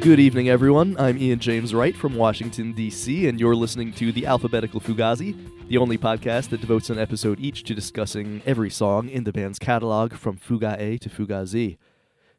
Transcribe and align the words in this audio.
Good 0.00 0.18
evening, 0.18 0.48
everyone. 0.48 0.96
I'm 0.98 1.18
Ian 1.18 1.40
James 1.40 1.74
Wright 1.74 1.94
from 1.94 2.14
Washington, 2.14 2.72
D.C., 2.72 3.28
and 3.28 3.38
you're 3.38 3.54
listening 3.54 3.92
to 3.92 4.12
The 4.12 4.24
Alphabetical 4.24 4.80
Fugazi, 4.80 5.36
the 5.68 5.76
only 5.76 5.98
podcast 5.98 6.48
that 6.48 6.62
devotes 6.62 6.88
an 6.88 6.98
episode 6.98 7.38
each 7.38 7.64
to 7.64 7.74
discussing 7.74 8.40
every 8.46 8.70
song 8.70 9.10
in 9.10 9.24
the 9.24 9.32
band's 9.32 9.58
catalog 9.58 10.14
from 10.14 10.38
Fuga 10.38 10.74
A 10.78 10.96
to 10.96 11.10
Fuga 11.10 11.46
Z. 11.46 11.76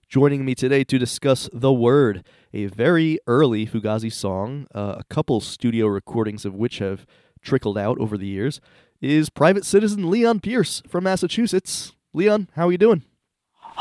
Joining 0.10 0.44
me 0.44 0.56
today 0.56 0.84
to 0.86 0.98
discuss 0.98 1.52
The 1.54 1.72
Word, 1.72 2.26
a 2.52 2.66
very 2.66 3.20
early 3.28 3.68
Fugazi 3.68 4.12
song, 4.12 4.66
uh, 4.74 4.96
a 4.98 5.04
couple 5.04 5.40
studio 5.40 5.86
recordings 5.86 6.46
of 6.46 6.56
which 6.56 6.80
have 6.80 7.06
trickled 7.44 7.78
out 7.78 8.00
over 8.00 8.18
the 8.18 8.26
years, 8.26 8.60
is 9.02 9.30
private 9.30 9.66
citizen 9.68 10.10
Leon 10.10 10.40
Pierce 10.40 10.82
from 10.88 11.04
Massachusetts. 11.04 11.94
Leon, 12.12 12.50
how 12.56 12.70
are 12.70 12.72
you 12.72 12.80
doing? 12.80 13.04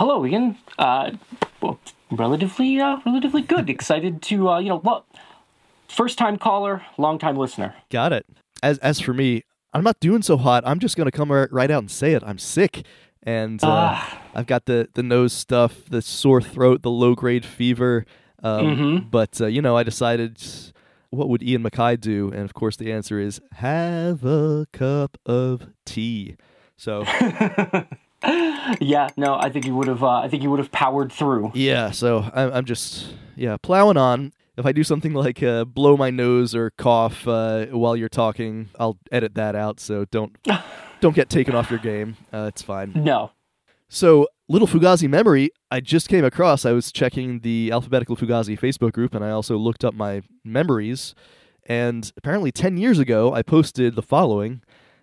Hello, 0.01 0.25
Ian. 0.25 0.57
Uh, 0.79 1.11
well, 1.61 1.79
relatively, 2.11 2.81
uh, 2.81 3.01
relatively 3.05 3.43
good. 3.43 3.69
Excited 3.69 4.23
to, 4.23 4.49
uh, 4.49 4.59
you 4.59 4.71
know, 4.71 4.81
lo- 4.83 5.05
first 5.89 6.17
time 6.17 6.39
caller, 6.39 6.81
long 6.97 7.19
time 7.19 7.37
listener. 7.37 7.75
Got 7.91 8.15
it. 8.15 8.25
As 8.63 8.79
as 8.79 8.99
for 8.99 9.13
me, 9.13 9.43
I'm 9.75 9.85
not 9.85 10.01
doing 10.01 10.23
so 10.23 10.39
hot. 10.39 10.63
I'm 10.67 10.79
just 10.79 10.97
gonna 10.97 11.11
come 11.11 11.31
right 11.31 11.71
out 11.71 11.81
and 11.81 11.91
say 11.91 12.15
it. 12.15 12.23
I'm 12.25 12.39
sick, 12.39 12.87
and 13.25 13.63
uh, 13.63 13.67
Ah. 13.69 14.23
I've 14.35 14.47
got 14.47 14.65
the 14.65 14.89
the 14.95 15.03
nose 15.03 15.35
stuff, 15.35 15.85
the 15.91 16.01
sore 16.01 16.41
throat, 16.41 16.81
the 16.81 16.91
low 16.91 17.15
grade 17.15 17.45
fever. 17.45 18.07
Um, 18.43 18.65
Mhm. 18.65 19.11
But 19.11 19.39
uh, 19.39 19.49
you 19.49 19.61
know, 19.61 19.77
I 19.77 19.83
decided, 19.83 20.43
what 21.11 21.29
would 21.29 21.43
Ian 21.43 21.63
MacKaye 21.63 22.01
do? 22.01 22.31
And 22.33 22.41
of 22.47 22.55
course, 22.55 22.75
the 22.77 22.91
answer 22.91 23.21
is 23.21 23.39
have 23.57 24.25
a 24.25 24.67
cup 24.73 25.19
of 25.27 25.67
tea. 25.85 26.37
So 26.79 27.05
yeah, 28.25 29.09
no, 29.17 29.37
I 29.39 29.51
think 29.51 29.67
you 29.67 29.75
would 29.77 29.89
have. 29.89 30.03
Uh, 30.03 30.21
I 30.21 30.29
think 30.29 30.43
you 30.43 30.51
would 30.51 30.59
have 30.59 30.73
powered 30.73 31.13
through. 31.13 31.53
yeah, 31.55 31.91
so 31.91 32.31
I'm 32.35 32.53
I'm 32.53 32.65
just 32.65 33.15
yeah 33.37 33.57
plowing 33.57 33.97
on. 33.97 34.33
If 34.57 34.67
I 34.67 34.73
do 34.73 34.85
something 34.85 35.15
like 35.15 35.43
uh, 35.43 35.65
blow 35.65 35.97
my 35.97 36.11
nose 36.11 36.55
or 36.55 36.71
cough 36.71 37.27
uh, 37.27 37.67
while 37.67 37.97
you're 37.97 38.11
talking, 38.11 38.69
I'll 38.79 38.99
edit 39.11 39.35
that 39.37 39.55
out. 39.55 39.81
So 39.81 40.05
don't 40.07 40.37
don't 41.01 41.15
get 41.15 41.31
taken 41.31 41.55
off 41.55 41.71
your 41.71 41.79
game. 41.79 42.17
Uh, 42.33 42.51
it's 42.53 42.63
fine. 42.63 42.93
No. 42.95 43.33
So, 43.93 44.29
little 44.49 44.69
Fugazi 44.69 45.09
memory, 45.09 45.51
I 45.69 45.81
just 45.81 46.09
came 46.09 46.25
across. 46.25 46.65
I 46.65 46.71
was 46.71 46.93
checking 46.93 47.41
the 47.41 47.73
Alphabetical 47.73 48.17
Fugazi 48.17 48.57
Facebook 48.57 48.93
group, 48.93 49.17
and 49.17 49.25
I 49.25 49.31
also 49.31 49.57
looked 49.57 49.85
up 49.85 49.95
my 49.95 50.23
memories. 50.45 51.13
And 51.67 52.13
apparently, 52.17 52.53
10 52.53 52.77
years 52.77 53.01
ago, 53.01 53.35
I 53.35 53.43
posted 53.43 53.97
the 53.97 54.03
following 54.03 54.63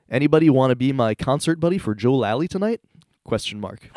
Anybody 0.09 0.49
want 0.49 0.71
to 0.71 0.75
be 0.77 0.93
my 0.93 1.15
concert 1.15 1.59
buddy 1.59 1.77
for 1.77 1.93
Joe 1.93 2.15
Lally 2.15 2.47
tonight? 2.47 2.79
Question 3.28 3.59
mark. 3.59 3.92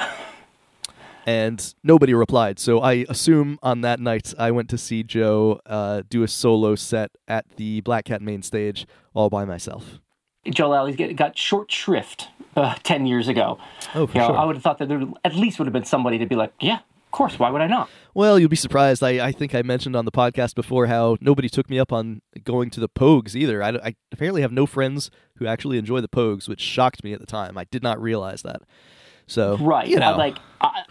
And 1.25 1.75
nobody 1.85 2.15
replied. 2.15 2.59
So 2.59 2.81
I 2.81 3.05
assume 3.09 3.59
on 3.63 3.83
that 3.83 4.01
night 4.01 4.35
I 4.37 4.51
went 4.51 4.69
to 4.71 4.79
see 4.79 5.05
Joe 5.05 5.61
uh, 5.67 6.03
do 6.09 6.25
a 6.25 6.29
solo 6.29 6.75
set 6.75 7.13
at 7.29 7.45
the 7.57 7.81
Black 7.83 8.07
Cat 8.07 8.21
main 8.21 8.43
stage 8.43 8.87
all 9.15 9.31
by 9.31 9.45
myself. 9.45 10.01
Joe 10.49 10.91
get, 10.93 11.15
got 11.15 11.39
short 11.39 11.71
shrift 11.71 12.29
uh, 12.57 12.75
10 12.83 13.07
years 13.07 13.29
ago. 13.29 13.59
Oh, 13.95 14.09
for 14.09 14.15
You 14.15 14.21
know, 14.21 14.27
sure. 14.29 14.37
I 14.37 14.45
would 14.45 14.57
have 14.57 14.63
thought 14.65 14.79
that 14.79 14.89
there 14.89 15.03
at 15.25 15.37
least 15.37 15.61
would 15.61 15.67
have 15.67 15.73
been 15.73 15.85
somebody 15.85 16.19
to 16.19 16.27
be 16.27 16.35
like, 16.35 16.53
yeah, 16.59 16.79
of 16.79 17.11
course, 17.13 17.39
why 17.39 17.51
would 17.51 17.61
I 17.61 17.69
not? 17.69 17.89
Well, 18.15 18.39
you'll 18.39 18.49
be 18.49 18.57
surprised. 18.57 19.03
I, 19.05 19.25
I 19.25 19.31
think 19.31 19.55
I 19.55 19.63
mentioned 19.63 19.95
on 19.95 20.07
the 20.07 20.11
podcast 20.13 20.57
before 20.57 20.87
how 20.87 21.19
nobody 21.21 21.49
took 21.49 21.71
me 21.71 21.79
up 21.79 21.93
on 21.93 22.23
going 22.43 22.71
to 22.71 22.81
the 22.81 22.89
Pogues 22.89 23.37
either. 23.37 23.63
I, 23.63 23.71
I 23.71 23.95
apparently 24.11 24.43
have 24.43 24.51
no 24.51 24.67
friends 24.67 25.11
who 25.37 25.47
actually 25.47 25.79
enjoy 25.79 26.01
the 26.01 26.09
Pogues, 26.09 26.49
which 26.49 26.61
shocked 26.61 27.05
me 27.05 27.13
at 27.13 27.21
the 27.21 27.27
time. 27.27 27.57
I 27.57 27.65
did 27.65 27.85
not 27.85 28.03
realize 28.03 28.43
that. 28.43 28.63
So, 29.31 29.57
Right. 29.59 29.87
you 29.89 29.97
know, 29.99 30.17
like, 30.17 30.39
I, 30.61 30.85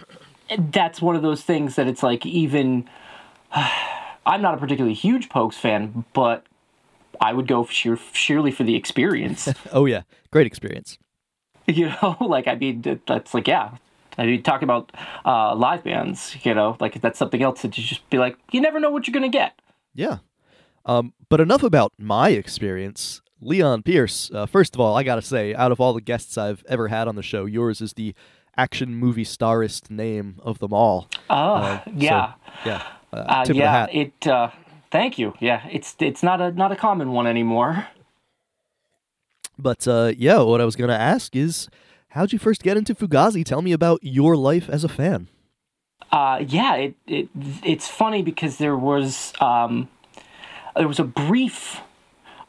that's 0.58 1.02
one 1.02 1.16
of 1.16 1.22
those 1.22 1.44
things 1.44 1.76
that 1.76 1.88
it's 1.88 2.02
like, 2.04 2.26
even. 2.26 2.88
I'm 4.26 4.42
not 4.44 4.54
a 4.54 4.58
particularly 4.58 4.94
huge 4.94 5.28
Pogues 5.30 5.56
fan, 5.56 6.06
but 6.14 6.46
I 7.20 7.34
would 7.34 7.48
go 7.48 7.66
sheer, 7.66 7.98
sheerly 8.14 8.52
for 8.52 8.64
the 8.64 8.76
experience. 8.76 9.52
oh 9.72 9.86
yeah, 9.86 10.04
great 10.32 10.46
experience. 10.46 10.98
you 11.68 11.88
know 11.88 12.16
like 12.22 12.48
i 12.48 12.56
mean 12.56 12.82
that's 13.08 13.34
like 13.34 13.48
yeah 13.48 13.72
i 14.18 14.26
mean 14.26 14.42
talk 14.44 14.62
about 14.64 14.92
uh 15.26 15.54
live 15.56 15.84
bands 15.84 16.36
you 16.44 16.54
know 16.54 16.76
like 16.80 17.00
that's 17.02 17.20
something 17.20 17.44
else 17.44 17.62
that 17.62 17.78
you 17.78 17.84
just 17.84 18.08
be 18.10 18.18
like 18.18 18.36
you 18.52 18.60
never 18.62 18.80
know 18.80 18.90
what 18.90 19.06
you're 19.08 19.14
gonna 19.14 19.30
get 19.30 19.54
Yeah. 19.94 20.18
Um, 20.86 21.14
but 21.30 21.40
enough 21.42 21.62
about 21.64 21.92
my 22.00 22.30
experience. 22.30 23.22
Leon 23.42 23.84
Pierce, 23.84 24.30
uh, 24.34 24.46
first 24.46 24.76
of 24.76 24.82
all, 24.82 24.98
I 24.98 25.04
gotta 25.04 25.22
say, 25.22 25.56
out 25.56 25.72
of 25.72 25.80
all 25.80 25.94
the 25.94 26.02
guests 26.02 26.38
I've 26.38 26.64
ever 26.68 26.88
had 26.90 27.08
on 27.08 27.16
the 27.16 27.24
show, 27.24 27.46
yours 27.46 27.80
is 27.82 27.94
the 27.94 28.14
action 28.58 28.94
movie 28.96 29.24
starist 29.24 29.90
name 29.90 30.36
of 30.44 30.60
them 30.60 30.74
all. 30.74 31.08
oh 31.30 31.54
Uh, 31.56 31.84
so, 31.86 31.92
yeah 31.96 32.34
yeah. 32.66 32.84
Uh, 33.14 33.16
uh, 33.16 33.46
tip 33.46 33.56
of 33.56 33.56
the 33.56 33.56
yeah 33.56 33.72
hat. 33.72 33.90
it 33.94 34.28
uh 34.28 34.50
thank 34.92 35.18
you 35.18 35.34
yeah 35.40 35.66
it's 35.72 35.96
it's 36.00 36.22
not 36.22 36.42
a 36.42 36.52
not 36.52 36.72
a 36.72 36.76
common 36.76 37.12
one 37.12 37.26
anymore 37.28 37.88
But 39.58 39.88
uh, 39.88 40.14
yeah, 40.18 40.40
what 40.40 40.62
I 40.62 40.66
was 40.66 40.76
going 40.78 40.90
to 40.90 40.96
ask 41.00 41.36
is, 41.36 41.68
how'd 42.10 42.32
you 42.32 42.40
first 42.40 42.64
get 42.64 42.78
into 42.78 42.96
Fugazi? 42.96 43.44
Tell 43.44 43.62
me 43.62 43.74
about 43.74 44.00
your 44.02 44.36
life 44.38 44.70
as 44.70 44.84
a 44.84 44.90
fan. 44.90 45.28
uh 46.12 46.44
yeah 46.48 46.76
it, 46.76 46.96
it 47.08 47.30
it's 47.64 47.88
funny 47.88 48.22
because 48.24 48.58
there 48.58 48.76
was 48.78 49.34
um 49.42 49.88
there 50.76 50.88
was 50.88 51.00
a 51.00 51.04
brief 51.04 51.82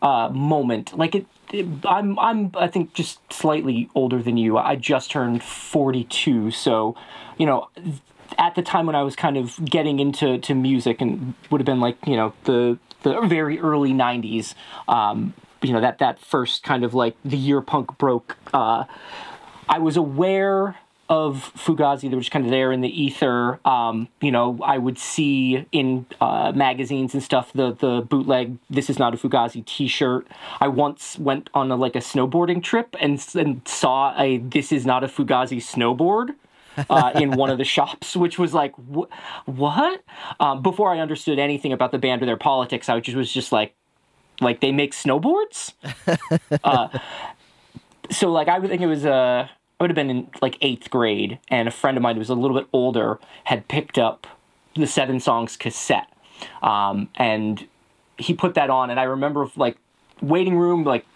uh 0.03 0.29
moment. 0.31 0.97
Like 0.97 1.15
it, 1.15 1.27
it 1.53 1.67
i'm 1.85 2.19
i'm 2.19 2.53
i 2.55 2.69
think 2.69 2.95
just 2.95 3.21
slightly 3.33 3.89
older 3.95 4.23
than 4.23 4.37
you. 4.37 4.59
I 4.59 4.77
just 4.77 5.11
turned 5.11 5.43
42 5.43 6.51
so 6.51 6.97
you 7.39 7.47
know 7.47 7.69
at 8.39 8.55
the 8.55 8.63
time 8.63 8.87
when 8.87 8.95
i 8.95 9.03
was 9.03 9.17
kind 9.17 9.37
of 9.37 9.63
getting 9.65 9.99
into 9.99 10.39
to 10.39 10.55
music 10.55 11.01
and 11.01 11.35
would 11.51 11.61
have 11.61 11.67
been 11.67 11.81
like 11.81 11.97
you 12.07 12.17
know 12.17 12.33
the 12.45 12.79
the 13.03 13.21
very 13.23 13.59
early 13.59 13.93
90s 13.93 14.55
um 14.87 15.35
you 15.63 15.73
know 15.73 15.81
that 15.81 15.99
that 15.99 16.21
first 16.21 16.63
kind 16.63 16.85
of 16.85 16.95
like 16.95 17.17
the 17.25 17.37
year 17.37 17.61
punk 17.61 17.99
broke 17.99 18.37
uh 18.55 18.85
I 19.71 19.79
was 19.79 19.97
aware 19.97 20.77
of 21.11 21.53
Fugazi. 21.57 22.09
They 22.09 22.15
were 22.15 22.21
just 22.21 22.31
kind 22.31 22.45
of 22.47 22.53
there 22.53 22.71
in 22.73 22.81
the 22.81 23.03
ether. 23.03 23.59
Um, 23.67 24.09
you 24.21 24.31
know, 24.31 24.59
I 24.65 24.79
would 24.79 24.97
see 24.99 25.67
in 25.73 26.07
uh, 26.21 26.53
magazines 26.55 27.13
and 27.13 27.23
stuff 27.23 27.53
the 27.53 27.73
the 27.75 28.01
bootleg 28.01 28.57
"This 28.71 28.89
is 28.89 28.99
not 28.99 29.13
a 29.13 29.17
Fugazi" 29.19 29.67
T-shirt. 29.67 30.27
I 30.61 30.69
once 30.69 31.19
went 31.19 31.51
on 31.53 31.71
a, 31.71 31.77
like 31.77 31.97
a 31.97 31.99
snowboarding 31.99 32.63
trip 32.63 32.97
and, 33.01 33.23
and 33.35 33.61
saw 33.67 34.15
a 34.19 34.39
"This 34.39 34.73
is 34.73 34.87
not 34.87 35.05
a 35.05 35.09
Fugazi" 35.09 35.59
snowboard. 35.59 36.35
uh, 36.89 37.11
in 37.17 37.33
one 37.33 37.51
of 37.51 37.59
the 37.59 37.65
shops, 37.65 38.17
which 38.17 38.39
was 38.39 38.55
like, 38.55 38.73
wh- 38.77 39.11
what? 39.47 40.03
Um, 40.39 40.63
before 40.63 40.95
I 40.95 41.01
understood 41.01 41.39
anything 41.41 41.73
about 41.73 41.91
the 41.91 41.99
band 41.99 42.23
or 42.23 42.27
their 42.27 42.37
politics, 42.37 42.89
I 42.89 42.99
just 43.01 43.17
was 43.17 43.31
just 43.31 43.51
like, 43.51 43.75
like 44.41 44.61
they 44.61 44.71
make 44.71 44.93
snowboards. 44.95 45.75
so 48.11 48.31
like 48.33 48.49
I 48.49 48.59
would 48.59 48.71
think 48.71 48.83
it 48.83 48.87
was 48.87 49.05
uh 49.05 49.49
I 49.81 49.85
would 49.85 49.91
have 49.91 49.95
been 49.95 50.11
in 50.11 50.31
like 50.43 50.59
eighth 50.61 50.91
grade, 50.91 51.39
and 51.49 51.67
a 51.67 51.71
friend 51.71 51.97
of 51.97 52.03
mine 52.03 52.17
who 52.17 52.19
was 52.19 52.29
a 52.29 52.35
little 52.35 52.57
bit 52.57 52.69
older 52.71 53.19
had 53.45 53.67
picked 53.67 53.99
up 53.99 54.27
the 54.77 54.87
Seven 54.87 55.21
Songs 55.21 55.57
cassette, 55.57 56.13
um, 56.63 57.09
and 57.15 57.67
he 58.19 58.35
put 58.35 58.55
that 58.55 58.69
on, 58.69 58.91
and 58.91 59.01
I 59.01 59.05
remember 59.05 59.49
like 59.57 59.79
waiting 60.21 60.59
room 60.59 60.85
like 60.85 61.07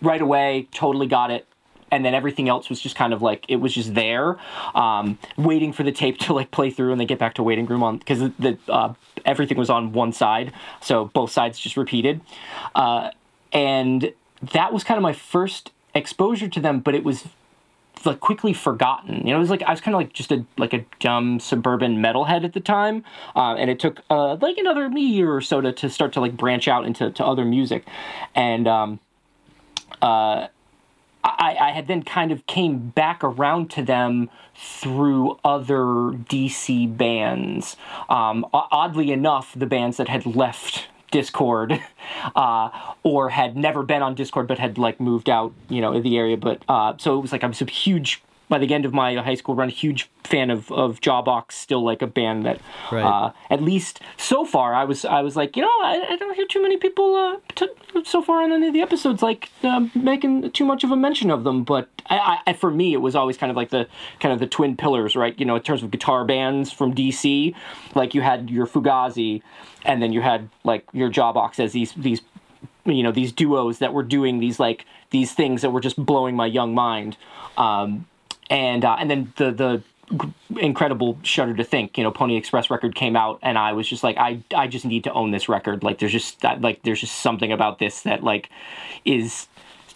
right 0.00 0.22
away, 0.22 0.68
totally 0.70 1.08
got 1.08 1.32
it. 1.32 1.46
And 1.90 2.04
then 2.04 2.14
everything 2.14 2.48
else 2.48 2.68
was 2.68 2.80
just 2.80 2.96
kind 2.96 3.12
of 3.12 3.22
like 3.22 3.44
it 3.48 3.56
was 3.56 3.74
just 3.74 3.94
there, 3.94 4.36
um, 4.74 5.18
waiting 5.36 5.72
for 5.72 5.82
the 5.82 5.92
tape 5.92 6.18
to 6.20 6.34
like 6.34 6.52
play 6.52 6.70
through 6.70 6.92
and 6.92 7.00
then 7.00 7.08
get 7.08 7.18
back 7.18 7.34
to 7.34 7.42
waiting 7.42 7.66
room 7.66 7.82
on 7.82 7.98
because 7.98 8.20
the 8.38 8.56
uh, 8.68 8.94
everything 9.24 9.58
was 9.58 9.70
on 9.70 9.92
one 9.92 10.12
side, 10.12 10.52
so 10.80 11.06
both 11.06 11.32
sides 11.32 11.58
just 11.58 11.76
repeated. 11.76 12.20
Uh, 12.76 13.10
and 13.52 14.12
that 14.52 14.72
was 14.72 14.84
kind 14.84 14.98
of 14.98 15.02
my 15.02 15.12
first 15.12 15.72
exposure 15.96 16.48
to 16.48 16.58
them 16.60 16.80
but 16.80 16.92
it 16.92 17.04
was 17.04 17.24
like 18.06 18.20
quickly 18.20 18.52
forgotten 18.52 19.16
you 19.18 19.32
know 19.32 19.36
it 19.36 19.40
was 19.40 19.50
like 19.50 19.62
i 19.62 19.70
was 19.70 19.80
kind 19.80 19.94
of 19.94 20.00
like 20.00 20.12
just 20.12 20.32
a 20.32 20.44
like 20.56 20.72
a 20.72 20.84
dumb 21.00 21.40
suburban 21.40 21.96
metalhead 21.96 22.44
at 22.44 22.52
the 22.52 22.60
time 22.60 23.04
uh, 23.36 23.54
and 23.54 23.70
it 23.70 23.78
took 23.78 24.02
uh, 24.10 24.34
like 24.36 24.56
another 24.58 24.88
year 24.98 25.34
or 25.34 25.40
so 25.40 25.60
to, 25.60 25.72
to 25.72 25.88
start 25.88 26.12
to 26.12 26.20
like 26.20 26.36
branch 26.36 26.68
out 26.68 26.84
into 26.84 27.10
to 27.10 27.24
other 27.24 27.44
music 27.44 27.86
and 28.34 28.66
um 28.68 29.00
uh 30.02 30.48
I, 31.24 31.56
I 31.58 31.70
had 31.70 31.86
then 31.86 32.02
kind 32.02 32.32
of 32.32 32.46
came 32.46 32.90
back 32.90 33.24
around 33.24 33.70
to 33.70 33.82
them 33.82 34.28
through 34.54 35.38
other 35.42 35.84
DC 35.84 36.94
bands. 36.96 37.76
Um, 38.10 38.46
oddly 38.52 39.10
enough, 39.10 39.54
the 39.56 39.64
bands 39.64 39.96
that 39.96 40.08
had 40.08 40.26
left 40.26 40.88
Dischord, 41.14 41.80
uh, 42.36 42.70
or 43.04 43.28
had 43.28 43.56
never 43.56 43.84
been 43.84 44.02
on 44.02 44.16
Dischord 44.16 44.48
but 44.48 44.58
had 44.58 44.76
like 44.78 44.98
moved 45.00 45.30
out, 45.30 45.52
you 45.68 45.80
know, 45.80 45.92
in 45.92 46.02
the 46.02 46.18
area. 46.18 46.36
But 46.36 46.62
uh, 46.68 46.94
so 46.98 47.16
it 47.16 47.20
was 47.20 47.30
like 47.30 47.44
I 47.44 47.46
was 47.46 47.62
a 47.62 47.66
huge 47.66 48.22
by 48.48 48.58
the 48.58 48.72
end 48.74 48.84
of 48.84 48.92
my 48.92 49.14
high 49.16 49.34
school 49.34 49.54
run, 49.54 49.68
a 49.68 49.72
huge 49.72 50.10
fan 50.24 50.50
of 50.50 50.70
of 50.70 51.00
Jawbox. 51.00 51.52
Still 51.52 51.82
like 51.82 52.02
a 52.02 52.06
band 52.06 52.44
that, 52.46 52.60
Right. 52.92 53.02
uh, 53.04 53.32
at 53.50 53.62
least 53.62 54.00
so 54.16 54.44
far, 54.44 54.74
I 54.74 54.84
was 54.84 55.04
I 55.04 55.22
was 55.22 55.34
like, 55.36 55.56
you 55.56 55.62
know, 55.62 55.68
I, 55.82 56.06
I 56.10 56.16
don't 56.16 56.34
hear 56.34 56.46
too 56.46 56.62
many 56.62 56.76
people 56.76 57.16
uh, 57.16 57.36
t- 57.54 57.68
so 58.04 58.20
far 58.22 58.42
on 58.42 58.52
any 58.52 58.66
of 58.68 58.72
the 58.74 58.82
episodes 58.82 59.22
like 59.22 59.50
uh, 59.62 59.86
making 59.94 60.50
too 60.52 60.64
much 60.64 60.84
of 60.84 60.90
a 60.90 60.96
mention 60.96 61.30
of 61.30 61.44
them. 61.44 61.64
But 61.64 61.88
I, 62.10 62.38
I, 62.46 62.52
for 62.52 62.70
me, 62.70 62.92
it 62.92 62.98
was 63.00 63.14
always 63.16 63.36
kind 63.38 63.50
of 63.50 63.56
like 63.56 63.70
the 63.70 63.86
kind 64.20 64.32
of 64.32 64.40
the 64.40 64.46
twin 64.46 64.76
pillars, 64.76 65.16
right? 65.16 65.38
You 65.38 65.46
know, 65.46 65.56
in 65.56 65.62
terms 65.62 65.82
of 65.82 65.90
guitar 65.90 66.24
bands 66.24 66.70
from 66.70 66.94
DC, 66.94 67.54
like 67.94 68.14
you 68.14 68.20
had 68.20 68.50
your 68.50 68.66
Fugazi, 68.66 69.42
and 69.84 70.02
then 70.02 70.12
you 70.12 70.20
had 70.20 70.48
like 70.64 70.84
your 70.92 71.10
Jawbox 71.10 71.58
as 71.60 71.72
these 71.72 71.92
these 71.94 72.20
you 72.84 73.02
know 73.02 73.12
these 73.12 73.32
duos 73.32 73.78
that 73.78 73.94
were 73.94 74.02
doing 74.02 74.40
these 74.40 74.60
like 74.60 74.84
these 75.10 75.32
things 75.32 75.62
that 75.62 75.70
were 75.70 75.80
just 75.80 75.96
blowing 76.04 76.36
my 76.36 76.44
young 76.44 76.74
mind 76.74 77.16
um, 77.56 78.04
and 78.50 78.84
uh, 78.84 78.96
and 78.98 79.10
then 79.10 79.32
the 79.36 79.50
the 79.50 79.82
incredible 80.60 81.18
shudder 81.22 81.54
to 81.54 81.64
think 81.64 81.96
you 81.96 82.04
know 82.04 82.10
pony 82.10 82.36
express 82.36 82.68
record 82.68 82.94
came 82.94 83.16
out 83.16 83.38
and 83.40 83.56
i 83.56 83.72
was 83.72 83.88
just 83.88 84.04
like 84.04 84.18
i 84.18 84.38
i 84.54 84.66
just 84.66 84.84
need 84.84 85.04
to 85.04 85.12
own 85.12 85.30
this 85.30 85.48
record. 85.48 85.82
Like 85.82 85.98
there's 85.98 86.12
just 86.12 86.42
like 86.60 86.82
there's 86.82 87.00
just 87.00 87.20
something 87.20 87.52
about 87.52 87.78
this 87.78 88.02
that 88.02 88.22
like 88.22 88.50
is 89.04 89.48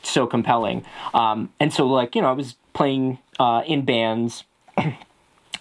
so 0.02 0.26
compelling. 0.26 0.84
Um, 1.12 1.52
and 1.60 1.72
so 1.72 1.86
like 1.86 2.14
you 2.14 2.22
know 2.22 2.28
i 2.28 2.32
was 2.32 2.56
playing 2.72 3.18
uh, 3.38 3.62
in 3.66 3.84
bands 3.84 4.44
and 4.76 4.96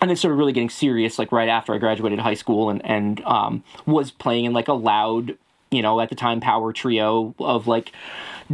then 0.01 0.16
started 0.16 0.36
really 0.36 0.54
getting 0.54 0.69
serious 0.69 1.18
like 1.18 1.31
right 1.31 1.50
after 1.50 1.74
I 1.74 1.78
graduated 1.78 2.19
high 2.19 2.36
school 2.36 2.69
and 2.69 2.86
and 2.86 3.22
um, 3.22 3.63
was 3.86 4.12
playing 4.12 4.45
in 4.45 4.54
like 4.54 4.68
a 4.68 4.74
loud 4.74 5.38
you 5.72 5.81
know 5.81 6.00
at 6.00 6.10
the 6.10 6.16
time 6.16 6.39
power 6.39 6.72
trio 6.72 7.36
of 7.39 7.68
like 7.68 7.92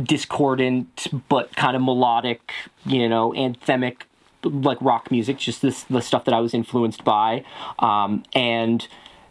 discordant 0.01 1.07
but 1.29 1.55
kind 1.55 1.75
of 1.75 1.81
melodic 1.81 2.53
you 2.85 3.07
know 3.07 3.31
anthemic 3.33 4.03
like 4.45 4.77
rock 4.81 5.11
music 5.11 5.37
just 5.37 5.61
this 5.61 5.83
the 5.83 6.01
stuff 6.01 6.25
that 6.25 6.33
I 6.33 6.39
was 6.39 6.53
influenced 6.53 7.03
by. 7.03 7.43
Um, 7.79 8.23
and 8.33 8.87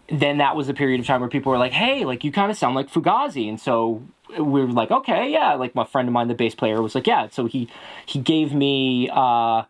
then 0.08 0.38
that 0.38 0.56
was 0.56 0.68
a 0.68 0.74
period 0.74 1.00
of 1.00 1.06
time 1.06 1.20
where 1.20 1.30
people 1.30 1.52
were 1.52 1.58
like 1.58 1.72
hey 1.72 2.04
like 2.04 2.24
you 2.24 2.32
kind 2.32 2.50
of 2.50 2.56
sound 2.56 2.74
like 2.74 2.90
Fugazi. 2.90 3.48
And 3.48 3.60
so 3.60 4.02
we 4.38 4.60
were 4.60 4.66
like 4.66 4.90
okay 4.90 5.30
yeah. 5.30 5.54
Like 5.54 5.74
my 5.74 5.84
friend 5.84 6.08
of 6.08 6.12
mine 6.12 6.28
the 6.28 6.34
bass 6.34 6.54
player 6.54 6.80
was 6.82 6.94
like 6.94 7.06
yeah. 7.06 7.28
So 7.30 7.46
he 7.46 7.68
he 8.06 8.18
gave 8.18 8.54
me 8.54 9.08
uh 9.12 9.64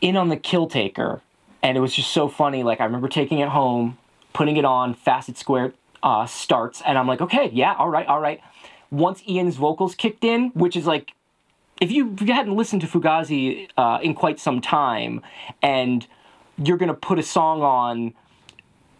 in 0.00 0.16
on 0.16 0.28
the 0.28 0.36
kill 0.36 0.66
taker. 0.66 1.22
And 1.62 1.76
it 1.76 1.80
was 1.80 1.94
just 1.94 2.10
so 2.10 2.28
funny. 2.28 2.62
Like 2.62 2.80
i 2.80 2.84
remember 2.84 3.08
taking 3.08 3.38
it 3.38 3.48
home 3.48 3.98
putting 4.32 4.56
it 4.56 4.64
on 4.64 4.94
Facet 4.94 5.36
Squared 5.36 5.74
uh, 6.02 6.24
starts. 6.26 6.82
And 6.86 6.96
i'm 6.98 7.06
like 7.06 7.20
okay 7.20 7.50
yeah 7.52 7.74
all 7.78 7.88
right 7.88 8.06
all 8.06 8.20
right. 8.20 8.40
Once 8.90 9.22
ian's 9.28 9.56
vocals 9.56 9.94
kicked 9.94 10.24
in 10.24 10.48
which 10.50 10.76
is 10.76 10.86
like 10.86 11.12
if 11.80 11.90
you, 11.90 12.14
hadn't 12.26 12.54
listened 12.54 12.82
to 12.82 12.86
fugazi 12.86 13.68
uh, 13.76 13.98
in 14.02 14.14
quite 14.14 14.38
some 14.38 14.60
time 14.60 15.22
and 15.62 16.06
you're 16.58 16.76
gonna 16.76 16.94
put 16.94 17.18
a 17.18 17.22
song 17.22 17.62
on 17.62 18.14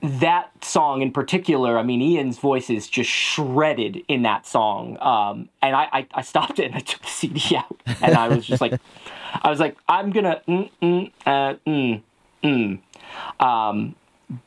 that 0.03 0.51
song 0.65 1.03
in 1.03 1.13
particular, 1.13 1.79
I 1.79 1.83
mean, 1.83 2.01
Ian's 2.01 2.39
voice 2.39 2.71
is 2.71 2.89
just 2.89 3.11
shredded 3.11 4.03
in 4.09 4.23
that 4.23 4.47
song. 4.47 4.97
Um, 5.01 5.51
and 5.61 5.77
I, 5.77 5.89
I, 5.93 6.07
I 6.15 6.23
stopped 6.23 6.59
it 6.59 6.65
and 6.67 6.75
I 6.75 6.81
took 6.81 7.03
the 7.03 7.09
CD 7.09 7.57
out, 7.57 7.81
and 8.01 8.15
I 8.15 8.29
was 8.29 8.47
just 8.47 8.61
like, 8.61 8.73
I 9.43 9.51
was 9.51 9.61
like, 9.61 9.77
I'm 9.89 10.11
gonna 10.11 10.41
mm 10.49 10.71
mm 10.83 11.13
uh, 11.27 11.55
mm 11.67 12.03
mm. 12.43 12.79
Um, 13.45 13.95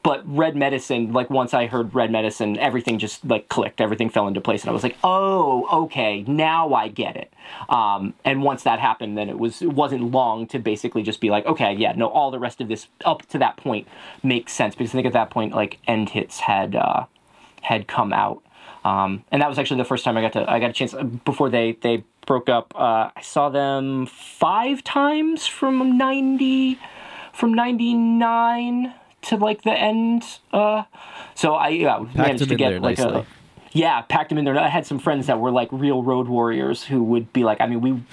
but 0.02 0.24
Red 0.26 0.56
Medicine, 0.56 1.12
like 1.12 1.30
once 1.30 1.54
I 1.54 1.66
heard 1.66 1.94
Red 1.94 2.10
Medicine, 2.10 2.58
everything 2.58 3.00
just 3.00 3.26
like 3.26 3.50
clicked, 3.50 3.82
everything 3.82 4.10
fell 4.10 4.28
into 4.28 4.40
place, 4.40 4.62
and 4.62 4.70
I 4.70 4.74
was 4.74 4.84
like, 4.84 4.98
oh, 5.04 5.84
okay, 5.84 6.24
now 6.24 6.74
I 6.74 6.88
get 6.88 7.18
it. 7.18 7.34
Um, 7.68 8.14
and 8.24 8.44
once 8.44 8.64
that 8.64 8.80
happened, 8.80 9.18
then 9.18 9.28
it 9.28 9.38
was 9.38 9.62
it 9.62 9.74
wasn't 9.74 10.12
long 10.12 10.48
to 10.48 10.60
basically 10.60 11.04
just 11.04 11.20
be 11.20 11.30
like, 11.30 11.46
okay, 11.46 11.74
yeah, 11.74 11.92
no, 11.94 12.08
all 12.08 12.32
the 12.32 12.40
rest 12.40 12.62
of 12.62 12.70
this 12.70 12.88
up 13.04 13.26
to 13.28 13.38
that 13.40 13.58
point 13.58 13.88
makes 14.24 14.54
sense 14.54 14.74
because 14.74 14.92
I 14.92 14.94
think 14.94 15.08
at 15.08 15.14
that 15.14 15.30
point, 15.30 15.54
like 15.54 15.80
End 15.86 16.10
Hits 16.10 16.40
had 16.40 16.76
uh, 16.76 17.06
had 17.62 17.88
come 17.88 18.14
out, 18.14 18.42
um, 18.86 19.26
and 19.32 19.42
that 19.42 19.50
was 19.50 19.60
actually 19.60 19.78
the 19.78 19.86
first 19.86 20.06
time 20.06 20.16
I 20.16 20.22
got 20.22 20.34
to 20.34 20.50
I 20.50 20.60
got 20.60 20.70
a 20.70 20.74
chance 20.74 20.96
before 21.26 21.50
they 21.50 21.74
they 21.82 22.06
broke 22.26 22.48
up. 22.48 22.74
Uh, 22.74 23.10
I 23.16 23.22
saw 23.22 23.50
them 23.50 24.06
five 24.06 24.82
times 24.82 25.46
from 25.46 25.98
ninety 25.98 26.80
from 27.34 27.54
ninety 27.54 27.94
nine 27.94 28.94
to 29.24 29.38
like 29.38 29.64
the 29.64 29.74
end. 29.74 30.24
Uh, 30.52 30.84
so 31.36 31.56
I 31.56 31.70
yeah, 31.70 32.06
managed 32.16 32.50
to 32.50 32.56
get 32.56 32.82
like 32.82 32.98
nicely. 32.98 33.20
a 33.20 33.26
yeah, 33.74 34.02
packed 34.02 34.30
them 34.30 34.38
in 34.38 34.46
there. 34.46 34.58
I 34.58 34.68
had 34.68 34.86
some 34.86 35.00
friends 35.00 35.28
that 35.28 35.40
were 35.40 35.52
like 35.52 35.68
real 35.72 36.04
road 36.04 36.28
warriors 36.28 36.84
who 36.84 37.04
would 37.04 37.34
be 37.34 37.44
like, 37.44 37.60
I 37.60 37.66
mean, 37.66 37.82
we 37.82 38.04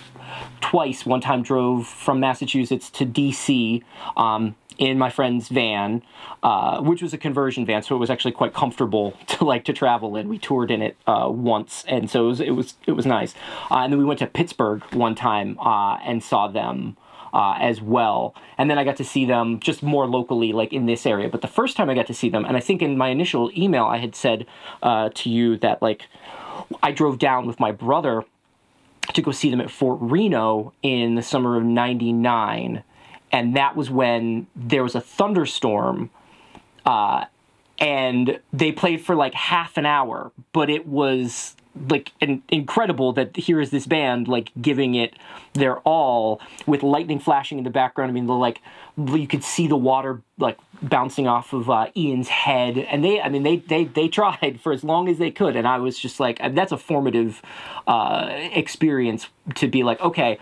twice, 0.61 1.05
one 1.05 1.21
time 1.21 1.43
drove 1.43 1.87
from 1.87 2.19
Massachusetts 2.19 2.89
to 2.91 3.05
DC 3.05 3.83
um, 4.17 4.57
in 4.79 4.99
my 4.99 5.11
friend's 5.11 5.49
van, 5.49 6.03
uh, 6.43 6.81
which 6.81 7.03
was 7.03 7.13
a 7.13 7.19
conversion 7.19 7.67
van, 7.67 7.83
so 7.83 7.95
it 7.95 7.99
was 7.99 8.09
actually 8.09 8.33
quite 8.33 8.55
comfortable 8.55 9.15
to 9.27 9.45
like 9.45 9.65
to 9.67 9.75
travel 9.75 10.17
in. 10.17 10.29
We 10.29 10.39
toured 10.39 10.71
in 10.71 10.81
it 10.81 10.97
uh, 11.07 11.29
once, 11.31 11.85
and 11.87 12.11
so 12.11 12.25
it 12.25 12.29
was 12.29 12.41
it 12.41 12.51
was, 12.53 12.75
it 12.87 12.93
was 12.93 13.05
nice. 13.05 13.35
Uh, 13.71 13.81
and 13.81 13.93
then 13.93 13.99
we 13.99 14.07
went 14.07 14.21
to 14.21 14.27
Pittsburgh 14.27 14.83
one 14.95 15.15
time 15.15 15.59
uh, 15.59 15.97
and 15.97 16.23
saw 16.25 16.49
them 16.49 16.97
uh, 17.33 17.57
as 17.61 17.81
well. 17.81 18.35
And 18.59 18.71
then 18.71 18.79
I 18.79 18.85
got 18.85 18.97
to 18.97 19.05
see 19.05 19.25
them 19.25 19.61
just 19.61 19.83
more 19.83 20.07
locally, 20.07 20.53
like 20.53 20.73
in 20.73 20.87
this 20.87 21.07
area. 21.07 21.29
But 21.29 21.43
the 21.43 21.49
first 21.49 21.77
time 21.77 21.91
I 21.91 21.95
got 21.95 22.07
to 22.09 22.15
see 22.15 22.29
them, 22.29 22.45
and 22.45 22.57
I 22.57 22.61
think 22.61 22.83
in 22.83 22.97
my 22.97 23.09
initial 23.09 23.51
email 23.57 23.85
I 23.85 23.99
had 23.99 24.15
said 24.15 24.47
uh, 24.83 25.11
to 25.15 25.31
you 25.31 25.57
that 25.59 25.83
like 25.83 26.07
I 26.83 26.93
drove 26.93 27.19
down 27.19 27.47
with 27.47 27.61
my 27.61 27.73
brother 27.73 28.25
to 29.13 29.23
go 29.23 29.33
see 29.33 29.51
them 29.51 29.61
at 29.61 29.71
Fort 29.71 29.99
Reno 30.01 30.73
in 30.83 31.15
the 31.15 31.23
summer 31.23 31.57
of 31.57 31.65
'99, 31.65 32.83
and 33.33 33.57
that 33.57 33.77
was 33.77 33.91
when 33.91 34.47
there 34.55 34.83
was 34.83 34.95
a 34.95 35.01
thunderstorm. 35.01 36.11
Uh, 36.85 37.27
and 37.79 38.39
they 38.53 38.73
played 38.73 39.01
for 39.01 39.15
like 39.15 39.33
half 39.33 39.79
an 39.79 39.87
hour, 39.87 40.33
but 40.53 40.69
it 40.69 40.87
was 40.87 41.57
like 41.89 42.13
an, 42.21 42.43
incredible 42.49 43.13
that 43.13 43.37
here 43.37 43.61
is 43.61 43.71
this 43.71 43.87
band 43.87 44.29
like 44.29 44.51
giving 44.61 44.95
it 44.95 45.15
their 45.55 45.79
all 45.81 46.41
with 46.67 46.83
lightning 46.83 47.19
flashing 47.19 47.59
in 47.59 47.65
the 47.65 47.71
background. 47.71 48.11
I 48.11 48.13
mean, 48.13 48.27
the 48.27 48.35
like 48.35 48.61
you 48.97 49.27
could 49.27 49.45
see 49.45 49.67
the 49.67 49.77
water 49.77 50.23
like 50.39 50.59
bouncing 50.83 51.27
off 51.27 51.53
of 51.53 51.71
uh, 51.71 51.87
Ian's 51.97 52.29
head, 52.29 52.79
and 52.79 53.05
they, 53.05 53.21
I 53.21 53.29
mean, 53.29 53.43
they 53.43 53.57
they 53.57 53.85
they 53.85 54.09
tried 54.09 54.61
for 54.63 54.73
as 54.73 54.85
long 54.85 55.09
as 55.09 55.19
they 55.19 55.31
could, 55.31 55.57
and 55.57 55.67
I 55.67 55.79
was 55.79 55.99
just 55.99 56.21
like, 56.21 56.41
that's 56.55 56.73
a 56.73 56.79
formative 56.79 57.43
uh, 57.87 58.29
experience 58.31 59.29
to 59.57 59.69
be 59.69 59.83
like, 59.83 60.01
okay, 60.01 60.39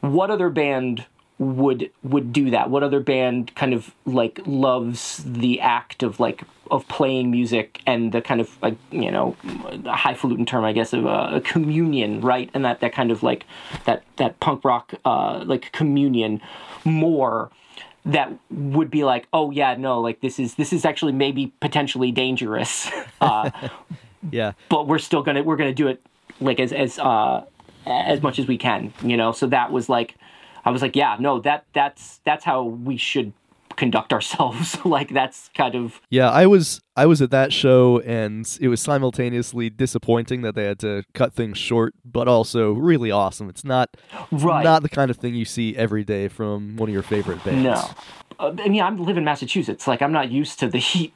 what 0.00 0.30
other 0.30 0.50
band 0.50 1.06
would 1.42 1.90
would 2.02 2.32
do 2.32 2.50
that? 2.50 2.70
What 2.70 2.82
other 2.82 3.00
band 3.00 3.54
kind 3.54 3.74
of 3.74 3.94
like 4.06 4.40
loves 4.46 5.22
the 5.26 5.60
act 5.60 6.02
of 6.02 6.20
like 6.20 6.42
of 6.70 6.86
playing 6.88 7.30
music 7.30 7.80
and 7.86 8.12
the 8.12 8.22
kind 8.22 8.40
of 8.40 8.48
like 8.62 8.76
you 8.90 9.10
know 9.10 9.36
a 9.84 9.94
highfalutin 9.94 10.46
term 10.46 10.64
i 10.64 10.72
guess 10.72 10.94
of 10.94 11.04
uh, 11.06 11.28
a 11.34 11.40
communion 11.40 12.20
right? 12.22 12.48
And 12.54 12.64
that 12.64 12.80
that 12.80 12.94
kind 12.94 13.10
of 13.10 13.22
like 13.22 13.44
that 13.84 14.04
that 14.16 14.40
punk 14.40 14.64
rock 14.64 14.94
uh 15.04 15.42
like 15.44 15.70
communion 15.72 16.40
more 16.84 17.50
that 18.06 18.32
would 18.50 18.90
be 18.90 19.04
like 19.04 19.26
oh 19.32 19.50
yeah 19.50 19.74
no 19.74 20.00
like 20.00 20.20
this 20.20 20.38
is 20.38 20.54
this 20.54 20.72
is 20.72 20.84
actually 20.84 21.12
maybe 21.12 21.52
potentially 21.60 22.10
dangerous. 22.12 22.90
Uh 23.20 23.50
Yeah. 24.30 24.52
but 24.68 24.86
we're 24.86 24.98
still 25.00 25.22
gonna 25.22 25.42
we're 25.42 25.56
gonna 25.56 25.74
do 25.74 25.88
it 25.88 26.00
like 26.40 26.58
as 26.60 26.72
as 26.72 26.98
uh 26.98 27.44
as 27.86 28.22
much 28.22 28.38
as 28.38 28.46
we 28.46 28.56
can 28.56 28.92
you 29.02 29.16
know? 29.16 29.32
So 29.32 29.46
that 29.48 29.70
was 29.72 29.88
like 29.88 30.14
i 30.64 30.70
was 30.70 30.82
like 30.82 30.96
yeah 30.96 31.16
no 31.18 31.40
that 31.40 31.64
that's 31.72 32.20
that's 32.24 32.44
how 32.44 32.62
we 32.62 32.96
should 32.96 33.32
conduct 33.76 34.12
ourselves 34.12 34.76
like 34.84 35.08
that's 35.14 35.48
kind 35.54 35.74
of 35.74 35.98
Yeah, 36.10 36.28
I 36.30 36.46
was 36.46 36.82
I 36.94 37.06
was 37.06 37.22
at 37.22 37.30
that 37.30 37.54
show 37.54 38.00
and 38.00 38.46
it 38.60 38.68
was 38.68 38.82
simultaneously 38.82 39.70
disappointing 39.70 40.42
that 40.42 40.54
they 40.54 40.64
had 40.64 40.78
to 40.80 41.04
cut 41.14 41.32
things 41.32 41.56
short, 41.56 41.94
but 42.04 42.28
also 42.28 42.72
really 42.72 43.10
awesome. 43.10 43.48
It's 43.48 43.64
not 43.64 43.88
Right. 44.30 44.62
not 44.62 44.82
the 44.82 44.90
kind 44.90 45.10
of 45.10 45.16
thing 45.16 45.34
you 45.34 45.46
see 45.46 45.74
every 45.74 46.04
day 46.04 46.28
from 46.28 46.76
one 46.76 46.90
of 46.90 46.92
your 46.92 47.02
favorite 47.02 47.42
bands. 47.44 47.62
no 47.64 47.90
uh, 48.38 48.52
i 48.62 48.68
mean 48.68 48.82
i 48.82 48.90
live 48.90 49.16
in 49.16 49.24
massachusetts 49.24 49.86
like 49.86 50.02
i'm 50.02 50.12
not 50.12 50.30
used 50.30 50.58
to 50.60 50.68
the 50.68 50.78
heat 50.90 51.14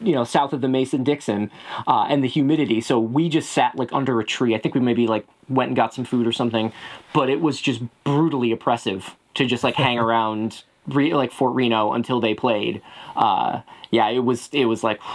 you 0.00 0.12
know 0.12 0.24
south 0.24 0.52
of 0.52 0.60
the 0.60 0.68
mason 0.68 1.04
dixon 1.04 1.50
uh, 1.86 2.06
and 2.08 2.22
the 2.22 2.28
humidity 2.28 2.80
so 2.80 2.98
we 2.98 3.28
just 3.28 3.50
sat 3.50 3.76
like 3.76 3.92
under 3.92 4.18
a 4.20 4.24
tree 4.24 4.54
i 4.54 4.58
think 4.58 4.74
we 4.74 4.80
maybe 4.80 5.06
like 5.06 5.26
went 5.48 5.68
and 5.68 5.76
got 5.76 5.94
some 5.94 6.04
food 6.04 6.26
or 6.26 6.32
something 6.32 6.72
but 7.12 7.28
it 7.28 7.40
was 7.40 7.60
just 7.60 7.82
brutally 8.04 8.52
oppressive 8.52 9.16
to 9.34 9.46
just 9.46 9.64
like 9.64 9.74
hang 9.74 9.98
around 10.06 10.64
re- 10.86 11.14
like 11.14 11.32
fort 11.32 11.54
reno 11.54 11.92
until 11.92 12.20
they 12.20 12.34
played 12.34 12.82
uh, 13.16 13.60
yeah 13.90 14.08
it 14.08 14.20
was 14.20 14.48
it 14.52 14.66
was 14.66 14.82
like 14.84 15.00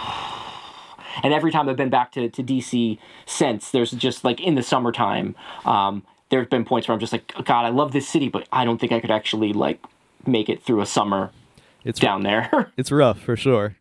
and 1.22 1.32
every 1.32 1.50
time 1.50 1.68
I've 1.68 1.76
been 1.76 1.90
back 1.90 2.12
to, 2.12 2.28
to 2.28 2.42
DC 2.42 2.98
since, 3.26 3.70
there's 3.70 3.90
just 3.90 4.24
like 4.24 4.40
in 4.40 4.54
the 4.54 4.62
summertime, 4.62 5.34
um, 5.64 6.04
there 6.30 6.40
have 6.40 6.50
been 6.50 6.64
points 6.64 6.88
where 6.88 6.94
I'm 6.94 7.00
just 7.00 7.12
like, 7.12 7.32
God, 7.44 7.64
I 7.64 7.68
love 7.68 7.92
this 7.92 8.08
city, 8.08 8.28
but 8.28 8.48
I 8.52 8.64
don't 8.64 8.78
think 8.80 8.92
I 8.92 9.00
could 9.00 9.10
actually 9.10 9.52
like 9.52 9.84
make 10.26 10.48
it 10.48 10.62
through 10.62 10.80
a 10.80 10.86
summer 10.86 11.30
It's 11.84 12.00
down 12.00 12.22
there. 12.22 12.72
it's 12.76 12.90
rough 12.90 13.20
for 13.20 13.36
sure. 13.36 13.76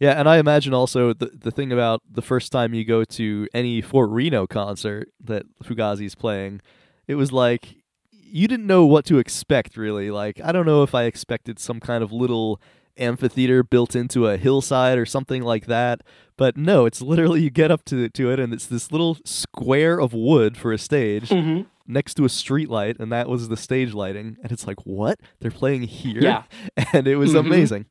Yeah, 0.00 0.12
and 0.18 0.28
I 0.28 0.38
imagine 0.38 0.74
also 0.74 1.12
the 1.12 1.30
the 1.34 1.50
thing 1.50 1.72
about 1.72 2.02
the 2.10 2.22
first 2.22 2.50
time 2.52 2.74
you 2.74 2.84
go 2.84 3.04
to 3.04 3.48
any 3.54 3.80
Fort 3.80 4.10
Reno 4.10 4.46
concert 4.46 5.08
that 5.22 5.44
Fugazi's 5.62 6.14
playing, 6.14 6.60
it 7.06 7.14
was 7.14 7.32
like 7.32 7.76
you 8.10 8.48
didn't 8.48 8.66
know 8.66 8.84
what 8.84 9.04
to 9.06 9.18
expect 9.18 9.76
really. 9.76 10.10
Like 10.10 10.40
I 10.42 10.50
don't 10.52 10.66
know 10.66 10.82
if 10.82 10.94
I 10.94 11.04
expected 11.04 11.58
some 11.58 11.80
kind 11.80 12.02
of 12.02 12.12
little 12.12 12.60
amphitheater 12.96 13.62
built 13.64 13.96
into 13.96 14.26
a 14.28 14.36
hillside 14.36 14.98
or 14.98 15.06
something 15.06 15.42
like 15.42 15.66
that. 15.66 16.00
But 16.36 16.56
no, 16.56 16.84
it's 16.86 17.00
literally 17.00 17.42
you 17.42 17.50
get 17.50 17.70
up 17.70 17.84
to 17.86 18.08
to 18.08 18.30
it 18.32 18.40
and 18.40 18.52
it's 18.52 18.66
this 18.66 18.90
little 18.92 19.18
square 19.24 20.00
of 20.00 20.12
wood 20.12 20.56
for 20.56 20.72
a 20.72 20.78
stage 20.78 21.28
Mm-hmm. 21.28 21.62
next 21.86 22.14
to 22.14 22.24
a 22.24 22.28
street 22.28 22.68
light, 22.70 22.96
and 22.98 23.12
that 23.12 23.28
was 23.28 23.48
the 23.48 23.56
stage 23.56 23.92
lighting. 23.94 24.36
And 24.42 24.50
it's 24.50 24.66
like, 24.66 24.80
what? 24.86 25.20
They're 25.40 25.50
playing 25.50 25.82
here? 25.82 26.20
Yeah. 26.22 26.42
And 26.92 27.06
it 27.06 27.16
was 27.16 27.34
Mhm. 27.34 27.40
amazing. 27.46 27.86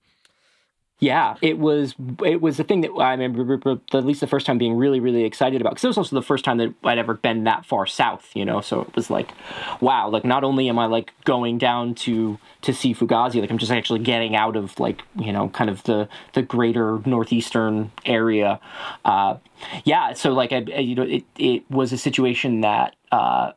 Yeah, 1.04 1.36
it 1.42 1.60
was 1.60 1.96
it 2.24 2.40
was 2.42 2.56
the 2.56 2.64
thing 2.64 2.80
that 2.80 2.92
I 2.92 3.12
remember 3.12 3.60
at 3.94 4.06
least 4.06 4.22
the 4.22 4.28
first 4.28 4.46
time 4.46 4.58
being 4.58 4.76
really 4.78 5.02
really 5.02 5.26
excited 5.26 5.60
about 5.60 5.72
because 5.72 5.84
it 5.84 5.88
was 5.88 5.98
also 5.98 6.16
the 6.16 6.22
first 6.22 6.46
time 6.46 6.60
that 6.60 6.74
I'd 6.82 6.98
ever 6.98 7.16
been 7.16 7.44
that 7.44 7.66
far 7.66 7.86
south, 7.86 8.32
you 8.34 8.46
know. 8.46 8.62
So 8.62 8.82
it 8.84 8.96
was 8.96 9.10
like, 9.10 9.34
wow, 9.82 10.08
like 10.08 10.24
not 10.24 10.46
only 10.46 10.70
am 10.70 10.80
I 10.80 10.86
like 10.86 11.12
going 11.26 11.58
down 11.58 11.94
to 11.96 12.40
to 12.62 12.74
see 12.74 12.94
Fugazi, 12.94 13.42
like 13.42 13.52
I'm 13.52 13.58
just 13.58 13.70
actually 13.70 14.00
getting 14.00 14.34
out 14.38 14.56
of 14.56 14.80
like 14.80 15.02
you 15.20 15.34
know 15.34 15.50
kind 15.50 15.70
of 15.70 15.84
the 15.84 16.08
the 16.36 16.42
greater 16.42 17.02
northeastern 17.06 17.92
area. 18.06 18.62
Uh, 19.04 19.36
yeah, 19.84 20.14
so 20.14 20.32
like 20.32 20.54
I, 20.54 20.60
you 20.60 20.96
know 20.96 21.04
it 21.04 21.26
it 21.38 21.70
was 21.70 21.92
a 21.92 21.98
situation 21.98 22.62
that 22.62 22.96
uh, 23.12 23.52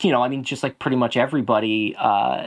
you 0.00 0.12
know 0.12 0.22
I 0.22 0.28
mean 0.28 0.44
just 0.44 0.62
like 0.62 0.78
pretty 0.78 0.96
much 0.96 1.16
everybody. 1.16 1.96
Uh, 1.98 2.46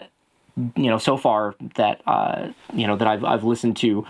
you 0.76 0.90
know 0.90 0.98
so 0.98 1.18
far 1.18 1.56
that 1.76 2.02
uh 2.08 2.50
you 2.74 2.88
know 2.88 2.96
that 2.96 3.08
I've 3.08 3.24
I've 3.24 3.44
listened 3.44 3.78
to 3.78 4.06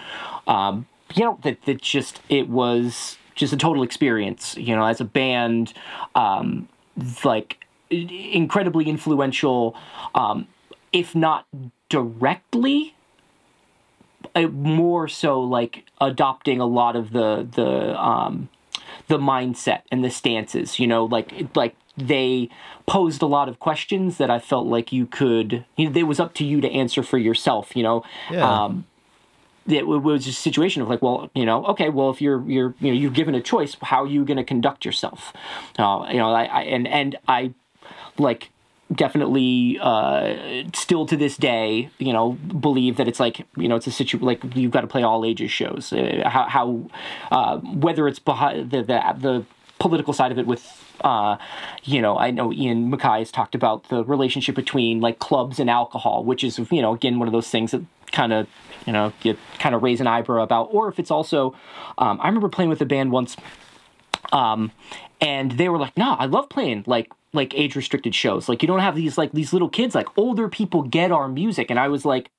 um 0.48 0.88
you 1.14 1.24
know 1.24 1.40
that 1.44 1.64
that 1.66 1.82
just 1.82 2.22
it 2.30 2.50
was 2.50 3.18
just 3.36 3.54
a 3.54 3.58
total 3.58 3.84
experience 3.84 4.56
you 4.58 4.76
know 4.76 4.86
as 4.86 5.00
a 5.02 5.06
band 5.06 5.74
um 6.16 6.68
like 7.24 7.64
incredibly 7.90 8.86
influential 8.86 9.76
um 10.16 10.48
if 10.94 11.14
not 11.16 11.46
directly 11.90 12.96
uh, 14.36 14.48
more 14.48 15.08
so 15.08 15.42
like 15.42 15.86
adopting 16.00 16.60
a 16.60 16.66
lot 16.66 16.96
of 16.96 17.12
the 17.12 17.48
the 17.54 18.02
um 18.02 18.50
the 19.08 19.18
mindset 19.18 19.82
and 19.92 20.04
the 20.04 20.10
stances 20.10 20.80
you 20.80 20.88
know 20.88 21.06
like 21.06 21.56
like 21.56 21.76
they 21.98 22.50
posed 22.88 23.22
a 23.22 23.26
lot 23.26 23.50
of 23.50 23.60
questions 23.60 24.18
that 24.18 24.30
I 24.30 24.40
felt 24.40 24.66
like 24.68 24.92
you 24.94 25.06
could 25.06 25.66
you 25.78 25.90
know, 25.90 26.00
it 26.00 26.04
was 26.04 26.20
up 26.20 26.34
to 26.36 26.44
you 26.46 26.62
to 26.62 26.72
answer 26.72 27.04
for 27.04 27.18
yourself 27.18 27.76
you 27.76 27.84
know 27.84 28.04
Yeah. 28.32 28.64
um 28.66 28.86
it 29.68 29.82
w- 29.82 30.00
was 30.00 30.26
a 30.26 30.34
situation 30.34 30.82
of 30.82 30.90
like, 30.90 31.04
well, 31.04 31.30
you 31.36 31.46
know, 31.46 31.64
okay, 31.68 31.90
well, 31.90 32.10
if 32.10 32.20
you're 32.20 32.42
you're 32.50 32.74
you 32.80 32.88
know 32.92 32.98
you're 32.98 33.12
given 33.12 33.36
a 33.36 33.42
choice, 33.42 33.78
how 33.84 34.04
are 34.04 34.08
you 34.08 34.26
going 34.26 34.38
to 34.38 34.44
conduct 34.44 34.84
yourself? 34.86 35.32
Uh, 35.78 36.08
you 36.12 36.18
know, 36.18 36.32
I, 36.34 36.46
I 36.46 36.62
and 36.64 36.88
and 36.88 37.16
I 37.28 37.54
like 38.18 38.50
definitely 38.94 39.78
uh, 39.80 40.64
still 40.74 41.06
to 41.06 41.16
this 41.16 41.38
day, 41.38 41.90
you 42.00 42.12
know, 42.12 42.32
believe 42.32 42.98
that 42.98 43.08
it's 43.08 43.20
like 43.20 43.46
you 43.56 43.68
know 43.68 43.76
it's 43.76 43.86
a 43.86 43.92
situ 43.92 44.18
like 44.18 44.42
you've 44.56 44.72
got 44.72 44.82
to 44.82 44.88
play 44.88 45.04
all 45.04 45.24
ages 45.24 45.52
shows. 45.52 45.94
Uh, 45.94 46.24
how 46.26 46.46
how 46.50 46.90
uh, 47.32 47.58
whether 47.60 48.08
it's 48.08 48.20
behind 48.20 48.72
the 48.72 48.82
the 48.82 49.00
the 49.20 49.46
political 49.78 50.12
side 50.14 50.32
of 50.32 50.40
it 50.40 50.48
with 50.48 50.81
uh, 51.02 51.38
you 51.84 52.02
know, 52.02 52.18
I 52.18 52.32
know 52.32 52.52
Ian 52.54 52.92
MacKaye 52.92 53.20
has 53.20 53.32
talked 53.32 53.56
about 53.56 53.90
the 53.90 54.04
relationship 54.04 54.56
between 54.56 55.02
like 55.02 55.20
clubs 55.20 55.60
and 55.60 55.70
alcohol, 55.70 56.24
which 56.24 56.44
is, 56.44 56.60
you 56.72 56.82
know, 56.82 56.94
again, 56.94 57.20
one 57.20 57.28
of 57.28 57.32
those 57.32 57.50
things 57.50 57.72
that 57.72 57.84
kind 58.12 58.34
of, 58.34 58.48
you 58.86 58.94
know, 58.94 59.14
you 59.24 59.38
kind 59.60 59.76
of 59.76 59.84
raise 59.84 60.02
an 60.02 60.08
eyebrow 60.08 60.44
about. 60.44 60.70
Or 60.72 60.88
if 60.88 61.00
it's 61.00 61.12
also, 61.12 61.56
um, 61.98 62.20
I 62.22 62.28
remember 62.28 62.50
playing 62.50 62.70
with 62.70 62.82
a 62.82 62.86
band 62.86 63.12
once, 63.12 63.36
um, 64.32 64.72
and 65.20 65.52
they 65.52 65.70
were 65.70 65.78
like, 65.78 65.98
no, 65.98 66.14
I 66.14 66.26
love 66.26 66.50
playing 66.50 66.84
like, 66.88 67.12
like 67.34 67.54
age 67.56 67.76
restricted 67.76 68.14
shows. 68.14 68.50
Like, 68.50 68.62
you 68.62 68.68
don't 68.68 68.80
have 68.80 68.96
these, 68.96 69.18
like, 69.18 69.32
these 69.32 69.54
little 69.54 69.70
kids, 69.70 69.96
like, 69.96 70.08
older 70.18 70.50
people 70.50 70.84
get 70.84 71.12
our 71.12 71.28
music. 71.28 71.70
And 71.70 71.80
I 71.80 71.88
was 71.88 72.06
like, 72.06 72.30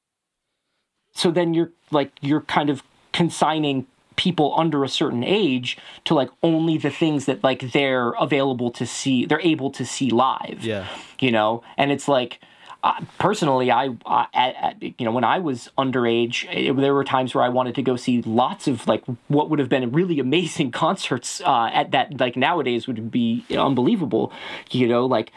so 1.15 1.31
then 1.31 1.55
you're 1.55 1.71
like, 1.91 2.13
you're 2.21 2.43
kind 2.43 2.71
of 2.71 2.83
consigning 3.13 3.87
people 4.17 4.55
under 4.57 4.85
a 4.85 4.89
certain 4.89 5.25
age 5.25 5.79
to 6.05 6.15
like 6.15 6.31
only 6.43 6.79
the 6.79 6.91
things 6.91 7.27
that 7.27 7.43
like 7.43 7.73
they're 7.73 8.11
available 8.13 8.71
to 8.71 8.87
see 8.87 9.27
they're 9.27 9.41
able 9.41 9.71
to 9.71 9.85
see 9.85 10.11
live. 10.11 10.59
Yeah. 10.63 10.87
you 11.21 11.31
know? 11.31 11.63
And 11.77 11.91
it's 11.93 12.09
like 12.09 12.41
uh, 12.85 13.01
personally 13.19 13.71
i 13.71 13.87
at, 14.35 14.55
at, 14.57 14.83
you 14.83 15.05
know 15.05 15.13
when 15.13 15.23
i 15.23 15.39
was 15.39 15.71
underage 15.79 16.45
it, 16.53 16.77
there 16.77 16.93
were 16.93 17.05
times 17.05 17.33
where 17.33 17.45
i 17.45 17.49
wanted 17.49 17.77
to 17.77 17.83
go 17.83 17.95
see 17.95 18.23
lots 18.23 18.67
of 18.67 18.87
like 18.89 19.05
what 19.29 19.49
would 19.49 19.61
have 19.61 19.69
been 19.69 19.93
really 19.93 20.19
amazing 20.19 20.71
concerts 20.85 21.41
uh, 21.43 21.71
at 21.73 21.93
that 21.93 22.19
like 22.19 22.37
nowadays 22.37 22.87
would 22.89 23.11
be 23.11 23.45
unbelievable. 23.51 24.33
You 24.71 24.89
know 24.89 25.07
like 25.07 25.33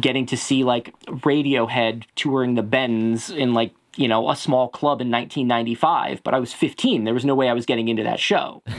getting 0.00 0.26
to 0.26 0.36
see 0.36 0.64
like 0.64 0.92
radiohead 1.06 2.04
touring 2.16 2.56
the 2.56 2.62
bends 2.62 3.30
in 3.30 3.54
like 3.54 3.72
you 3.98 4.08
know 4.08 4.30
a 4.30 4.36
small 4.36 4.68
club 4.68 5.00
in 5.00 5.10
1995 5.10 6.22
but 6.22 6.32
i 6.32 6.38
was 6.38 6.52
15 6.52 7.04
there 7.04 7.12
was 7.12 7.24
no 7.24 7.34
way 7.34 7.48
i 7.48 7.52
was 7.52 7.66
getting 7.66 7.88
into 7.88 8.02
that 8.02 8.20
show. 8.20 8.62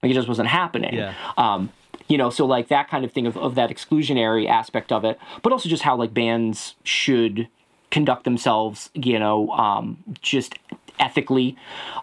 Like 0.00 0.12
it 0.12 0.14
just 0.14 0.28
wasn't 0.28 0.48
happening. 0.48 0.94
Yeah. 0.94 1.12
um, 1.36 1.72
you 2.06 2.16
know 2.18 2.30
so 2.30 2.46
like 2.46 2.68
that 2.68 2.88
kind 2.88 3.04
of 3.04 3.10
thing 3.10 3.26
of, 3.26 3.36
of 3.36 3.56
that 3.56 3.68
exclusionary 3.68 4.48
aspect 4.48 4.92
of 4.92 5.04
it 5.04 5.18
but 5.42 5.52
also 5.52 5.68
just 5.68 5.82
how 5.82 5.96
like 5.96 6.14
bands 6.14 6.76
should 6.84 7.48
conduct 7.90 8.22
themselves 8.24 8.90
you 8.94 9.18
know 9.18 9.50
um, 9.50 9.98
just 10.22 10.54
ethically. 11.00 11.56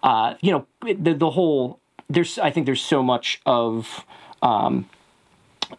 Uh, 0.03 0.35
you 0.41 0.51
know 0.51 0.65
the, 0.83 1.13
the 1.13 1.29
whole 1.29 1.79
there's 2.09 2.37
i 2.39 2.51
think 2.51 2.65
there's 2.65 2.81
so 2.81 3.01
much 3.01 3.41
of 3.45 4.05
um, 4.41 4.87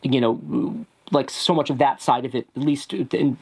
you 0.03 0.21
know 0.21 0.85
like 1.13 1.31
so 1.31 1.55
much 1.55 1.71
of 1.71 1.79
that 1.79 2.01
side 2.03 2.25
of 2.25 2.35
it 2.35 2.49
at 2.57 2.63
least 2.63 2.93
in 2.93 3.37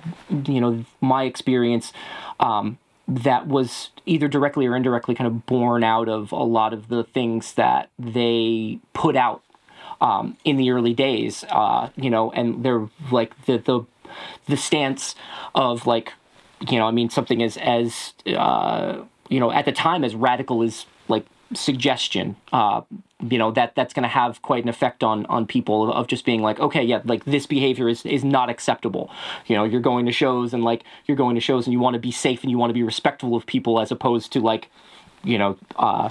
you 0.46 0.60
know 0.60 0.84
my 1.00 1.24
experience 1.24 1.92
um, 2.40 2.76
that 3.06 3.46
was 3.46 3.90
either 4.06 4.28
directly 4.28 4.66
or 4.66 4.76
indirectly 4.76 5.14
kind 5.14 5.26
of 5.26 5.46
born 5.46 5.84
out 5.84 6.08
of 6.08 6.32
a 6.32 6.36
lot 6.36 6.72
of 6.72 6.88
the 6.88 7.04
things 7.04 7.54
that 7.54 7.90
they 7.98 8.78
put 8.92 9.16
out 9.16 9.42
um, 10.00 10.36
in 10.44 10.56
the 10.56 10.70
early 10.70 10.94
days, 10.94 11.44
uh, 11.50 11.88
you 11.96 12.10
know, 12.10 12.30
and 12.32 12.64
they're 12.64 12.88
like 13.10 13.46
the 13.46 13.58
the 13.58 13.84
the 14.46 14.56
stance 14.56 15.14
of 15.54 15.86
like, 15.86 16.12
you 16.68 16.78
know, 16.78 16.86
I 16.86 16.90
mean, 16.90 17.10
something 17.10 17.42
as 17.42 17.56
as 17.56 18.12
uh, 18.26 19.02
you 19.28 19.40
know 19.40 19.50
at 19.50 19.64
the 19.64 19.72
time 19.72 20.04
as 20.04 20.14
radical 20.14 20.62
as 20.62 20.86
suggestion, 21.54 22.36
uh, 22.52 22.82
you 23.30 23.38
know, 23.38 23.50
that 23.52 23.74
that's 23.74 23.94
going 23.94 24.02
to 24.02 24.08
have 24.08 24.42
quite 24.42 24.62
an 24.62 24.68
effect 24.68 25.02
on 25.02 25.26
on 25.26 25.46
people 25.46 25.92
of 25.92 26.06
just 26.06 26.24
being 26.24 26.42
like, 26.42 26.60
okay, 26.60 26.82
yeah, 26.82 27.00
like 27.04 27.24
this 27.24 27.46
behavior 27.46 27.88
is 27.88 28.04
is 28.04 28.24
not 28.24 28.50
acceptable. 28.50 29.10
You 29.46 29.56
know, 29.56 29.64
you're 29.64 29.80
going 29.80 30.06
to 30.06 30.12
shows 30.12 30.52
and 30.52 30.62
like 30.64 30.84
you're 31.06 31.16
going 31.16 31.34
to 31.34 31.40
shows 31.40 31.66
and 31.66 31.72
you 31.72 31.78
want 31.80 31.94
to 31.94 32.00
be 32.00 32.10
safe 32.10 32.42
and 32.42 32.50
you 32.50 32.58
want 32.58 32.70
to 32.70 32.74
be 32.74 32.82
respectful 32.82 33.34
of 33.34 33.46
people 33.46 33.80
as 33.80 33.90
opposed 33.90 34.32
to 34.32 34.40
like, 34.40 34.70
you 35.22 35.38
know, 35.38 35.56
uh, 35.76 36.10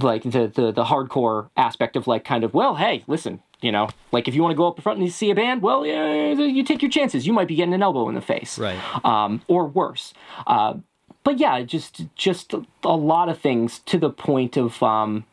like 0.00 0.22
the, 0.22 0.46
the 0.48 0.72
the 0.72 0.84
hardcore 0.84 1.50
aspect 1.56 1.96
of 1.96 2.06
like 2.06 2.24
kind 2.24 2.44
of 2.44 2.54
well 2.54 2.76
hey 2.76 3.02
listen 3.08 3.42
you 3.60 3.72
know 3.72 3.88
like 4.12 4.28
if 4.28 4.36
you 4.36 4.40
want 4.42 4.52
to 4.52 4.56
go 4.56 4.68
up 4.68 4.78
in 4.78 4.82
front 4.82 5.00
and 5.00 5.12
see 5.12 5.32
a 5.32 5.34
band 5.34 5.62
well 5.62 5.84
yeah, 5.84 6.30
you 6.30 6.62
take 6.62 6.80
your 6.80 6.90
chances 6.92 7.26
you 7.26 7.32
might 7.32 7.48
be 7.48 7.56
getting 7.56 7.74
an 7.74 7.82
elbow 7.82 8.08
in 8.08 8.14
the 8.14 8.20
face 8.20 8.56
Right. 8.56 8.78
um, 9.04 9.42
or 9.48 9.66
worse 9.66 10.14
uh, 10.46 10.74
but 11.30 11.38
yeah 11.38 11.62
just 11.62 12.06
just 12.16 12.54
a 12.82 12.96
lot 12.96 13.28
of 13.28 13.38
things 13.38 13.78
to 13.86 13.98
the 13.98 14.10
point 14.10 14.56
of 14.56 14.82
um, 14.82 15.24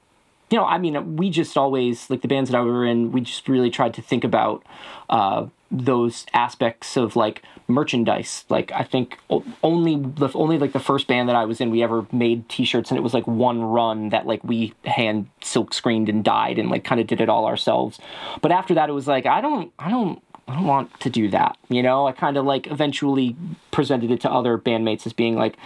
you 0.51 0.57
know 0.57 0.63
i 0.63 0.77
mean 0.77 1.15
we 1.15 1.31
just 1.31 1.57
always 1.57 2.07
like 2.11 2.21
the 2.21 2.27
bands 2.27 2.51
that 2.51 2.57
i 2.57 2.61
were 2.61 2.85
in 2.85 3.11
we 3.11 3.19
just 3.19 3.49
really 3.49 3.71
tried 3.71 3.95
to 3.95 4.01
think 4.01 4.23
about 4.23 4.63
uh, 5.09 5.47
those 5.71 6.25
aspects 6.33 6.95
of 6.95 7.15
like 7.15 7.41
merchandise. 7.67 8.45
Like 8.47 8.71
i 8.71 8.83
think 8.83 9.17
only 9.63 9.95
the 9.95 10.29
only 10.35 10.59
like 10.59 10.71
the 10.71 10.79
first 10.79 11.07
band 11.07 11.29
that 11.29 11.35
i 11.35 11.45
was 11.45 11.59
in 11.59 11.71
we 11.71 11.81
ever 11.81 12.05
made 12.11 12.47
t-shirts 12.47 12.91
and 12.91 12.97
it 12.97 13.01
was 13.01 13.15
like 13.15 13.25
one 13.25 13.63
run 13.63 14.09
that 14.09 14.27
like 14.27 14.43
we 14.43 14.73
hand 14.85 15.27
silk 15.41 15.73
screened 15.73 16.09
and 16.09 16.23
dyed 16.23 16.59
and 16.59 16.69
like 16.69 16.83
kind 16.83 17.01
of 17.01 17.07
did 17.07 17.21
it 17.21 17.27
all 17.27 17.45
ourselves. 17.47 17.99
But 18.41 18.51
after 18.51 18.75
that 18.75 18.87
it 18.87 18.93
was 18.93 19.07
like 19.07 19.25
i 19.25 19.41
don't 19.41 19.73
i 19.79 19.89
don't 19.89 20.21
I 20.47 20.53
don't 20.55 20.65
want 20.65 20.99
to 21.01 21.09
do 21.09 21.29
that. 21.29 21.57
You 21.69 21.83
know, 21.83 22.07
I 22.07 22.13
kind 22.13 22.37
of 22.37 22.45
like 22.45 22.67
eventually 22.67 23.35
presented 23.71 24.11
it 24.11 24.21
to 24.21 24.31
other 24.31 24.57
bandmates 24.57 25.05
as 25.05 25.13
being 25.13 25.35
like, 25.35 25.57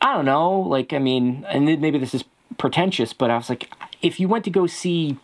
I 0.00 0.14
don't 0.14 0.24
know, 0.24 0.60
like, 0.60 0.92
I 0.92 0.98
mean, 0.98 1.44
and 1.48 1.66
maybe 1.66 1.98
this 1.98 2.14
is 2.14 2.24
pretentious, 2.58 3.12
but 3.12 3.30
I 3.30 3.36
was 3.36 3.48
like, 3.48 3.70
if 4.00 4.18
you 4.18 4.28
went 4.28 4.44
to 4.44 4.50
go 4.50 4.66
see 4.66 5.18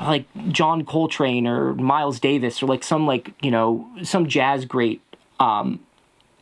like 0.00 0.26
John 0.48 0.84
Coltrane 0.84 1.46
or 1.46 1.74
Miles 1.74 2.18
Davis 2.18 2.62
or 2.62 2.66
like 2.66 2.82
some 2.82 3.06
like, 3.06 3.32
you 3.42 3.50
know, 3.50 3.88
some 4.02 4.28
jazz 4.28 4.64
great, 4.64 5.00
um, 5.38 5.80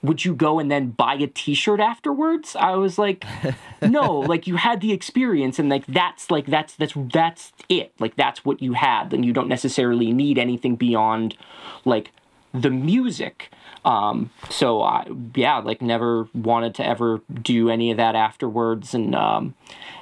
would 0.03 0.25
you 0.25 0.35
go 0.35 0.59
and 0.59 0.71
then 0.71 0.91
buy 0.91 1.15
a 1.15 1.27
t-shirt 1.27 1.81
afterwards 1.81 2.57
i 2.57 2.75
was 2.75 2.99
like 2.99 3.25
no 3.83 4.19
like 4.21 4.47
you 4.47 4.57
had 4.57 4.81
the 4.81 4.93
experience 4.93 5.59
and 5.59 5.69
like 5.69 5.85
that's 5.87 6.31
like 6.31 6.47
that's 6.47 6.75
that's 6.77 6.95
that's 6.97 7.53
it 7.69 7.93
like 7.99 8.17
that's 8.17 8.45
what 8.45 8.63
you 8.63 8.73
had 8.73 9.13
and 9.13 9.25
you 9.25 9.33
don't 9.33 9.49
necessarily 9.49 10.13
need 10.13 10.39
anything 10.39 10.75
beyond 10.77 11.37
like 11.85 12.13
the 12.55 12.71
music 12.71 13.51
um 13.85 14.31
so 14.49 14.83
i 14.83 15.07
yeah 15.35 15.59
like 15.59 15.81
never 15.81 16.29
wanted 16.35 16.75
to 16.75 16.87
ever 16.87 17.21
do 17.43 17.71
any 17.71 17.91
of 17.91 17.97
that 17.97 18.15
afterwards 18.15 18.93
and 18.95 19.15
um 19.15 19.55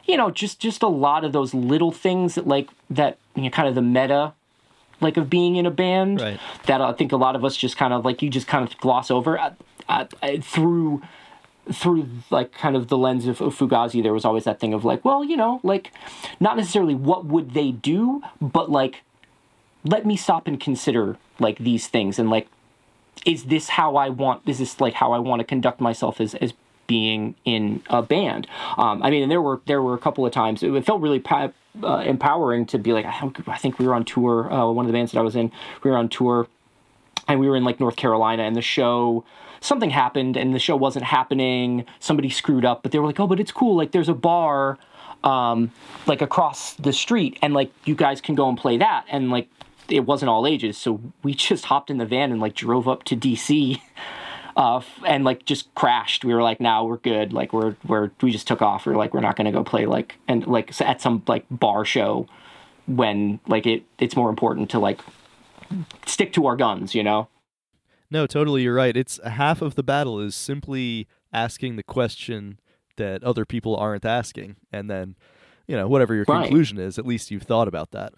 you 0.07 0.17
know 0.17 0.31
just 0.31 0.59
just 0.59 0.83
a 0.83 0.88
lot 0.88 1.25
of 1.25 1.33
those 1.33 1.52
little 1.55 1.93
things 1.93 2.35
that 2.37 2.47
like 2.47 2.69
that 2.88 3.19
you 3.37 3.43
know 3.43 3.50
kind 3.50 3.69
of 3.69 3.75
the 3.75 3.83
meta 3.83 4.33
like 5.00 5.17
of 5.17 5.31
being 5.31 5.55
in 5.57 5.64
a 5.67 5.71
band 5.71 6.21
Right. 6.21 6.40
that 6.67 6.81
I 6.81 6.93
think 6.93 7.12
a 7.12 7.17
lot 7.17 7.37
of 7.37 7.45
us 7.45 7.57
just 7.57 7.76
kind 7.76 7.93
of 7.93 8.05
like 8.05 8.21
you 8.21 8.28
just 8.31 8.49
kind 8.49 8.67
of 8.69 8.76
gloss 8.78 9.12
over. 9.12 9.38
I, 9.88 10.07
uh, 10.23 10.40
through 10.40 11.02
through 11.73 12.09
like 12.30 12.52
kind 12.52 12.76
of 12.76 12.88
the 12.88 12.97
lens 12.97 13.26
of, 13.26 13.40
of 13.42 13.54
Fugazi, 13.57 14.02
there 14.02 14.14
was 14.14 14.25
always 14.25 14.45
that 14.45 14.59
thing 14.59 14.73
of 14.73 14.87
like, 14.87 15.04
well, 15.04 15.23
you 15.23 15.37
know, 15.37 15.61
like 15.62 15.92
not 16.40 16.57
necessarily 16.57 16.95
what 16.95 17.26
would 17.26 17.52
they 17.52 17.73
do, 17.73 18.23
but 18.40 18.71
like 18.71 19.02
let 19.85 20.07
me 20.07 20.16
stop 20.16 20.47
and 20.47 20.61
consider 20.61 21.16
like 21.38 21.59
these 21.59 21.87
things 21.87 22.18
and 22.18 22.30
like 22.30 22.49
is 23.26 23.45
this 23.45 23.71
how 23.71 23.97
I 23.97 24.09
want 24.09 24.42
is 24.47 24.59
this 24.59 24.80
like 24.80 24.95
how 24.95 25.12
I 25.12 25.18
want 25.18 25.40
to 25.40 25.45
conduct 25.45 25.80
myself 25.80 26.21
as 26.21 26.35
as 26.37 26.52
being 26.87 27.35
in 27.45 27.83
a 27.88 28.02
band? 28.02 28.47
Um, 28.76 29.02
I 29.02 29.11
mean 29.11 29.23
and 29.23 29.30
there 29.30 29.42
were 29.42 29.61
there 29.66 29.83
were 29.83 29.95
a 29.95 29.99
couple 29.99 30.26
of 30.26 30.33
times 30.33 30.62
it 30.62 30.85
felt 30.85 31.00
really 31.00 31.21
pa- 31.21 31.52
uh, 31.83 31.99
empowering 31.99 32.66
to 32.66 32.78
be 32.78 32.92
like 32.92 33.07
I 33.07 33.57
think 33.57 33.78
we 33.78 33.87
were 33.87 33.95
on 33.95 34.04
tour 34.04 34.52
uh, 34.52 34.71
one 34.71 34.87
of 34.87 34.92
the 34.92 34.97
bands 34.97 35.12
that 35.12 35.18
I 35.18 35.23
was 35.23 35.37
in 35.37 35.52
we 35.83 35.90
were 35.90 35.97
on 35.97 36.09
tour 36.09 36.49
and 37.26 37.40
we 37.40 37.49
were 37.49 37.57
in 37.57 37.64
like 37.64 37.78
North 37.78 37.97
Carolina 37.97 38.42
and 38.45 38.57
the 38.57 38.62
show 38.62 39.25
something 39.61 39.91
happened 39.91 40.37
and 40.37 40.55
the 40.55 40.59
show 40.59 40.77
wasn't 40.77 41.05
happening 41.05 41.85
somebody 42.00 42.31
screwed 42.31 42.65
up 42.65 42.83
but 42.83 42.93
they 42.93 42.99
were 42.99 43.07
like 43.07 43.21
oh 43.21 43.27
but 43.27 43.41
it's 43.41 43.53
cool 43.53 43.77
like 43.77 43.93
there's 43.93 44.09
a 44.09 44.15
bar 44.15 44.79
um, 45.25 45.73
like 46.07 46.23
across 46.23 46.75
the 46.75 46.93
street 46.93 47.38
and 47.43 47.53
like 47.53 47.73
you 47.85 47.97
guys 47.97 48.21
can 48.21 48.37
go 48.37 48.49
and 48.49 48.57
play 48.57 48.77
that 48.77 49.05
and 49.09 49.31
like 49.31 49.49
it 49.88 50.00
wasn't 50.00 50.29
all 50.29 50.47
ages, 50.47 50.77
so 50.77 51.00
we 51.23 51.35
just 51.35 51.67
hopped 51.67 51.91
in 51.91 51.99
the 51.99 52.07
van 52.07 52.31
and 52.31 52.41
like 52.41 52.55
drove 52.55 52.88
up 52.88 53.05
to 53.05 53.17
DC. 53.17 53.81
Uh, 54.57 54.81
and 55.07 55.23
like 55.23 55.45
just 55.45 55.73
crashed. 55.77 56.25
We 56.25 56.35
were 56.35 56.43
like, 56.43 56.61
"Now 56.61 56.85
we're 56.85 56.97
good." 56.97 57.33
Like 57.33 57.53
we're 57.53 57.77
we're 57.87 58.11
we 58.21 58.33
just 58.33 58.49
took 58.49 58.61
off. 58.61 58.87
We 58.87 58.93
are 58.93 58.97
like, 58.97 59.15
"We're 59.15 59.21
not 59.21 59.37
gonna 59.37 59.53
go 59.53 59.62
play 59.62 59.87
like 59.87 60.17
and 60.27 60.45
like 60.49 60.81
at 60.81 61.00
some 61.00 61.23
like 61.29 61.45
bar 61.49 61.85
show 61.85 62.27
when 62.88 63.38
like 63.47 63.67
it 63.67 63.85
it's 64.00 64.17
more 64.17 64.29
important 64.29 64.69
to 64.71 64.81
like 64.81 65.00
stick 66.07 66.33
to 66.33 66.47
our 66.47 66.57
guns," 66.57 66.93
you 66.93 67.05
know. 67.05 67.29
No, 68.11 68.27
totally, 68.27 68.62
you're 68.62 68.75
right. 68.75 68.97
It's 68.97 69.21
half 69.25 69.61
of 69.61 69.75
the 69.75 69.83
battle 69.83 70.21
is 70.21 70.35
simply 70.35 71.07
asking 71.33 71.77
the 71.77 71.83
question 71.83 72.59
that 72.97 73.23
other 73.23 73.45
people 73.45 73.77
aren't 73.77 74.05
asking, 74.05 74.57
and 74.73 74.91
then 74.91 75.17
you 75.67 75.77
know 75.77 75.88
whatever 75.88 76.15
your 76.15 76.25
right. 76.29 76.43
conclusion 76.43 76.79
is, 76.79 76.99
at 76.99 77.07
least 77.07 77.31
you've 77.31 77.43
thought 77.43 77.69
about 77.69 77.91
that. 77.91 78.15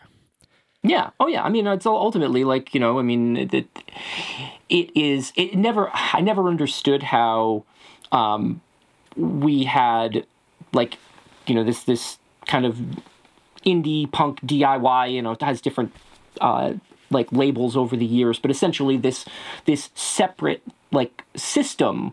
Yeah. 0.83 1.11
Oh, 1.21 1.27
yeah. 1.27 1.43
I 1.43 1.51
mean, 1.51 1.67
it's 1.67 1.87
ultimately 1.87 2.45
like 2.45 2.73
you 2.75 2.81
know. 2.81 2.99
I 2.99 3.03
mean, 3.03 3.37
it, 3.37 3.67
it 4.69 4.97
is. 4.97 5.33
It 5.37 5.55
never. 5.55 5.91
I 5.93 6.21
never 6.21 6.49
understood 6.49 7.03
how 7.03 7.65
um, 8.13 8.61
we 9.17 9.65
had 9.65 10.27
like 10.73 10.99
you 11.47 11.55
know 11.55 11.65
this 11.65 11.85
this 11.85 12.19
kind 12.47 12.65
of 12.65 12.79
indie 13.67 14.11
punk 14.11 14.41
DIY. 14.41 15.13
You 15.13 15.23
know, 15.23 15.33
it 15.33 15.43
has 15.43 15.61
different 15.61 15.93
uh, 16.41 16.75
like 17.11 17.31
labels 17.33 17.77
over 17.77 17.97
the 17.97 18.07
years, 18.07 18.39
but 18.39 18.51
essentially 18.51 18.97
this 18.97 19.25
this 19.65 19.91
separate 19.95 20.63
like 20.93 21.25
system. 21.37 22.13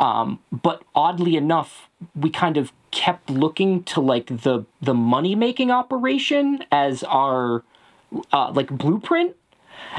Um, 0.00 0.40
but 0.50 0.82
oddly 0.94 1.36
enough, 1.36 1.88
we 2.14 2.30
kind 2.30 2.56
of 2.56 2.72
kept 2.90 3.30
looking 3.30 3.82
to 3.84 4.00
like 4.00 4.26
the 4.26 4.64
the 4.80 4.94
money 4.94 5.34
making 5.34 5.70
operation 5.70 6.64
as 6.70 7.02
our 7.04 7.62
uh, 8.32 8.50
like 8.52 8.68
blueprint 8.68 9.36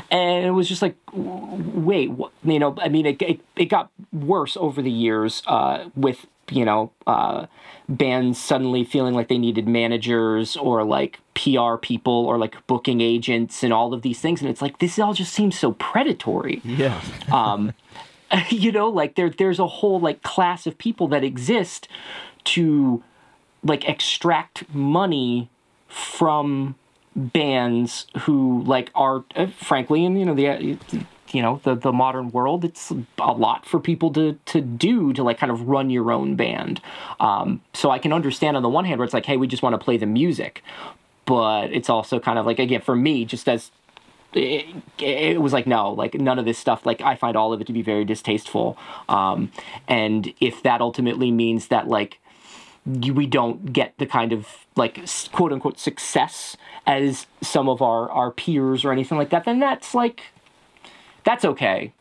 and 0.10 0.46
it 0.46 0.52
was 0.52 0.68
just 0.68 0.82
like 0.82 0.96
wait 1.14 2.12
what, 2.12 2.32
you 2.44 2.60
know 2.60 2.76
i 2.82 2.88
mean 2.88 3.06
it, 3.06 3.22
it, 3.22 3.40
it 3.56 3.66
got 3.66 3.92
worse 4.12 4.58
over 4.58 4.82
the 4.82 4.92
years 4.92 5.44
uh, 5.48 5.90
with 5.96 6.26
you 6.52 6.66
know 6.66 6.92
uh, 7.08 7.46
bands 7.88 8.40
suddenly 8.40 8.84
feeling 8.84 9.14
like 9.14 9.28
they 9.28 9.38
needed 9.38 9.68
managers 9.68 10.56
or 10.56 10.84
like 10.84 11.20
pr 11.34 11.76
people 11.82 12.14
or 12.14 12.38
like 12.38 12.56
booking 12.68 13.02
agents 13.02 13.64
and 13.64 13.74
all 13.74 13.94
of 13.94 14.02
these 14.02 14.20
things. 14.20 14.42
And 14.42 14.50
it's 14.50 14.62
like 14.62 14.80
this 14.80 15.00
all 15.00 15.14
just 15.14 15.34
seems 15.34 15.58
so 15.58 15.74
predatory. 15.74 16.62
Yeah. 16.64 17.02
Um, 17.32 17.74
you 18.50 18.72
know 18.72 18.90
like 18.90 19.16
there 19.16 19.30
there's 19.30 19.60
a 19.60 19.68
whole 19.68 20.00
like 20.00 20.22
class 20.24 20.68
of 20.68 20.78
people 20.78 21.08
that 21.10 21.24
exist 21.24 21.88
to 22.44 23.04
like 23.64 23.88
extract 23.88 24.72
money 24.74 25.50
from 25.88 26.76
bands 27.16 28.08
who 28.22 28.64
like 28.64 28.92
are 28.96 29.24
uh, 29.36 29.48
frankly 29.48 30.04
in 30.04 30.16
you 30.16 30.26
know 30.26 30.34
the 30.34 30.48
uh, 30.48 30.58
you 31.32 31.42
know 31.42 31.60
the 31.64 31.76
the 31.76 31.92
modern 31.92 32.32
world 32.32 32.64
it's 32.66 32.92
a 33.20 33.32
lot 33.34 33.66
for 33.66 33.80
people 33.80 34.12
to 34.14 34.40
to 34.46 34.62
do 34.62 35.14
to 35.14 35.24
like 35.24 35.38
kind 35.38 35.52
of 35.52 35.68
run 35.68 35.90
your 35.90 36.12
own 36.12 36.36
band. 36.36 36.82
Um, 37.20 37.62
so 37.74 37.92
i 37.92 38.00
can 38.00 38.14
understand 38.14 38.58
on 38.58 38.64
the 38.64 38.70
one 38.70 38.86
hand 38.86 39.00
where 39.00 39.06
it's 39.06 39.14
like 39.14 39.26
hey 39.26 39.38
we 39.38 39.48
just 39.48 39.64
want 39.64 39.74
to 39.74 39.84
play 39.84 39.98
the 39.98 40.06
music 40.06 40.64
but 41.26 41.72
it's 41.72 41.90
also 41.90 42.20
kind 42.20 42.38
of 42.40 42.46
like 42.46 42.60
again 42.60 42.82
for 42.82 42.96
me 42.96 43.26
just 43.26 43.48
as 43.48 43.72
it, 44.34 44.66
it, 44.98 45.42
was 45.42 45.54
like 45.54 45.68
no 45.68 45.92
like 45.92 46.16
none 46.16 46.40
of 46.40 46.46
this 46.46 46.58
stuff 46.58 46.86
like 46.86 47.02
i 47.02 47.16
find 47.16 47.38
all 47.38 47.54
of 47.54 47.62
it 47.62 47.68
to 47.68 47.74
be 47.74 47.82
very 47.84 48.04
distasteful. 48.04 48.78
Um, 49.08 49.52
and 49.88 50.34
if 50.40 50.64
that 50.64 50.82
ultimately 50.82 51.32
means 51.32 51.68
that 51.68 51.88
like 51.88 52.20
we 52.86 53.26
don't 53.26 53.72
get 53.72 53.98
the 53.98 54.06
kind 54.06 54.34
of 54.34 54.48
like 54.76 55.00
quote 55.32 55.54
unquote 55.54 55.80
success 55.80 56.58
as 56.86 57.28
some 57.42 57.70
of 57.70 57.82
our 57.82 58.10
our 58.12 58.32
peers 58.32 58.84
or 58.84 58.92
anything 58.92 59.18
like 59.18 59.30
that, 59.30 59.46
then 59.46 59.60
that's 59.60 59.94
like 59.94 60.22
that's 61.24 61.46
okay. 61.46 61.94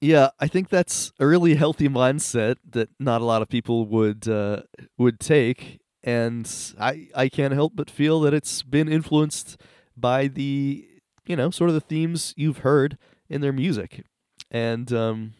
Yeah, 0.00 0.30
I 0.38 0.46
think 0.46 0.70
that's 0.70 1.12
a 1.18 1.26
really 1.26 1.54
healthy 1.54 1.88
mindset 1.88 2.56
that 2.70 2.88
not 2.98 3.20
a 3.20 3.24
lot 3.24 3.42
of 3.42 3.48
people 3.48 3.86
would 3.86 4.26
uh, 4.28 4.62
would 4.96 5.20
take, 5.20 5.80
and 6.02 6.50
I 6.78 7.08
I 7.14 7.28
can't 7.28 7.52
help 7.52 7.72
but 7.74 7.90
feel 7.90 8.20
that 8.20 8.32
it's 8.32 8.62
been 8.62 8.88
influenced 8.88 9.60
by 9.96 10.26
the 10.28 10.86
you 11.26 11.36
know 11.36 11.50
sort 11.50 11.68
of 11.68 11.74
the 11.74 11.80
themes 11.80 12.32
you've 12.36 12.58
heard 12.58 12.96
in 13.28 13.42
their 13.42 13.52
music, 13.52 14.04
and 14.50 14.90
um, 14.92 15.34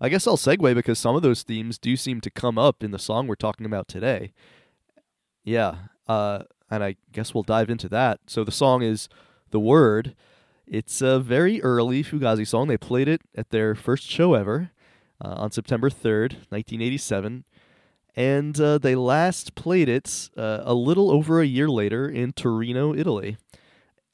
I 0.00 0.08
guess 0.08 0.26
I'll 0.26 0.38
segue 0.38 0.74
because 0.74 0.98
some 0.98 1.14
of 1.14 1.22
those 1.22 1.42
themes 1.42 1.78
do 1.78 1.94
seem 1.96 2.20
to 2.22 2.30
come 2.30 2.56
up 2.56 2.82
in 2.82 2.90
the 2.90 2.98
song 2.98 3.26
we're 3.26 3.34
talking 3.34 3.66
about 3.66 3.86
today. 3.86 4.32
Yeah, 5.44 5.74
uh, 6.08 6.44
and 6.70 6.82
I 6.82 6.96
guess 7.12 7.34
we'll 7.34 7.42
dive 7.42 7.68
into 7.68 7.88
that. 7.90 8.20
So 8.26 8.42
the 8.42 8.52
song 8.52 8.82
is 8.82 9.08
The 9.50 9.60
Word. 9.60 10.14
It's 10.66 11.02
a 11.02 11.20
very 11.20 11.60
early 11.62 12.02
Fugazi 12.02 12.46
song. 12.46 12.68
They 12.68 12.78
played 12.78 13.08
it 13.08 13.22
at 13.34 13.50
their 13.50 13.74
first 13.74 14.08
show 14.08 14.34
ever 14.34 14.70
uh, 15.22 15.34
on 15.36 15.50
September 15.50 15.90
3rd, 15.90 16.48
1987. 16.48 17.44
And 18.16 18.60
uh, 18.60 18.78
they 18.78 18.94
last 18.94 19.54
played 19.54 19.88
it 19.88 20.30
uh, 20.36 20.60
a 20.62 20.74
little 20.74 21.10
over 21.10 21.40
a 21.40 21.46
year 21.46 21.68
later 21.68 22.08
in 22.08 22.32
Torino, 22.32 22.94
Italy. 22.94 23.36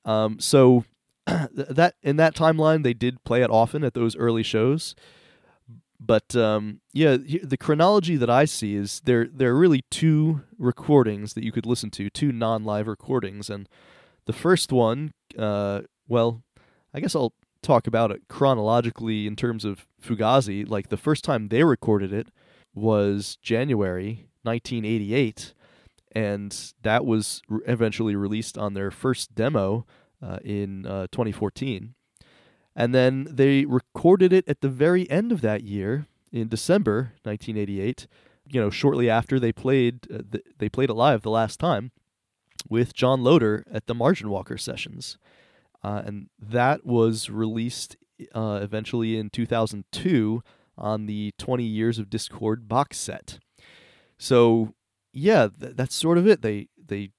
Um, 0.05 0.41
so 0.41 0.85
that 1.27 1.95
in 2.03 2.17
that 2.17 2.35
timeline, 2.35 2.83
they 2.83 2.95
did 2.95 3.23
play 3.25 3.43
it 3.43 3.51
often 3.51 3.85
at 3.85 3.95
those 3.95 4.17
early 4.17 4.43
shows. 4.43 4.95
But 5.99 6.37
um, 6.37 6.81
yeah, 6.93 7.17
the 7.17 7.57
chronology 7.57 8.17
that 8.17 8.31
I 8.31 8.45
see 8.45 8.75
is 8.75 9.01
there. 9.05 9.27
There 9.33 9.51
are 9.51 9.59
really 9.59 9.85
two 9.91 10.43
recordings 10.59 11.35
that 11.35 11.45
you 11.45 11.53
could 11.53 11.67
listen 11.67 11.91
to, 11.93 12.11
two 12.11 12.33
non-live 12.33 12.87
recordings, 12.87 13.49
and 13.49 13.69
the 14.27 14.33
first 14.33 14.73
one, 14.73 15.15
uh, 15.39 15.83
well, 16.07 16.43
I 16.93 17.01
guess 17.01 17.15
I'll 17.15 17.33
talk 17.63 17.87
about 17.87 18.11
it 18.11 18.23
chronologically 18.29 19.27
in 19.27 19.37
terms 19.37 19.65
of 19.65 19.87
Fugazi. 20.03 20.69
Like 20.69 20.89
the 20.89 20.97
first 20.97 21.25
time 21.25 21.49
they 21.49 21.65
recorded 21.65 22.13
it 22.13 22.29
was 22.75 23.39
January 23.43 24.29
1988, 24.43 25.55
and 26.13 26.73
that 26.83 27.05
was 27.05 27.43
re- 27.49 27.61
eventually 27.67 28.15
released 28.15 28.57
on 28.57 28.75
their 28.75 28.91
first 28.91 29.35
demo 29.35 29.87
uh, 30.23 30.39
in 30.45 30.87
uh, 30.87 31.07
2014. 31.11 31.95
And 32.77 32.95
then 32.95 33.27
they 33.31 33.65
recorded 33.65 34.35
it 34.35 34.47
at 34.47 34.61
the 34.61 34.69
very 34.69 35.11
end 35.11 35.33
of 35.33 35.41
that 35.41 35.63
year 35.65 36.07
in 36.31 36.49
December 36.49 37.15
1988. 37.23 38.07
You 38.49 38.61
know, 38.61 38.71
shortly 38.71 39.09
after 39.09 39.41
they 39.41 39.51
played, 39.51 40.07
uh, 40.13 40.19
th- 40.31 40.45
they 40.59 40.69
played 40.69 40.91
it 40.91 40.95
live 40.95 41.23
the 41.23 41.31
last 41.31 41.59
time 41.59 41.91
with 42.69 42.95
John 42.95 43.23
Loder 43.23 43.65
at 43.73 43.87
the 43.87 43.95
Margin 43.95 44.29
Walker 44.29 44.59
sessions, 44.59 45.19
uh, 45.83 46.03
and 46.05 46.29
that 46.39 46.85
was 46.85 47.31
released 47.31 47.97
uh, 48.35 48.61
eventually 48.63 49.17
in 49.17 49.31
2002 49.31 50.43
on 50.79 51.07
the 51.07 51.33
20 51.39 51.65
Years 51.65 51.99
of 51.99 52.07
Dischord 52.11 52.69
box 52.69 52.99
set. 52.99 53.39
So, 54.19 54.75
yeah, 55.13 55.49
th- 55.59 55.75
that's 55.75 55.95
sort 55.95 56.19
of 56.19 56.27
it. 56.27 56.43
They 56.43 56.69
they 56.85 57.11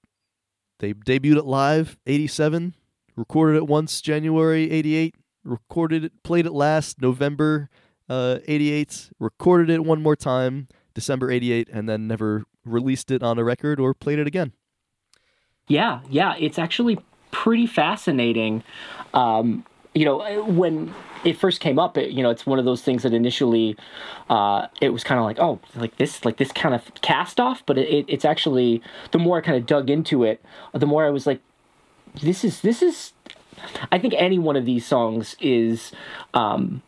they 0.79 0.93
debuted 0.93 1.37
it 1.37 1.45
live 1.45 1.97
87, 2.05 2.75
recorded 3.15 3.57
it 3.57 3.67
once 3.67 3.99
January 4.01 4.69
88, 4.71 5.15
recorded 5.47 6.03
it, 6.05 6.23
played 6.23 6.45
it 6.45 6.53
last 6.53 7.01
November 7.01 7.69
uh, 8.09 8.39
88, 8.47 9.11
recorded 9.19 9.69
it 9.69 9.83
one 9.83 10.01
more 10.01 10.15
time 10.15 10.67
December 10.93 11.31
88, 11.31 11.69
and 11.71 11.87
then 11.87 12.07
never 12.07 12.43
released 12.65 13.11
it 13.11 13.23
on 13.23 13.37
a 13.37 13.43
record 13.43 13.79
or 13.79 13.93
played 13.93 14.19
it 14.19 14.27
again. 14.27 14.53
Yeah, 15.67 16.01
yeah, 16.09 16.35
it's 16.39 16.57
actually 16.57 16.99
pretty 17.31 17.67
fascinating. 17.67 18.63
Um, 19.13 19.65
you 19.93 20.05
know, 20.05 20.43
when 20.43 20.93
it 21.23 21.37
first 21.37 21.59
came 21.59 21.79
up, 21.79 21.97
it, 21.97 22.11
you 22.11 22.23
know, 22.23 22.29
it's 22.29 22.45
one 22.45 22.59
of 22.59 22.65
those 22.65 22.81
things 22.81 23.03
that 23.03 23.13
initially 23.13 23.75
uh, 24.29 24.67
it 24.81 24.89
was 24.89 25.03
kind 25.03 25.19
of 25.19 25.25
like, 25.25 25.39
oh, 25.39 25.59
like 25.75 25.97
this, 25.97 26.23
like 26.23 26.37
this 26.37 26.51
kind 26.51 26.73
of 26.73 26.83
cast 27.01 27.39
off. 27.39 27.63
But 27.65 27.77
it, 27.77 28.05
it's 28.07 28.23
actually 28.25 28.81
the 29.11 29.19
more 29.19 29.37
I 29.37 29.41
kind 29.41 29.57
of 29.57 29.65
dug 29.65 29.89
into 29.89 30.23
it, 30.23 30.43
the 30.73 30.85
more 30.85 31.05
I 31.05 31.09
was 31.09 31.25
like, 31.27 31.41
this 32.21 32.43
is 32.43 32.61
this 32.61 32.81
is 32.81 33.13
I 33.91 33.99
think 33.99 34.13
any 34.17 34.39
one 34.39 34.55
of 34.55 34.65
these 34.65 34.85
songs 34.85 35.35
is 35.39 35.91
um, 36.33 36.81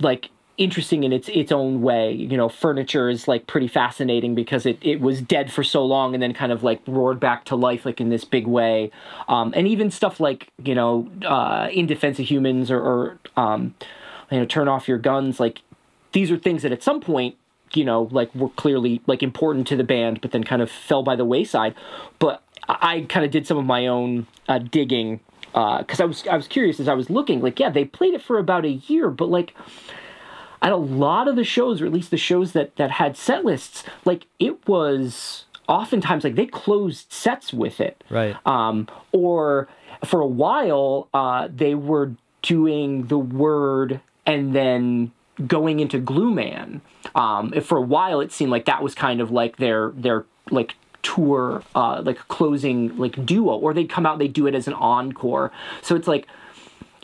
like 0.00 0.30
interesting 0.58 1.02
in 1.02 1.12
its 1.12 1.28
its 1.28 1.50
own 1.50 1.82
way. 1.82 2.12
You 2.12 2.36
know, 2.36 2.48
furniture 2.48 3.08
is 3.08 3.26
like 3.26 3.46
pretty 3.46 3.68
fascinating 3.68 4.34
because 4.34 4.66
it, 4.66 4.78
it 4.82 5.00
was 5.00 5.20
dead 5.20 5.52
for 5.52 5.64
so 5.64 5.84
long 5.84 6.14
and 6.14 6.22
then 6.22 6.34
kind 6.34 6.52
of 6.52 6.62
like 6.62 6.80
roared 6.86 7.20
back 7.20 7.44
to 7.46 7.56
life 7.56 7.84
like 7.84 8.00
in 8.00 8.10
this 8.10 8.24
big 8.24 8.46
way. 8.46 8.90
Um, 9.28 9.52
and 9.56 9.66
even 9.66 9.90
stuff 9.90 10.20
like 10.20 10.48
you 10.62 10.74
know, 10.74 11.08
uh, 11.24 11.68
in 11.72 11.86
defense 11.86 12.18
of 12.18 12.26
humans 12.26 12.70
or, 12.70 12.80
or 12.80 13.18
um, 13.36 13.74
you 14.30 14.38
know, 14.38 14.46
turn 14.46 14.68
off 14.68 14.88
your 14.88 14.98
guns. 14.98 15.40
Like 15.40 15.62
these 16.12 16.30
are 16.30 16.38
things 16.38 16.62
that 16.62 16.72
at 16.72 16.82
some 16.82 17.00
point 17.00 17.36
you 17.74 17.84
know 17.84 18.08
like 18.10 18.34
were 18.34 18.50
clearly 18.50 19.00
like 19.06 19.22
important 19.22 19.66
to 19.68 19.76
the 19.76 19.84
band, 19.84 20.20
but 20.20 20.30
then 20.32 20.44
kind 20.44 20.62
of 20.62 20.70
fell 20.70 21.02
by 21.02 21.16
the 21.16 21.24
wayside. 21.24 21.74
But 22.18 22.42
I 22.68 23.06
kind 23.08 23.24
of 23.24 23.32
did 23.32 23.46
some 23.46 23.56
of 23.56 23.64
my 23.64 23.86
own 23.86 24.26
uh, 24.48 24.58
digging 24.58 25.20
because 25.52 26.00
uh, 26.00 26.04
I 26.04 26.06
was 26.06 26.26
I 26.26 26.36
was 26.36 26.48
curious 26.48 26.80
as 26.80 26.88
I 26.88 26.94
was 26.94 27.10
looking. 27.10 27.40
Like, 27.42 27.60
yeah, 27.60 27.70
they 27.70 27.84
played 27.84 28.14
it 28.14 28.22
for 28.22 28.38
about 28.38 28.64
a 28.64 28.70
year, 28.70 29.10
but 29.10 29.28
like 29.28 29.54
at 30.62 30.72
a 30.72 30.76
lot 30.76 31.28
of 31.28 31.36
the 31.36 31.44
shows, 31.44 31.82
or 31.82 31.86
at 31.86 31.92
least 31.92 32.10
the 32.10 32.16
shows 32.16 32.52
that 32.52 32.76
that 32.76 32.92
had 32.92 33.16
set 33.16 33.44
lists, 33.44 33.84
like 34.04 34.26
it 34.38 34.66
was 34.66 35.44
oftentimes 35.68 36.24
like 36.24 36.34
they 36.34 36.46
closed 36.46 37.12
sets 37.12 37.52
with 37.52 37.80
it, 37.80 38.02
right? 38.08 38.36
Um, 38.46 38.88
or 39.12 39.68
for 40.04 40.20
a 40.20 40.26
while, 40.26 41.08
uh, 41.12 41.48
they 41.54 41.74
were 41.74 42.12
doing 42.42 43.06
the 43.06 43.18
word 43.18 44.00
and 44.26 44.54
then 44.54 45.12
going 45.46 45.80
into 45.80 45.98
Glue 45.98 46.32
Man. 46.32 46.80
Um, 47.14 47.52
for 47.60 47.78
a 47.78 47.82
while, 47.82 48.20
it 48.20 48.32
seemed 48.32 48.50
like 48.50 48.64
that 48.66 48.82
was 48.82 48.94
kind 48.94 49.20
of 49.20 49.30
like 49.30 49.56
their 49.56 49.90
their 49.90 50.24
like 50.50 50.76
tour, 51.02 51.62
uh, 51.74 52.02
like 52.04 52.18
closing 52.28 52.96
like 52.96 53.24
duo, 53.24 53.56
or 53.56 53.74
they'd 53.74 53.90
come 53.90 54.06
out 54.06 54.18
they 54.18 54.28
do 54.28 54.46
it 54.46 54.54
as 54.54 54.66
an 54.66 54.74
encore. 54.74 55.52
So 55.82 55.96
it's 55.96 56.08
like 56.08 56.26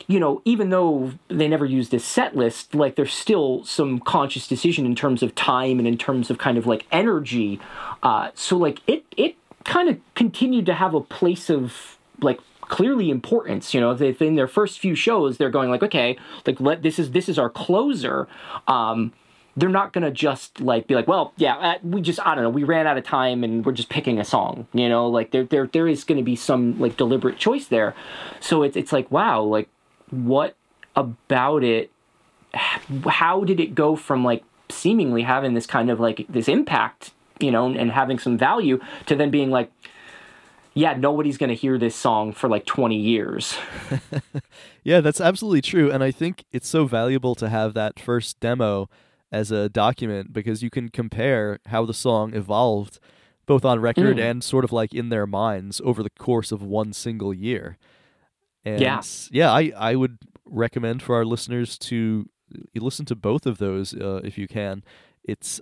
you 0.09 0.19
know, 0.19 0.41
even 0.43 0.71
though 0.71 1.11
they 1.27 1.47
never 1.47 1.65
used 1.65 1.91
this 1.91 2.03
set 2.03 2.35
list, 2.35 2.73
like 2.73 2.95
there's 2.95 3.13
still 3.13 3.63
some 3.63 3.99
conscious 3.99 4.47
decision 4.47 4.87
in 4.87 4.95
terms 4.95 5.21
of 5.21 5.35
time 5.35 5.77
and 5.77 5.87
in 5.87 5.99
terms 5.99 6.31
of 6.31 6.39
kind 6.39 6.57
of 6.57 6.65
like 6.65 6.87
energy. 6.91 7.59
Uh, 8.01 8.31
so 8.33 8.57
like 8.57 8.81
it 8.87 9.05
it 9.15 9.35
kind 9.65 9.87
of 9.87 9.99
continued 10.15 10.65
to 10.65 10.73
have 10.73 10.95
a 10.95 11.01
place 11.01 11.47
of 11.47 11.97
like 12.21 12.39
clearly 12.61 13.11
importance. 13.11 13.73
You 13.73 13.81
know, 13.81 13.91
if 13.91 14.19
in 14.19 14.33
their 14.33 14.47
first 14.47 14.79
few 14.79 14.95
shows 14.95 15.37
they're 15.37 15.51
going 15.51 15.69
like, 15.69 15.83
okay, 15.83 16.17
like 16.47 16.59
let 16.59 16.81
this 16.81 16.97
is 16.97 17.11
this 17.11 17.29
is 17.29 17.37
our 17.37 17.49
closer. 17.49 18.27
Um, 18.67 19.13
they're 19.59 19.69
not 19.69 19.93
gonna 19.93 20.11
just 20.11 20.59
like 20.61 20.87
be 20.87 20.95
like, 20.95 21.07
well, 21.07 21.33
yeah, 21.37 21.57
uh, 21.57 21.77
we 21.83 22.01
just 22.01 22.19
I 22.25 22.35
don't 22.35 22.43
know, 22.43 22.49
we 22.49 22.63
ran 22.63 22.87
out 22.87 22.97
of 22.97 23.03
time 23.03 23.43
and 23.43 23.65
we're 23.65 23.73
just 23.73 23.89
picking 23.89 24.19
a 24.19 24.25
song. 24.25 24.67
You 24.73 24.89
know, 24.89 25.07
like 25.07 25.31
there 25.31 25.43
there 25.43 25.67
there 25.67 25.87
is 25.87 26.03
gonna 26.03 26.23
be 26.23 26.35
some 26.35 26.79
like 26.79 26.97
deliberate 26.97 27.37
choice 27.37 27.67
there. 27.67 27.95
So 28.39 28.63
it's 28.63 28.77
it's 28.77 28.91
like 28.91 29.09
wow, 29.11 29.41
like 29.41 29.69
what 30.11 30.55
about 30.95 31.63
it 31.63 31.91
how 32.53 33.43
did 33.43 33.59
it 33.59 33.75
go 33.75 33.95
from 33.95 34.23
like 34.23 34.43
seemingly 34.69 35.21
having 35.21 35.53
this 35.53 35.67
kind 35.67 35.89
of 35.89 35.99
like 35.99 36.25
this 36.29 36.47
impact 36.47 37.11
you 37.39 37.51
know 37.51 37.67
and 37.67 37.91
having 37.91 38.19
some 38.19 38.37
value 38.37 38.79
to 39.05 39.15
then 39.15 39.29
being 39.29 39.49
like 39.49 39.71
yeah 40.73 40.93
nobody's 40.93 41.37
going 41.37 41.49
to 41.49 41.55
hear 41.55 41.77
this 41.77 41.95
song 41.95 42.33
for 42.33 42.47
like 42.47 42.65
20 42.65 42.95
years 42.95 43.57
yeah 44.83 44.99
that's 44.99 45.21
absolutely 45.21 45.61
true 45.61 45.91
and 45.91 46.03
i 46.03 46.11
think 46.11 46.43
it's 46.51 46.67
so 46.67 46.85
valuable 46.85 47.35
to 47.35 47.49
have 47.49 47.73
that 47.73 47.99
first 47.99 48.39
demo 48.39 48.89
as 49.31 49.51
a 49.51 49.69
document 49.69 50.33
because 50.33 50.63
you 50.63 50.69
can 50.69 50.89
compare 50.89 51.59
how 51.67 51.85
the 51.85 51.93
song 51.93 52.33
evolved 52.33 52.99
both 53.45 53.65
on 53.65 53.79
record 53.79 54.17
mm. 54.17 54.21
and 54.21 54.43
sort 54.43 54.63
of 54.63 54.71
like 54.71 54.93
in 54.93 55.09
their 55.09 55.25
minds 55.25 55.81
over 55.83 56.03
the 56.03 56.09
course 56.09 56.51
of 56.51 56.61
one 56.61 56.93
single 56.93 57.33
year 57.33 57.77
and 58.65 58.81
yeah, 58.81 59.01
yeah 59.31 59.51
I, 59.51 59.71
I 59.75 59.95
would 59.95 60.17
recommend 60.45 61.01
for 61.01 61.15
our 61.15 61.25
listeners 61.25 61.77
to 61.77 62.29
listen 62.75 63.05
to 63.05 63.15
both 63.15 63.45
of 63.45 63.57
those 63.57 63.93
uh, 63.93 64.21
if 64.23 64.37
you 64.37 64.47
can. 64.47 64.83
It's, 65.23 65.61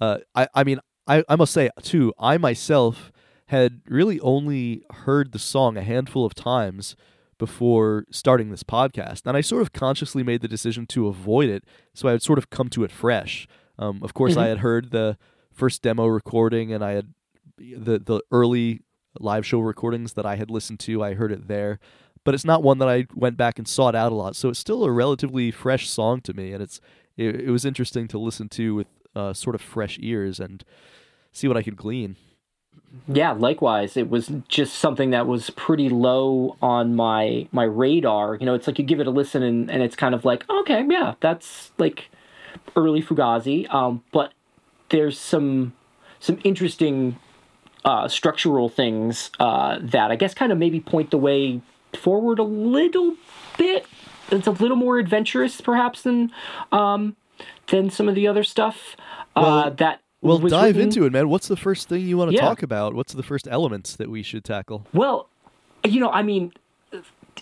uh, 0.00 0.18
I, 0.34 0.48
I 0.54 0.64
mean, 0.64 0.80
I, 1.06 1.24
I 1.28 1.36
must 1.36 1.52
say 1.52 1.70
too, 1.82 2.12
I 2.18 2.38
myself 2.38 3.12
had 3.46 3.80
really 3.88 4.20
only 4.20 4.84
heard 4.90 5.32
the 5.32 5.38
song 5.38 5.76
a 5.76 5.82
handful 5.82 6.24
of 6.24 6.34
times 6.34 6.96
before 7.38 8.04
starting 8.10 8.50
this 8.50 8.62
podcast, 8.62 9.22
and 9.24 9.36
I 9.36 9.40
sort 9.40 9.62
of 9.62 9.72
consciously 9.72 10.22
made 10.22 10.40
the 10.40 10.48
decision 10.48 10.86
to 10.88 11.06
avoid 11.06 11.48
it, 11.48 11.64
so 11.94 12.08
I 12.08 12.12
would 12.12 12.22
sort 12.22 12.38
of 12.38 12.50
come 12.50 12.68
to 12.70 12.84
it 12.84 12.90
fresh. 12.90 13.46
Um, 13.78 14.00
of 14.02 14.12
course, 14.14 14.32
mm-hmm. 14.32 14.40
I 14.40 14.46
had 14.46 14.58
heard 14.58 14.90
the 14.90 15.16
first 15.52 15.82
demo 15.82 16.06
recording, 16.06 16.72
and 16.72 16.84
I 16.84 16.92
had 16.92 17.14
the 17.58 17.98
the 17.98 18.20
early 18.30 18.82
live 19.18 19.46
show 19.46 19.60
recordings 19.60 20.12
that 20.14 20.26
I 20.26 20.36
had 20.36 20.50
listened 20.50 20.80
to. 20.80 21.02
I 21.02 21.14
heard 21.14 21.32
it 21.32 21.48
there, 21.48 21.78
but 22.24 22.34
it's 22.34 22.44
not 22.44 22.62
one 22.62 22.78
that 22.78 22.88
I 22.88 23.06
went 23.14 23.36
back 23.36 23.58
and 23.58 23.66
sought 23.66 23.94
out 23.94 24.12
a 24.12 24.14
lot. 24.14 24.36
So 24.36 24.48
it's 24.48 24.58
still 24.58 24.84
a 24.84 24.90
relatively 24.90 25.50
fresh 25.50 25.88
song 25.88 26.20
to 26.22 26.34
me, 26.34 26.52
and 26.52 26.62
it's 26.62 26.80
it, 27.16 27.42
it 27.42 27.50
was 27.50 27.64
interesting 27.64 28.08
to 28.08 28.18
listen 28.18 28.48
to 28.50 28.74
with 28.74 28.88
uh, 29.14 29.32
sort 29.32 29.54
of 29.54 29.60
fresh 29.60 29.98
ears 30.00 30.40
and 30.40 30.64
see 31.32 31.48
what 31.48 31.56
I 31.56 31.62
could 31.62 31.76
glean. 31.76 32.16
Yeah, 33.06 33.32
likewise, 33.32 33.96
it 33.96 34.10
was 34.10 34.30
just 34.48 34.74
something 34.74 35.10
that 35.10 35.26
was 35.26 35.50
pretty 35.50 35.88
low 35.88 36.56
on 36.60 36.94
my 36.94 37.48
my 37.52 37.64
radar. 37.64 38.36
You 38.36 38.46
know, 38.46 38.54
it's 38.54 38.66
like 38.66 38.78
you 38.78 38.84
give 38.84 39.00
it 39.00 39.06
a 39.06 39.10
listen 39.10 39.42
and, 39.42 39.70
and 39.70 39.82
it's 39.82 39.96
kind 39.96 40.14
of 40.14 40.24
like, 40.24 40.48
okay, 40.50 40.84
yeah, 40.88 41.14
that's 41.20 41.72
like 41.78 42.10
early 42.76 43.02
Fugazi. 43.02 43.72
Um, 43.72 44.02
but 44.12 44.32
there's 44.90 45.18
some 45.18 45.72
some 46.20 46.38
interesting 46.44 47.18
uh, 47.84 48.08
structural 48.08 48.68
things 48.68 49.30
uh, 49.40 49.78
that 49.80 50.10
I 50.10 50.16
guess 50.16 50.34
kind 50.34 50.52
of 50.52 50.58
maybe 50.58 50.80
point 50.80 51.10
the 51.10 51.18
way 51.18 51.60
forward 51.98 52.38
a 52.38 52.44
little 52.44 53.16
bit. 53.56 53.86
It's 54.30 54.46
a 54.46 54.50
little 54.50 54.76
more 54.76 54.98
adventurous, 54.98 55.60
perhaps, 55.60 56.02
than 56.02 56.30
um, 56.72 57.16
than 57.68 57.88
some 57.88 58.08
of 58.08 58.14
the 58.14 58.26
other 58.28 58.44
stuff 58.44 58.96
uh, 59.34 59.40
well, 59.42 59.70
that. 59.72 60.00
Well, 60.20 60.38
dive 60.38 60.76
written. 60.76 60.82
into 60.82 61.04
it, 61.04 61.12
man. 61.12 61.28
What's 61.28 61.48
the 61.48 61.56
first 61.56 61.88
thing 61.88 62.02
you 62.02 62.18
want 62.18 62.30
to 62.30 62.36
yeah. 62.36 62.42
talk 62.42 62.62
about? 62.62 62.94
What's 62.94 63.12
the 63.12 63.22
first 63.22 63.46
elements 63.50 63.96
that 63.96 64.10
we 64.10 64.22
should 64.22 64.44
tackle? 64.44 64.86
Well, 64.92 65.28
you 65.84 66.00
know, 66.00 66.10
I 66.10 66.22
mean, 66.22 66.52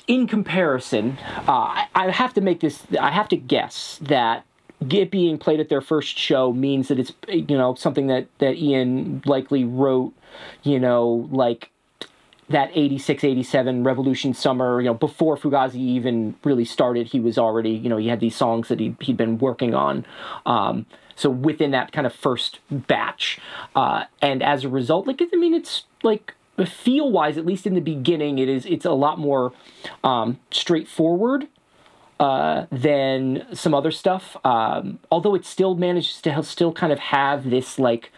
in 0.06 0.26
comparison, 0.26 1.18
uh, 1.48 1.52
I, 1.52 1.86
I 1.94 2.10
have 2.10 2.34
to 2.34 2.40
make 2.40 2.60
this. 2.60 2.86
I 3.00 3.10
have 3.10 3.28
to 3.30 3.36
guess 3.36 3.98
that 4.02 4.44
it 4.90 5.10
being 5.10 5.38
played 5.38 5.58
at 5.58 5.70
their 5.70 5.80
first 5.80 6.18
show 6.18 6.52
means 6.52 6.88
that 6.88 6.98
it's 6.98 7.12
you 7.28 7.56
know 7.56 7.74
something 7.74 8.08
that 8.08 8.26
that 8.38 8.56
Ian 8.56 9.22
likely 9.24 9.64
wrote, 9.64 10.12
you 10.62 10.78
know, 10.78 11.28
like 11.30 11.70
that 12.48 12.70
86 12.74 13.24
87 13.24 13.82
revolution 13.82 14.32
summer 14.32 14.80
you 14.80 14.86
know 14.86 14.94
before 14.94 15.36
fugazi 15.36 15.80
even 15.80 16.36
really 16.44 16.64
started 16.64 17.08
he 17.08 17.18
was 17.18 17.38
already 17.38 17.70
you 17.70 17.88
know 17.88 17.96
he 17.96 18.06
had 18.06 18.20
these 18.20 18.36
songs 18.36 18.68
that 18.68 18.78
he, 18.78 18.94
he'd 19.00 19.16
been 19.16 19.38
working 19.38 19.74
on 19.74 20.06
um, 20.46 20.86
so 21.16 21.29
within 21.29 21.72
that 21.72 21.90
kind 21.90 22.07
of 22.07 22.14
first 22.14 22.61
batch 22.70 23.40
uh, 23.74 24.05
and 24.22 24.42
as 24.42 24.64
a 24.64 24.68
result 24.68 25.07
like 25.07 25.20
i 25.20 25.37
mean 25.37 25.55
it's 25.55 25.85
like 26.02 26.35
feel 26.64 27.11
wise 27.11 27.37
at 27.37 27.44
least 27.44 27.66
in 27.66 27.74
the 27.74 27.81
beginning 27.81 28.38
it 28.38 28.48
is 28.48 28.64
it's 28.66 28.87
a 28.87 28.92
lot 28.92 29.18
more 29.18 29.52
um, 30.05 30.38
straightforward 30.50 31.48
uh, 32.18 32.66
than 32.72 33.46
some 33.52 33.74
other 33.74 33.90
stuff. 33.90 34.37
Um, 34.44 34.98
although 35.11 35.35
it 35.35 35.44
still 35.44 35.74
manages 35.74 36.20
to 36.22 36.42
still 36.42 36.72
kind 36.72 36.92
of 36.92 36.98
have 36.98 37.50
this 37.50 37.79
like 37.79 38.11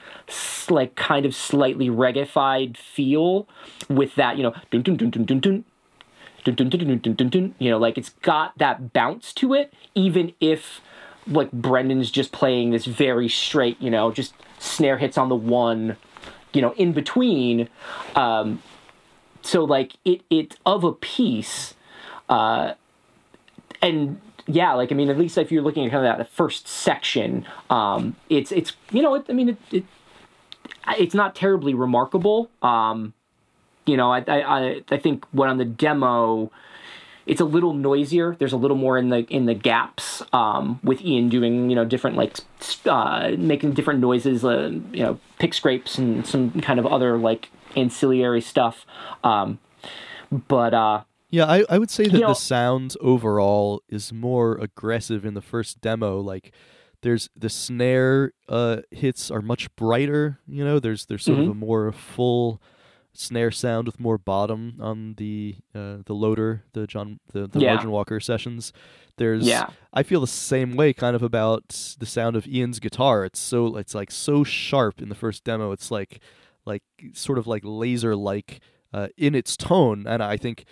like 0.71 0.95
kind 0.95 1.27
of 1.27 1.35
slightly 1.35 1.89
reggaeified 1.89 2.77
feel 2.77 3.49
with 3.89 4.15
that 4.15 4.37
you 4.37 4.43
know 4.43 4.55
dun 4.71 4.83
dun 4.83 4.97
dun 4.97 5.11
dun 5.11 5.25
dun 5.25 5.41
dun. 5.41 5.65
Dun, 6.45 6.55
dun, 6.55 6.69
dun, 6.71 6.79
dun, 6.87 6.99
dun, 6.99 7.15
dun, 7.15 7.29
dun, 7.29 7.55
you 7.59 7.69
know, 7.69 7.79
like 7.79 7.99
it's 7.99 8.11
got 8.23 8.57
that 8.59 8.93
bounce 8.93 9.33
to 9.35 9.53
it, 9.53 9.75
even 9.97 10.33
if 10.41 10.81
like 11.29 11.53
Brendan's 11.53 12.11
just 12.11 12.33
playing 12.33 12.71
this 12.71 12.85
very 12.85 13.29
straight, 13.29 13.81
you 13.81 13.91
know, 13.91 14.11
just 14.11 14.35
snare 14.59 14.99
hits 14.99 15.19
on 15.19 15.29
the 15.29 15.37
one, 15.37 15.97
you 16.53 16.62
know, 16.62 16.73
in 16.73 16.93
between. 16.93 17.69
Um, 18.14 18.62
so 19.43 19.64
like 19.64 19.93
it 20.05 20.23
it's 20.31 20.57
of 20.67 20.85
a 20.85 20.93
piece. 20.93 21.75
Uh, 22.29 22.75
and 23.81 24.21
yeah, 24.47 24.73
like 24.75 24.91
I 24.91 24.95
mean, 24.95 25.11
at 25.11 25.19
least 25.19 25.38
if 25.38 25.53
you're 25.53 25.62
looking 25.62 25.85
at 25.85 25.93
kind 25.93 26.07
of 26.07 26.19
that 26.19 26.29
first 26.31 26.67
section, 26.67 27.47
um, 27.71 28.17
it's 28.29 28.51
it's 28.51 28.73
you 28.91 29.03
know, 29.03 29.14
it, 29.14 29.27
I 29.29 29.33
mean, 29.33 29.51
it, 29.51 29.57
it 29.71 29.85
it's 30.97 31.14
not 31.14 31.35
terribly 31.35 31.75
remarkable. 31.75 32.51
Um, 32.62 33.12
you 33.87 33.97
know, 33.97 34.12
I, 34.12 34.25
I 34.27 34.83
I 34.91 34.99
think 34.99 35.27
what 35.33 35.49
on 35.49 35.59
the 35.59 35.64
demo, 35.64 36.51
it's 37.29 37.43
a 37.43 37.45
little 37.45 37.75
noisier. 37.75 38.35
There's 38.38 38.55
a 38.55 38.57
little 38.57 38.77
more 38.77 38.97
in 38.97 39.11
the 39.11 39.19
in 39.29 39.45
the 39.45 39.55
gaps 39.55 40.23
um, 40.33 40.81
with 40.83 41.03
Ian 41.03 41.29
doing 41.29 41.69
you 41.69 41.77
know 41.77 41.85
different 41.85 42.17
like 42.17 42.38
uh, 42.87 43.33
making 43.37 43.73
different 43.73 44.01
noises, 44.01 44.45
uh, 44.45 44.71
you 44.93 45.03
know, 45.03 45.21
pick 45.38 45.53
scrapes 45.53 45.99
and 45.99 46.27
some 46.27 46.51
kind 46.62 46.81
of 46.81 46.87
other 46.87 47.19
like 47.19 47.51
ancillary 47.77 48.41
stuff. 48.41 48.87
Um, 49.23 49.59
but 50.49 50.73
uh, 50.73 51.03
yeah, 51.29 51.45
I, 51.45 51.64
I 51.69 51.79
would 51.79 51.91
say 51.91 52.05
that 52.05 52.12
you 52.14 52.21
know, 52.21 52.29
the 52.29 52.35
sound 52.35 52.97
overall 53.01 53.83
is 53.88 54.12
more 54.12 54.57
aggressive 54.57 55.27
in 55.27 55.35
the 55.35 55.43
first 55.43 55.83
demo. 55.83 56.21
Like 56.21 56.53
there's 57.03 57.29
the 57.37 57.51
snare 57.51 58.33
uh, 58.49 58.79
hits 58.91 59.31
are 59.31 59.43
much 59.43 59.75
brighter, 59.77 60.41
you 60.49 60.64
know, 60.64 60.79
there's 60.79 61.07
there's 61.07 61.25
sort 61.25 61.38
mm-hmm. 61.38 61.51
of 61.51 61.57
a 61.57 61.61
more 61.61 61.93
full 61.93 62.62
snare 63.19 63.51
sound 63.51 63.87
with 63.87 63.99
more 64.01 64.19
bottom 64.19 64.77
on 64.81 65.15
the 65.17 65.57
uh, 65.75 65.99
the 66.05 66.15
Loder, 66.15 66.65
the 66.73 66.87
John 66.87 67.21
the, 67.33 67.47
the 67.47 67.61
Yeah. 67.61 67.75
Margin 67.75 67.91
Walker 67.91 68.21
sessions. 68.21 68.73
There's 69.17 69.47
Yeah. 69.47 69.71
I 69.93 70.03
feel 70.03 70.21
the 70.21 70.27
same 70.27 70.77
way 70.77 70.93
kind 70.93 71.17
of 71.17 71.23
about 71.23 71.97
the 71.99 72.07
sound 72.07 72.37
of 72.37 72.47
Ian's 72.47 72.79
guitar. 72.81 73.25
It's 73.25 73.41
so 73.41 73.77
it's 73.77 73.95
like 73.95 74.11
so 74.11 74.45
sharp 74.45 75.01
in 75.03 75.09
the 75.09 75.15
first 75.15 75.45
demo. 75.45 75.73
It's 75.73 75.91
like 75.91 76.21
like 76.65 76.83
sort 77.13 77.39
of 77.39 77.47
like 77.47 77.63
laser 77.65 78.15
like 78.15 78.61
uh, 78.93 79.09
in 79.17 79.35
its 79.35 79.57
tone, 79.57 80.07
and 80.07 80.23
I 80.23 80.37
think 80.37 80.65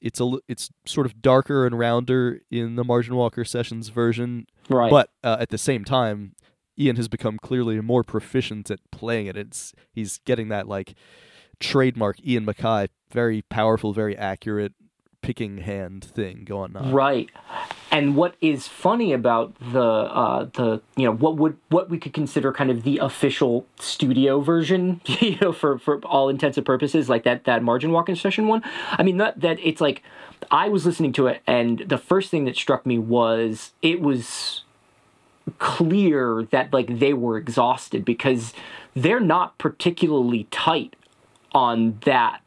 it's 0.00 0.20
a 0.20 0.32
it's 0.48 0.70
sort 0.84 1.06
of 1.06 1.22
darker 1.22 1.64
and 1.64 1.78
rounder 1.78 2.40
in 2.50 2.74
the 2.74 2.84
Margin 2.84 3.14
Walker 3.14 3.44
sessions 3.44 3.88
version. 3.88 4.46
Right. 4.68 4.90
But 4.90 5.10
uh, 5.22 5.36
at 5.38 5.50
the 5.50 5.58
same 5.58 5.84
time, 5.84 6.34
Ian 6.78 6.96
has 6.96 7.06
become 7.08 7.38
clearly 7.38 7.80
more 7.80 8.02
proficient 8.02 8.70
at 8.70 8.80
playing 8.90 9.26
it. 9.26 9.36
It's 9.36 9.72
he's 9.92 10.18
getting 10.24 10.48
that 10.48 10.66
like 10.66 10.94
trademark 11.62 12.16
Ian 12.26 12.44
MacKaye, 12.44 12.88
very 13.10 13.42
powerful, 13.42 13.92
very 13.92 14.16
accurate 14.16 14.72
picking 15.22 15.58
hand 15.58 16.04
thing 16.04 16.44
going 16.44 16.76
on. 16.76 16.92
Right. 16.92 17.30
And 17.90 18.16
what 18.16 18.34
is 18.40 18.66
funny 18.66 19.12
about 19.12 19.54
the 19.60 19.80
uh, 19.80 20.44
the 20.54 20.82
you 20.96 21.04
know 21.04 21.12
what 21.12 21.36
would 21.36 21.56
what 21.68 21.88
we 21.88 21.98
could 21.98 22.12
consider 22.12 22.52
kind 22.52 22.70
of 22.70 22.82
the 22.82 22.98
official 22.98 23.66
studio 23.78 24.40
version, 24.40 25.00
you 25.06 25.38
know, 25.40 25.52
for 25.52 25.78
for 25.78 25.98
all 26.04 26.28
intents 26.28 26.56
and 26.56 26.66
purposes, 26.66 27.08
like 27.08 27.24
that 27.24 27.44
that 27.44 27.62
margin 27.62 27.92
walking 27.92 28.16
session 28.16 28.48
one. 28.48 28.62
I 28.90 29.02
mean 29.02 29.18
that 29.18 29.40
that 29.40 29.58
it's 29.62 29.80
like 29.80 30.02
I 30.50 30.68
was 30.68 30.84
listening 30.84 31.12
to 31.14 31.28
it, 31.28 31.42
and 31.46 31.80
the 31.80 31.98
first 31.98 32.30
thing 32.30 32.44
that 32.46 32.56
struck 32.56 32.84
me 32.84 32.98
was 32.98 33.72
it 33.80 34.00
was 34.00 34.62
clear 35.58 36.46
that 36.50 36.72
like 36.72 36.98
they 36.98 37.12
were 37.12 37.36
exhausted 37.36 38.04
because 38.04 38.52
they're 38.94 39.20
not 39.20 39.58
particularly 39.58 40.46
tight 40.50 40.94
on 41.52 41.98
that 42.04 42.40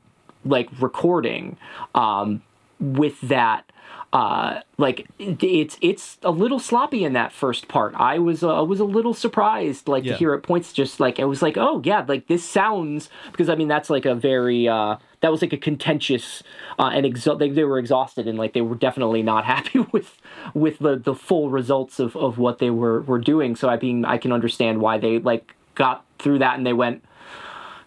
like 0.44 0.70
recording 0.80 1.58
um 1.96 2.42
with 2.80 3.20
that 3.22 3.72
uh 4.14 4.62
like 4.78 5.08
it's 5.20 5.78
it's 5.82 6.18
a 6.24 6.30
little 6.32 6.60
sloppy 6.60 7.04
in 7.04 7.14
that 7.14 7.32
first 7.32 7.68
part 7.68 7.94
i 7.96 8.18
was 8.20 8.44
uh, 8.44 8.64
was 8.64 8.80
a 8.80 8.86
little 8.86 9.14
surprised 9.14 9.88
like 9.88 10.04
Yeah. 10.04 10.14
to 10.14 10.18
hear 10.18 10.34
at 10.34 10.44
points 10.44 10.72
just 10.74 11.00
like 11.00 11.18
it 11.20 11.26
was 11.26 11.42
like 11.42 11.58
oh 11.58 11.82
yeah 11.84 12.06
like 12.08 12.28
this 12.28 12.44
sounds 12.48 13.10
because 13.32 13.50
i 13.50 13.56
mean 13.56 13.68
that's 13.68 13.90
like 13.90 14.06
a 14.06 14.14
very 14.16 14.68
uh 14.68 14.98
that 15.22 15.32
was 15.32 15.42
like 15.42 15.54
a 15.54 15.58
contentious 15.58 16.44
uh, 16.78 16.92
and 16.94 17.04
exha- 17.06 17.40
they, 17.40 17.50
they 17.50 17.64
were 17.64 17.80
exhausted 17.80 18.28
and 18.28 18.38
like 18.38 18.54
they 18.54 18.62
were 18.62 18.76
definitely 18.76 19.24
not 19.24 19.44
happy 19.54 19.80
with 19.92 20.18
with 20.54 20.78
the 20.80 20.96
the 20.98 21.16
full 21.16 21.50
results 21.50 22.00
of 22.00 22.16
of 22.16 22.38
what 22.38 22.60
they 22.60 22.70
were 22.70 23.02
were 23.02 23.20
doing 23.20 23.56
so 23.56 23.68
i 23.70 23.78
mean 23.78 24.06
i 24.06 24.18
can 24.18 24.32
understand 24.32 24.80
why 24.82 24.98
they 24.98 25.18
like 25.20 25.56
got 25.74 26.06
through 26.20 26.40
that 26.40 26.56
and 26.58 26.66
they 26.66 26.74
went 26.74 27.04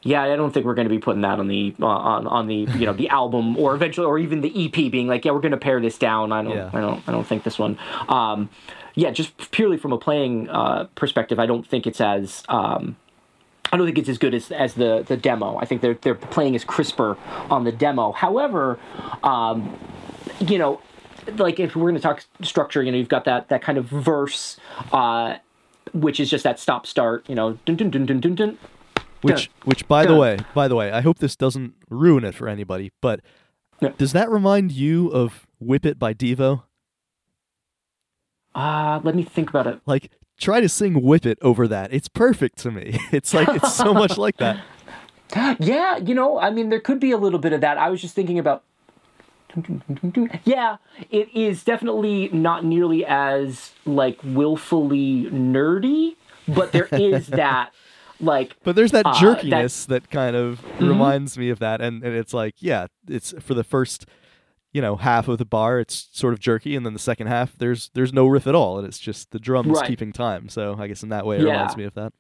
yeah, 0.03 0.23
I 0.23 0.37
don't 0.37 0.53
think 0.53 0.65
we're 0.65 0.75
going 0.75 0.89
to 0.89 0.95
be 0.95 1.01
putting 1.01 1.23
that 1.23 1.39
on 1.39 1.49
the 1.49 1.75
uh, 1.81 1.87
on 1.87 2.27
on 2.27 2.47
the 2.47 2.55
you 2.55 2.87
know 2.87 2.93
the 2.93 3.09
album 3.21 3.57
or 3.57 3.75
eventually 3.75 4.07
or 4.07 4.19
even 4.19 4.41
the 4.41 4.67
EP 4.67 4.91
being 4.91 5.09
like 5.09 5.25
yeah 5.25 5.33
we're 5.33 5.41
going 5.41 5.53
to 5.53 5.59
pare 5.59 5.81
this 5.81 5.99
down. 5.99 6.33
I 6.33 6.43
don't 6.43 6.57
Yeah. 6.57 6.71
I 6.73 6.81
don't 6.81 7.03
I 7.09 7.13
don't 7.13 7.27
think 7.27 7.45
this 7.45 7.59
one. 7.59 7.79
Um, 8.09 8.49
yeah, 8.95 9.11
just 9.11 9.51
purely 9.53 9.77
from 9.77 9.93
a 9.93 9.99
playing 9.99 10.49
uh, 10.49 10.89
perspective, 10.95 11.39
I 11.39 11.47
don't 11.47 11.67
think 11.67 11.87
it's 11.87 12.01
as 12.01 12.43
um, 12.49 12.97
I 13.73 13.77
don't 13.77 13.87
think 13.87 13.99
it's 13.99 14.09
as 14.09 14.19
good 14.19 14.35
as 14.35 14.51
as 14.51 14.75
the 14.75 15.05
the 15.07 15.17
demo. 15.17 15.57
I 15.57 15.65
think 15.65 15.83
they're 15.83 15.95
they're 15.95 16.15
playing 16.15 16.55
as 16.55 16.65
crisper 16.65 17.17
on 17.51 17.65
the 17.65 17.73
demo. 17.73 18.13
However, 18.13 18.79
um, 19.23 19.77
you 20.41 20.59
know, 20.59 20.81
like 21.37 21.61
if 21.61 21.77
we're 21.77 21.91
going 21.91 21.95
to 21.97 22.01
talk 22.01 22.25
structure, 22.43 22.83
you 22.83 22.93
know, 22.93 22.99
you've 22.99 23.09
got 23.09 23.25
that 23.25 23.49
that 23.49 23.63
kind 23.63 23.79
of 23.79 23.87
verse. 23.87 24.59
Uh, 24.93 25.39
which 25.95 26.21
is 26.21 26.29
just 26.29 26.45
that 26.45 26.61
stop 26.61 26.87
start, 26.87 27.25
you 27.31 27.35
know, 27.35 27.59
dun 27.65 27.77
dun 27.77 27.91
dun 27.91 28.05
dun 28.05 28.21
dun 28.21 28.35
dun. 28.35 28.59
Which, 29.23 29.47
Dun. 29.47 29.55
which, 29.65 29.89
by 29.89 30.07
the 30.07 30.15
way, 30.17 30.39
by 30.55 30.69
the 30.69 30.77
way, 30.77 30.93
I 30.93 31.01
hope 31.01 31.19
this 31.19 31.35
doesn't 31.37 31.75
ruin 31.91 32.25
it 32.25 32.35
for 32.35 32.49
anybody. 32.49 32.93
But 33.01 33.21
Yeah. 33.81 33.91
does 33.99 34.13
that 34.13 34.31
remind 34.31 34.73
you 34.73 35.09
of 35.09 35.47
"Whip 35.59 35.85
It" 35.85 35.99
by 35.99 36.15
Devo? 36.15 36.63
Uh, 38.55 39.01
let 39.05 39.15
me 39.15 39.23
think 39.23 39.51
about 39.51 39.67
it. 39.67 39.81
Like, 39.87 40.11
try 40.39 40.61
to 40.61 40.69
sing 40.69 41.03
"Whip 41.03 41.27
It" 41.27 41.39
over 41.43 41.69
that. 41.69 41.93
It's 41.93 42.09
perfect 42.09 42.59
to 42.59 42.71
me. 42.71 42.99
It's 43.13 43.35
like 43.35 43.49
it's 43.49 43.75
so 43.75 43.93
much 43.95 44.17
like 44.19 44.37
that. 44.39 44.61
Yeah, 45.61 45.99
you 45.99 46.15
know, 46.15 46.39
I 46.39 46.49
mean, 46.49 46.71
there 46.71 46.81
could 46.81 46.99
be 46.99 47.11
a 47.11 47.19
little 47.19 47.39
bit 47.39 47.53
of 47.53 47.61
that. 47.61 47.77
I 47.77 47.91
was 47.91 48.01
just 48.01 48.15
thinking 48.15 48.39
about. 48.39 48.63
Yeah, 50.45 50.77
it 51.11 51.29
is 51.35 51.65
definitely 51.65 52.29
not 52.33 52.65
nearly 52.65 53.05
as 53.05 53.73
like 53.85 54.19
willfully 54.25 55.25
nerdy, 55.31 56.17
but 56.47 56.73
there 56.73 56.87
is 56.93 57.27
that 57.29 57.73
like 58.21 58.57
But 58.65 58.77
there's 58.77 58.93
that 58.93 59.07
Uh, 59.07 59.15
jerkiness 59.15 59.87
that, 59.87 60.11
kind 60.11 60.35
of 60.37 60.61
Mm-hmm. 60.61 60.89
reminds 60.89 61.37
me 61.39 61.51
of 61.51 61.59
that, 61.61 61.81
and, 61.81 62.03
and 62.05 62.15
it's 62.15 62.35
like, 62.35 62.55
yeah, 62.59 62.87
it's 63.09 63.33
for 63.41 63.55
the 63.55 63.65
first, 63.65 64.07
you 64.73 64.81
know, 64.83 64.97
half 64.97 65.27
of 65.29 65.39
the 65.39 65.45
bar, 65.45 65.81
it's 65.81 66.09
sort 66.13 66.33
of 66.33 66.39
jerky, 66.41 66.77
and 66.77 66.85
then 66.87 66.93
the 66.93 66.99
second 66.99 67.27
half, 67.29 67.57
there's 67.59 67.91
there's 67.95 68.13
no 68.13 68.27
riff 68.27 68.47
at 68.47 68.55
all, 68.55 68.79
and 68.79 68.87
it's 68.87 68.99
just 68.99 69.31
the 69.31 69.39
drums 69.39 69.79
Right. 69.79 69.87
keeping 69.89 70.13
time. 70.13 70.49
So 70.49 70.77
I 70.79 70.87
guess 70.89 71.03
in 71.03 71.09
that 71.09 71.27
way, 71.27 71.39
it 71.39 71.45
Yeah. 71.45 71.53
reminds 71.53 71.77
me 71.77 71.85
of 71.85 71.95
that. 71.95 72.13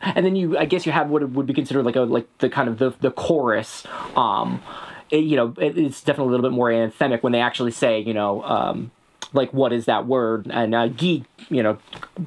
and 0.00 0.26
then 0.26 0.36
you 0.36 0.58
i 0.58 0.66
guess 0.66 0.84
you 0.84 0.92
have 0.92 1.08
what 1.08 1.26
would 1.30 1.46
be 1.46 1.54
considered 1.54 1.82
like 1.82 1.96
a 1.96 2.00
like 2.02 2.28
the 2.38 2.50
kind 2.50 2.68
of 2.68 2.76
the 2.78 2.90
the 3.00 3.10
chorus 3.10 3.82
um 4.14 4.62
it, 5.10 5.24
you 5.24 5.36
know 5.36 5.54
it, 5.58 5.78
it's 5.78 6.02
definitely 6.02 6.28
a 6.28 6.36
little 6.36 6.50
bit 6.50 6.54
more 6.54 6.68
anthemic 6.68 7.22
when 7.22 7.32
they 7.32 7.40
actually 7.40 7.70
say 7.70 7.98
you 8.00 8.12
know 8.12 8.42
um 8.44 8.90
like 9.32 9.50
what 9.54 9.72
is 9.72 9.86
that 9.86 10.06
word 10.06 10.48
and 10.50 10.74
uh 10.74 10.88
Guy, 10.88 11.22
you 11.48 11.62
know 11.62 11.78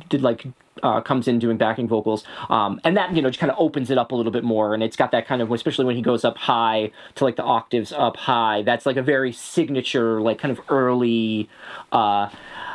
did 0.10 0.24
like 0.24 0.48
uh, 0.84 1.02
comes 1.02 1.28
in 1.28 1.40
doing 1.40 1.58
backing 1.58 1.88
vocals 1.88 2.24
um 2.50 2.80
and 2.84 2.96
that 2.98 3.16
you 3.16 3.22
know 3.22 3.30
just 3.30 3.40
kind 3.40 3.52
of 3.52 3.58
opens 3.60 3.90
it 3.90 3.98
up 3.98 4.12
a 4.12 4.16
little 4.16 4.32
bit 4.32 4.44
more 4.44 4.74
and 4.74 4.84
it's 4.84 4.96
got 4.96 5.12
that 5.12 5.28
kind 5.28 5.42
of 5.42 5.52
especially 5.52 5.86
when 5.86 5.96
he 5.96 6.02
goes 6.02 6.24
up 6.24 6.38
high 6.38 6.92
to 7.16 7.24
like 7.24 7.36
the 7.36 7.44
octaves 7.44 7.92
up 7.92 8.18
high 8.18 8.62
that's 8.64 8.86
like 8.86 8.98
a 8.98 9.02
very 9.02 9.32
signature 9.32 10.22
like 10.22 10.38
kind 10.38 10.52
of 10.52 10.62
early 10.70 11.50
uh 11.92 12.30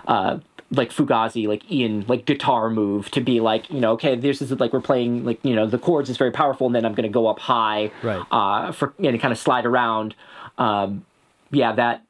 uh 0.06 0.38
like 0.70 0.90
Fugazi, 0.90 1.46
like 1.46 1.70
Ian, 1.70 2.04
like 2.08 2.24
guitar 2.24 2.70
move 2.70 3.10
to 3.12 3.20
be 3.20 3.40
like, 3.40 3.70
you 3.70 3.80
know, 3.80 3.92
okay, 3.92 4.16
this 4.16 4.42
is 4.42 4.50
like 4.52 4.72
we're 4.72 4.80
playing 4.80 5.24
like, 5.24 5.38
you 5.44 5.54
know, 5.54 5.66
the 5.66 5.78
chords 5.78 6.10
is 6.10 6.16
very 6.16 6.30
powerful, 6.30 6.66
and 6.66 6.74
then 6.74 6.84
I'm 6.84 6.94
gonna 6.94 7.08
go 7.08 7.26
up 7.26 7.38
high, 7.38 7.90
Right. 8.02 8.22
Uh, 8.30 8.72
for 8.72 8.94
know, 8.98 9.16
kind 9.18 9.32
of 9.32 9.38
slide 9.38 9.66
around. 9.66 10.14
Um, 10.58 11.04
yeah, 11.50 11.72
that. 11.72 12.02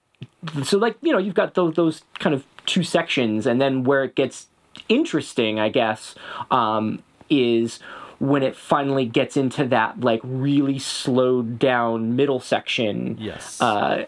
So 0.65 0.79
like 0.79 0.97
you 1.03 1.13
know, 1.13 1.19
you've 1.19 1.35
got 1.35 1.55
those 1.55 1.75
those 1.75 2.03
kind 2.19 2.35
of 2.35 2.45
two 2.67 2.83
sections, 2.83 3.47
and 3.47 3.61
then 3.61 3.85
where 3.85 4.05
it 4.05 4.15
gets 4.15 4.47
interesting, 4.89 5.59
I 5.61 5.69
guess, 5.69 6.15
um, 6.51 7.03
is 7.31 7.81
when 8.19 8.43
it 8.43 8.57
finally 8.57 9.07
gets 9.07 9.37
into 9.37 9.67
that 9.67 10.01
like 10.01 10.21
really 10.23 10.79
slowed 10.79 11.59
down 11.59 12.17
middle 12.17 12.41
section. 12.41 13.17
Yes. 13.21 13.61
Uh, 13.61 14.07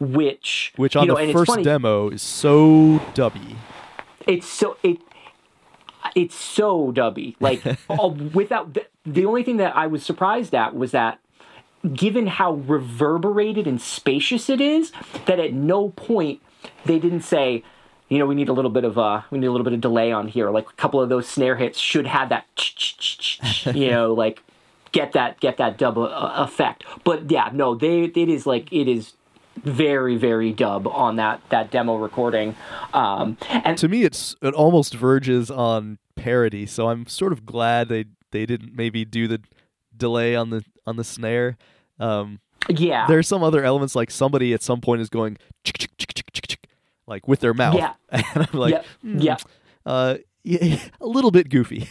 which 0.00 0.72
Which 0.76 0.96
on 0.96 1.04
you 1.06 1.14
know, 1.14 1.26
the 1.26 1.32
first 1.32 1.50
funny- 1.50 1.62
demo 1.64 2.10
is 2.10 2.22
so 2.22 2.98
dubby. 3.14 3.56
it's 4.26 4.46
so 4.46 4.76
it 4.82 4.98
it's 6.14 6.34
so 6.34 6.92
dubby 6.92 7.36
like 7.40 7.64
without 8.34 8.74
the, 8.74 8.86
the 9.06 9.24
only 9.24 9.42
thing 9.42 9.56
that 9.56 9.74
i 9.74 9.86
was 9.86 10.04
surprised 10.04 10.54
at 10.54 10.74
was 10.74 10.90
that 10.90 11.18
given 11.94 12.26
how 12.26 12.52
reverberated 12.54 13.66
and 13.66 13.80
spacious 13.80 14.50
it 14.50 14.60
is 14.60 14.92
that 15.26 15.38
at 15.40 15.52
no 15.54 15.88
point 15.90 16.40
they 16.84 16.98
didn't 16.98 17.22
say 17.22 17.62
you 18.12 18.18
know 18.18 18.26
we 18.26 18.34
need 18.34 18.50
a 18.50 18.52
little 18.52 18.70
bit 18.70 18.84
of 18.84 18.98
uh 18.98 19.22
we 19.30 19.38
need 19.38 19.46
a 19.46 19.50
little 19.50 19.64
bit 19.64 19.72
of 19.72 19.80
delay 19.80 20.12
on 20.12 20.28
here 20.28 20.50
like 20.50 20.68
a 20.68 20.72
couple 20.74 21.00
of 21.00 21.08
those 21.08 21.26
snare 21.26 21.56
hits 21.56 21.78
should 21.78 22.06
have 22.06 22.28
that 22.28 22.44
you 23.74 23.90
know 23.90 24.12
like 24.24 24.42
get 24.92 25.12
that 25.12 25.40
get 25.40 25.56
that 25.56 25.78
dub 25.78 25.96
uh, 25.96 26.32
effect 26.36 26.84
but 27.04 27.30
yeah 27.30 27.48
no 27.54 27.74
they 27.74 28.02
it 28.02 28.28
is 28.28 28.44
like 28.46 28.70
it 28.70 28.86
is 28.86 29.14
very 29.64 30.16
very 30.16 30.52
dub 30.52 30.86
on 30.88 31.16
that 31.16 31.40
that 31.48 31.70
demo 31.70 31.96
recording 31.96 32.54
um 32.92 33.36
and 33.48 33.78
To 33.78 33.88
me, 33.88 34.04
it's 34.04 34.36
it 34.42 34.54
almost 34.54 34.94
verges 34.94 35.50
on 35.50 35.98
parody. 36.14 36.66
So 36.66 36.88
I'm 36.88 37.06
sort 37.06 37.32
of 37.32 37.46
glad 37.46 37.88
they 37.88 38.04
they 38.30 38.46
didn't 38.46 38.74
maybe 38.74 39.04
do 39.04 39.28
the 39.28 39.40
delay 39.96 40.34
on 40.34 40.50
the 40.50 40.64
on 40.86 40.96
the 40.96 41.04
snare. 41.04 41.56
Um, 41.98 42.40
yeah 42.68 43.06
there's 43.08 43.26
some 43.26 43.42
other 43.42 43.64
elements 43.64 43.96
like 43.96 44.10
somebody 44.10 44.54
at 44.54 44.62
some 44.62 44.80
point 44.80 45.00
is 45.00 45.08
going 45.08 45.36
like 47.12 47.28
with 47.28 47.40
their 47.40 47.52
mouth, 47.54 47.76
Yeah. 47.76 47.92
and 48.10 48.24
I'm 48.52 48.58
like, 48.58 48.72
Yep. 48.72 48.86
hmm, 49.02 49.18
Yep. 49.20 49.40
uh, 49.86 50.16
yeah, 50.44 50.78
a 51.00 51.06
little 51.06 51.30
bit 51.30 51.48
goofy. 51.50 51.90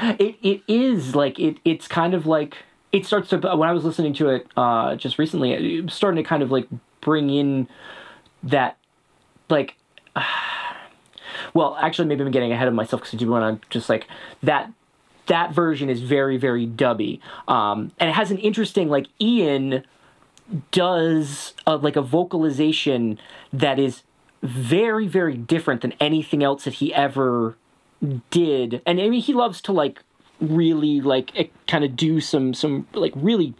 It 0.00 0.36
it 0.42 0.62
is 0.68 1.14
like 1.16 1.38
it 1.40 1.56
it's 1.64 1.88
kind 1.88 2.14
of 2.14 2.26
like 2.26 2.56
it 2.92 3.06
starts 3.06 3.30
to 3.30 3.38
when 3.38 3.68
I 3.68 3.72
was 3.72 3.84
listening 3.84 4.12
to 4.14 4.28
it 4.28 4.46
uh 4.56 4.96
just 4.96 5.18
recently 5.18 5.52
it 5.52 5.84
was 5.84 5.94
starting 5.94 6.22
to 6.22 6.28
kind 6.28 6.42
of 6.42 6.50
like 6.50 6.66
bring 7.00 7.30
in 7.30 7.68
that 8.42 8.76
like 9.48 9.76
well 11.54 11.76
actually 11.80 12.08
maybe 12.08 12.22
I'm 12.24 12.30
getting 12.32 12.52
ahead 12.52 12.68
of 12.68 12.74
myself 12.74 13.02
because 13.02 13.14
I 13.14 13.18
do 13.18 13.30
want 13.30 13.62
to 13.62 13.68
just 13.70 13.88
like 13.88 14.08
that 14.42 14.70
that 15.26 15.52
version 15.52 15.88
is 15.88 16.00
very 16.02 16.36
very 16.38 16.66
dubby 16.66 17.20
um 17.48 17.92
and 17.98 18.10
it 18.10 18.14
has 18.14 18.30
an 18.32 18.38
interesting 18.38 18.88
like 18.88 19.06
Ian 19.20 19.84
does 20.72 21.54
a, 21.66 21.76
like 21.76 21.96
a 21.96 22.02
vocalization 22.02 23.18
that 23.52 23.78
is 23.78 24.02
very 24.44 25.08
very 25.08 25.36
different 25.36 25.80
than 25.80 25.92
anything 25.98 26.44
else 26.44 26.64
that 26.64 26.74
he 26.74 26.94
ever 26.94 27.56
did 28.30 28.82
and 28.86 29.00
I 29.00 29.08
mean 29.08 29.22
he 29.22 29.32
loves 29.32 29.60
to 29.62 29.72
like 29.72 30.00
really 30.40 31.00
like 31.00 31.50
kind 31.66 31.84
of 31.84 31.96
do 31.96 32.20
some 32.20 32.54
some 32.54 32.86
like 32.92 33.12
really 33.16 33.54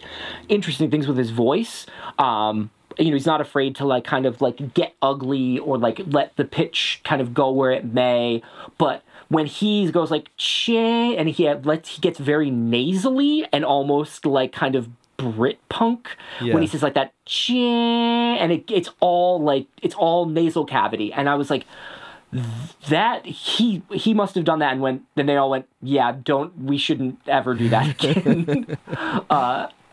interesting 0.49 0.91
things 0.91 1.07
with 1.07 1.17
his 1.17 1.31
voice. 1.31 1.87
Um, 2.19 2.71
you 2.99 3.07
know, 3.07 3.15
he's 3.15 3.27
not 3.27 3.41
afraid 3.41 3.77
to 3.77 3.85
like 3.85 4.05
kind 4.05 4.27
of 4.27 4.41
like 4.41 4.75
get 4.75 4.95
ugly 5.03 5.59
or 5.59 5.79
like 5.79 6.01
let 6.07 6.37
the 6.37 6.45
pitch 6.45 7.01
kind 7.05 7.21
of 7.21 7.35
go 7.35 7.51
where 7.51 7.73
it 7.73 7.85
may. 7.85 8.43
But 8.79 9.03
when 9.29 9.47
he 9.47 9.91
goes 9.91 10.11
like 10.11 10.31
che 10.37 11.17
and 11.17 11.29
he 11.29 11.53
lets 11.53 11.91
he 11.91 12.01
gets 12.01 12.19
very 12.19 12.51
nasally 12.51 13.47
and 13.53 13.65
almost 13.65 14.27
like 14.27 14.53
kind 14.53 14.77
of 14.77 14.89
Brit 15.17 15.59
punk 15.69 16.17
Yeah. 16.41 16.55
when 16.55 16.63
he 16.63 16.69
says 16.69 16.83
like 16.83 16.95
that 16.95 17.13
and 17.49 18.53
it, 18.53 18.65
it's 18.71 18.91
all 19.01 19.41
like 19.43 19.67
it's 19.83 19.95
all 19.95 20.27
nasal 20.27 20.65
cavity 20.65 21.13
and 21.13 21.29
I 21.29 21.35
was 21.37 21.51
like 21.51 21.67
that 22.89 23.25
he 23.27 23.83
he 23.93 24.13
must 24.13 24.35
have 24.35 24.45
done 24.45 24.59
that 24.59 24.73
and 24.73 24.81
went 24.81 25.03
then 25.15 25.27
they 25.27 25.37
all 25.37 25.51
went 25.51 25.67
yeah 25.83 26.11
don't 26.25 26.57
we 26.59 26.77
shouldn't 26.79 27.19
ever 27.29 27.55
do 27.55 27.69
that 27.69 27.91
again 28.05 28.77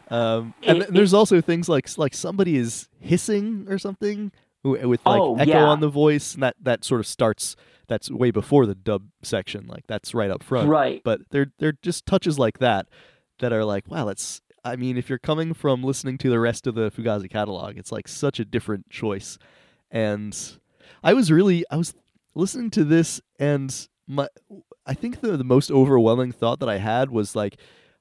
Um, 0.09 0.53
and 0.63 0.77
It- 0.77 0.81
th- 0.81 0.87
there's 0.93 1.13
also 1.13 1.39
things 1.39 1.69
like 1.69 1.87
like 1.97 2.13
somebody 2.13 2.57
is 2.57 2.89
hissing 2.99 3.65
or 3.69 3.77
something 3.77 4.31
with 4.63 4.99
like 5.05 5.21
Oh, 5.21 5.37
echo 5.37 5.51
yeah. 5.51 5.63
on 5.65 5.79
the 5.79 5.87
voice, 5.87 6.33
and 6.33 6.43
that 6.43 6.55
that 6.61 6.83
sort 6.83 6.99
of 6.99 7.07
starts. 7.07 7.55
That's 7.87 8.09
way 8.11 8.29
before 8.31 8.65
the 8.65 8.75
dub 8.75 9.03
section. 9.23 9.67
Like 9.67 9.87
that's 9.87 10.13
right 10.13 10.29
up 10.29 10.43
front. 10.43 10.67
Right. 10.69 11.01
But 11.03 11.21
they're 11.31 11.51
they're 11.59 11.77
just 11.81 12.05
touches 12.05 12.37
like 12.37 12.59
that 12.59 12.87
that 13.39 13.53
are 13.53 13.63
like, 13.65 13.89
wow, 13.89 14.05
that's. 14.05 14.41
I 14.63 14.75
mean, 14.75 14.97
if 14.97 15.09
you're 15.09 15.17
coming 15.19 15.53
from 15.53 15.83
listening 15.83 16.17
to 16.19 16.29
the 16.29 16.39
rest 16.39 16.67
of 16.67 16.75
the 16.75 16.91
Fugazi 16.91 17.29
catalog, 17.29 17.77
it's 17.77 17.91
like 17.91 18.07
such 18.07 18.39
a 18.39 18.45
different 18.45 18.89
choice. 18.89 19.37
And 19.89 20.37
I 21.03 21.13
was 21.13 21.31
really 21.31 21.65
I 21.71 21.77
was 21.77 21.93
listening 22.35 22.69
to 22.71 22.83
this, 22.83 23.21
and 23.39 23.87
my 24.07 24.27
I 24.85 24.93
think 24.93 25.21
the 25.21 25.37
the 25.37 25.43
most 25.43 25.71
overwhelming 25.71 26.31
thought 26.31 26.59
that 26.59 26.69
I 26.69 26.77
had 26.77 27.09
was 27.09 27.35
like, 27.35 27.57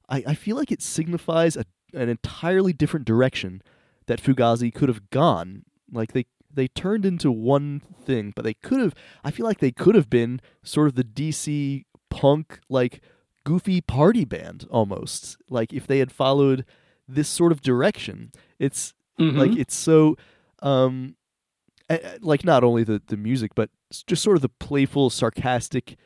I, 0.08 0.22
I 0.28 0.34
feel 0.34 0.56
like 0.56 0.70
it 0.70 0.82
signifies 0.82 1.56
a, 1.56 1.64
an 1.94 2.08
entirely 2.08 2.72
different 2.72 3.06
direction 3.06 3.62
that 4.06 4.22
Fugazi 4.22 4.72
could 4.72 4.88
have 4.88 5.10
gone. 5.10 5.64
Like 5.90 6.12
they 6.12 6.26
they 6.52 6.68
turned 6.68 7.06
into 7.06 7.30
one 7.30 7.80
thing, 8.04 8.32
but 8.34 8.44
they 8.44 8.54
could 8.54 8.80
have. 8.80 8.94
I 9.24 9.30
feel 9.30 9.46
like 9.46 9.60
they 9.60 9.72
could 9.72 9.94
have 9.94 10.10
been 10.10 10.40
sort 10.62 10.88
of 10.88 10.94
the 10.94 11.04
DC 11.04 11.84
punk 12.10 12.60
like 12.68 13.00
goofy 13.50 13.80
party 13.80 14.24
band 14.24 14.66
almost. 14.70 15.36
Like 15.48 15.72
if 15.72 15.86
they 15.86 15.98
had 15.98 16.12
followed 16.12 16.64
this 17.08 17.28
sort 17.28 17.50
of 17.52 17.60
direction. 17.60 18.30
It's 18.58 18.94
Mhm. 19.18 19.36
like 19.36 19.58
it's 19.58 19.74
so 19.74 20.16
um 20.62 21.16
like 22.20 22.44
not 22.44 22.62
only 22.62 22.84
the 22.84 23.02
the 23.04 23.16
music 23.16 23.50
but 23.56 23.68
just 24.06 24.22
sort 24.22 24.36
of 24.36 24.42
the 24.42 24.48
playful 24.66 25.10
sarcastic 25.10 25.96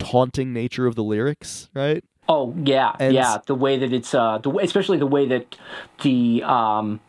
taunting 0.00 0.52
nature 0.52 0.86
of 0.86 0.94
the 0.96 1.04
lyrics, 1.04 1.70
right? 1.74 2.02
Oh 2.28 2.54
yeah, 2.64 2.92
And- 2.98 3.14
yeah. 3.14 3.38
The 3.46 3.54
way 3.54 3.78
that 3.78 3.92
it's 3.92 4.12
uh, 4.14 4.38
the 4.38 4.50
way, 4.50 4.64
especially 4.64 4.98
the 4.98 5.06
way 5.06 5.26
that 5.28 5.56
the 6.02 6.42
um, 6.42 7.00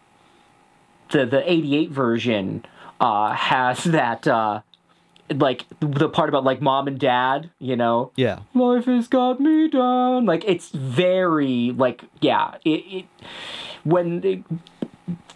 the 1.12 1.26
the 1.26 1.42
'88 1.52 1.90
version 1.90 2.64
uh 3.02 3.34
has 3.34 3.84
that 3.86 4.28
uh, 4.28 4.62
like 5.34 5.66
the 5.80 6.10
part 6.10 6.30
about 6.30 6.44
like 6.44 6.62
mom 6.62 6.88
and 6.88 7.00
dad. 7.00 7.50
You 7.60 7.76
know, 7.76 8.12
Yeah. 8.16 8.40
life 8.54 8.86
has 8.86 9.08
got 9.08 9.40
me 9.40 9.70
down. 9.70 10.26
Like 10.26 10.44
it's 10.46 10.70
very 10.70 11.72
like 11.72 12.04
yeah. 12.22 12.56
It, 12.66 12.70
it 12.70 13.06
when. 13.84 14.24
It, 14.24 14.44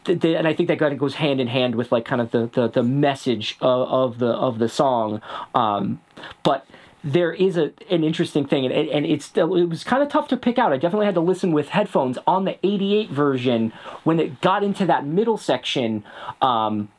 the, 0.05 0.15
the, 0.15 0.35
and 0.35 0.45
I 0.45 0.53
think 0.53 0.67
that 0.67 0.79
kind 0.79 0.91
of 0.91 0.99
goes 0.99 1.13
hand 1.15 1.39
in 1.39 1.47
hand 1.47 1.75
with 1.75 1.91
like 1.93 2.03
kind 2.03 2.19
of 2.19 2.31
the 2.31 2.47
the, 2.47 2.67
the 2.67 2.83
message 2.83 3.55
of, 3.61 3.87
of 3.87 4.19
the 4.19 4.27
of 4.27 4.59
the 4.59 4.67
song. 4.67 5.21
Um, 5.55 6.01
but 6.43 6.67
there 7.05 7.31
is 7.31 7.55
a 7.55 7.71
an 7.89 8.03
interesting 8.03 8.45
thing, 8.45 8.65
and, 8.65 8.73
and 8.73 9.05
it's 9.05 9.23
still 9.23 9.55
it 9.55 9.63
was 9.65 9.85
kind 9.85 10.03
of 10.03 10.09
tough 10.09 10.27
to 10.29 10.35
pick 10.37 10.59
out. 10.59 10.73
I 10.73 10.77
definitely 10.77 11.05
had 11.05 11.15
to 11.15 11.21
listen 11.21 11.53
with 11.53 11.69
headphones 11.69 12.17
on 12.27 12.43
the 12.43 12.57
'88 12.65 13.11
version 13.11 13.71
when 14.03 14.19
it 14.19 14.41
got 14.41 14.61
into 14.61 14.85
that 14.87 15.05
middle 15.05 15.37
section. 15.37 16.03
Um, 16.41 16.89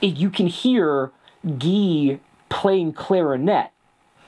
it, 0.00 0.16
you 0.16 0.30
can 0.30 0.46
hear 0.46 1.10
Guy 1.58 2.20
playing 2.48 2.92
clarinet 2.92 3.70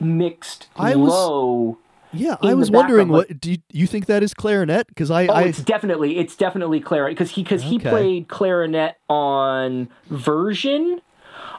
mixed 0.01 0.69
I 0.77 0.97
was- 0.97 1.11
low. 1.11 1.79
Yeah, 2.15 2.37
I 2.43 2.53
was 2.53 2.71
wondering 2.71 3.09
what 3.09 3.41
do 3.41 3.53
you, 3.53 3.59
you 3.71 3.87
think 3.87 4.05
that 4.05 4.23
is 4.23 4.35
clarinet? 4.35 4.87
Because 4.87 5.11
I, 5.11 5.27
Oh, 5.29 5.33
I 5.33 5.43
it's 5.45 5.63
definitely 5.63 6.19
it's 6.19 6.37
definitely 6.37 6.79
clarinet 6.79 7.17
because 7.17 7.31
he 7.31 7.43
because 7.43 7.63
he 7.63 7.79
played 7.79 8.29
clarinet 8.29 8.97
on 9.09 9.89
version. 10.11 11.01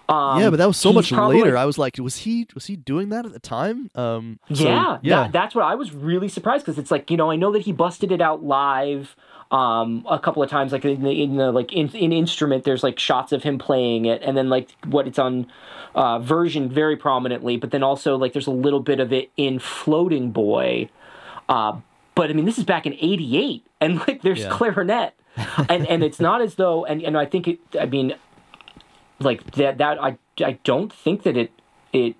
Um, 0.09 0.39
yeah, 0.41 0.49
but 0.51 0.57
that 0.57 0.67
was 0.67 0.77
so 0.77 0.93
much 0.93 1.11
probably- 1.11 1.41
later. 1.41 1.57
I 1.57 1.65
was 1.65 1.79
like, 1.79 1.97
was 1.97 2.17
he 2.17 2.45
was 2.53 2.67
he 2.67 2.75
doing 2.75 3.09
that 3.09 3.25
at 3.25 3.33
the 3.33 3.39
time? 3.39 3.89
Um, 3.95 4.39
so, 4.53 4.63
yeah, 4.65 4.99
yeah, 5.01 5.23
That, 5.23 5.31
that's 5.31 5.55
what 5.55 5.65
I 5.65 5.73
was 5.73 5.91
really 5.91 6.27
surprised 6.27 6.65
because 6.65 6.77
it's 6.77 6.91
like 6.91 7.09
you 7.09 7.17
know 7.17 7.31
I 7.31 7.35
know 7.35 7.51
that 7.51 7.63
he 7.63 7.71
busted 7.71 8.11
it 8.11 8.21
out 8.21 8.43
live 8.43 9.15
um, 9.53 10.03
a 10.09 10.17
couple 10.17 10.41
of 10.43 10.49
times 10.49 10.71
like 10.71 10.83
in 10.83 11.03
the 11.03 11.23
in 11.23 11.37
the 11.37 11.51
like 11.51 11.71
in, 11.71 11.87
in 11.89 12.11
instrument 12.11 12.63
there's 12.63 12.83
like 12.83 12.97
shots 12.99 13.31
of 13.31 13.43
him 13.43 13.57
playing 13.59 14.05
it 14.05 14.21
and 14.23 14.35
then 14.35 14.49
like 14.49 14.71
what 14.87 15.07
it's 15.07 15.19
on 15.19 15.45
uh, 15.93 16.17
version 16.19 16.69
very 16.69 16.97
prominently 16.97 17.55
but 17.55 17.69
then 17.71 17.83
also 17.83 18.17
like 18.17 18.33
there's 18.33 18.47
a 18.47 18.51
little 18.51 18.79
bit 18.79 18.99
of 18.99 19.13
it 19.13 19.29
in 19.37 19.59
Floating 19.59 20.31
Boy. 20.31 20.89
Uh, 21.47 21.77
but 22.15 22.29
I 22.29 22.33
mean, 22.33 22.45
this 22.45 22.57
is 22.57 22.63
back 22.63 22.85
in 22.85 22.93
'88, 22.93 23.65
and 23.81 23.97
like 24.07 24.21
there's 24.21 24.41
Yeah. 24.41 24.49
clarinet, 24.49 25.13
and 25.69 25.87
and 25.87 26.03
it's 26.03 26.19
not 26.19 26.41
as 26.41 26.55
though, 26.55 26.85
and 26.85 27.01
and 27.01 27.17
I 27.17 27.25
think 27.25 27.47
it. 27.47 27.59
I 27.79 27.85
mean, 27.85 28.15
like 29.19 29.43
that 29.53 29.77
that 29.79 30.01
I 30.01 30.17
I 30.43 30.59
don't 30.63 30.91
think 30.93 31.23
that 31.23 31.35
it 31.37 31.51
it 31.91 32.15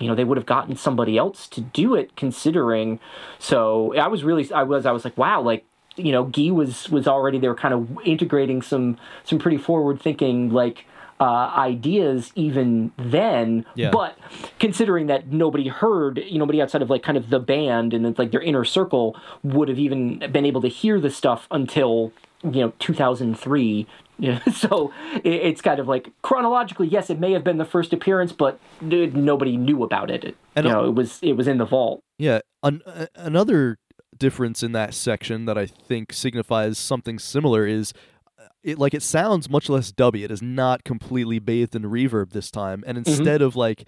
you 0.00 0.08
know 0.08 0.14
they 0.14 0.24
would 0.24 0.36
have 0.36 0.46
gotten 0.46 0.76
somebody 0.76 1.16
else 1.18 1.46
to 1.48 1.60
do 1.60 1.94
it 1.94 2.16
considering 2.16 2.98
so 3.38 3.94
i 3.96 4.06
was 4.06 4.24
really 4.24 4.50
i 4.52 4.62
was 4.62 4.86
i 4.86 4.92
was 4.92 5.04
like 5.04 5.18
wow 5.18 5.42
like 5.42 5.64
you 5.96 6.12
know 6.12 6.24
guy 6.24 6.50
was 6.50 6.88
was 6.90 7.06
already 7.08 7.38
they 7.38 7.48
were 7.48 7.54
kind 7.54 7.74
of 7.74 7.88
integrating 8.04 8.62
some 8.62 8.96
some 9.24 9.38
pretty 9.38 9.56
forward 9.58 10.00
thinking 10.00 10.50
like 10.50 10.84
uh, 11.20 11.52
ideas 11.54 12.32
even 12.34 12.90
then 12.96 13.66
Yeah. 13.74 13.90
but 13.90 14.16
considering 14.58 15.06
that 15.08 15.28
nobody 15.32 15.68
heard 15.68 16.16
you 16.18 16.34
know, 16.38 16.44
nobody 16.44 16.62
outside 16.62 16.80
of 16.80 16.88
like 16.88 17.02
kind 17.02 17.18
of 17.18 17.28
the 17.28 17.38
band 17.38 17.92
and 17.92 18.06
it's 18.06 18.18
like 18.18 18.30
their 18.30 18.40
inner 18.40 18.64
circle 18.64 19.16
would 19.42 19.68
have 19.68 19.78
even 19.78 20.18
been 20.32 20.46
able 20.46 20.62
to 20.62 20.68
hear 20.68 20.98
the 20.98 21.10
stuff 21.10 21.46
until 21.50 22.12
you 22.42 22.62
know 22.62 22.72
2003 22.78 23.86
yeah, 24.18 24.38
so 24.52 24.92
it's 25.24 25.62
kind 25.62 25.80
of 25.80 25.88
like 25.88 26.10
chronologically, 26.20 26.86
yes, 26.88 27.08
it 27.08 27.18
may 27.18 27.32
have 27.32 27.42
been 27.42 27.56
the 27.56 27.64
first 27.64 27.94
appearance, 27.94 28.32
but 28.32 28.60
nobody 28.82 29.56
knew 29.56 29.82
about 29.82 30.10
it. 30.10 30.24
It- 30.24 30.36
And 30.54 30.66
you 30.66 30.72
know, 30.72 30.84
it 30.84 30.94
was 30.94 31.18
it 31.22 31.38
was 31.38 31.48
in 31.48 31.56
the 31.56 31.64
vault. 31.64 32.02
Yeah, 32.18 32.40
an, 32.62 32.82
another 33.14 33.78
difference 34.20 34.62
in 34.62 34.70
that 34.72 34.94
section 34.94 35.46
that 35.46 35.58
I 35.58 35.66
think 35.66 36.12
signifies 36.12 36.78
something 36.78 37.18
similar 37.18 37.66
is 37.66 37.92
uh, 38.38 38.44
it 38.62 38.78
like 38.78 38.94
it 38.94 39.02
sounds 39.02 39.50
much 39.50 39.68
less 39.68 39.90
dubby. 39.90 40.22
It 40.24 40.30
is 40.30 40.40
not 40.40 40.84
completely 40.84 41.40
bathed 41.40 41.74
in 41.74 41.82
reverb 41.82 42.30
this 42.30 42.52
time, 42.52 42.84
and 42.86 42.96
instead 42.96 43.42
of 43.42 43.56
like 43.56 43.84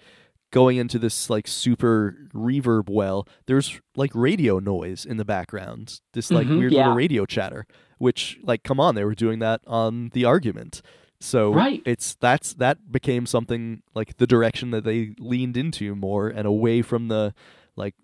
going 0.51 0.77
into 0.77 0.99
this 0.99 1.29
like 1.29 1.47
super 1.47 2.15
reverb 2.33 2.89
well, 2.89 3.25
there's 3.47 3.79
like 3.95 4.11
radio 4.13 4.59
noise 4.59 5.05
in 5.05 5.17
the 5.17 5.25
background. 5.25 6.01
This 6.13 6.29
like 6.29 6.47
Mhm, 6.47 6.57
weird 6.59 6.73
yeah. 6.73 6.79
little 6.81 6.95
radio 6.95 7.25
chatter, 7.25 7.65
which 7.97 8.37
like 8.43 8.63
come 8.63 8.79
on, 8.79 8.95
they 8.95 9.05
were 9.05 9.15
doing 9.15 9.39
that 9.39 9.61
on 9.65 10.09
the 10.13 10.25
argument. 10.25 10.81
So 11.19 11.53
Right. 11.53 11.81
it's 11.85 12.15
that's 12.15 12.53
that 12.55 12.91
became 12.91 13.25
something 13.25 13.81
like 13.95 14.17
the 14.17 14.27
direction 14.27 14.71
that 14.71 14.83
they 14.83 15.15
leaned 15.17 15.55
into 15.57 15.95
more 15.95 16.27
and 16.27 16.45
away 16.45 16.81
from 16.81 17.07
the 17.07 17.33
like 17.75 17.95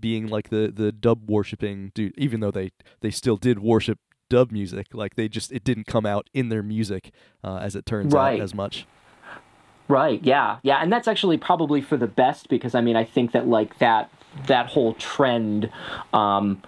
being 0.00 0.26
like 0.28 0.50
the 0.50 0.72
the 0.74 0.92
dub 0.92 1.28
worshipping 1.30 1.90
dude 1.94 2.12
even 2.18 2.40
though 2.40 2.50
they 2.50 2.70
they 3.00 3.10
still 3.10 3.36
did 3.36 3.58
worship 3.58 3.98
dub 4.30 4.50
music 4.52 4.86
like 4.92 5.14
they 5.16 5.28
just 5.28 5.50
it 5.52 5.64
didn't 5.64 5.86
come 5.86 6.04
out 6.04 6.28
in 6.34 6.48
their 6.50 6.62
music 6.62 7.12
uh, 7.42 7.56
as 7.56 7.74
it 7.74 7.86
turns 7.86 8.12
Right. 8.12 8.34
out 8.38 8.42
as 8.42 8.54
much 8.54 8.86
Right. 9.90 10.22
Yeah. 10.22 10.58
Yeah. 10.62 10.80
And 10.82 10.92
that's 10.92 11.08
actually 11.08 11.38
probably 11.38 11.80
for 11.80 11.96
the 11.96 12.06
best 12.06 12.50
because 12.50 12.74
I 12.74 12.82
mean 12.82 12.94
I 12.94 13.04
think 13.04 13.32
that 13.32 13.48
like 13.48 13.78
that 13.78 14.10
that 14.46 14.66
whole 14.66 14.92
trend. 14.92 15.70
Um, 16.12 16.62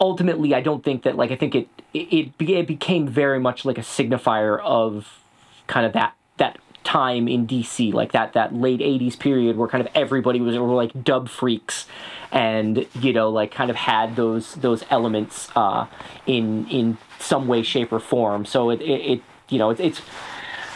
ultimately, 0.00 0.54
I 0.54 0.60
don't 0.60 0.84
think 0.84 1.02
that 1.02 1.16
like 1.16 1.30
I 1.32 1.36
think 1.36 1.54
it 1.54 1.68
it 1.92 2.30
it, 2.38 2.48
it 2.50 2.66
became 2.68 3.08
very 3.08 3.40
much 3.40 3.64
like 3.64 3.78
a 3.78 3.82
signifier 3.82 4.60
of 4.60 5.18
kind 5.66 5.84
of 5.86 5.92
that 5.94 6.14
that 6.36 6.58
time 6.92 7.28
in 7.28 7.46
DC, 7.46 7.92
like 7.92 8.12
that 8.12 8.32
that 8.32 8.54
late 8.54 8.80
'80s 8.80 9.18
period 9.18 9.56
where 9.56 9.68
kind 9.68 9.82
of 9.86 9.88
everybody 9.94 10.40
was 10.40 10.56
were 10.58 10.74
like 10.84 10.92
dub 11.04 11.28
freaks, 11.28 11.86
and 12.32 12.86
you 13.00 13.12
know 13.12 13.28
like 13.30 13.50
kind 13.50 13.70
of 13.70 13.76
had 13.76 14.16
those 14.16 14.54
those 14.56 14.84
elements 14.90 15.48
uh, 15.56 15.86
in 16.26 16.66
in 16.68 16.98
some 17.18 17.46
way, 17.46 17.62
shape, 17.62 17.92
or 17.92 18.00
form. 18.00 18.44
So 18.44 18.70
it 18.70 18.80
it, 18.80 19.00
it 19.12 19.20
you 19.48 19.58
know 19.58 19.70
it, 19.70 19.80
it's 19.80 20.00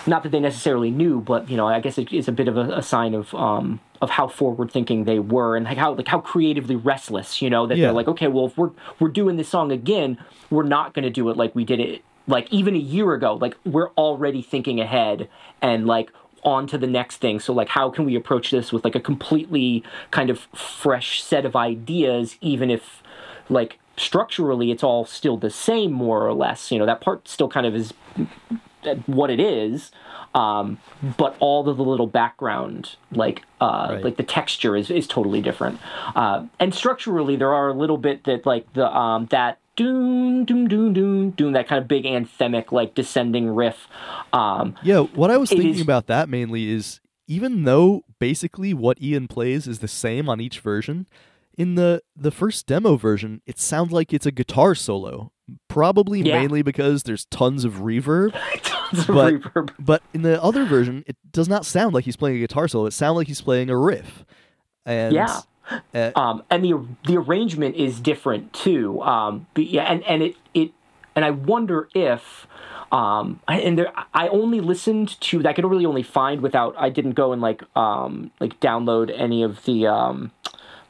not 0.06 0.22
that 0.22 0.32
they 0.32 0.40
necessarily 0.40 0.90
knew, 0.90 1.20
but 1.20 1.48
you 1.50 1.56
know, 1.56 1.66
I 1.66 1.80
guess 1.80 1.96
it 1.96 2.12
is 2.12 2.28
a 2.28 2.32
bit 2.32 2.46
of 2.46 2.56
a, 2.58 2.66
a 2.78 2.82
sign 2.82 3.14
of 3.14 3.34
um, 3.34 3.80
of 4.02 4.10
how 4.10 4.28
forward 4.28 4.70
thinking 4.70 5.04
they 5.04 5.18
were 5.18 5.56
and 5.56 5.64
like 5.64 5.78
how 5.78 5.94
like 5.94 6.08
how 6.08 6.20
creatively 6.20 6.76
restless. 6.76 7.40
You 7.42 7.48
know 7.50 7.66
that 7.66 7.76
Yeah. 7.78 7.86
they're 7.86 7.92
like, 8.00 8.08
okay, 8.08 8.28
well, 8.28 8.46
if 8.46 8.56
we're 8.58 8.70
we're 9.00 9.08
doing 9.08 9.36
this 9.36 9.48
song 9.48 9.72
again, 9.72 10.18
we're 10.50 10.62
not 10.78 10.92
going 10.94 11.04
to 11.04 11.10
do 11.10 11.28
it 11.30 11.36
like 11.36 11.54
we 11.54 11.64
did 11.64 11.80
it 11.80 12.02
like 12.26 12.52
even 12.52 12.74
a 12.74 12.78
year 12.78 13.12
ago. 13.14 13.34
Like 13.34 13.56
we're 13.64 13.90
already 13.90 14.42
thinking 14.42 14.80
ahead 14.80 15.28
and 15.60 15.86
like 15.86 16.10
on 16.42 16.66
to 16.68 16.78
the 16.78 16.86
next 16.86 17.18
thing. 17.18 17.40
So 17.40 17.52
like 17.52 17.68
how 17.68 17.90
can 17.90 18.04
we 18.04 18.14
approach 18.16 18.50
this 18.50 18.72
with 18.72 18.84
like 18.84 18.94
a 18.94 19.00
completely 19.00 19.82
kind 20.10 20.30
of 20.30 20.40
fresh 20.54 21.22
set 21.22 21.44
of 21.44 21.56
ideas, 21.56 22.36
even 22.40 22.70
if 22.70 23.02
like 23.48 23.78
structurally 23.96 24.70
it's 24.70 24.82
all 24.82 25.04
still 25.04 25.36
the 25.36 25.50
same 25.50 25.92
more 25.92 26.26
or 26.26 26.34
less. 26.34 26.70
You 26.70 26.78
know, 26.78 26.86
that 26.86 27.00
part 27.00 27.28
still 27.28 27.48
kind 27.48 27.66
of 27.66 27.74
is 27.74 27.94
what 29.06 29.30
it 29.30 29.40
is. 29.40 29.90
Um, 30.34 30.78
but 31.16 31.36
all 31.38 31.68
of 31.68 31.76
the 31.76 31.84
little 31.84 32.08
background, 32.08 32.96
like 33.12 33.44
uh, 33.60 33.88
Right. 33.92 34.04
like 34.04 34.16
the 34.16 34.24
texture 34.24 34.76
is, 34.76 34.90
is 34.90 35.06
totally 35.06 35.40
different. 35.40 35.78
Uh, 36.16 36.46
and 36.58 36.74
structurally, 36.74 37.36
there 37.36 37.52
are 37.54 37.68
a 37.68 37.72
little 37.72 37.98
bit 37.98 38.24
that 38.24 38.44
like 38.44 38.70
the 38.72 38.92
um, 38.94 39.26
that 39.26 39.58
doom 39.76 40.44
doom 40.44 40.68
doom 40.68 40.92
doom 40.92 41.30
doom 41.30 41.52
that 41.52 41.66
kind 41.68 41.80
of 41.82 41.88
big 41.88 42.04
anthemic 42.04 42.72
like 42.72 42.94
descending 42.94 43.48
riff. 43.48 43.88
Um, 44.32 44.74
Yeah, 44.82 45.00
what 45.00 45.30
I 45.30 45.36
was 45.36 45.50
thinking 45.50 45.74
is- 45.74 45.80
about 45.80 46.06
that 46.06 46.28
mainly 46.28 46.70
is 46.70 47.00
even 47.26 47.64
though 47.64 48.04
basically 48.18 48.74
what 48.74 49.00
Ian 49.02 49.28
plays 49.28 49.66
is 49.66 49.78
the 49.78 49.88
same 49.88 50.28
on 50.28 50.40
each 50.40 50.60
version, 50.60 51.06
in 51.56 51.74
the 51.74 52.02
the 52.16 52.30
first 52.30 52.66
demo 52.66 52.96
version, 52.96 53.40
it 53.46 53.58
sounds 53.58 53.92
like 53.92 54.12
it's 54.12 54.26
a 54.26 54.32
guitar 54.32 54.74
solo. 54.74 55.30
Probably 55.68 56.22
Yeah. 56.22 56.40
mainly 56.40 56.62
because 56.62 57.02
there's 57.02 57.26
tons 57.26 57.64
of 57.64 57.74
reverb, 57.74 58.32
tons 58.62 59.00
of 59.08 59.14
But- 59.14 59.34
reverb. 59.34 59.70
but 59.78 60.02
in 60.14 60.22
the 60.22 60.42
other 60.42 60.64
version, 60.64 61.04
it 61.06 61.16
does 61.30 61.48
not 61.48 61.66
sound 61.66 61.94
like 61.94 62.04
he's 62.06 62.16
playing 62.16 62.36
a 62.36 62.40
guitar 62.40 62.66
solo. 62.68 62.86
It 62.86 62.92
sounds 62.92 63.16
like 63.16 63.26
he's 63.26 63.40
playing 63.42 63.68
a 63.70 63.76
riff. 63.76 64.24
And 64.86 65.14
Yeah. 65.14 65.40
Uh, 65.94 66.10
um, 66.16 66.42
and 66.50 66.64
the 66.64 66.86
the 67.06 67.16
arrangement 67.16 67.76
is 67.76 68.00
different 68.00 68.52
too. 68.52 69.00
Um, 69.02 69.46
yeah, 69.56 69.82
and 69.84 70.02
and 70.04 70.22
it 70.22 70.36
it 70.52 70.72
and 71.14 71.24
I 71.24 71.30
wonder 71.30 71.88
if. 71.94 72.46
Um, 72.92 73.40
I- 73.48 73.58
and 73.60 73.76
there, 73.76 73.92
I 74.12 74.28
only 74.28 74.60
listened 74.60 75.20
to. 75.22 75.44
I 75.48 75.52
could 75.52 75.64
really 75.64 75.86
only 75.86 76.04
find 76.04 76.40
without. 76.42 76.76
I 76.78 76.90
didn't 76.90 77.12
go 77.12 77.32
and 77.32 77.42
like, 77.42 77.62
um, 77.76 78.30
like 78.38 78.60
download 78.60 79.12
any 79.16 79.42
of 79.42 79.64
the, 79.64 79.88
um, 79.88 80.30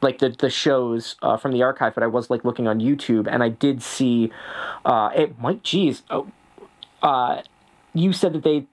like 0.03 0.19
the 0.19 0.29
the 0.29 0.51
shows 0.51 1.17
uh, 1.23 1.39
from 1.39 1.53
the 1.53 1.63
archive. 1.63 1.95
But 1.95 2.03
I 2.03 2.09
was 2.09 2.29
like 2.29 2.45
looking 2.45 2.69
on 2.69 2.79
YouTube, 2.79 3.27
and 3.27 3.43
I 3.43 3.49
did 3.49 3.83
see. 3.83 4.31
Uh, 4.85 5.11
it 5.17 5.39
might. 5.39 5.63
Geez, 5.63 6.03
oh, 6.11 6.27
uh, 7.03 7.41
you 7.95 8.13
said 8.13 8.35
that 8.35 8.43
they 8.43 8.67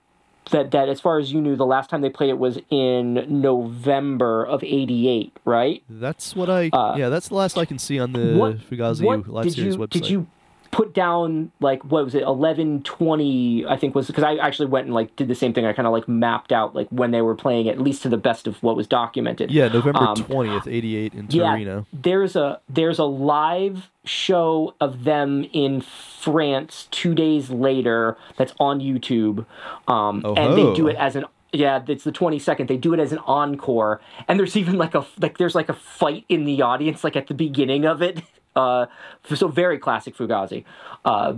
that 0.49 0.71
that 0.71 0.89
as 0.89 0.99
far 0.99 1.19
as 1.19 1.31
you 1.31 1.39
knew, 1.39 1.55
the 1.55 1.65
last 1.65 1.89
time 1.89 2.01
they 2.01 2.09
played 2.09 2.29
it 2.31 2.39
was 2.39 2.57
in 2.69 3.41
November 3.41 4.43
of 4.45 4.63
'88, 4.63 5.37
right? 5.45 5.83
that's 5.89 6.35
what 6.35 6.49
I 6.49 6.69
Uh, 6.73 6.95
yeah, 6.97 7.09
that's 7.09 7.27
the 7.29 7.35
last 7.35 7.57
I 7.57 7.65
can 7.65 7.77
see 7.79 7.99
on 7.99 8.13
the 8.13 8.35
what 8.37 8.57
Fugazi 8.69 9.03
what 9.03 9.27
live 9.27 9.45
did 9.45 9.53
series 9.53 9.75
you 9.75 9.81
website. 9.81 9.89
did 9.91 10.09
you 10.09 10.27
put 10.71 10.93
down 10.93 11.51
like 11.59 11.83
what 11.83 12.03
was 12.03 12.15
it 12.15 12.25
1120 12.25 13.65
i 13.67 13.75
think 13.75 13.93
was 13.93 14.07
because 14.07 14.23
i 14.23 14.35
actually 14.35 14.67
went 14.67 14.85
and 14.85 14.93
like 14.93 15.13
did 15.17 15.27
the 15.27 15.35
same 15.35 15.53
thing 15.53 15.65
i 15.65 15.73
kind 15.73 15.85
of 15.85 15.91
like 15.91 16.07
mapped 16.07 16.51
out 16.51 16.73
like 16.73 16.87
when 16.89 17.11
they 17.11 17.21
were 17.21 17.35
playing 17.35 17.67
at 17.67 17.79
least 17.79 18.01
to 18.01 18.09
the 18.09 18.17
best 18.17 18.47
of 18.47 18.61
what 18.63 18.75
was 18.75 18.87
documented 18.87 19.51
yeah, 19.51 19.67
November 19.67 19.99
um, 19.99 20.15
twentieth, 20.15 20.67
eighty 20.67 20.95
eight 20.95 21.13
in 21.13 21.27
yeah 21.29 21.49
Torino. 21.49 21.85
there's 21.91 22.35
a 22.35 22.59
there's 22.69 22.99
a 22.99 23.03
live 23.03 23.89
show 24.05 24.73
of 24.79 25.03
them 25.03 25.45
in 25.51 25.81
france 25.81 26.87
two 26.89 27.13
days 27.13 27.49
later 27.49 28.17
that's 28.37 28.53
on 28.59 28.79
youtube 28.79 29.45
um 29.87 30.23
and 30.37 30.57
they 30.57 30.73
do 30.73 30.87
it 30.87 30.95
as 30.95 31.15
an 31.15 31.25
yeah, 31.53 31.83
it's 31.87 32.05
the 32.05 32.11
22nd. 32.11 32.67
They 32.67 32.77
do 32.77 32.93
it 32.93 32.99
as 32.99 33.11
an 33.11 33.17
encore, 33.19 33.99
and 34.27 34.39
there's 34.39 34.55
even 34.55 34.77
like 34.77 34.95
a 34.95 35.05
like 35.19 35.37
there's 35.37 35.55
like 35.55 35.67
a 35.67 35.73
fight 35.73 36.23
in 36.29 36.45
the 36.45 36.61
audience, 36.61 37.03
like 37.03 37.15
at 37.15 37.27
the 37.27 37.33
beginning 37.33 37.85
of 37.85 38.01
it. 38.01 38.21
Uh, 38.55 38.85
so 39.33 39.47
very 39.47 39.79
classic 39.79 40.15
Fugazi. 40.15 40.63
Uh, 41.05 41.35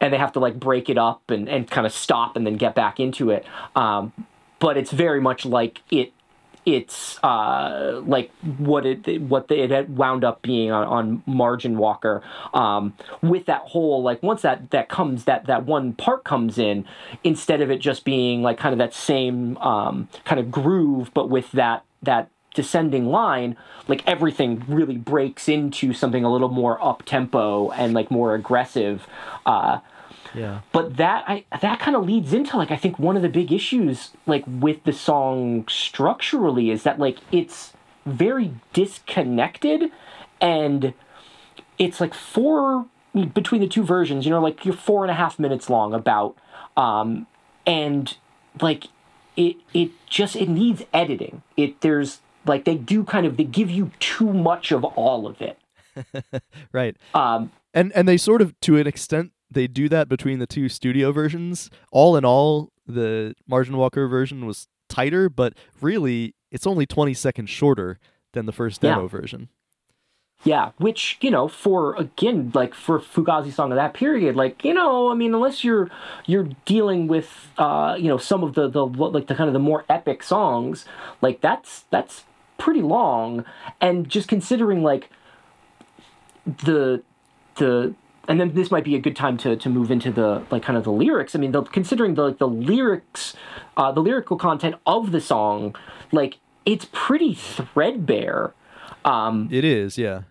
and 0.00 0.12
they 0.12 0.18
have 0.18 0.32
to 0.32 0.40
like 0.40 0.58
break 0.58 0.88
it 0.88 0.98
up 0.98 1.30
and, 1.30 1.48
and 1.48 1.70
kind 1.70 1.86
of 1.86 1.92
stop 1.92 2.36
and 2.36 2.46
then 2.46 2.56
get 2.56 2.74
back 2.74 3.00
into 3.00 3.30
it. 3.30 3.46
Um, 3.74 4.12
but 4.58 4.76
it's 4.76 4.90
very 4.90 5.20
much 5.20 5.44
like 5.44 5.82
it. 5.90 6.12
It's 6.66 7.22
uh, 7.24 8.02
like 8.04 8.30
what 8.58 8.84
it 8.84 9.22
what 9.22 9.48
the, 9.48 9.62
it 9.62 9.88
wound 9.88 10.22
up 10.22 10.42
being 10.42 10.70
on, 10.70 10.86
on 10.86 11.22
Margin 11.24 11.78
Walker. 11.78 12.22
Um, 12.52 12.92
with 13.22 13.46
that 13.46 13.62
whole 13.62 14.02
like 14.02 14.22
once 14.22 14.42
that 14.42 14.70
that 14.70 14.90
comes 14.90 15.24
that 15.24 15.46
that 15.46 15.64
one 15.64 15.94
part 15.94 16.24
comes 16.24 16.58
in, 16.58 16.84
instead 17.24 17.62
of 17.62 17.70
it 17.70 17.78
just 17.78 18.04
being 18.04 18.42
like 18.42 18.58
kind 18.58 18.74
of 18.74 18.78
that 18.78 18.92
same 18.92 19.56
um, 19.58 20.08
kind 20.26 20.38
of 20.38 20.50
groove, 20.50 21.10
but 21.14 21.30
with 21.30 21.50
that 21.52 21.84
that 22.02 22.28
descending 22.54 23.06
line, 23.06 23.56
like 23.86 24.02
everything 24.06 24.64
really 24.68 24.96
breaks 24.96 25.48
into 25.48 25.92
something 25.92 26.24
a 26.24 26.32
little 26.32 26.48
more 26.48 26.82
up 26.84 27.02
tempo 27.04 27.70
and 27.70 27.94
like 27.94 28.10
more 28.10 28.34
aggressive. 28.34 29.06
Uh, 29.46 29.80
Yeah. 30.34 30.60
but 30.72 30.96
that 30.98 31.24
I 31.26 31.44
that 31.62 31.80
kind 31.80 31.96
of 31.96 32.04
leads 32.04 32.32
into 32.32 32.56
like 32.56 32.70
I 32.70 32.76
think 32.76 32.98
one 32.98 33.16
of 33.16 33.22
the 33.22 33.28
big 33.30 33.50
issues 33.52 34.10
like 34.26 34.44
with 34.46 34.84
the 34.84 34.92
song 34.92 35.66
structurally 35.68 36.70
is 36.70 36.82
that 36.82 36.98
like 36.98 37.18
it's 37.32 37.72
very 38.04 38.52
disconnected 38.74 39.90
and 40.40 40.92
it's 41.78 42.00
like 42.00 42.14
four 42.14 42.86
between 43.34 43.60
the 43.60 43.66
two 43.68 43.82
versions 43.82 44.24
you 44.26 44.30
know 44.30 44.40
like 44.40 44.64
you're 44.64 44.74
four 44.74 45.02
and 45.04 45.10
a 45.10 45.14
half 45.14 45.38
minutes 45.38 45.68
long 45.70 45.94
about 45.94 46.36
um 46.76 47.26
and 47.66 48.16
like 48.60 48.88
it 49.36 49.56
it 49.72 49.90
just 50.08 50.36
it 50.36 50.48
needs 50.48 50.82
editing 50.92 51.42
it 51.56 51.80
there's 51.80 52.20
like 52.48 52.64
they 52.64 52.74
do 52.76 53.04
kind 53.04 53.26
of 53.26 53.36
they 53.36 53.44
give 53.44 53.70
you 53.70 53.90
too 54.00 54.32
much 54.32 54.72
of 54.72 54.84
all 54.84 55.26
of 55.26 55.40
it 55.40 55.58
Right. 56.72 56.96
um 57.14 57.50
and 57.74 57.92
and 57.94 58.08
they 58.08 58.16
sort 58.16 58.42
of 58.42 58.58
to 58.60 58.76
an 58.76 58.86
extent 58.86 59.32
they 59.50 59.66
do 59.66 59.88
that 59.88 60.08
between 60.08 60.38
the 60.38 60.46
two 60.46 60.68
studio 60.68 61.12
versions 61.12 61.70
all 61.92 62.16
in 62.16 62.24
all 62.24 62.70
the 62.86 63.34
margin 63.46 63.76
walker 63.76 64.06
version 64.08 64.46
was 64.46 64.66
tighter 64.88 65.28
but 65.28 65.54
really 65.80 66.34
it's 66.50 66.66
only 66.66 66.86
20 66.86 67.12
seconds 67.14 67.50
shorter 67.50 67.98
than 68.32 68.46
the 68.46 68.52
first 68.52 68.80
demo 68.80 69.02
Yeah. 69.02 69.08
version 69.08 69.48
Yeah, 70.44 70.70
which 70.78 71.18
you 71.20 71.32
know, 71.32 71.48
for 71.48 71.96
again, 71.96 72.52
like 72.54 72.72
for 72.72 73.00
Fugazi 73.00 73.52
song 73.52 73.72
of 73.72 73.76
that 73.76 73.92
period, 73.92 74.36
like 74.36 74.64
you 74.64 74.72
know, 74.72 75.10
I 75.10 75.14
mean, 75.14 75.34
unless 75.34 75.64
you're 75.64 75.90
you're 76.26 76.48
dealing 76.64 77.08
with 77.08 77.50
uh, 77.58 77.96
you 77.98 78.06
know 78.06 78.18
some 78.18 78.44
of 78.44 78.54
the 78.54 78.68
the 78.70 78.86
like 78.86 79.26
the 79.26 79.34
kind 79.34 79.48
of 79.48 79.52
the 79.54 79.58
more 79.70 79.84
epic 79.88 80.22
songs, 80.22 80.84
like 81.22 81.40
that's 81.40 81.86
that's 81.90 82.22
pretty 82.58 82.82
long, 82.82 83.44
and 83.80 84.08
just 84.08 84.28
considering 84.28 84.82
like 84.82 85.10
the 86.64 87.02
the 87.56 87.94
and 88.28 88.38
then 88.38 88.52
this 88.54 88.70
might 88.70 88.84
be 88.84 88.94
a 88.94 88.98
good 88.98 89.16
time 89.16 89.38
to, 89.38 89.56
to 89.56 89.70
move 89.70 89.90
into 89.90 90.10
the 90.12 90.42
like 90.50 90.62
kind 90.62 90.76
of 90.76 90.84
the 90.84 90.92
lyrics. 90.92 91.34
I 91.34 91.38
mean, 91.38 91.52
the, 91.52 91.62
considering 91.62 92.14
the 92.14 92.24
like 92.24 92.38
the 92.38 92.48
lyrics, 92.48 93.34
uh, 93.78 93.90
the 93.92 94.02
lyrical 94.02 94.36
content 94.36 94.74
of 94.86 95.12
the 95.12 95.20
song, 95.20 95.74
like 96.12 96.38
it's 96.66 96.86
pretty 96.92 97.34
threadbare. 97.34 98.52
Um, 99.04 99.48
it 99.50 99.64
is 99.64 99.96
yeah 99.96 100.22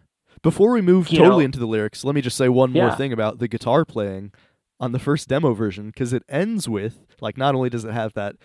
before 0.43 0.71
we 0.73 0.81
move 0.81 1.07
totally 1.07 1.29
know- 1.29 1.39
into 1.39 1.57
the 1.57 1.65
lyrics 1.65 2.03
let 2.03 2.13
me 2.13 2.21
just 2.21 2.37
say 2.37 2.47
one 2.49 2.71
more 2.71 2.87
Yeah. 2.87 2.95
thing 2.95 3.11
about 3.11 3.39
the 3.39 3.47
guitar 3.47 3.85
playing 3.85 4.33
on 4.79 4.91
the 4.91 4.99
first 4.99 5.27
demo 5.29 5.53
version 5.53 5.87
because 5.87 6.13
it 6.13 6.21
ends 6.29 6.69
with 6.69 7.05
like 7.19 7.37
not 7.37 7.55
only 7.55 7.69
does 7.69 7.85
it 7.85 7.93
have 7.93 8.13
that 8.13 8.35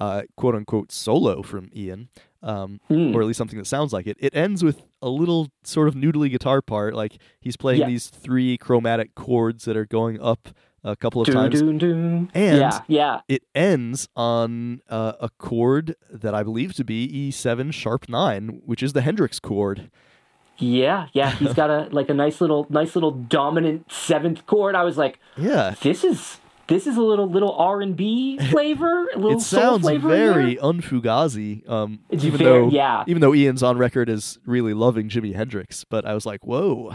uh, 0.00 0.22
quote 0.36 0.54
unquote 0.54 0.90
solo 0.90 1.42
from 1.42 1.68
ian 1.76 2.08
um, 2.42 2.80
Mm. 2.90 3.14
or 3.14 3.20
at 3.20 3.26
least 3.26 3.36
something 3.38 3.58
that 3.58 3.66
sounds 3.66 3.92
like 3.92 4.06
it. 4.06 4.16
It 4.18 4.34
ends 4.34 4.64
with 4.64 4.82
a 5.02 5.10
little 5.10 5.48
sort 5.62 5.88
of 5.88 5.94
noodly 5.94 6.30
guitar 6.30 6.62
part, 6.62 6.94
like 6.94 7.18
he's 7.40 7.56
playing 7.56 7.80
Yeah. 7.80 7.86
these 7.88 8.08
three 8.08 8.56
chromatic 8.56 9.14
chords 9.14 9.66
that 9.66 9.76
are 9.76 9.84
going 9.84 10.18
up 10.20 10.48
a 10.82 10.96
couple 10.96 11.20
of 11.20 11.26
Doo, 11.26 11.34
times. 11.34 11.60
doo, 11.60 11.72
doo. 11.78 12.28
And- 12.32 12.58
yeah, 12.58 12.80
yeah, 12.88 13.20
It 13.28 13.42
ends 13.54 14.08
on 14.16 14.80
uh, 14.88 15.12
a 15.20 15.28
chord 15.36 15.94
that 16.10 16.34
I 16.34 16.42
believe 16.42 16.72
to 16.76 16.84
be 16.84 17.06
E7 17.30 17.70
sharp 17.74 18.08
nine, 18.08 18.62
which 18.64 18.82
is 18.82 18.94
the 18.94 19.02
Hendrix 19.02 19.38
chord. 19.38 19.90
yeah, 20.56 21.08
yeah. 21.12 21.32
He's 21.32 21.52
got 21.62 21.68
a 21.68 21.88
like 21.92 22.08
a 22.08 22.14
nice 22.14 22.40
little, 22.40 22.66
nice 22.70 22.94
little 22.94 23.10
dominant 23.10 23.92
seventh 23.92 24.46
chord. 24.46 24.74
I 24.74 24.82
was 24.84 24.96
like, 24.96 25.18
Yeah, 25.36 25.74
this 25.82 26.04
is 26.04 26.38
this 26.70 26.86
is 26.86 26.96
a 26.96 27.02
little 27.02 27.28
little 27.28 27.52
R 27.52 27.82
and 27.82 27.94
B 27.94 28.38
flavor, 28.50 29.08
a 29.14 29.18
little 29.18 29.38
it 29.38 29.42
soul 29.42 29.60
sounds 29.60 29.82
flavor 29.82 30.08
very 30.08 30.56
unfugazi. 30.56 31.68
Um, 31.68 31.98
It's 32.08 32.24
even 32.24 32.38
very- 32.38 32.50
though 32.62 32.68
yeah. 32.70 33.04
even 33.06 33.20
though 33.20 33.34
Ian's 33.34 33.62
on 33.62 33.76
record 33.76 34.08
as 34.08 34.38
really 34.46 34.72
loving 34.72 35.10
Jimi 35.10 35.34
Hendrix, 35.34 35.84
but 35.84 36.06
I 36.06 36.14
was 36.14 36.24
like, 36.24 36.46
whoa, 36.46 36.94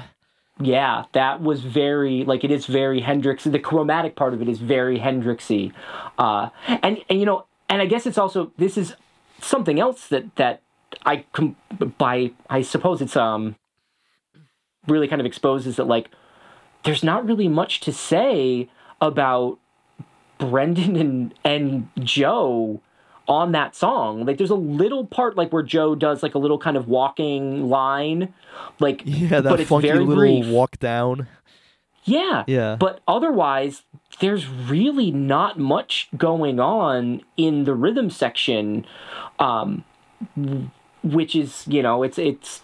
Yeah, 0.59 1.03
that 1.11 1.41
was 1.41 1.61
very 1.61 2.23
like 2.23 2.43
it 2.43 2.49
is 2.51 2.65
very 2.65 3.01
Hendrix. 3.01 3.43
The 3.43 3.59
chromatic 3.59 4.15
part 4.15 4.33
of 4.33 4.41
it 4.41 4.49
is 4.49 4.59
very 4.59 4.97
Hendrixy, 4.99 5.71
uh, 6.17 6.49
and 6.67 7.03
and 7.09 7.19
you 7.19 7.25
know, 7.25 7.45
and 7.69 7.81
I 7.81 7.85
guess 7.85 8.05
it's 8.07 8.17
also 8.17 8.51
this 8.57 8.77
is 8.77 8.95
something 9.41 9.79
else 9.79 10.07
that 10.07 10.35
that 10.37 10.61
I 11.05 11.25
com- 11.33 11.57
by 11.97 12.31
I 12.49 12.61
suppose 12.63 13.01
it's 13.01 13.17
um 13.17 13.55
really 14.87 15.07
kind 15.07 15.19
of 15.19 15.25
exposes 15.25 15.75
that 15.75 15.85
like 15.87 16.09
there's 16.83 17.03
not 17.03 17.25
really 17.25 17.47
much 17.47 17.79
to 17.81 17.91
say 17.91 18.69
about 19.01 19.57
Brendan 20.37 20.95
and 20.95 21.33
and 21.43 21.89
Joe 21.99 22.81
on 23.27 23.51
that 23.53 23.75
song. 23.75 24.25
Like 24.25 24.37
there's 24.37 24.49
a 24.49 24.55
little 24.55 25.05
part 25.05 25.35
like 25.35 25.51
where 25.51 25.63
Joe 25.63 25.95
does 25.95 26.23
like 26.23 26.35
a 26.35 26.39
little 26.39 26.59
kind 26.59 26.77
of 26.77 26.87
walking 26.87 27.69
line, 27.69 28.33
like 28.79 29.01
yeah, 29.05 29.41
but 29.41 29.43
that 29.43 29.59
it's 29.61 29.69
funky 29.69 29.87
very 29.87 29.99
little 29.99 30.15
brief. 30.15 30.47
walk 30.47 30.77
down. 30.79 31.27
Yeah. 32.03 32.43
Yeah. 32.47 32.75
But 32.79 33.01
otherwise, 33.07 33.81
there's 34.19 34.47
really 34.47 35.11
not 35.11 35.57
much 35.57 36.07
going 36.15 36.59
on 36.59 37.21
in 37.35 37.63
the 37.63 37.73
rhythm 37.73 38.09
section. 38.11 38.85
Um, 39.39 39.83
which 41.05 41.35
is 41.35 41.65
you 41.67 41.81
know 41.81 42.03
it's 42.03 42.17
it's 42.17 42.61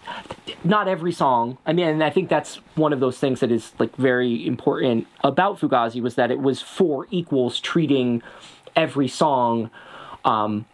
not 0.64 0.88
every 0.88 1.12
song. 1.12 1.58
I 1.64 1.72
mean 1.72 1.86
and 1.86 2.04
i 2.04 2.10
think 2.10 2.28
that's 2.28 2.56
one 2.74 2.92
of 2.92 3.00
those 3.00 3.18
things 3.18 3.40
that 3.40 3.50
is 3.50 3.72
like 3.78 3.94
very 3.96 4.46
important 4.46 5.06
about 5.22 5.58
fugazi 5.60 6.02
was 6.02 6.16
that 6.16 6.30
it 6.30 6.40
was 6.40 6.60
four 6.60 7.06
equals 7.10 7.60
treating 7.60 8.22
every 8.74 9.08
song 9.08 9.70
um 10.24 10.64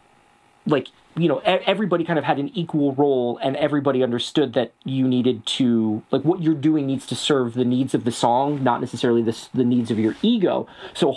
like 0.66 0.88
you 1.18 1.28
know 1.28 1.38
everybody 1.38 2.04
kind 2.04 2.18
of 2.18 2.24
had 2.24 2.38
an 2.38 2.48
equal 2.54 2.94
role 2.94 3.38
and 3.42 3.56
everybody 3.56 4.02
understood 4.02 4.52
that 4.54 4.72
you 4.84 5.06
needed 5.06 5.44
to 5.44 6.02
like 6.10 6.22
what 6.22 6.40
you're 6.42 6.54
doing 6.54 6.86
needs 6.86 7.06
to 7.06 7.14
serve 7.14 7.54
the 7.54 7.64
needs 7.64 7.94
of 7.94 8.04
the 8.04 8.12
song 8.12 8.62
not 8.62 8.80
necessarily 8.80 9.22
the, 9.22 9.36
the 9.52 9.64
needs 9.64 9.90
of 9.90 9.98
your 9.98 10.14
ego. 10.22 10.66
So 10.94 11.16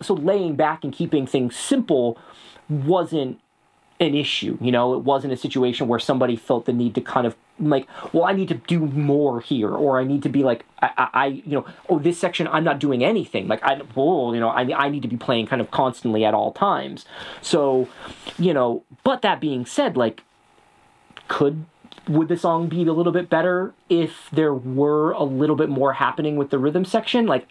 so 0.00 0.14
laying 0.14 0.56
back 0.56 0.84
and 0.84 0.92
keeping 0.92 1.26
things 1.26 1.56
simple 1.56 2.18
wasn't 2.68 3.40
an 4.00 4.14
issue. 4.14 4.56
You 4.60 4.72
know, 4.72 4.94
it 4.94 5.00
wasn't 5.00 5.32
a 5.32 5.36
situation 5.36 5.86
where 5.86 6.00
somebody 6.00 6.34
felt 6.34 6.64
the 6.64 6.72
need 6.72 6.94
to 6.94 7.00
kind 7.00 7.26
of 7.26 7.36
like, 7.60 7.86
well, 8.12 8.24
I 8.24 8.32
need 8.32 8.48
to 8.48 8.54
do 8.54 8.80
more 8.80 9.40
here, 9.40 9.70
or 9.70 10.00
I 10.00 10.04
need 10.04 10.22
to 10.22 10.30
be 10.30 10.42
like, 10.42 10.64
I, 10.80 10.90
I, 10.96 11.08
I 11.12 11.26
you 11.26 11.52
know, 11.52 11.66
oh, 11.88 11.98
this 11.98 12.18
section 12.18 12.48
I'm 12.48 12.64
not 12.64 12.78
doing 12.78 13.04
anything. 13.04 13.46
Like, 13.46 13.62
I, 13.62 13.80
oh, 13.96 14.32
you 14.32 14.40
know, 14.40 14.48
I, 14.48 14.62
I 14.86 14.88
need 14.88 15.02
to 15.02 15.08
be 15.08 15.18
playing 15.18 15.46
kind 15.46 15.60
of 15.60 15.70
constantly 15.70 16.24
at 16.24 16.32
all 16.32 16.52
times. 16.52 17.04
So, 17.42 17.88
you 18.38 18.54
know, 18.54 18.82
but 19.04 19.22
that 19.22 19.40
being 19.40 19.66
said, 19.66 19.96
like, 19.96 20.22
could 21.28 21.66
would 22.08 22.28
the 22.28 22.36
song 22.36 22.68
be 22.68 22.86
a 22.86 22.92
little 22.92 23.12
bit 23.12 23.28
better 23.28 23.74
if 23.88 24.30
there 24.32 24.54
were 24.54 25.12
a 25.12 25.22
little 25.22 25.54
bit 25.54 25.68
more 25.68 25.92
happening 25.92 26.36
with 26.36 26.50
the 26.50 26.58
rhythm 26.58 26.84
section? 26.84 27.26
Like, 27.26 27.46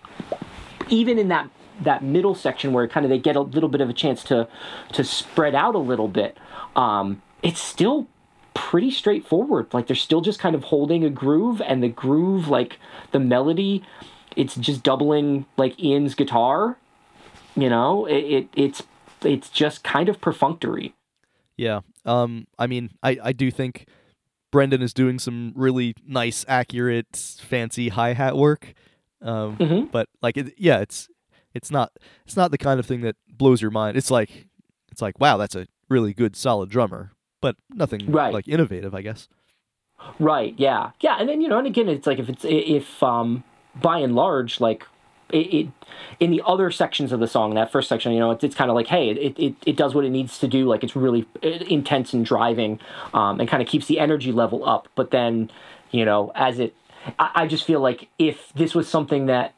even 0.90 1.20
in 1.20 1.28
that 1.28 1.50
that 1.84 2.04
middle 2.04 2.36
section 2.36 2.74
where 2.74 2.88
kind 2.88 3.06
of 3.06 3.10
they 3.10 3.18
get 3.20 3.36
a 3.36 3.42
little 3.42 3.70
bit 3.70 3.82
of 3.82 3.90
a 3.90 3.94
chance 3.94 4.24
to 4.24 4.48
to 4.94 5.04
spread 5.04 5.56
out 5.56 5.76
a 5.76 5.80
little 5.80 6.08
bit 6.08 6.38
um, 6.76 7.22
it's 7.42 7.62
still 7.62 8.08
pretty 8.54 8.92
straightforward 8.92 9.68
like 9.74 9.88
they're 9.88 9.96
still 9.96 10.22
just 10.22 10.40
kind 10.40 10.56
of 10.56 10.66
holding 10.66 11.04
a 11.06 11.10
groove 11.10 11.62
and 11.66 11.82
the 11.82 11.88
groove 11.88 12.48
like 12.50 12.78
the 13.12 13.20
melody 13.20 13.82
it's 14.36 14.56
just 14.56 14.84
doubling 14.84 15.46
like 15.58 15.80
ian's 15.82 16.14
guitar 16.16 16.78
you 17.56 17.70
know 17.70 18.06
it, 18.06 18.18
it 18.18 18.48
it's 18.56 18.84
it's 19.24 19.50
just 19.50 19.84
kind 19.84 20.10
of 20.10 20.20
perfunctory 20.22 20.94
Yeah. 21.58 21.82
Um. 22.06 22.48
I 22.58 22.68
mean, 22.68 22.92
I 23.04 23.18
I 23.22 23.32
do 23.34 23.52
think 23.52 23.86
Brendan 24.52 24.82
is 24.82 24.94
doing 24.94 25.20
some 25.20 25.52
really 25.56 25.94
nice, 26.08 26.46
accurate, 26.48 27.16
fancy 27.42 27.90
hi 27.90 28.14
hat 28.14 28.38
work. 28.38 28.74
Um. 29.22 29.58
Mhm. 29.58 29.92
But 29.92 30.08
like, 30.22 30.38
it, 30.38 30.54
yeah, 30.58 30.80
it's 30.80 31.10
it's 31.60 31.70
not 31.72 31.92
it's 32.26 32.38
not 32.38 32.52
the 32.52 32.58
kind 32.58 32.80
of 32.80 32.86
thing 32.86 33.02
that 33.02 33.16
blows 33.30 33.62
your 33.62 33.72
mind. 33.72 33.98
It's 33.98 34.10
like 34.12 34.48
it's 34.92 35.02
like 35.02 35.20
wow, 35.20 35.38
that's 35.38 35.56
a 35.56 35.68
really 35.90 36.14
good, 36.14 36.36
solid 36.36 36.70
drummer, 36.70 37.12
but 37.42 37.56
nothing 37.70 38.10
Right. 38.12 38.34
like 38.34 38.48
innovative, 38.48 38.94
I 38.96 39.02
guess. 39.02 39.28
Right. 40.20 40.54
Yeah. 40.58 40.92
Yeah. 41.02 41.18
And 41.20 41.28
then 41.28 41.42
you 41.42 41.48
know, 41.50 41.58
and 41.58 41.68
again, 41.68 41.90
it's 41.90 42.08
like 42.08 42.20
if 42.20 42.30
it's 42.30 42.46
if 42.48 43.04
um 43.04 43.44
by 43.76 44.00
and 44.00 44.16
large, 44.16 44.60
like 44.62 44.86
it, 45.32 45.54
it 45.54 45.68
in 46.20 46.32
the 46.32 46.42
other 46.46 46.72
sections 46.72 47.12
of 47.12 47.20
the 47.20 47.28
song, 47.28 47.54
that 47.56 47.72
first 47.72 47.88
section, 47.90 48.12
you 48.14 48.20
know, 48.20 48.32
it's, 48.32 48.44
it's 48.44 48.56
kind 48.56 48.70
of 48.72 48.76
like, 48.76 48.88
hey, 48.88 49.10
it, 49.10 49.38
it 49.38 49.56
it 49.66 49.76
does 49.76 49.94
what 49.94 50.06
it 50.06 50.10
needs 50.10 50.40
to 50.40 50.48
do. 50.48 50.66
Like 50.66 50.84
it's 50.84 50.96
really 50.96 51.26
intense 51.44 52.14
and 52.14 52.26
driving, 52.26 52.80
um, 53.14 53.40
and 53.40 53.48
kind 53.50 53.62
of 53.62 53.68
keeps 53.68 53.88
the 53.88 54.00
energy 54.00 54.32
level 54.32 54.68
up. 54.68 54.88
But 54.96 55.12
then, 55.12 55.52
you 55.92 56.06
know, 56.06 56.32
as 56.34 56.60
it, 56.60 56.74
I, 57.20 57.32
I 57.36 57.48
just 57.48 57.66
feel 57.66 57.80
like 57.82 58.08
if 58.18 58.52
this 58.56 58.74
was 58.74 58.88
something 58.88 59.26
that 59.28 59.54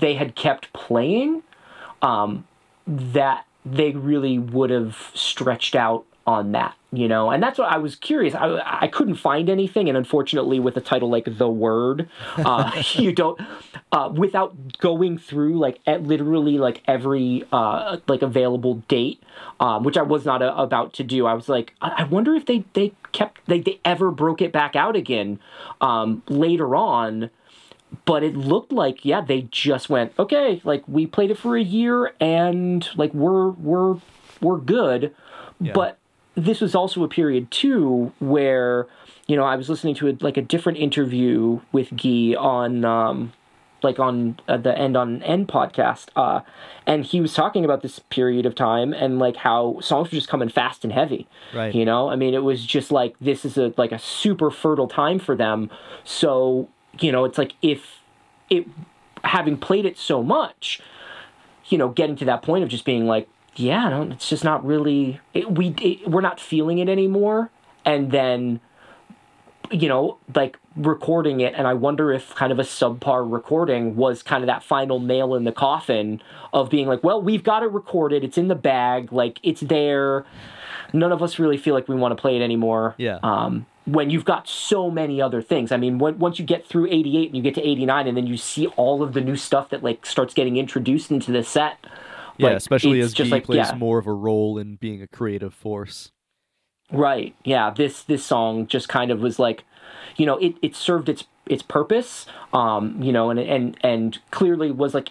they 0.00 0.14
had 0.14 0.34
kept 0.34 0.72
playing, 0.72 1.42
um, 2.02 2.46
that 2.86 3.46
they 3.64 3.92
really 3.92 4.38
would 4.38 4.70
have 4.70 5.10
stretched 5.14 5.74
out 5.74 6.04
on 6.26 6.52
that, 6.52 6.74
you 6.90 7.06
know, 7.06 7.30
and 7.30 7.42
that's 7.42 7.58
what 7.58 7.70
I 7.70 7.76
was 7.76 7.96
curious. 7.96 8.34
I, 8.34 8.80
I 8.82 8.88
couldn't 8.88 9.16
find 9.16 9.50
anything, 9.50 9.88
and 9.88 9.98
unfortunately, 9.98 10.58
with 10.58 10.76
a 10.76 10.80
title 10.80 11.10
like 11.10 11.36
"The 11.38 11.48
Word," 11.48 12.08
uh, 12.38 12.82
you 12.94 13.12
don't, 13.12 13.38
uh, 13.92 14.10
without 14.14 14.78
going 14.78 15.18
through 15.18 15.58
like 15.58 15.80
at 15.86 16.02
literally 16.02 16.58
like 16.58 16.82
every 16.86 17.44
uh, 17.52 17.98
like 18.08 18.22
available 18.22 18.76
date, 18.88 19.22
um, 19.60 19.82
which 19.84 19.98
I 19.98 20.02
was 20.02 20.24
not 20.24 20.42
uh 20.42 20.54
about 20.56 20.94
to 20.94 21.04
do. 21.04 21.26
I 21.26 21.34
was 21.34 21.48
like, 21.48 21.74
I, 21.82 21.94
I 21.98 22.04
wonder 22.04 22.34
if 22.34 22.46
they 22.46 22.64
they 22.72 22.92
kept 23.12 23.40
they 23.46 23.60
they 23.60 23.80
ever 23.84 24.10
broke 24.10 24.40
it 24.40 24.52
back 24.52 24.76
out 24.76 24.96
again 24.96 25.40
um, 25.80 26.22
later 26.28 26.74
on 26.74 27.30
but 28.04 28.22
it 28.22 28.36
looked 28.36 28.72
like 28.72 29.04
yeah 29.04 29.20
they 29.20 29.42
just 29.50 29.88
went 29.90 30.12
okay 30.18 30.60
like 30.64 30.82
we 30.88 31.06
played 31.06 31.30
it 31.30 31.38
for 31.38 31.56
a 31.56 31.62
year 31.62 32.12
and 32.20 32.88
like 32.96 33.12
we're 33.14 33.50
we're 33.50 33.96
we're 34.40 34.58
good. 34.58 35.14
But 35.60 35.98
this 36.34 36.60
was 36.60 36.74
also 36.74 37.02
a 37.04 37.08
period 37.08 37.50
too 37.50 38.12
where 38.18 38.86
you 39.28 39.36
know 39.36 39.44
i 39.44 39.54
was 39.54 39.68
listening 39.70 39.94
to 39.94 40.08
a, 40.08 40.16
like 40.20 40.36
a 40.36 40.42
different 40.42 40.78
interview 40.78 41.60
with 41.70 41.90
guy 41.96 42.34
on 42.36 42.84
um 42.84 43.32
like 43.84 44.00
on 44.00 44.38
uh, 44.48 44.56
the 44.56 44.76
end 44.76 44.96
on 44.96 45.22
end 45.22 45.46
podcast 45.46 46.08
uh 46.16 46.40
and 46.86 47.04
he 47.04 47.20
was 47.20 47.32
talking 47.34 47.64
about 47.64 47.82
this 47.82 48.00
period 48.10 48.46
of 48.46 48.54
time 48.56 48.92
and 48.92 49.20
like 49.20 49.36
how 49.36 49.78
songs 49.80 50.08
were 50.10 50.16
just 50.16 50.28
coming 50.28 50.48
fast 50.48 50.82
and 50.82 50.92
heavy 50.92 51.28
Right. 51.54 51.72
you 51.72 51.84
know? 51.84 52.08
I 52.10 52.16
mean 52.16 52.34
it 52.34 52.42
was 52.42 52.66
just 52.66 52.90
like 52.90 53.14
this 53.20 53.44
is 53.44 53.56
a 53.56 53.72
like 53.76 53.92
a 53.92 53.98
super 54.00 54.50
fertile 54.50 54.88
time 54.88 55.20
for 55.20 55.36
them. 55.36 55.70
So 56.02 56.68
you 57.00 57.12
know 57.12 57.24
it's 57.24 57.38
like 57.38 57.54
if 57.62 58.00
it 58.50 58.66
having 59.22 59.56
played 59.56 59.86
it 59.86 59.96
so 59.96 60.22
much 60.22 60.80
you 61.66 61.78
know 61.78 61.88
getting 61.88 62.16
to 62.16 62.24
that 62.24 62.42
point 62.42 62.62
of 62.62 62.68
just 62.68 62.84
being 62.84 63.06
like 63.06 63.28
yeah 63.56 63.88
no, 63.88 64.02
it's 64.02 64.28
just 64.28 64.44
not 64.44 64.64
really 64.64 65.20
it, 65.32 65.50
we 65.50 65.68
it, 65.80 66.08
we're 66.08 66.20
not 66.20 66.40
feeling 66.40 66.78
it 66.78 66.88
anymore. 66.88 67.50
And 67.84 68.10
then 68.10 68.60
you 69.70 69.88
know 69.88 70.18
like 70.34 70.58
recording 70.76 71.40
it 71.40 71.54
and 71.56 71.66
i 71.66 71.72
wonder 71.72 72.12
if 72.12 72.34
kind 72.34 72.52
of 72.52 72.58
a 72.58 72.62
subpar 72.62 73.30
recording 73.30 73.96
was 73.96 74.22
kind 74.22 74.42
of 74.42 74.46
that 74.46 74.62
final 74.62 75.00
nail 75.00 75.34
in 75.34 75.44
the 75.44 75.52
coffin 75.52 76.20
of 76.52 76.68
being 76.68 76.86
like 76.86 77.02
well 77.02 77.20
we've 77.20 77.42
got 77.42 77.62
it 77.62 77.70
recorded. 77.70 78.22
It's 78.24 78.36
in 78.36 78.48
the 78.48 78.54
bag. 78.54 79.12
Like 79.12 79.40
it's 79.42 79.60
there 79.62 80.26
none 80.94 81.12
of 81.12 81.22
us 81.22 81.38
really 81.38 81.58
feel 81.58 81.74
like 81.74 81.88
we 81.88 81.94
want 81.94 82.16
to 82.16 82.20
play 82.20 82.36
it 82.36 82.42
anymore 82.42 82.94
Yeah. 82.96 83.18
um, 83.22 83.66
when 83.84 84.08
you've 84.08 84.24
got 84.24 84.48
so 84.48 84.90
many 84.90 85.20
other 85.20 85.42
things. 85.42 85.70
I 85.72 85.76
mean, 85.76 85.98
when, 85.98 86.18
once 86.18 86.38
you 86.38 86.44
get 86.46 86.64
through 86.66 86.86
88 86.86 87.28
and 87.28 87.36
you 87.36 87.42
get 87.42 87.54
to 87.56 87.62
89 87.62 88.06
and 88.06 88.16
then 88.16 88.26
you 88.26 88.38
see 88.38 88.68
all 88.68 89.02
of 89.02 89.12
the 89.12 89.20
new 89.20 89.36
stuff 89.36 89.68
that 89.70 89.82
like 89.82 90.06
starts 90.06 90.32
getting 90.32 90.56
introduced 90.56 91.10
into 91.10 91.32
the 91.32 91.42
set. 91.42 91.76
Yeah, 92.38 92.48
like, 92.48 92.56
especially 92.56 93.00
as 93.00 93.12
just 93.12 93.28
G 93.28 93.32
like, 93.32 93.44
plays 93.44 93.68
yeah. 93.68 93.74
more 93.74 93.98
of 93.98 94.06
a 94.06 94.12
role 94.12 94.56
in 94.58 94.76
being 94.76 95.02
a 95.02 95.06
creative 95.06 95.52
force. 95.52 96.12
Right. 96.90 97.34
Yeah. 97.44 97.70
This 97.70 98.02
this 98.02 98.24
song 98.24 98.66
just 98.66 98.88
kind 98.88 99.10
of 99.10 99.20
was 99.20 99.38
like, 99.38 99.64
you 100.16 100.26
know, 100.26 100.36
it, 100.38 100.54
it 100.62 100.76
served 100.76 101.08
its 101.08 101.24
its 101.46 101.62
purpose. 101.62 102.26
Um, 102.52 103.02
you 103.02 103.12
know, 103.12 103.30
and 103.30 103.38
and 103.40 103.76
and 103.82 104.18
clearly 104.30 104.70
was 104.70 104.94
like, 104.94 105.10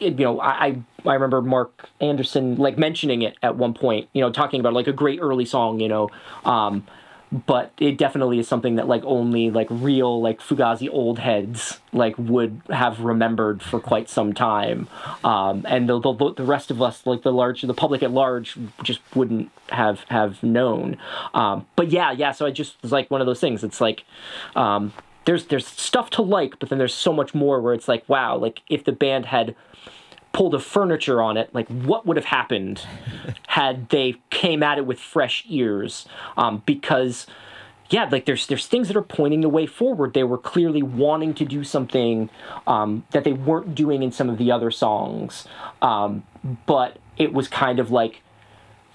you 0.00 0.10
know, 0.10 0.40
I 0.40 0.76
I 1.04 1.14
remember 1.14 1.42
Mark 1.42 1.88
Andersen 2.00 2.56
like 2.56 2.78
mentioning 2.78 3.22
it 3.22 3.36
at 3.42 3.56
one 3.56 3.74
point. 3.74 4.08
You 4.12 4.20
know, 4.20 4.30
talking 4.30 4.60
about 4.60 4.72
like 4.72 4.86
a 4.86 4.92
great 4.92 5.20
early 5.20 5.44
song. 5.44 5.80
You 5.80 5.88
know, 5.88 6.10
um, 6.44 6.86
but 7.32 7.72
it 7.78 7.96
definitely 7.96 8.38
is 8.38 8.48
something 8.48 8.76
that 8.76 8.88
like 8.88 9.02
only 9.04 9.50
like 9.50 9.68
real 9.70 10.20
like 10.20 10.40
Fugazi 10.40 10.88
old 10.90 11.18
heads 11.20 11.78
like 11.92 12.16
would 12.18 12.60
have 12.70 13.00
remembered 13.00 13.62
for 13.62 13.78
quite 13.78 14.08
some 14.08 14.32
time, 14.32 14.88
um, 15.22 15.64
and 15.68 15.88
the, 15.88 16.00
the 16.00 16.34
the 16.36 16.44
rest 16.44 16.70
of 16.70 16.82
us 16.82 17.06
like 17.06 17.22
the 17.22 17.32
large 17.32 17.62
the 17.62 17.74
public 17.74 18.02
at 18.02 18.10
large 18.10 18.58
just 18.82 19.00
wouldn't 19.14 19.50
have 19.68 20.00
have 20.08 20.42
known. 20.42 20.96
Um, 21.34 21.66
but 21.76 21.90
yeah, 21.90 22.10
yeah. 22.10 22.32
So 22.32 22.46
I 22.46 22.50
just 22.50 22.82
was 22.82 22.90
like 22.90 23.10
one 23.10 23.20
of 23.20 23.26
those 23.26 23.40
things. 23.40 23.62
It's 23.64 23.80
like. 23.80 24.04
Um, 24.56 24.92
there's 25.26 25.46
there's 25.46 25.66
stuff 25.66 26.10
to 26.10 26.22
like, 26.22 26.58
but 26.58 26.70
then 26.70 26.78
there's 26.78 26.94
so 26.94 27.12
much 27.12 27.34
more 27.34 27.60
where 27.60 27.74
it's 27.74 27.86
like, 27.86 28.08
wow, 28.08 28.36
like 28.36 28.62
if 28.68 28.84
the 28.84 28.92
band 28.92 29.26
had 29.26 29.54
pulled 30.32 30.54
a 30.54 30.60
furniture 30.60 31.20
on 31.20 31.36
it, 31.36 31.54
like 31.54 31.68
what 31.68 32.06
would 32.06 32.16
have 32.16 32.26
happened 32.26 32.82
had 33.48 33.88
they 33.88 34.16
came 34.30 34.62
at 34.62 34.78
it 34.78 34.86
with 34.86 34.98
fresh 34.98 35.44
ears? 35.48 36.06
Um, 36.36 36.62
because 36.66 37.26
yeah, 37.90 38.08
like 38.10 38.24
there's 38.24 38.46
there's 38.46 38.66
things 38.66 38.88
that 38.88 38.96
are 38.96 39.02
pointing 39.02 39.40
the 39.40 39.48
way 39.48 39.66
forward. 39.66 40.14
They 40.14 40.22
were 40.22 40.38
clearly 40.38 40.82
wanting 40.82 41.34
to 41.34 41.44
do 41.44 41.64
something 41.64 42.30
um, 42.66 43.04
that 43.10 43.24
they 43.24 43.32
weren't 43.32 43.74
doing 43.74 44.02
in 44.02 44.12
some 44.12 44.30
of 44.30 44.38
the 44.38 44.52
other 44.52 44.70
songs, 44.70 45.46
um, 45.82 46.22
but 46.66 46.98
it 47.16 47.32
was 47.32 47.48
kind 47.48 47.80
of 47.80 47.90
like 47.90 48.22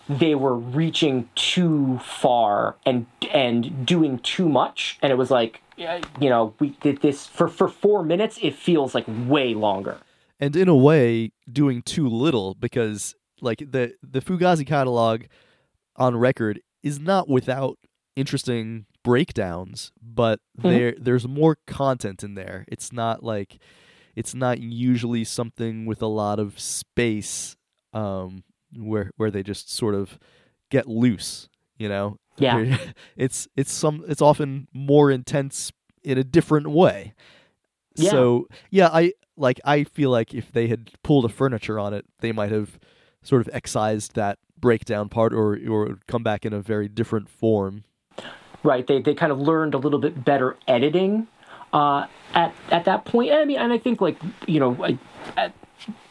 they 0.08 0.36
were 0.36 0.56
reaching 0.56 1.30
too 1.36 2.00
far 2.04 2.76
and 2.86 3.06
and 3.34 3.86
doing 3.86 4.20
too 4.20 4.48
much, 4.48 4.98
and 5.02 5.12
it 5.12 5.16
was 5.16 5.30
like 5.30 5.62
you 6.22 6.30
know 6.30 6.54
we 6.60 6.70
did 6.82 7.02
this 7.02 7.28
for 7.28 7.50
for 7.50 7.68
four 7.68 8.02
minutes. 8.02 8.40
It 8.42 8.56
feels 8.56 8.96
like 8.96 9.06
way 9.08 9.54
longer. 9.54 9.98
And 10.40 10.56
in 10.56 10.68
a 10.68 10.76
way 10.76 11.32
doing 11.52 11.82
too 11.82 12.08
little 12.08 12.56
because 12.56 13.16
like 13.42 13.60
the 13.60 13.94
the 14.02 14.22
Fugazi 14.22 14.66
catalog 14.66 15.24
on 15.96 16.16
record 16.16 16.62
is 16.84 17.00
not 17.00 17.28
without 17.30 17.78
interesting 18.16 18.86
breakdowns, 19.04 19.92
but 20.02 20.40
there 20.72 20.96
there's 21.00 21.28
more 21.28 21.58
content 21.68 22.24
in 22.24 22.36
there. 22.36 22.66
It's 22.68 22.92
not 22.92 23.24
like 23.24 23.58
it's 24.16 24.34
not 24.34 24.60
usually 24.60 25.24
something 25.24 25.86
with 25.86 26.02
a 26.02 26.08
lot 26.08 26.40
of 26.40 26.60
space 26.60 27.56
um, 27.94 28.44
where 28.76 29.12
where 29.18 29.32
they 29.32 29.44
just 29.44 29.70
sort 29.72 29.96
of 29.96 30.18
get 30.70 30.88
loose. 30.88 31.50
You 31.78 31.90
know, 31.90 32.18
Yeah. 32.38 32.78
it's 33.18 33.48
it's 33.56 33.72
some 33.72 34.04
it's 34.08 34.22
often 34.22 34.68
more 34.74 35.12
intense 35.12 35.72
in 36.04 36.18
a 36.18 36.24
different 36.24 36.70
way. 36.70 37.14
Yeah. 37.96 38.12
So 38.12 38.48
yeah, 38.72 38.90
I 38.92 39.14
like 39.38 39.60
I 39.66 39.84
feel 39.84 40.10
like 40.10 40.34
if 40.34 40.52
they 40.52 40.68
had 40.68 40.92
pulled 41.04 41.26
a 41.26 41.30
furniture 41.30 41.80
on 41.80 41.94
it, 41.94 42.06
they 42.20 42.32
might 42.32 42.52
have 42.52 42.80
sort 43.22 43.42
of 43.42 43.50
excised 43.54 44.16
that 44.16 44.40
breakdown 44.60 45.10
part, 45.10 45.34
or 45.34 45.58
or 45.70 46.00
come 46.08 46.24
back 46.24 46.46
in 46.46 46.54
a 46.54 46.62
very 46.62 46.88
different 46.88 47.30
form. 47.30 47.84
right 48.64 48.88
they, 48.88 49.02
they 49.02 49.14
kind 49.14 49.32
of 49.32 49.40
learned 49.40 49.74
a 49.74 49.78
little 49.78 50.00
bit 50.00 50.24
better 50.26 50.58
editing 50.68 51.28
uh, 51.74 52.08
at 52.34 52.54
at 52.72 52.86
that 52.86 53.06
point 53.06 53.32
i 53.32 53.46
mean 53.46 53.58
and 53.58 53.72
i 53.74 53.78
think 53.78 54.02
like 54.02 54.18
you 54.48 54.60
know 54.60 54.76
I, 55.38 55.52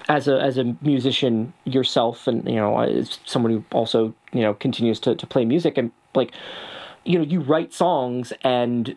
as 0.09 0.29
a 0.29 0.41
as 0.41 0.59
a 0.59 0.77
musician 0.83 1.53
yourself 1.65 2.27
and 2.27 2.47
you 2.47 2.57
know 2.57 2.79
as 2.79 3.19
someone 3.25 3.53
who 3.53 3.65
also 3.73 4.15
you 4.33 4.43
know 4.43 4.55
continues 4.55 5.01
to, 5.01 5.15
to 5.15 5.27
play 5.27 5.45
music 5.45 5.79
and 5.79 5.91
like 6.15 6.33
you 7.05 7.19
know 7.19 7.25
you 7.25 7.41
write 7.41 7.73
songs 7.73 8.33
and 8.43 8.97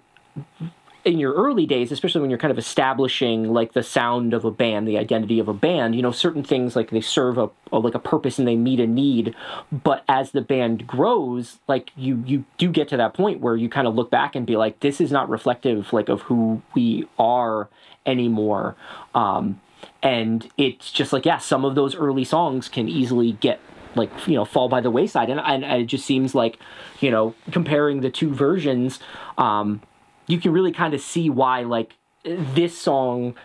in 1.07 1.19
your 1.19 1.33
early 1.33 1.65
days, 1.65 1.89
especially 1.89 2.19
when 2.19 2.29
you're 2.29 2.37
kind 2.37 2.51
of 2.51 2.57
establishing 2.57 3.53
like 3.53 3.71
the 3.71 3.81
sound 3.81 4.33
of 4.33 4.43
a 4.43 4.51
band, 4.51 4.85
the 4.85 4.97
identity 4.97 5.39
of 5.39 5.47
a 5.47 5.53
band, 5.53 5.95
you 5.95 6.01
know, 6.01 6.11
certain 6.11 6.43
things 6.43 6.75
like 6.75 6.89
they 6.89 6.99
serve 6.99 7.37
a, 7.37 7.49
a 7.71 7.79
like 7.79 7.95
a 7.95 7.99
purpose 7.99 8.37
and 8.37 8.45
they 8.45 8.57
meet 8.57 8.81
a 8.81 8.85
need. 8.85 9.33
But 9.71 10.03
as 10.09 10.31
the 10.31 10.41
band 10.41 10.85
grows, 10.85 11.59
like 11.65 11.91
you 11.95 12.21
you 12.27 12.43
do 12.57 12.69
get 12.69 12.89
to 12.89 12.97
that 12.97 13.13
point 13.13 13.39
where 13.39 13.55
you 13.55 13.69
kind 13.69 13.87
of 13.87 13.95
look 13.95 14.11
back 14.11 14.35
and 14.35 14.45
be 14.45 14.57
like, 14.57 14.81
this 14.81 14.99
is 14.99 15.09
not 15.09 15.29
reflective 15.29 15.93
like 15.93 16.09
of 16.09 16.23
who 16.23 16.61
we 16.75 17.07
are 17.17 17.69
anymore. 18.05 18.75
Um, 19.15 19.61
and 20.03 20.49
it's 20.57 20.91
just 20.91 21.13
like 21.13 21.25
yeah, 21.25 21.37
some 21.37 21.63
of 21.63 21.75
those 21.75 21.95
early 21.95 22.25
songs 22.25 22.67
can 22.67 22.89
easily 22.89 23.31
get 23.31 23.61
like 23.95 24.11
you 24.27 24.35
know 24.35 24.43
fall 24.43 24.67
by 24.67 24.81
the 24.81 24.91
wayside 24.91 25.29
and, 25.29 25.39
and 25.39 25.63
it 25.63 25.85
just 25.85 26.05
seems 26.05 26.35
like 26.35 26.59
you 26.99 27.09
know 27.09 27.33
comparing 27.51 28.01
the 28.01 28.11
two 28.11 28.31
versions 28.31 28.99
um 29.39 29.81
you 30.27 30.39
can 30.39 30.51
really 30.51 30.71
kind 30.71 30.93
of 30.93 31.01
see 31.01 31.29
why 31.29 31.61
like 31.63 31.95
this 32.23 32.77
song 32.77 33.35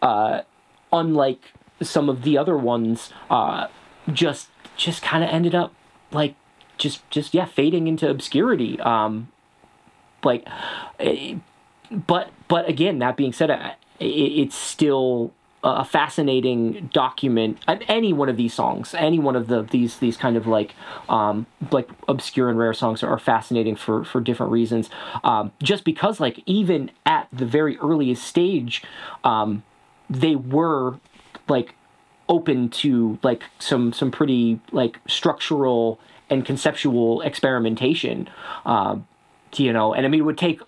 uh 0.00 0.42
unlike 0.92 1.52
some 1.80 2.08
of 2.08 2.22
the 2.22 2.36
other 2.36 2.56
ones 2.56 3.12
uh 3.30 3.66
just 4.12 4.48
just 4.76 5.02
kind 5.02 5.22
of 5.22 5.30
ended 5.30 5.54
up 5.54 5.72
like 6.10 6.34
just 6.78 7.08
just 7.10 7.34
yeah 7.34 7.44
fading 7.44 7.86
into 7.86 8.08
obscurity. 8.08 8.78
Um 8.80 9.28
like 10.24 10.46
eh, 10.98 11.36
but 11.90 12.30
but 12.48 12.68
again 12.68 12.98
that 12.98 13.16
being 13.16 13.32
said 13.32 13.50
it, 13.50 13.76
it's 14.00 14.56
still 14.56 15.32
a 15.64 15.84
fascinating 15.84 16.90
document 16.92 17.58
uh, 17.68 17.76
any 17.86 18.12
one 18.12 18.28
of 18.28 18.36
these 18.36 18.52
songs 18.52 18.94
any 18.94 19.18
one 19.18 19.36
of 19.36 19.46
the 19.46 19.62
these 19.62 19.98
these 19.98 20.16
kind 20.16 20.36
of 20.36 20.46
like 20.46 20.74
um 21.08 21.46
like 21.70 21.88
obscure 22.08 22.48
and 22.48 22.58
rare 22.58 22.74
songs 22.74 23.02
are 23.02 23.18
fascinating 23.18 23.76
for 23.76 24.04
for 24.04 24.20
different 24.20 24.50
reasons. 24.50 24.90
Um 25.22 25.52
just 25.62 25.84
because 25.84 26.18
like 26.18 26.42
even 26.46 26.90
at 27.06 27.28
the 27.32 27.46
very 27.46 27.78
earliest 27.78 28.24
stage 28.24 28.82
um 29.22 29.62
they 30.10 30.34
were 30.34 30.98
like 31.48 31.74
open 32.28 32.68
to 32.68 33.18
like 33.22 33.44
some 33.58 33.92
some 33.92 34.10
pretty 34.10 34.60
like 34.72 34.98
structural 35.06 36.00
and 36.30 36.44
conceptual 36.44 37.20
experimentation 37.22 38.28
um 38.64 39.06
you 39.56 39.72
know 39.72 39.92
and 39.92 40.06
i 40.06 40.08
mean 40.08 40.20
it 40.20 40.24
would 40.24 40.38
take 40.38 40.60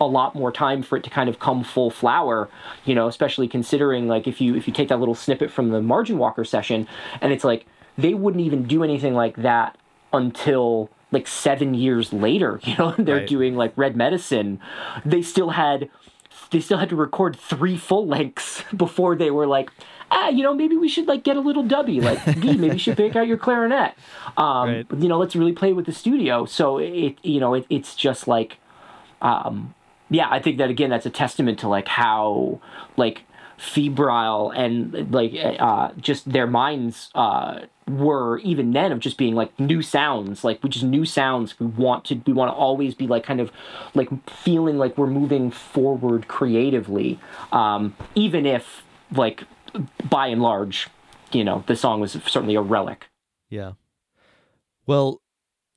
a 0.00 0.04
lot 0.06 0.34
more 0.34 0.52
time 0.52 0.82
for 0.82 0.96
it 0.98 1.04
to 1.04 1.08
kind 1.10 1.28
of 1.28 1.38
come 1.38 1.64
full 1.64 1.88
flower 1.90 2.48
you 2.84 2.94
know 2.94 3.06
especially 3.08 3.48
considering 3.48 4.06
like 4.06 4.26
if 4.26 4.38
you 4.40 4.54
if 4.54 4.66
you 4.68 4.74
take 4.74 4.88
that 4.88 4.98
little 4.98 5.14
snippet 5.14 5.50
from 5.50 5.70
the 5.70 5.80
margin 5.80 6.18
walker 6.18 6.44
session 6.44 6.86
and 7.22 7.32
it's 7.32 7.44
like 7.44 7.64
they 7.96 8.12
wouldn't 8.12 8.44
even 8.44 8.64
do 8.64 8.84
anything 8.84 9.14
like 9.14 9.34
that 9.36 9.78
until 10.12 10.90
like 11.12 11.26
seven 11.26 11.72
years 11.72 12.12
later 12.12 12.60
you 12.64 12.76
know 12.76 12.94
they're 12.98 13.16
Right. 13.16 13.26
doing 13.26 13.56
like 13.56 13.72
red 13.76 13.96
medicine 13.96 14.60
they 15.06 15.22
still 15.22 15.50
had 15.50 15.88
they 16.50 16.60
still 16.60 16.78
had 16.78 16.90
to 16.90 16.96
record 16.96 17.34
three 17.36 17.78
full 17.78 18.06
lengths 18.06 18.62
before 18.76 19.16
they 19.16 19.30
were 19.30 19.46
like 19.46 19.70
ah 20.10 20.28
you 20.28 20.42
know 20.42 20.52
maybe 20.52 20.76
we 20.76 20.88
should 20.88 21.06
like 21.08 21.24
get 21.24 21.38
a 21.38 21.40
little 21.40 21.64
dubby 21.64 22.02
like 22.02 22.24
maybe 22.44 22.66
you 22.68 22.78
should 22.78 22.96
pick 22.98 23.16
out 23.16 23.26
your 23.26 23.38
clarinet 23.38 23.94
um 24.36 24.68
Right. 24.68 24.86
you 24.98 25.08
know 25.08 25.16
let's 25.18 25.34
really 25.34 25.52
play 25.52 25.72
with 25.72 25.86
the 25.86 25.92
studio 25.92 26.44
so 26.44 26.76
it 26.76 27.16
you 27.22 27.40
know 27.40 27.54
it, 27.54 27.64
it's 27.70 27.94
just 27.94 28.28
like 28.28 28.58
um 29.22 29.74
yeah 30.10 30.28
i 30.30 30.40
think 30.40 30.58
that 30.58 30.70
again 30.70 30.90
that's 30.90 31.06
a 31.06 31.10
testament 31.10 31.58
to 31.58 31.68
like 31.68 31.88
how 31.88 32.60
like 32.96 33.22
febrile 33.58 34.50
and 34.50 35.12
like 35.12 35.32
uh 35.58 35.90
just 35.98 36.30
their 36.30 36.46
minds 36.46 37.10
uh 37.14 37.60
were 37.88 38.38
even 38.38 38.72
then 38.72 38.92
of 38.92 39.00
just 39.00 39.16
being 39.16 39.34
like 39.34 39.58
new 39.58 39.80
sounds 39.80 40.44
like 40.44 40.62
which 40.62 40.76
is 40.76 40.82
new 40.82 41.04
sounds 41.06 41.58
we 41.58 41.66
want 41.66 42.04
to 42.04 42.20
we 42.26 42.32
want 42.32 42.50
to 42.50 42.54
always 42.54 42.94
be 42.94 43.06
like 43.06 43.24
kind 43.24 43.40
of 43.40 43.50
like 43.94 44.08
feeling 44.28 44.76
like 44.76 44.98
we're 44.98 45.06
moving 45.06 45.50
forward 45.50 46.28
creatively 46.28 47.18
um 47.52 47.96
even 48.14 48.44
if 48.44 48.82
like 49.12 49.44
by 50.10 50.26
and 50.26 50.42
large 50.42 50.88
you 51.32 51.42
know 51.42 51.64
the 51.66 51.76
song 51.76 52.00
was 52.00 52.12
certainly 52.26 52.56
a 52.56 52.60
relic 52.60 53.06
Yeah. 53.48 53.72
Well, 54.86 55.20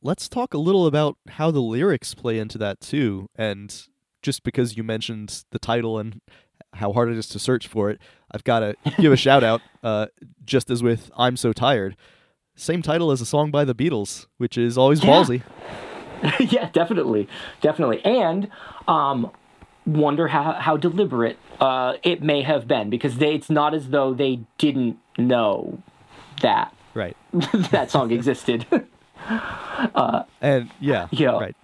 let's 0.02 0.30
talk 0.30 0.54
a 0.54 0.58
little 0.58 0.86
about 0.86 1.18
how 1.30 1.52
the 1.52 1.60
lyrics 1.62 2.14
play 2.14 2.40
into 2.40 2.58
that 2.58 2.80
too. 2.80 3.30
And 3.36 3.76
just 4.22 4.44
because 4.44 4.78
you 4.78 4.84
mentioned 4.84 5.44
the 5.52 5.60
title 5.60 5.98
and 6.00 6.22
how 6.74 6.92
hard 6.94 7.10
it 7.10 7.18
is 7.18 7.28
to 7.30 7.40
search 7.40 7.68
for 7.68 7.90
it, 7.90 8.00
I've 8.32 8.44
got 8.44 8.60
to 8.60 8.76
give 9.00 9.12
a 9.12 9.18
shout 9.18 9.44
out. 9.44 9.62
Uh, 9.84 10.08
just 10.46 10.70
as 10.70 10.84
with 10.84 11.10
"I'm 11.18 11.38
So 11.38 11.54
Tired," 11.54 11.96
same 12.56 12.82
title 12.82 13.12
as 13.12 13.22
a 13.22 13.26
song 13.26 13.52
by 13.52 13.66
the 13.66 13.76
Beatles, 13.76 14.28
which 14.38 14.58
is 14.58 14.78
always 14.78 15.04
Yeah. 15.04 15.10
ballsy. 15.10 15.42
yeah, 16.52 16.70
definitely, 16.74 17.28
definitely, 17.62 18.04
and 18.04 18.50
um, 18.88 19.32
wonder 19.86 20.28
how 20.28 20.54
how 20.54 20.76
deliberate 20.76 21.38
uh, 21.62 21.94
it 22.04 22.22
may 22.22 22.42
have 22.42 22.68
been 22.68 22.90
because 22.90 23.18
they, 23.18 23.34
it's 23.36 23.50
not 23.50 23.74
as 23.74 23.90
though 23.90 24.14
they 24.14 24.42
didn't 24.58 24.98
know 25.18 25.82
that 26.42 26.74
Right. 26.94 27.16
that 27.72 27.90
song 27.92 28.12
existed. 28.12 28.66
And 30.42 30.70
yeah, 30.80 31.08
Yeah. 31.12 31.32
right. 31.40 31.56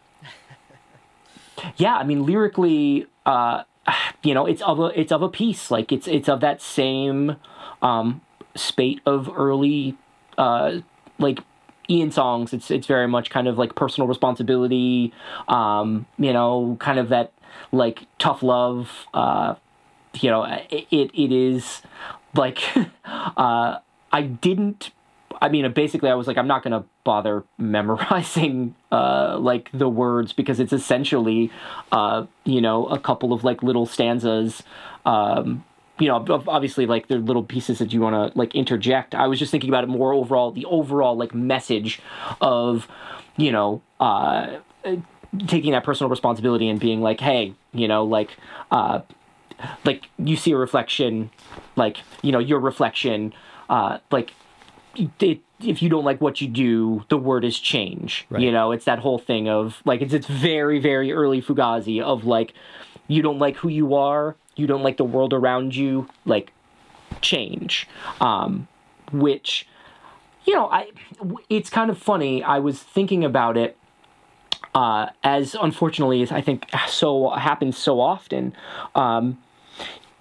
yeah, 1.77 1.95
I 1.95 2.03
mean 2.03 2.25
lyrically, 2.25 3.07
uh, 3.25 3.63
you 4.23 4.33
know, 4.33 4.45
it's 4.45 4.61
of 4.61 4.79
a 4.79 4.99
it's 4.99 5.11
of 5.11 5.21
a 5.21 5.29
piece. 5.29 5.71
Like 5.71 5.91
it's 5.91 6.07
it's 6.07 6.27
of 6.29 6.41
that 6.41 6.61
same 6.61 7.37
um, 7.81 8.21
spate 8.55 9.01
of 9.05 9.29
early 9.35 9.95
uh, 10.37 10.79
like 11.19 11.39
Ian 11.89 12.11
songs. 12.11 12.53
It's 12.53 12.71
it's 12.71 12.87
very 12.87 13.07
much 13.07 13.29
kind 13.29 13.47
of 13.47 13.57
like 13.57 13.75
personal 13.75 14.07
responsibility. 14.07 15.13
Um, 15.47 16.05
you 16.17 16.33
know, 16.33 16.77
kind 16.79 16.99
of 16.99 17.09
that 17.09 17.31
like 17.71 18.07
tough 18.19 18.43
love. 18.43 19.05
Uh, 19.13 19.55
you 20.19 20.29
know, 20.29 20.43
it 20.43 20.87
it, 20.91 21.11
it 21.13 21.31
is 21.31 21.81
like 22.35 22.59
uh, 23.05 23.79
I 24.11 24.21
didn't. 24.21 24.91
I 25.41 25.49
mean, 25.49 25.69
basically, 25.73 26.09
I 26.09 26.15
was 26.15 26.27
like, 26.27 26.37
I'm 26.37 26.47
not 26.47 26.63
gonna 26.63 26.85
bother 27.05 27.45
memorizing 27.57 28.75
uh, 28.91 29.37
like 29.39 29.69
the 29.71 29.87
words 29.87 30.33
because 30.33 30.59
it's 30.59 30.73
essentially, 30.73 31.49
uh, 31.93 32.25
you 32.43 32.59
know, 32.59 32.85
a 32.87 32.99
couple 32.99 33.31
of 33.31 33.45
like 33.45 33.63
little 33.63 33.85
stanzas. 33.85 34.61
Um, 35.05 35.63
you 35.97 36.09
know, 36.09 36.43
obviously, 36.47 36.85
like 36.85 37.07
they're 37.07 37.19
little 37.19 37.43
pieces 37.43 37.79
that 37.79 37.93
you 37.93 38.01
want 38.01 38.33
to 38.33 38.37
like 38.37 38.53
interject. 38.53 39.15
I 39.15 39.27
was 39.27 39.39
just 39.39 39.49
thinking 39.49 39.69
about 39.69 39.85
it 39.85 39.87
more 39.87 40.11
overall, 40.11 40.51
the 40.51 40.65
overall 40.65 41.15
like 41.15 41.33
message 41.33 42.01
of, 42.41 42.89
you 43.37 43.53
know, 43.53 43.81
uh, 44.01 44.57
taking 45.47 45.71
that 45.71 45.85
personal 45.85 46.09
responsibility 46.09 46.67
and 46.67 46.81
being 46.81 46.99
like, 46.99 47.21
hey, 47.21 47.53
you 47.71 47.87
know, 47.87 48.03
like, 48.03 48.35
uh, 48.71 48.99
like 49.85 50.09
you 50.17 50.35
see 50.35 50.51
a 50.51 50.57
reflection, 50.57 51.29
like 51.77 51.97
you 52.21 52.31
know 52.31 52.39
your 52.39 52.59
reflection, 52.59 53.33
uh, 53.69 53.99
like 54.11 54.33
it, 55.19 55.41
if 55.59 55.81
you 55.81 55.89
don't 55.89 56.03
like 56.03 56.21
what 56.21 56.41
you 56.41 56.47
do, 56.47 57.03
the 57.09 57.17
word 57.17 57.45
is 57.45 57.59
change. 57.59 58.25
Right. 58.29 58.41
You 58.41 58.51
know, 58.51 58.71
it's 58.71 58.85
that 58.85 58.99
whole 58.99 59.19
thing 59.19 59.47
of 59.47 59.81
like 59.85 60.01
it's 60.01 60.13
it's 60.13 60.27
very 60.27 60.79
very 60.79 61.11
early 61.11 61.41
Fugazi 61.41 62.01
of 62.01 62.25
like 62.25 62.53
you 63.07 63.21
don't 63.21 63.39
like 63.39 63.57
who 63.57 63.69
you 63.69 63.95
are, 63.95 64.35
you 64.55 64.67
don't 64.67 64.83
like 64.83 64.97
the 64.97 65.03
world 65.05 65.33
around 65.33 65.75
you, 65.75 66.07
like 66.25 66.51
change, 67.21 67.87
um, 68.19 68.67
which 69.11 69.67
you 70.45 70.53
know 70.53 70.67
I 70.69 70.91
it's 71.49 71.69
kind 71.69 71.89
of 71.89 71.97
funny. 71.97 72.43
I 72.43 72.59
was 72.59 72.81
thinking 72.81 73.23
about 73.23 73.57
it 73.57 73.77
uh, 74.73 75.07
as 75.23 75.55
unfortunately 75.55 76.21
as 76.21 76.31
I 76.31 76.41
think 76.41 76.69
so 76.87 77.29
happens 77.29 77.77
so 77.77 77.99
often. 77.99 78.53
Um, 78.93 79.37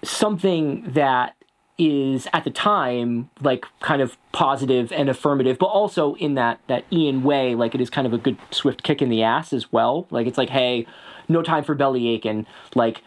something 0.03 0.83
that 0.93 1.35
is 1.77 2.27
at 2.31 2.43
the 2.45 2.49
time 2.49 3.29
like 3.41 3.65
kind 3.81 4.01
of 4.01 4.17
positive 4.31 4.91
and 4.91 5.09
affirmative, 5.09 5.57
but 5.59 5.67
also 5.67 6.15
in 6.15 6.35
that 6.35 6.59
that 6.67 6.85
Ian 6.91 7.23
way, 7.23 7.55
like 7.55 7.75
it 7.75 7.81
is 7.81 7.89
kind 7.89 8.07
of 8.07 8.13
a 8.13 8.17
good 8.17 8.37
swift 8.51 8.83
kick 8.83 9.01
in 9.01 9.09
the 9.09 9.23
ass 9.23 9.51
as 9.51 9.71
well. 9.71 10.07
Like 10.09 10.27
it's 10.27 10.37
like, 10.37 10.49
hey, 10.49 10.87
no 11.27 11.41
time 11.41 11.63
for 11.63 11.75
belly 11.75 12.07
aching. 12.07 12.45
Like 12.75 13.01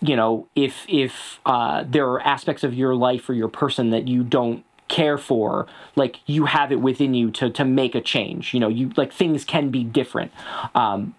you 0.00 0.16
know, 0.16 0.46
if 0.54 0.84
if 0.88 1.40
uh, 1.46 1.84
there 1.86 2.06
are 2.08 2.20
aspects 2.22 2.64
of 2.64 2.74
your 2.74 2.94
life 2.94 3.28
or 3.28 3.34
your 3.34 3.48
person 3.48 3.90
that 3.90 4.08
you 4.08 4.22
don't 4.22 4.64
care 4.88 5.18
for, 5.18 5.66
like 5.96 6.20
you 6.26 6.46
have 6.46 6.72
it 6.72 6.80
within 6.80 7.14
you 7.14 7.30
to 7.32 7.50
to 7.50 7.64
make 7.64 7.94
a 7.94 8.00
change. 8.00 8.52
You 8.52 8.60
know, 8.60 8.68
you 8.68 8.90
like 8.96 9.12
things 9.12 9.44
can 9.44 9.70
be 9.70 9.84
different. 9.84 10.32
Um, 10.74 11.14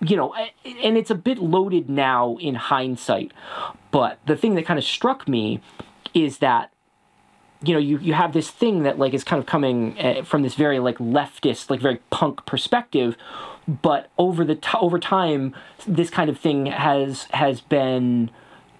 you 0.00 0.16
know, 0.16 0.34
and 0.34 0.96
it's 0.96 1.10
a 1.10 1.14
bit 1.14 1.38
loaded 1.38 1.88
now 1.88 2.36
in 2.36 2.54
hindsight. 2.54 3.32
But 3.90 4.18
the 4.26 4.36
thing 4.36 4.54
that 4.56 4.66
kind 4.66 4.78
of 4.78 4.84
struck 4.84 5.26
me 5.26 5.60
is 6.16 6.38
that 6.38 6.72
you 7.62 7.72
know 7.72 7.80
you, 7.80 7.98
you 7.98 8.12
have 8.12 8.32
this 8.32 8.50
thing 8.50 8.82
that 8.82 8.98
like 8.98 9.14
is 9.14 9.24
kind 9.24 9.40
of 9.40 9.46
coming 9.46 9.98
uh, 9.98 10.22
from 10.24 10.42
this 10.42 10.54
very 10.54 10.78
like 10.78 10.98
leftist 10.98 11.70
like 11.70 11.80
very 11.80 12.00
punk 12.10 12.44
perspective 12.46 13.16
but 13.66 14.10
over 14.18 14.44
the 14.44 14.54
t- 14.54 14.78
over 14.80 14.98
time 14.98 15.54
this 15.86 16.10
kind 16.10 16.28
of 16.28 16.38
thing 16.38 16.66
has 16.66 17.24
has 17.30 17.60
been 17.60 18.30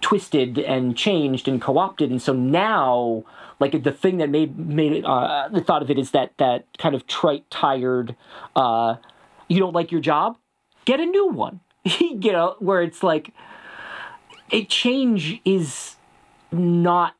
twisted 0.01 0.59
and 0.59 0.95
changed 0.95 1.47
and 1.47 1.61
co-opted 1.61 2.11
and 2.11 2.21
so 2.21 2.33
now 2.33 3.23
like 3.59 3.83
the 3.83 3.91
thing 3.91 4.17
that 4.17 4.29
made 4.29 4.57
made 4.57 4.91
it 4.91 5.05
uh, 5.05 5.47
the 5.51 5.61
thought 5.61 5.81
of 5.81 5.89
it 5.89 5.97
is 5.97 6.11
that 6.11 6.31
that 6.37 6.65
kind 6.77 6.93
of 6.93 7.07
trite 7.07 7.49
tired 7.49 8.15
uh, 8.55 8.95
you 9.47 9.59
don't 9.59 9.73
like 9.73 9.91
your 9.91 10.01
job? 10.01 10.37
Get 10.85 10.99
a 10.99 11.05
new 11.05 11.27
one. 11.27 11.59
You 11.99 12.33
know 12.33 12.55
where 12.59 12.81
it's 12.81 13.01
like 13.01 13.33
a 14.51 14.65
change 14.65 15.39
is 15.45 15.95
not 16.51 17.15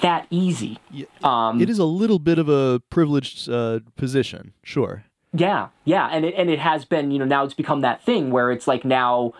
that 0.00 0.26
easy 0.30 0.78
um, 1.22 1.60
it 1.60 1.68
is 1.68 1.78
a 1.78 1.84
little 1.84 2.18
bit 2.18 2.38
of 2.38 2.48
a 2.48 2.80
privileged 2.90 3.48
uh, 3.48 3.80
position, 3.96 4.52
sure. 4.62 5.04
Yeah, 5.34 5.68
yeah, 5.84 6.08
and 6.08 6.24
it 6.24 6.34
and 6.36 6.50
it 6.50 6.58
has 6.58 6.84
been, 6.84 7.10
you 7.10 7.18
know, 7.18 7.24
now 7.24 7.44
it's 7.44 7.54
become 7.54 7.80
that 7.80 8.04
thing 8.04 8.30
where 8.30 8.50
it's 8.50 8.66
like 8.66 8.84
now 8.84 9.32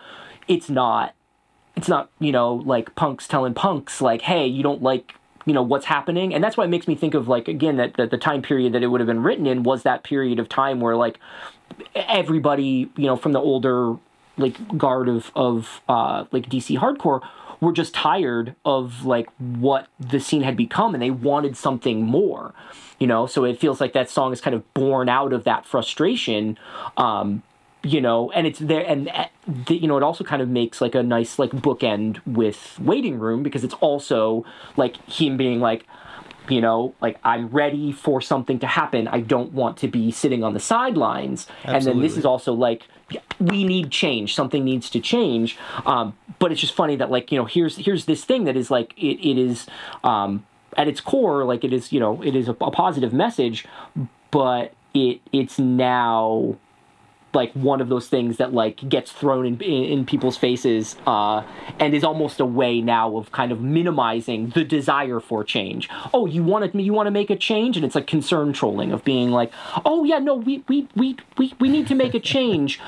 it's 0.47 0.69
not 0.69 1.13
it's 1.75 1.87
not, 1.87 2.09
you 2.19 2.31
know, 2.31 2.55
like 2.55 2.95
punks 2.95 3.27
telling 3.27 3.53
punks 3.53 4.01
like, 4.01 4.21
"Hey, 4.21 4.47
you 4.47 4.63
don't 4.63 4.81
like, 4.81 5.13
you 5.45 5.53
know, 5.53 5.61
what's 5.61 5.85
happening." 5.85 6.33
And 6.33 6.43
that's 6.43 6.57
why 6.57 6.63
it 6.65 6.69
makes 6.69 6.87
me 6.87 6.95
think 6.95 7.13
of 7.13 7.27
like 7.27 7.47
again 7.47 7.77
that, 7.77 7.95
that 7.97 8.09
the 8.09 8.17
time 8.17 8.41
period 8.41 8.73
that 8.73 8.81
it 8.81 8.87
would 8.87 9.01
have 9.01 9.07
been 9.07 9.21
written 9.21 9.45
in 9.45 9.61
was 9.63 9.83
that 9.83 10.03
period 10.03 10.39
of 10.39 10.49
time 10.49 10.79
where 10.79 10.95
like 10.95 11.19
everybody, 11.95 12.91
you 12.97 13.05
know, 13.05 13.15
from 13.15 13.31
the 13.31 13.39
older 13.39 13.95
like 14.37 14.77
guard 14.77 15.07
of 15.07 15.31
of 15.35 15.81
uh 15.87 16.25
like 16.31 16.49
DC 16.49 16.75
hardcore 16.77 17.21
were 17.63 17.73
just 17.73 17.93
tired 17.93 18.55
of 18.65 19.05
like 19.05 19.29
what 19.37 19.87
the 19.99 20.19
scene 20.19 20.41
had 20.41 20.55
become 20.55 20.93
and 20.93 21.01
they 21.01 21.11
wanted 21.11 21.57
something 21.57 22.03
more 22.03 22.53
you 22.99 23.07
know? 23.07 23.25
So 23.25 23.43
it 23.43 23.59
feels 23.59 23.81
like 23.81 23.91
that 23.93 24.09
song 24.09 24.31
is 24.31 24.39
kind 24.39 24.55
of 24.55 24.73
born 24.73 25.09
out 25.09 25.33
of 25.33 25.43
that 25.43 25.65
frustration 25.65 26.57
um 26.97 27.43
you 27.85 27.99
know? 27.99 28.31
And 28.31 28.47
it's 28.47 28.59
there 28.59 28.85
and 28.87 29.09
uh, 29.09 29.27
the, 29.47 29.75
you 29.75 29.87
know 29.87 29.97
it 29.97 30.03
also 30.03 30.23
kind 30.23 30.41
of 30.41 30.49
makes 30.49 30.79
like 30.79 30.95
a 30.95 31.03
nice 31.03 31.37
like 31.37 31.51
bookend 31.51 32.21
with 32.25 32.79
waiting 32.79 33.19
room 33.19 33.43
because 33.43 33.63
it's 33.63 33.73
also 33.75 34.45
like 34.77 34.97
him 35.09 35.37
being 35.37 35.59
like 35.59 35.85
you 36.49 36.59
know 36.59 36.93
like 37.01 37.17
i'm 37.23 37.47
ready 37.47 37.91
for 37.91 38.21
something 38.21 38.59
to 38.59 38.67
happen. 38.67 39.07
I 39.07 39.19
don't 39.19 39.53
want 39.53 39.77
to 39.77 39.87
be 39.87 40.11
sitting 40.11 40.43
on 40.43 40.53
the 40.53 40.59
sidelines. 40.59 41.47
And 41.63 41.85
then 41.85 42.01
this 42.01 42.17
is 42.17 42.25
also 42.25 42.53
like 42.53 42.87
we 43.39 43.63
need 43.63 43.91
change. 43.91 44.33
Something 44.33 44.63
needs 44.63 44.89
to 44.91 44.99
change. 44.99 45.57
Um, 45.85 46.15
but 46.39 46.51
it's 46.51 46.61
just 46.61 46.73
funny 46.73 46.95
that 46.97 47.11
like 47.11 47.31
you 47.31 47.37
know 47.37 47.45
here's 47.45 47.77
here's 47.77 48.05
this 48.05 48.23
thing 48.25 48.45
that 48.45 48.57
is 48.57 48.71
like 48.71 48.93
it, 48.97 49.19
it 49.27 49.37
is 49.37 49.67
um, 50.03 50.45
at 50.77 50.87
its 50.87 51.01
core 51.01 51.45
like 51.45 51.63
it 51.63 51.73
is 51.73 51.91
you 51.91 51.99
know 51.99 52.21
it 52.21 52.35
is 52.35 52.47
a, 52.47 52.55
a 52.61 52.71
positive 52.71 53.13
message 53.13 53.65
but 54.31 54.73
it 54.93 55.21
it's 55.31 55.59
now 55.59 56.57
like 57.33 57.51
one 57.53 57.81
of 57.81 57.89
those 57.89 58.07
things 58.07 58.37
that 58.37 58.53
like 58.53 58.87
gets 58.87 59.11
thrown 59.11 59.45
in 59.45 59.61
in, 59.61 59.83
in 59.83 60.05
people's 60.05 60.37
faces 60.37 60.95
uh, 61.07 61.43
and 61.79 61.93
is 61.93 62.03
almost 62.03 62.39
a 62.39 62.45
way 62.45 62.81
now 62.81 63.17
of 63.17 63.31
kind 63.31 63.51
of 63.51 63.61
minimizing 63.61 64.49
the 64.49 64.63
desire 64.63 65.19
for 65.19 65.43
change. 65.43 65.89
Oh, 66.13 66.25
you 66.25 66.43
want 66.43 66.71
to 66.71 66.81
you 66.81 66.93
want 66.93 67.07
to 67.07 67.11
make 67.11 67.29
a 67.29 67.35
change, 67.35 67.75
and 67.77 67.85
it's 67.85 67.95
like 67.95 68.07
concern 68.07 68.53
trolling 68.53 68.91
of 68.91 69.03
being 69.03 69.31
like, 69.31 69.51
oh 69.85 70.03
yeah, 70.03 70.19
no, 70.19 70.35
we 70.35 70.63
we 70.67 70.87
we 70.95 71.17
we, 71.37 71.53
we 71.59 71.69
need 71.69 71.87
to 71.87 71.95
make 71.95 72.13
a 72.13 72.19
change, 72.19 72.79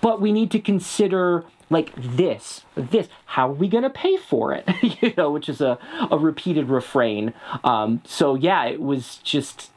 but 0.00 0.20
we 0.20 0.32
need 0.32 0.50
to 0.52 0.58
consider 0.58 1.44
like 1.70 1.92
this 1.96 2.64
this 2.74 3.08
how 3.24 3.48
are 3.48 3.54
we 3.54 3.66
going 3.66 3.82
to 3.82 3.90
pay 3.90 4.16
for 4.16 4.52
it? 4.52 4.68
You 5.02 5.12
know 5.16 5.30
which 5.30 5.48
is 5.48 5.60
a, 5.60 5.78
a 6.10 6.18
repeated 6.18 6.68
refrain. 6.68 7.32
Um, 7.64 8.02
so 8.04 8.34
yeah 8.34 8.66
it 8.66 8.80
was 8.80 9.16
just 9.18 9.71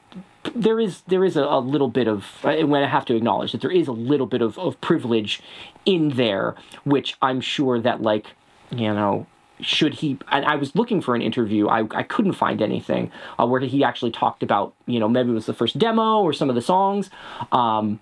there 0.56 0.80
is 0.80 1.02
there 1.08 1.24
is 1.24 1.36
a, 1.36 1.44
a 1.44 1.60
little 1.60 1.88
bit 1.88 2.08
of 2.08 2.44
when 2.44 2.84
I 2.84 2.88
have 2.88 3.06
to 3.06 3.16
acknowledge 3.16 3.52
that 3.52 3.62
there 3.62 3.72
is 3.72 3.88
a 3.88 3.94
little 3.94 4.28
bit 4.28 4.42
of, 4.42 4.58
of 4.58 4.80
privilege 4.82 5.42
in 5.86 6.10
there, 6.10 6.56
which 6.84 7.16
I'm 7.22 7.42
sure 7.42 7.80
that 7.80 8.02
like 8.02 8.28
you 8.72 8.94
know 8.94 9.28
should 9.62 9.96
he 9.96 10.18
and 10.32 10.46
I 10.46 10.56
was 10.56 10.76
looking 10.76 11.02
for 11.02 11.16
an 11.16 11.22
interview 11.22 11.68
I, 11.70 11.88
I 11.92 12.04
couldn't 12.04 12.34
find 12.34 12.62
anything 12.62 13.12
uh, 13.40 13.48
where 13.48 13.62
he 13.62 13.84
actually 13.84 14.12
talked 14.12 14.44
about 14.44 14.74
you 14.86 15.00
know 15.00 15.08
maybe 15.08 15.30
it 15.30 15.34
was 15.34 15.46
the 15.46 15.54
first 15.54 15.80
demo 15.80 16.22
or 16.22 16.34
some 16.34 16.50
of 16.50 16.56
the 16.56 16.62
songs 16.62 17.10
um, 17.52 18.00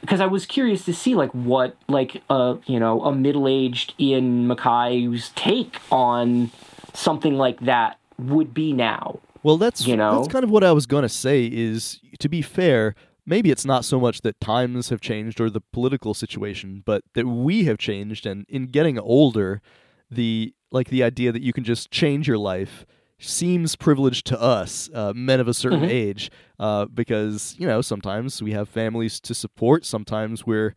because 0.00 0.20
I 0.20 0.26
was 0.26 0.46
curious 0.46 0.84
to 0.86 0.94
see 0.94 1.14
like 1.14 1.30
what 1.32 1.76
like 1.88 2.22
uh 2.30 2.56
you 2.66 2.80
know 2.80 3.02
a 3.02 3.14
middle 3.14 3.46
aged 3.46 3.94
Ian 4.00 4.46
MacKaye's 4.46 5.30
take 5.34 5.80
on 5.92 6.50
something 6.94 7.34
like 7.34 7.60
that 7.60 7.98
would 8.18 8.54
be 8.54 8.72
now 8.72 9.20
Well, 9.44 9.58
that's 9.58 9.86
You 9.86 9.96
know? 9.96 10.16
that's 10.16 10.28
kind 10.32 10.42
of 10.44 10.50
what 10.50 10.64
I 10.64 10.72
was 10.72 10.86
going 10.86 11.02
to 11.02 11.08
say. 11.08 11.44
Is 11.46 12.00
to 12.18 12.28
be 12.28 12.42
fair, 12.42 12.94
maybe 13.26 13.50
it's 13.52 13.64
not 13.66 13.84
so 13.84 14.00
much 14.00 14.22
that 14.22 14.40
times 14.40 14.88
have 14.88 15.00
changed 15.00 15.40
or 15.40 15.48
the 15.50 15.60
political 15.60 16.14
situation, 16.14 16.82
but 16.84 17.02
that 17.14 17.26
we 17.26 17.64
have 17.64 17.78
changed, 17.78 18.26
and 18.26 18.46
in 18.48 18.66
getting 18.66 18.98
older, 18.98 19.60
the 20.10 20.52
like 20.72 20.88
the 20.88 21.02
idea 21.04 21.30
that 21.30 21.42
you 21.42 21.52
can 21.52 21.62
just 21.64 21.90
change 21.92 22.26
your 22.26 22.38
life 22.38 22.84
seems 23.20 23.76
privileged 23.76 24.26
to 24.26 24.40
us, 24.40 24.90
uh, 24.92 25.12
men 25.14 25.38
of 25.40 25.46
a 25.46 25.54
certain 25.54 25.80
Mhm. 25.82 25.90
age, 25.90 26.30
uh, 26.58 26.86
because 26.86 27.54
you 27.58 27.66
know 27.66 27.80
sometimes 27.82 28.42
we 28.42 28.52
have 28.52 28.68
families 28.68 29.20
to 29.20 29.34
support, 29.34 29.84
sometimes 29.84 30.46
we're 30.46 30.74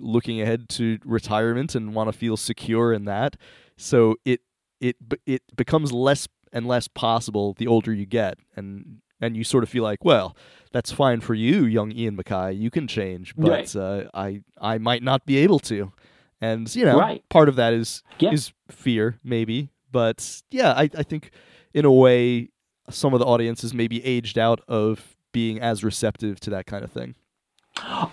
looking 0.00 0.40
ahead 0.40 0.68
to 0.68 0.98
retirement 1.04 1.74
and 1.76 1.94
want 1.94 2.10
to 2.10 2.18
feel 2.18 2.36
secure 2.36 2.92
in 2.92 3.04
that. 3.04 3.36
So 3.76 4.16
it 4.24 4.40
it 4.80 4.96
it 5.26 5.42
becomes 5.56 5.92
less 5.92 6.26
and 6.52 6.66
less 6.66 6.88
possible 6.88 7.54
the 7.58 7.66
older 7.66 7.92
you 7.92 8.06
get, 8.06 8.38
and 8.56 8.98
and 9.20 9.36
you 9.36 9.44
sort 9.44 9.62
of 9.64 9.70
feel 9.70 9.82
like, 9.82 10.04
well, 10.04 10.36
that's 10.72 10.92
fine 10.92 11.20
for 11.20 11.32
you, 11.34 11.64
young 11.64 11.90
Ian 11.90 12.16
MacKaye. 12.18 12.58
You 12.58 12.70
can 12.70 12.86
change, 12.86 13.34
but 13.36 13.50
Right. 13.50 13.76
uh, 13.76 14.04
I 14.14 14.42
I 14.60 14.78
might 14.78 15.02
not 15.02 15.24
be 15.26 15.38
able 15.38 15.58
to, 15.60 15.92
and 16.40 16.74
you 16.76 16.84
know, 16.84 16.98
Right. 16.98 17.26
part 17.28 17.48
of 17.48 17.56
that 17.56 17.72
is 17.72 18.02
Yeah. 18.18 18.32
is 18.32 18.52
fear, 18.70 19.18
maybe, 19.24 19.70
but 19.90 20.42
yeah, 20.50 20.72
I 20.72 20.82
I 20.96 21.02
think 21.02 21.30
in 21.72 21.84
a 21.84 21.92
way 21.92 22.50
some 22.90 23.14
of 23.14 23.20
the 23.20 23.26
audiences 23.26 23.74
maybe 23.74 24.04
aged 24.04 24.38
out 24.38 24.60
of 24.68 25.16
being 25.32 25.60
as 25.60 25.82
receptive 25.82 26.38
to 26.40 26.50
that 26.50 26.66
kind 26.66 26.84
of 26.84 26.92
thing. 26.92 27.14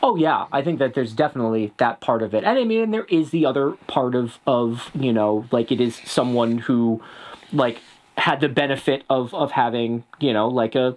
Oh 0.02 0.18
yeah, 0.18 0.46
I 0.52 0.62
think 0.62 0.80
that 0.80 0.94
there's 0.94 1.14
definitely 1.14 1.72
that 1.78 2.02
part 2.02 2.22
of 2.22 2.34
it, 2.34 2.44
and 2.44 2.60
I 2.60 2.66
mean, 2.66 2.82
and 2.82 2.94
there 2.94 3.06
is 3.06 3.30
the 3.30 3.46
other 3.46 3.72
part 3.88 4.14
of 4.16 4.40
of 4.46 4.90
you 4.94 5.14
know, 5.14 5.46
like 5.52 5.72
it 5.72 5.80
is 5.80 5.96
someone 6.06 6.58
who, 6.58 7.02
like, 7.54 7.82
had 8.18 8.40
the 8.42 8.50
benefit 8.50 9.04
of 9.10 9.34
of 9.34 9.52
having 9.52 10.04
you 10.20 10.34
know 10.34 10.48
like 10.48 10.76
a, 10.76 10.96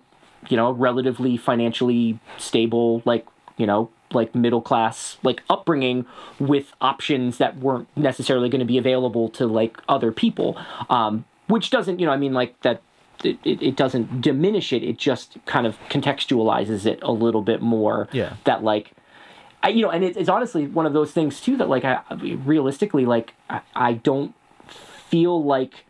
you 0.49 0.57
know, 0.57 0.71
relatively 0.73 1.37
financially 1.37 2.19
stable 2.39 3.03
like 3.05 3.27
you 3.57 3.67
know 3.67 3.91
like 4.13 4.35
middle 4.35 4.63
class 4.63 5.19
like 5.25 5.43
upbringing 5.51 6.07
with 6.39 6.73
options 6.81 7.39
that 7.39 7.57
weren't 7.59 7.89
necessarily 7.97 8.49
going 8.49 8.61
to 8.61 8.67
be 8.67 8.79
available 8.79 9.29
to 9.31 9.47
like 9.47 9.79
other 9.89 10.13
people, 10.13 10.57
um, 10.91 11.25
which 11.49 11.71
doesn't 11.71 11.99
you 11.99 12.07
know 12.07 12.13
I 12.13 12.17
mean 12.17 12.33
like 12.33 12.61
that 12.63 12.83
it, 13.25 13.39
it, 13.45 13.77
doesn't 13.77 14.21
diminish 14.21 14.75
it 14.75 14.85
it 14.85 14.99
just 14.99 15.39
kind 15.47 15.67
of 15.67 15.79
contextualizes 15.89 16.85
it 16.85 16.99
a 17.03 17.11
little 17.11 17.41
bit 17.41 17.63
more 17.63 18.09
Yeah. 18.13 18.35
that 18.45 18.63
like 18.63 18.93
I, 19.63 19.71
you 19.71 19.83
know 19.83 19.91
and 19.91 20.05
it, 20.05 20.19
it's 20.19 20.29
honestly 20.29 20.67
one 20.67 20.85
of 20.85 20.93
those 20.93 21.13
things 21.13 21.41
too 21.41 21.57
that 21.57 21.69
like 21.69 21.83
I 21.85 22.01
I 22.11 22.15
realistically 22.45 23.07
like 23.07 23.33
I, 23.49 23.63
I 23.75 23.93
don't 23.95 24.35
feel 24.69 25.43
like 25.43 25.86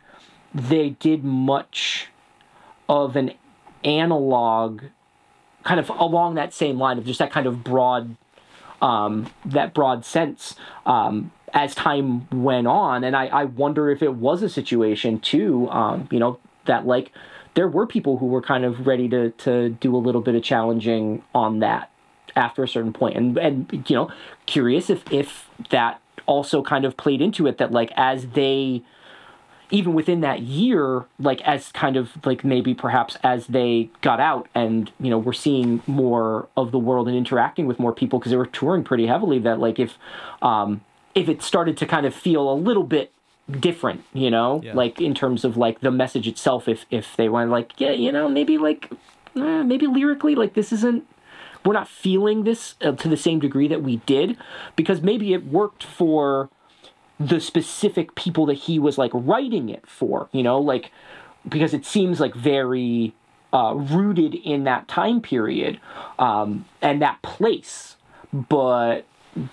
they 0.57 0.91
did 0.91 1.23
much 1.23 2.09
of 2.89 3.15
an 3.15 3.33
analog 3.85 4.83
kind 5.65 5.79
of 5.79 5.91
along 5.91 6.37
that 6.37 6.55
same 6.55 6.79
line 6.79 6.97
of 6.99 7.05
just 7.05 7.19
that 7.19 7.31
kind 7.31 7.47
of 7.47 7.63
broad 7.63 8.17
um, 8.81 9.31
that 9.45 9.75
broad 9.75 10.05
sense 10.05 10.55
um, 10.85 11.33
as 11.53 11.75
time 11.75 12.29
went 12.31 12.67
on. 12.67 13.05
And 13.05 13.17
I, 13.17 13.27
I 13.27 13.45
wonder 13.45 13.91
if 13.91 14.03
it 14.03 14.15
was 14.15 14.43
a 14.43 14.49
situation 14.49 15.19
too, 15.19 15.69
um, 15.71 16.09
you 16.11 16.19
know, 16.19 16.39
that 16.67 16.87
like 16.87 17.13
there 17.55 17.69
were 17.69 17.87
people 17.87 18.19
who 18.19 18.27
were 18.27 18.43
kind 18.43 18.65
of 18.65 18.87
ready 18.87 19.09
to 19.09 19.31
to 19.31 19.71
do 19.71 19.95
a 19.95 19.99
little 19.99 20.21
bit 20.21 20.35
of 20.35 20.43
challenging 20.43 21.23
on 21.35 21.61
that 21.61 21.91
after 22.35 22.63
a 22.63 22.69
certain 22.69 22.93
point, 22.93 23.17
and 23.17 23.37
and 23.39 23.85
you 23.89 23.97
know, 23.97 24.11
curious 24.47 24.91
if 24.91 25.11
if 25.13 25.49
that 25.71 26.01
also 26.27 26.63
kind 26.63 26.85
of 26.85 26.97
played 26.97 27.21
into 27.21 27.47
it 27.47 27.59
that 27.59 27.73
like 27.73 27.93
as 27.97 28.29
they 28.29 28.83
even 29.71 29.95
within 29.95 30.21
that 30.21 30.43
year, 30.43 31.05
like 31.19 31.41
as 31.43 31.73
kind 31.73 31.97
of 31.97 32.25
like 32.25 32.45
maybe 32.45 32.75
perhaps 32.75 33.17
as 33.23 33.49
they 33.49 33.91
got 34.01 34.21
out 34.21 34.49
and 34.55 34.93
you 35.01 35.11
know 35.11 35.19
we're 35.19 35.33
seeing 35.33 35.83
more 35.87 36.49
of 36.57 36.71
the 36.71 36.79
world 36.79 37.09
and 37.09 37.17
interacting 37.17 37.67
with 37.67 37.79
more 37.79 37.93
people 37.93 38.19
because 38.19 38.31
they 38.31 38.37
were 38.37 38.47
touring 38.47 38.85
pretty 38.85 39.07
heavily. 39.07 39.39
That 39.41 39.59
like 39.59 39.79
if 39.79 39.99
um, 40.43 40.83
if 41.15 41.29
it 41.29 41.43
started 41.43 41.77
to 41.79 41.87
kind 41.87 42.07
of 42.07 42.15
feel 42.15 42.51
a 42.51 42.55
little 42.55 42.85
bit 42.85 43.13
different 43.61 44.03
you 44.13 44.29
know 44.29 44.61
Yeah. 44.65 44.75
like 44.75 45.01
in 45.01 45.15
terms 45.15 45.45
of 45.45 45.57
like 45.57 45.79
the 45.79 45.93
message 45.93 46.27
itself 46.27 46.67
if 46.67 46.85
if 46.91 47.15
they 47.17 47.29
want 47.29 47.49
like 47.49 47.75
yeah 47.79 47.93
you 47.93 48.11
know 48.11 48.29
maybe 48.29 48.59
like 48.59 48.91
eh, 49.37 49.63
maybe 49.63 49.87
lyrically 49.87 50.35
like 50.35 50.55
this 50.55 50.73
isn't 50.73 51.05
we're 51.65 51.73
not 51.75 51.87
feeling 51.87 52.43
this 52.43 52.75
uh, 52.83 52.91
to 52.91 53.09
the 53.09 53.17
same 53.17 53.39
degree 53.39 53.69
that 53.69 53.83
we 53.85 53.99
did 53.99 54.37
because 54.75 55.01
maybe 55.01 55.33
it 55.33 55.47
worked 55.47 55.85
for 55.85 56.49
the 57.19 57.41
specific 57.41 58.15
people 58.15 58.47
that 58.47 58.55
he 58.55 58.79
was 58.79 58.99
like 58.99 59.11
writing 59.15 59.69
it 59.69 59.87
for 59.87 60.29
you 60.33 60.43
know? 60.43 60.61
Like 60.61 60.91
because 61.49 61.73
it 61.75 61.85
seems 61.85 62.21
like 62.21 62.35
very 62.35 63.15
uh, 63.53 63.75
rooted 63.75 64.35
in 64.35 64.65
that 64.65 64.89
time 64.89 65.21
period 65.21 65.81
um, 66.19 66.65
and 66.83 67.01
that 67.03 67.23
place. 67.23 67.97
But 68.33 69.07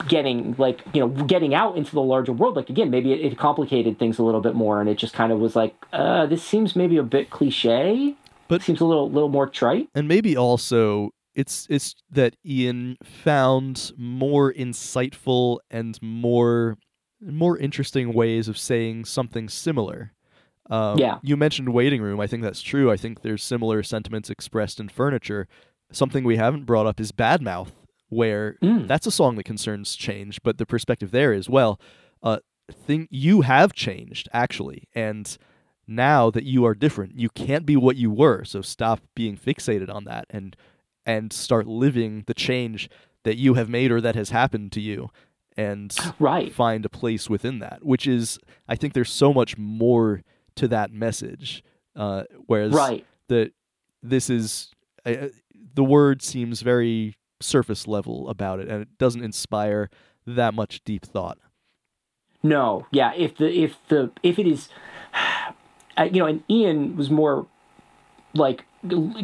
getting 0.07 0.55
like 0.57 0.81
you 0.93 1.01
know 1.01 1.09
getting 1.09 1.53
out 1.53 1.75
into 1.75 1.91
the 1.91 2.01
larger 2.01 2.31
world 2.31 2.55
like 2.55 2.69
again 2.69 2.89
maybe 2.89 3.11
it, 3.11 3.19
it 3.19 3.37
complicated 3.37 3.99
things 3.99 4.17
a 4.17 4.23
little 4.23 4.39
bit 4.39 4.55
more 4.55 4.79
and 4.79 4.89
it 4.89 4.97
just 4.97 5.13
kind 5.13 5.29
of 5.29 5.39
was 5.39 5.57
like 5.57 5.75
uh, 5.91 6.25
this 6.25 6.41
seems 6.41 6.73
maybe 6.75 6.97
a 6.97 7.03
bit 7.03 7.29
cliche. 7.29 8.15
But- 8.47 8.61
seems 8.61 8.81
a 8.81 8.85
little 8.85 9.09
little 9.09 9.29
more 9.29 9.47
trite. 9.47 9.89
And 9.93 10.07
maybe 10.07 10.37
also 10.37 11.11
it's 11.35 11.67
it's 11.69 11.95
that 12.11 12.35
Ian 12.45 12.97
found 13.03 13.91
more 13.97 14.53
insightful 14.53 15.59
and 15.69 15.99
more 16.01 16.77
more 17.25 17.57
interesting 17.57 18.13
ways 18.13 18.47
of 18.47 18.57
saying 18.57 19.05
something 19.05 19.49
similar. 19.49 20.11
Um, 20.69 20.97
Yeah. 20.97 21.19
You 21.21 21.35
mentioned 21.37 21.69
waiting 21.73 22.01
room. 22.01 22.19
I 22.19 22.27
think 22.27 22.43
that's 22.43 22.61
true. 22.61 22.91
I 22.91 22.97
think 22.97 23.21
there's 23.21 23.43
similar 23.43 23.83
sentiments 23.83 24.29
expressed 24.29 24.79
in 24.79 24.89
furniture. 24.89 25.47
Something 25.91 26.23
we 26.23 26.37
haven't 26.37 26.65
brought 26.65 26.87
up 26.87 26.99
is 26.99 27.11
Badmouth, 27.11 27.71
where 28.09 28.57
Mm. 28.61 28.87
that's 28.87 29.07
a 29.07 29.11
song 29.11 29.35
that 29.35 29.43
concerns 29.43 29.95
change, 29.95 30.41
but 30.43 30.57
the 30.57 30.65
perspective 30.65 31.11
there 31.11 31.33
is 31.33 31.49
well, 31.49 31.79
uh, 32.21 32.39
think 32.71 33.09
you 33.11 33.41
have 33.41 33.73
changed 33.73 34.29
actually, 34.33 34.87
and 34.95 35.37
now 35.85 36.31
that 36.31 36.45
you 36.45 36.65
are 36.65 36.73
different, 36.73 37.19
you 37.19 37.29
can't 37.29 37.65
be 37.65 37.75
what 37.75 37.97
you 37.97 38.09
were. 38.09 38.45
So 38.45 38.61
stop 38.61 39.01
being 39.15 39.35
fixated 39.37 39.93
on 39.93 40.05
that 40.05 40.25
and 40.29 40.55
and 41.05 41.33
start 41.33 41.67
living 41.67 42.23
the 42.27 42.33
change 42.33 42.89
that 43.23 43.35
you 43.35 43.55
have 43.55 43.67
made 43.67 43.91
or 43.91 43.99
that 43.99 44.15
has 44.15 44.29
happened 44.29 44.71
to 44.71 44.79
you, 44.79 45.09
and 45.57 45.95
right 46.19 46.53
find 46.53 46.85
a 46.85 46.89
place 46.89 47.29
within 47.29 47.59
that. 47.59 47.83
Which 47.83 48.07
is, 48.07 48.39
I 48.67 48.75
think, 48.75 48.93
there's 48.93 49.11
so 49.11 49.33
much 49.33 49.57
more 49.57 50.21
to 50.55 50.67
that 50.69 50.91
message. 50.91 51.63
Uh, 51.95 52.23
whereas 52.47 52.73
right 52.73 53.05
the 53.27 53.51
this 54.01 54.29
is 54.29 54.71
uh, 55.05 55.27
the 55.73 55.83
word 55.83 56.21
seems 56.21 56.61
very 56.61 57.15
surface 57.41 57.87
level 57.87 58.29
about 58.29 58.59
it, 58.59 58.67
and 58.67 58.81
it 58.81 58.97
doesn't 58.97 59.23
inspire 59.23 59.89
that 60.25 60.53
much 60.53 60.83
deep 60.83 61.05
thought. 61.05 61.37
No, 62.41 62.87
yeah. 62.91 63.13
If 63.15 63.37
the 63.37 63.51
if 63.51 63.77
the 63.87 64.11
if 64.21 64.39
it 64.39 64.47
is, 64.47 64.69
uh, 65.97 66.03
you 66.03 66.19
know, 66.19 66.25
and 66.25 66.43
Ian 66.49 66.95
was 66.95 67.09
more 67.09 67.47
like 68.33 68.65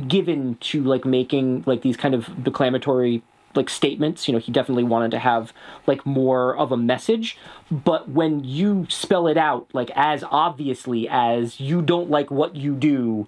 given 0.07 0.55
to 0.61 0.83
like 0.83 1.03
making 1.05 1.63
like 1.65 1.81
these 1.81 1.97
kind 1.97 2.15
of 2.15 2.43
declamatory 2.43 3.21
like 3.55 3.69
statements. 3.69 4.27
You 4.27 4.33
know, 4.33 4.39
he 4.39 4.51
definitely 4.51 4.83
wanted 4.83 5.11
to 5.11 5.19
have 5.19 5.53
like 5.87 6.05
more 6.05 6.55
of 6.55 6.71
a 6.71 6.77
message. 6.77 7.37
But 7.71 8.09
when 8.09 8.43
you 8.43 8.87
spell 8.89 9.27
it 9.27 9.37
out 9.37 9.67
like 9.73 9.91
as 9.95 10.23
obviously 10.29 11.07
as 11.09 11.59
you 11.59 11.81
don't 11.81 12.09
like 12.09 12.31
what 12.31 12.55
you 12.55 12.75
do, 12.75 13.27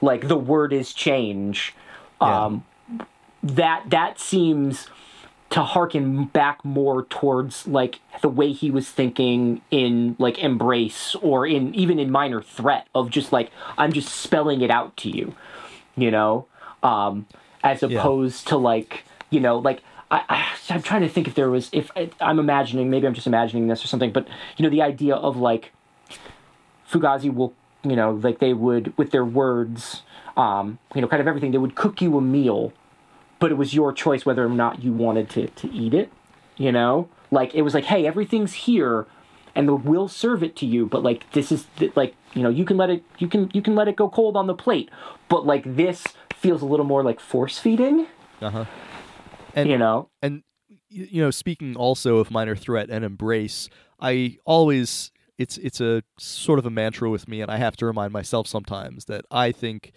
like 0.00 0.28
the 0.28 0.36
word 0.36 0.72
is 0.72 0.92
change. 0.92 1.74
Yeah. 2.20 2.44
Um, 2.44 2.64
that 3.42 3.84
that 3.90 4.18
seems 4.18 4.88
to 5.50 5.62
harken 5.62 6.24
back 6.24 6.64
more 6.64 7.04
towards 7.04 7.68
like 7.68 8.00
the 8.22 8.28
way 8.28 8.50
he 8.50 8.70
was 8.70 8.88
thinking 8.88 9.60
in 9.70 10.16
like 10.18 10.38
embrace 10.38 11.14
or 11.16 11.46
in 11.46 11.74
even 11.74 11.98
in 11.98 12.10
minor 12.10 12.42
threat 12.42 12.88
of 12.94 13.10
just 13.10 13.32
like 13.32 13.50
i'm 13.78 13.92
just 13.92 14.08
spelling 14.08 14.62
it 14.62 14.70
out 14.70 14.96
to 14.96 15.10
you 15.10 15.34
you 15.96 16.10
know 16.10 16.46
um 16.82 17.26
as 17.62 17.82
opposed 17.82 18.48
to 18.48 18.56
like 18.56 19.04
you 19.34 19.40
know 19.40 19.58
like 19.58 19.82
I, 20.10 20.46
i'm 20.70 20.82
trying 20.82 21.02
to 21.02 21.08
think 21.08 21.26
if 21.26 21.34
there 21.34 21.50
was 21.50 21.68
if 21.72 21.90
I, 21.96 22.10
i'm 22.20 22.38
imagining 22.38 22.88
maybe 22.88 23.06
i'm 23.06 23.14
just 23.14 23.26
imagining 23.26 23.66
this 23.68 23.84
or 23.84 23.88
something 23.88 24.12
but 24.12 24.26
you 24.56 24.62
know 24.62 24.70
the 24.70 24.82
idea 24.82 25.14
of 25.14 25.36
like 25.36 25.72
fugazi 26.90 27.32
will 27.34 27.52
you 27.82 27.96
know 27.96 28.12
like 28.12 28.38
they 28.38 28.52
would 28.52 28.96
with 28.96 29.10
their 29.10 29.24
words 29.24 30.02
um 30.36 30.78
you 30.94 31.00
know 31.00 31.08
kind 31.08 31.20
of 31.20 31.26
everything 31.28 31.50
they 31.50 31.58
would 31.58 31.74
cook 31.74 32.00
you 32.00 32.16
a 32.16 32.20
meal 32.20 32.72
but 33.40 33.50
it 33.50 33.54
was 33.54 33.74
your 33.74 33.92
choice 33.92 34.24
whether 34.24 34.44
or 34.44 34.48
not 34.48 34.82
you 34.82 34.92
wanted 34.92 35.28
to, 35.28 35.48
to 35.48 35.70
eat 35.72 35.92
it 35.92 36.10
you 36.56 36.70
know 36.70 37.08
like 37.30 37.54
it 37.54 37.62
was 37.62 37.74
like 37.74 37.84
hey 37.84 38.06
everything's 38.06 38.52
here 38.52 39.06
and 39.56 39.84
we'll 39.84 40.08
serve 40.08 40.42
it 40.42 40.54
to 40.56 40.66
you 40.66 40.86
but 40.86 41.02
like 41.02 41.30
this 41.32 41.50
is 41.50 41.66
like 41.96 42.14
you 42.34 42.42
know 42.42 42.48
you 42.48 42.64
can 42.64 42.76
let 42.76 42.90
it 42.90 43.02
you 43.18 43.28
can 43.28 43.50
you 43.52 43.62
can 43.62 43.74
let 43.74 43.88
it 43.88 43.96
go 43.96 44.08
cold 44.08 44.36
on 44.36 44.46
the 44.46 44.54
plate 44.54 44.88
but 45.28 45.44
like 45.46 45.76
this 45.76 46.04
feels 46.34 46.62
a 46.62 46.66
little 46.66 46.86
more 46.86 47.02
like 47.02 47.18
force 47.20 47.58
feeding 47.58 48.06
Uh 48.40 48.50
huh. 48.50 48.64
And 49.54 49.70
you 49.70 49.78
know? 49.78 50.10
and 50.22 50.42
you 50.88 51.22
know 51.22 51.30
speaking 51.30 51.76
also 51.76 52.18
of 52.18 52.30
minor 52.30 52.56
threat 52.56 52.88
and 52.90 53.04
embrace 53.04 53.68
i 54.00 54.36
always 54.44 55.10
it's 55.38 55.56
it's 55.58 55.80
a 55.80 56.02
sort 56.18 56.58
of 56.58 56.66
a 56.66 56.70
mantra 56.70 57.10
with 57.10 57.26
me 57.28 57.40
and 57.40 57.50
i 57.50 57.56
have 57.56 57.76
to 57.76 57.86
remind 57.86 58.12
myself 58.12 58.46
sometimes 58.46 59.04
that 59.06 59.24
i 59.30 59.50
think 59.52 59.92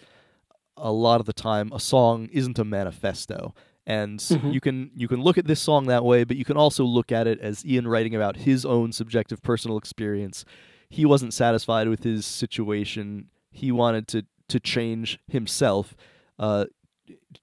a 0.76 0.92
lot 0.92 1.20
of 1.20 1.26
the 1.26 1.34
time 1.34 1.72
a 1.74 1.80
song 1.80 2.28
isn't 2.32 2.60
a 2.60 2.64
manifesto. 2.64 3.56
And 3.88 4.20
Mhm. 4.20 4.54
you 4.54 4.60
can 4.62 4.92
you 4.96 5.08
can 5.08 5.22
look 5.22 5.38
at 5.38 5.48
this 5.48 5.60
song 5.62 5.86
that 5.88 6.04
way 6.04 6.24
but 6.24 6.36
you 6.38 6.46
can 6.46 6.58
also 6.58 6.84
look 6.84 7.12
at 7.12 7.26
it 7.26 7.40
as 7.40 7.66
ian 7.66 7.88
writing 7.88 8.14
about 8.14 8.38
his 8.38 8.66
own 8.66 8.92
subjective 8.92 9.42
personal 9.42 9.78
experience. 9.78 10.46
He 10.90 11.06
wasn't 11.06 11.34
satisfied 11.34 11.88
with 11.88 12.04
his 12.04 12.26
situation. 12.26 13.30
He 13.50 13.72
wanted 13.72 14.08
to 14.10 14.26
to 14.50 14.60
change 14.60 15.18
himself 15.28 15.96
uh 16.38 16.66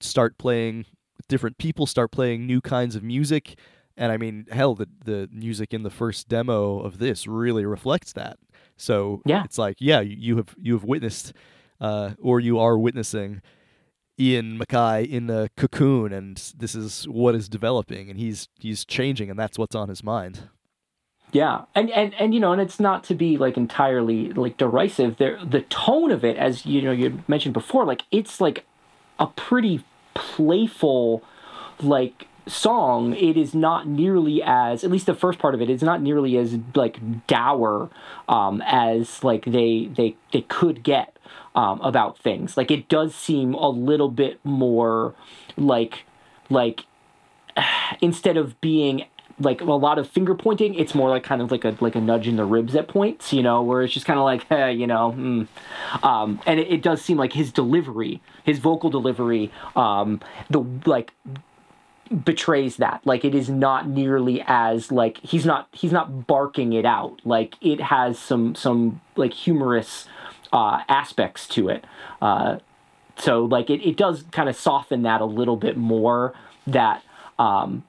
start 0.00 0.38
playing 0.38 0.84
different 1.28 1.58
people 1.58 1.86
start 1.86 2.10
playing 2.10 2.46
new 2.46 2.60
kinds 2.60 2.94
of 2.96 3.02
music 3.02 3.58
and 3.96 4.10
i 4.12 4.16
mean 4.16 4.46
hell 4.50 4.74
the 4.74 4.88
the 5.04 5.28
music 5.32 5.72
in 5.74 5.82
the 5.82 5.90
first 5.90 6.28
demo 6.28 6.80
of 6.80 6.98
this 6.98 7.26
really 7.26 7.64
reflects 7.64 8.12
that 8.12 8.38
so 8.76 9.22
Yeah. 9.24 9.44
it's 9.44 9.58
like 9.58 9.76
yeah 9.80 10.00
you, 10.00 10.16
you 10.18 10.36
have 10.36 10.54
you 10.60 10.72
have 10.74 10.84
witnessed 10.84 11.32
uh 11.80 12.10
or 12.20 12.40
you 12.40 12.58
are 12.58 12.78
witnessing 12.78 13.40
Ian 14.18 14.58
MacKaye 14.60 15.08
in 15.08 15.28
a 15.28 15.48
cocoon 15.56 16.12
and 16.12 16.36
this 16.56 16.76
is 16.76 17.02
what 17.08 17.34
is 17.34 17.48
developing 17.48 18.08
and 18.10 18.18
he's 18.18 18.48
he's 18.60 18.84
changing 18.84 19.28
and 19.28 19.36
that's 19.36 19.58
what's 19.58 19.74
on 19.74 19.88
his 19.88 20.04
mind 20.04 20.48
Yeah, 21.32 21.64
and 21.74 21.90
and 21.90 22.14
and 22.14 22.32
you 22.32 22.38
know, 22.38 22.52
and 22.52 22.60
it's 22.62 22.78
not 22.78 23.02
to 23.04 23.14
be 23.16 23.36
like 23.38 23.56
entirely 23.56 24.32
like 24.32 24.56
derisive. 24.56 25.16
There, 25.16 25.36
the 25.44 25.62
tone 25.62 26.12
of 26.12 26.24
it, 26.24 26.36
as 26.36 26.64
you 26.64 26.80
know, 26.80 26.92
you 26.92 27.24
mentioned 27.26 27.54
before, 27.54 27.84
like 27.84 28.02
it's 28.12 28.40
like 28.40 28.64
a 29.18 29.26
pretty 29.26 29.82
playful, 30.14 31.22
like 31.80 32.26
song. 32.46 33.14
It 33.14 33.36
is 33.36 33.54
not 33.54 33.86
nearly 33.86 34.42
as, 34.42 34.84
at 34.84 34.90
least 34.90 35.06
the 35.06 35.14
first 35.14 35.38
part 35.38 35.54
of 35.54 35.62
it, 35.62 35.70
is 35.70 35.82
not 35.82 36.02
nearly 36.02 36.36
as 36.36 36.58
like 36.74 37.26
dour 37.26 37.90
um, 38.28 38.62
as 38.66 39.22
like 39.24 39.44
they 39.44 39.86
they 39.86 40.16
they 40.32 40.42
could 40.42 40.82
get 40.82 41.16
um, 41.54 41.80
about 41.80 42.18
things. 42.18 42.56
Like 42.56 42.70
it 42.70 42.88
does 42.88 43.14
seem 43.14 43.54
a 43.54 43.68
little 43.68 44.10
bit 44.10 44.40
more 44.44 45.14
like 45.56 46.04
like 46.50 46.84
instead 48.00 48.36
of 48.36 48.60
being 48.60 49.06
like 49.40 49.60
a 49.60 49.64
lot 49.64 49.98
of 49.98 50.08
finger 50.08 50.34
pointing, 50.34 50.74
it's 50.74 50.94
more 50.94 51.08
like 51.08 51.24
kind 51.24 51.42
of 51.42 51.50
like 51.50 51.64
a 51.64 51.76
like 51.80 51.94
a 51.94 52.00
nudge 52.00 52.28
in 52.28 52.36
the 52.36 52.44
ribs 52.44 52.74
at 52.76 52.88
points, 52.88 53.32
you 53.32 53.42
know, 53.42 53.62
where 53.62 53.82
it's 53.82 53.92
just 53.92 54.06
kind 54.06 54.18
of 54.18 54.24
like, 54.24 54.50
eh, 54.50 54.68
you 54.68 54.86
know, 54.86 55.14
mm. 55.16 55.46
um, 56.04 56.40
and 56.46 56.60
it, 56.60 56.72
it 56.72 56.82
does 56.82 57.02
seem 57.02 57.16
like 57.16 57.32
his 57.32 57.50
delivery, 57.50 58.20
his 58.44 58.58
vocal 58.58 58.90
delivery, 58.90 59.50
um, 59.74 60.20
the 60.50 60.64
like 60.86 61.12
betrays 62.24 62.76
that. 62.76 63.00
Like 63.04 63.24
it 63.24 63.34
is 63.34 63.48
not 63.48 63.88
nearly 63.88 64.42
as 64.46 64.92
like 64.92 65.18
he's 65.18 65.44
not 65.44 65.68
he's 65.72 65.92
not 65.92 66.26
barking 66.26 66.72
it 66.72 66.84
out. 66.84 67.20
Like 67.24 67.54
it 67.60 67.80
has 67.80 68.18
some 68.18 68.54
some 68.54 69.00
like 69.16 69.32
humorous 69.32 70.06
uh 70.52 70.82
aspects 70.88 71.46
to 71.48 71.68
it. 71.68 71.84
Uh 72.20 72.58
so 73.16 73.44
like 73.44 73.70
it, 73.70 73.86
it 73.86 73.96
does 73.96 74.24
kind 74.32 74.48
of 74.48 74.56
soften 74.56 75.02
that 75.02 75.20
a 75.20 75.24
little 75.26 75.56
bit 75.56 75.76
more 75.76 76.34
that 76.66 77.02
um 77.38 77.84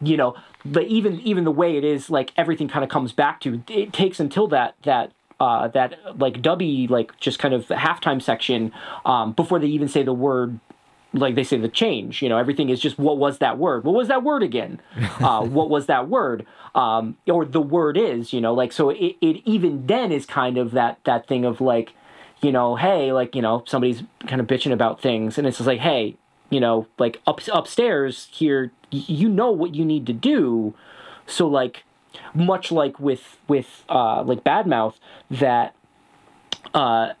you 0.00 0.16
know 0.16 0.34
but 0.64 0.84
even 0.84 1.20
even 1.20 1.44
the 1.44 1.50
way 1.50 1.76
it 1.76 1.84
is 1.84 2.10
like 2.10 2.32
everything 2.36 2.68
kind 2.68 2.84
of 2.84 2.90
comes 2.90 3.12
back 3.12 3.40
to 3.40 3.62
it 3.68 3.92
takes 3.92 4.20
until 4.20 4.46
that 4.48 4.74
that 4.82 5.12
uh 5.38 5.68
that 5.68 5.98
like 6.18 6.42
dubby 6.42 6.88
like 6.88 7.18
just 7.18 7.38
kind 7.38 7.54
of 7.54 7.66
the 7.68 7.74
halftime 7.74 8.20
section 8.20 8.72
um 9.04 9.32
before 9.32 9.58
they 9.58 9.66
even 9.66 9.88
say 9.88 10.02
the 10.02 10.12
word 10.12 10.58
like 11.12 11.34
they 11.34 11.44
say 11.44 11.56
the 11.56 11.68
change 11.68 12.22
you 12.22 12.28
know 12.28 12.38
everything 12.38 12.68
is 12.68 12.80
just 12.80 12.98
what 12.98 13.18
was 13.18 13.38
that 13.38 13.58
word? 13.58 13.84
What 13.84 13.94
was 13.94 14.08
that 14.08 14.22
word 14.22 14.42
again? 14.42 14.80
Uh, 15.20 15.44
what 15.44 15.68
was 15.68 15.86
that 15.86 16.08
word? 16.08 16.46
Um, 16.74 17.16
or 17.26 17.44
the 17.44 17.60
word 17.60 17.98
is 17.98 18.32
you 18.32 18.40
know 18.40 18.54
like 18.54 18.72
so 18.72 18.90
it, 18.90 19.16
it 19.20 19.42
even 19.44 19.86
then 19.86 20.12
is 20.12 20.24
kind 20.24 20.56
of 20.56 20.70
that 20.72 20.98
that 21.04 21.26
thing 21.26 21.44
of 21.44 21.60
like 21.60 21.94
you 22.42 22.52
know 22.52 22.76
hey 22.76 23.12
like 23.12 23.34
you 23.34 23.42
know 23.42 23.64
somebody's 23.66 24.02
kind 24.26 24.40
of 24.40 24.46
bitching 24.46 24.72
about 24.72 25.00
things 25.00 25.36
and 25.36 25.46
it's 25.46 25.58
just 25.58 25.66
like 25.66 25.80
hey 25.80 26.16
you 26.50 26.60
know 26.60 26.86
like 26.98 27.20
up 27.26 27.40
upstairs 27.52 28.28
here 28.30 28.70
you 28.90 29.28
know 29.28 29.50
what 29.50 29.74
you 29.74 29.84
need 29.84 30.06
to 30.06 30.12
do 30.12 30.74
so 31.26 31.46
like 31.46 31.84
much 32.34 32.72
like 32.72 32.98
with 32.98 33.38
with 33.48 33.84
uh, 33.88 34.22
like 34.22 34.44
Badmouth, 34.44 34.94
that 35.30 35.74
uh, 36.74 37.12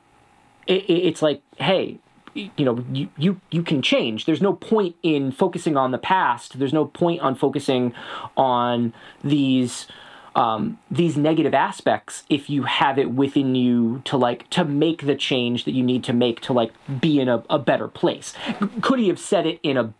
it, 0.66 0.84
it's 0.88 1.22
like, 1.22 1.42
hey, 1.58 1.98
you 2.34 2.50
know, 2.58 2.84
you, 2.92 3.08
you 3.16 3.40
you 3.50 3.62
can 3.62 3.82
change. 3.82 4.24
There's 4.24 4.42
no 4.42 4.52
point 4.52 4.96
in 5.02 5.32
focusing 5.32 5.76
on 5.76 5.90
the 5.90 5.98
past. 5.98 6.58
There's 6.58 6.72
no 6.72 6.86
point 6.86 7.20
on 7.20 7.34
focusing 7.34 7.92
on 8.36 8.92
these 9.22 9.86
um, 10.34 10.78
these 10.90 11.16
negative 11.16 11.54
aspects 11.54 12.22
if 12.28 12.48
you 12.48 12.62
have 12.64 12.98
it 12.98 13.10
within 13.10 13.54
you 13.54 14.02
to 14.04 14.16
like 14.16 14.48
to 14.50 14.64
make 14.64 15.06
the 15.06 15.16
change 15.16 15.64
that 15.64 15.72
you 15.72 15.82
need 15.82 16.04
to 16.04 16.12
make 16.12 16.40
to 16.42 16.52
like 16.52 16.72
be 17.00 17.20
in 17.20 17.28
a, 17.28 17.42
a 17.50 17.58
better 17.58 17.88
place. 17.88 18.34
Could 18.80 19.00
he 19.00 19.08
have 19.08 19.18
said 19.18 19.46
it 19.46 19.60
in 19.62 19.76
a 19.76 19.92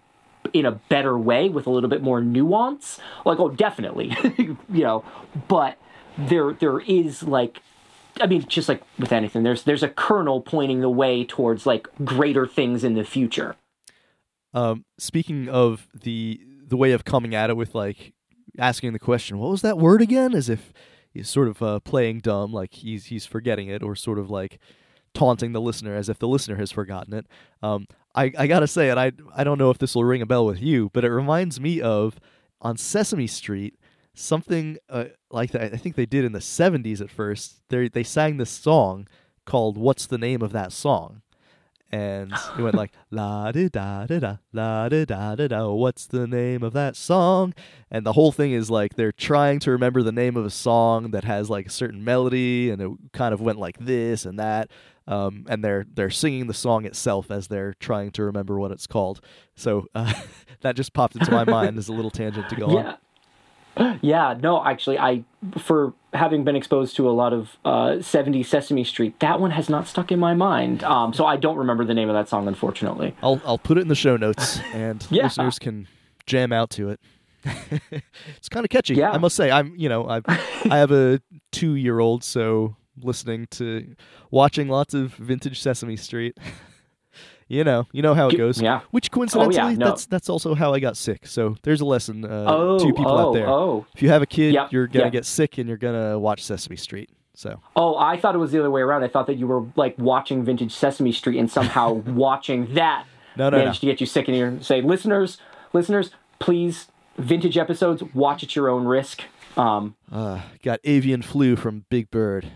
in 0.53 0.65
a 0.67 0.73
better 0.73 1.19
way 1.19 1.49
with 1.49 1.67
a 1.67 1.71
little 1.71 1.91
bit 1.91 2.03
more 2.03 2.21
nuance? 2.21 2.99
Like, 3.25 3.39
oh, 3.39 3.51
definitely, 3.51 4.17
you 4.39 4.57
know. 4.69 5.05
But 5.49 5.79
there 6.17 6.53
there 6.53 6.81
is 6.81 7.23
like 7.23 7.61
I 8.21 8.27
mean, 8.27 8.47
just 8.47 8.69
like 8.69 8.83
with 8.99 9.13
anything, 9.13 9.43
there's 9.43 9.65
there's 9.65 9.83
a 9.83 9.89
kernel 9.89 10.41
pointing 10.41 10.81
the 10.81 10.91
way 10.91 11.25
towards 11.25 11.67
like 11.67 11.89
greater 12.05 12.47
things 12.47 12.85
in 12.85 12.95
the 12.95 13.05
future. 13.05 13.57
Um, 14.53 14.85
speaking 14.99 15.49
of 15.49 15.89
the 15.95 16.41
the 16.67 16.77
way 16.77 16.93
of 16.93 17.05
coming 17.05 17.35
at 17.35 17.51
it 17.51 17.57
with 17.57 17.75
like 17.75 18.13
asking 18.59 18.93
the 18.93 18.99
question, 18.99 19.39
"What 19.39 19.51
was 19.51 19.63
that 19.63 19.79
word 19.79 20.03
again?" 20.03 20.35
As 20.35 20.49
if 20.49 20.73
he's 21.13 21.29
sort 21.29 21.49
of 21.49 21.63
uh, 21.63 21.81
playing 21.81 22.21
dumb, 22.21 22.53
like 22.53 22.75
he's 22.75 23.07
he's 23.07 23.27
forgetting 23.27 23.69
it, 23.69 23.83
or 23.83 23.95
sort 23.95 24.19
of 24.19 24.31
like 24.31 24.59
taunting 25.15 25.53
the 25.53 25.61
listener 25.61 25.95
as 25.95 26.09
if 26.09 26.19
the 26.19 26.29
listener 26.29 26.57
has 26.57 26.71
forgotten 26.71 27.15
it. 27.15 27.27
Um, 27.63 27.87
I 28.15 28.33
I 28.39 28.47
gotta 28.47 28.67
say, 28.67 28.91
and 28.91 28.99
I 28.99 29.13
I 29.35 29.45
don't 29.45 29.59
know 29.59 29.71
if 29.71 29.79
this 29.79 29.95
will 29.95 30.05
ring 30.05 30.23
a 30.23 30.27
bell 30.27 30.47
with 30.47 30.61
you, 30.61 30.91
but 30.93 31.05
it 31.05 31.11
reminds 31.11 31.61
me 31.61 31.81
of 31.81 32.19
on 32.61 32.77
Sesame 32.77 33.27
Street 33.27 33.79
something 34.15 34.79
uh, 34.89 35.07
like 35.31 35.53
that. 35.53 35.73
I 35.73 35.77
think 35.77 35.97
they 35.97 36.07
did 36.07 36.25
in 36.25 36.33
the 36.33 36.41
'70s 36.41 37.01
at 37.01 37.11
first. 37.11 37.61
They 37.69 37.89
they 37.89 38.03
sang 38.03 38.37
this 38.37 38.51
song 38.51 39.09
called 39.45 39.77
"What's 39.77 40.07
the 40.07 40.19
Name 40.19 40.43
of 40.43 40.53
That 40.53 40.73
Song." 40.73 41.23
And 41.91 42.33
it 42.59 42.63
went 42.63 42.75
like 42.75 42.93
la 43.11 43.53
da 43.53 43.69
da 43.69 44.07
da 44.07 44.19
da 44.19 44.37
la 44.53 44.89
da 44.89 45.05
da 45.05 45.35
da 45.35 45.49
da. 45.49 45.71
What's 45.71 46.07
the 46.07 46.27
name 46.27 46.63
of 46.63 46.73
that 46.73 46.97
song? 46.97 47.55
And 47.91 48.07
the 48.07 48.13
whole 48.13 48.33
thing 48.33 48.53
is 48.53 48.71
like 48.71 48.95
they're 48.95 49.13
trying 49.13 49.59
to 49.61 49.71
remember 49.71 50.03
the 50.03 50.13
name 50.13 50.37
of 50.37 50.45
a 50.45 50.51
song 50.51 51.11
that 51.11 51.25
has 51.25 51.51
like 51.51 51.67
a 51.67 51.71
certain 51.71 52.05
melody, 52.05 52.71
and 52.71 52.81
it 52.81 52.91
kind 53.13 53.35
of 53.35 53.41
went 53.41 53.59
like 53.59 53.79
this 53.79 54.25
and 54.25 54.39
that. 54.39 54.71
Um, 55.07 55.47
and 55.49 55.65
they're 55.65 55.87
they're 55.93 56.11
singing 56.11 56.47
the 56.47 56.55
song 56.55 56.85
itself 56.85 57.31
as 57.31 57.49
they're 57.49 57.75
trying 57.75 58.13
to 58.13 58.25
remember 58.25 58.59
what 58.59 58.71
it's 58.71 58.87
called. 58.87 59.21
So 59.57 59.87
uh, 59.95 60.13
that 60.61 60.77
just 60.77 60.93
popped 60.93 61.17
into 61.17 61.33
my 61.33 61.45
mind 61.45 61.79
as 61.79 61.89
a 61.89 61.93
little 61.93 62.11
tangent 62.11 62.49
to 62.49 62.57
go 62.57 62.71
yeah. 62.71 62.79
on. 62.79 62.97
Yeah, 64.03 64.37
no, 64.41 64.65
actually, 64.65 64.99
I 64.99 65.25
for 65.59 65.95
having 66.13 66.45
been 66.45 66.57
exposed 66.57 66.97
to 66.97 67.09
a 67.09 67.13
lot 67.13 67.33
of 67.33 67.57
uh, 67.65 68.03
70 68.03 68.43
Sesame 68.43 68.85
Street, 68.85 69.19
that 69.21 69.41
one 69.41 69.53
has 69.53 69.69
not 69.69 69.87
stuck 69.87 70.11
in 70.13 70.19
my 70.19 70.35
mind. 70.35 70.83
Um, 70.85 71.15
so 71.15 71.25
I 71.25 71.37
don't 71.37 71.57
remember 71.57 71.85
the 71.85 71.95
name 71.95 72.09
of 72.09 72.15
that 72.15 72.29
song, 72.29 72.47
unfortunately. 72.49 73.15
I'll 73.23 73.41
I'll 73.45 73.59
put 73.59 73.79
it 73.79 73.83
in 73.83 73.89
the 73.89 73.95
show 73.95 74.17
notes, 74.17 74.59
and 74.75 75.07
Yeah. 75.11 75.25
listeners 75.25 75.59
can 75.59 75.87
jam 76.27 76.53
out 76.53 76.71
to 76.71 76.91
it. 76.91 77.01
it's 78.37 78.49
kind 78.51 78.65
of 78.67 78.71
catchy, 78.71 78.95
Yeah. 78.97 79.13
I 79.13 79.19
must 79.19 79.35
say. 79.37 79.51
I'm 79.51 79.75
you 79.77 79.89
know 79.89 80.09
I 80.09 80.21
I 80.69 80.77
have 80.79 80.91
a 80.91 81.21
two 81.53 81.75
year 81.75 82.01
old, 82.01 82.23
so 82.25 82.77
listening 83.03 83.47
to 83.53 83.95
watching 84.31 84.69
lots 84.69 84.93
of 84.95 85.15
vintage 85.15 85.61
Sesame 85.61 85.97
Street. 85.97 86.37
You 87.51 87.65
know, 87.65 87.89
you 87.91 88.01
know 88.01 88.15
how 88.15 88.29
it 88.29 88.39
goes. 88.39 88.63
yeah. 88.63 88.83
Which 88.93 89.11
coincidentally, 89.11 89.75
no. 89.75 89.87
that's 89.87 90.07
that's 90.07 90.29
also 90.29 90.55
how 90.55 90.73
I 90.73 90.79
got 90.79 90.97
sick. 90.97 91.27
So 91.27 91.57
there's 91.65 91.81
a 91.81 91.85
lesson 91.85 92.25
uh, 92.25 92.45
Oh, 92.47 92.79
to 92.79 92.85
people 92.87 93.09
oh, 93.09 93.29
out 93.29 93.33
there. 93.35 93.49
oh. 93.49 93.87
If 93.93 94.03
you 94.03 94.09
have 94.09 94.23
a 94.23 94.27
kid, 94.27 94.55
Yep, 94.55 94.73
you're 94.73 94.87
gonna 94.87 95.07
yep. 95.07 95.13
get 95.13 95.27
sick 95.27 95.59
and 95.59 95.69
you're 95.69 95.77
gonna 95.77 96.17
watch 96.17 96.45
Sesame 96.45 96.77
Street. 96.77 97.11
So 97.35 97.61
Oh, 97.75 97.97
I 97.99 98.17
thought 98.19 98.37
it 98.37 98.39
was 98.39 98.53
the 98.53 98.61
other 98.61 98.71
way 98.71 98.83
around. 98.83 99.03
I 99.03 99.09
thought 99.09 99.27
that 99.27 99.35
you 99.35 99.49
were 99.49 99.65
like 99.75 99.99
watching 99.99 100.45
vintage 100.45 100.73
Sesame 100.73 101.11
Street 101.11 101.39
and 101.41 101.51
somehow 101.51 101.93
watching 102.07 102.73
that 102.75 103.05
No, 103.37 103.51
no, 103.51 103.59
managed 103.59 103.81
to 103.81 103.87
get 103.87 104.01
you 104.01 104.07
sick 104.07 104.29
in 104.29 104.37
your 104.37 104.63
say, 104.63 104.81
listeners, 104.81 105.39
listeners, 105.73 106.13
please, 106.39 106.87
vintage 107.19 107.59
episodes, 107.59 108.01
watch 108.15 108.45
at 108.45 108.55
your 108.55 108.69
own 108.69 108.85
risk. 108.85 109.25
Um, 109.57 109.97
uh, 110.13 110.43
got 110.63 110.79
avian 110.85 111.23
flu 111.23 111.57
from 111.57 111.85
Big 111.91 112.13
Bird. 112.13 112.47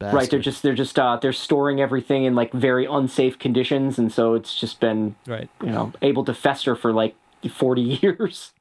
Right, 0.00 0.30
they're 0.30 0.40
just 0.40 0.62
they're 0.62 0.74
just 0.74 0.98
uh, 0.98 1.18
they're 1.20 1.32
storing 1.32 1.80
everything 1.80 2.24
in 2.24 2.34
like 2.34 2.52
very 2.52 2.86
unsafe 2.86 3.38
conditions, 3.38 3.98
and 3.98 4.12
so 4.12 4.34
it's 4.34 4.58
just 4.58 4.80
been 4.80 5.16
right. 5.26 5.48
you 5.62 5.70
know 5.70 5.92
able 6.02 6.24
to 6.24 6.34
fester 6.34 6.74
for 6.74 6.92
like 6.92 7.14
forty 7.50 7.82
years. 8.02 8.52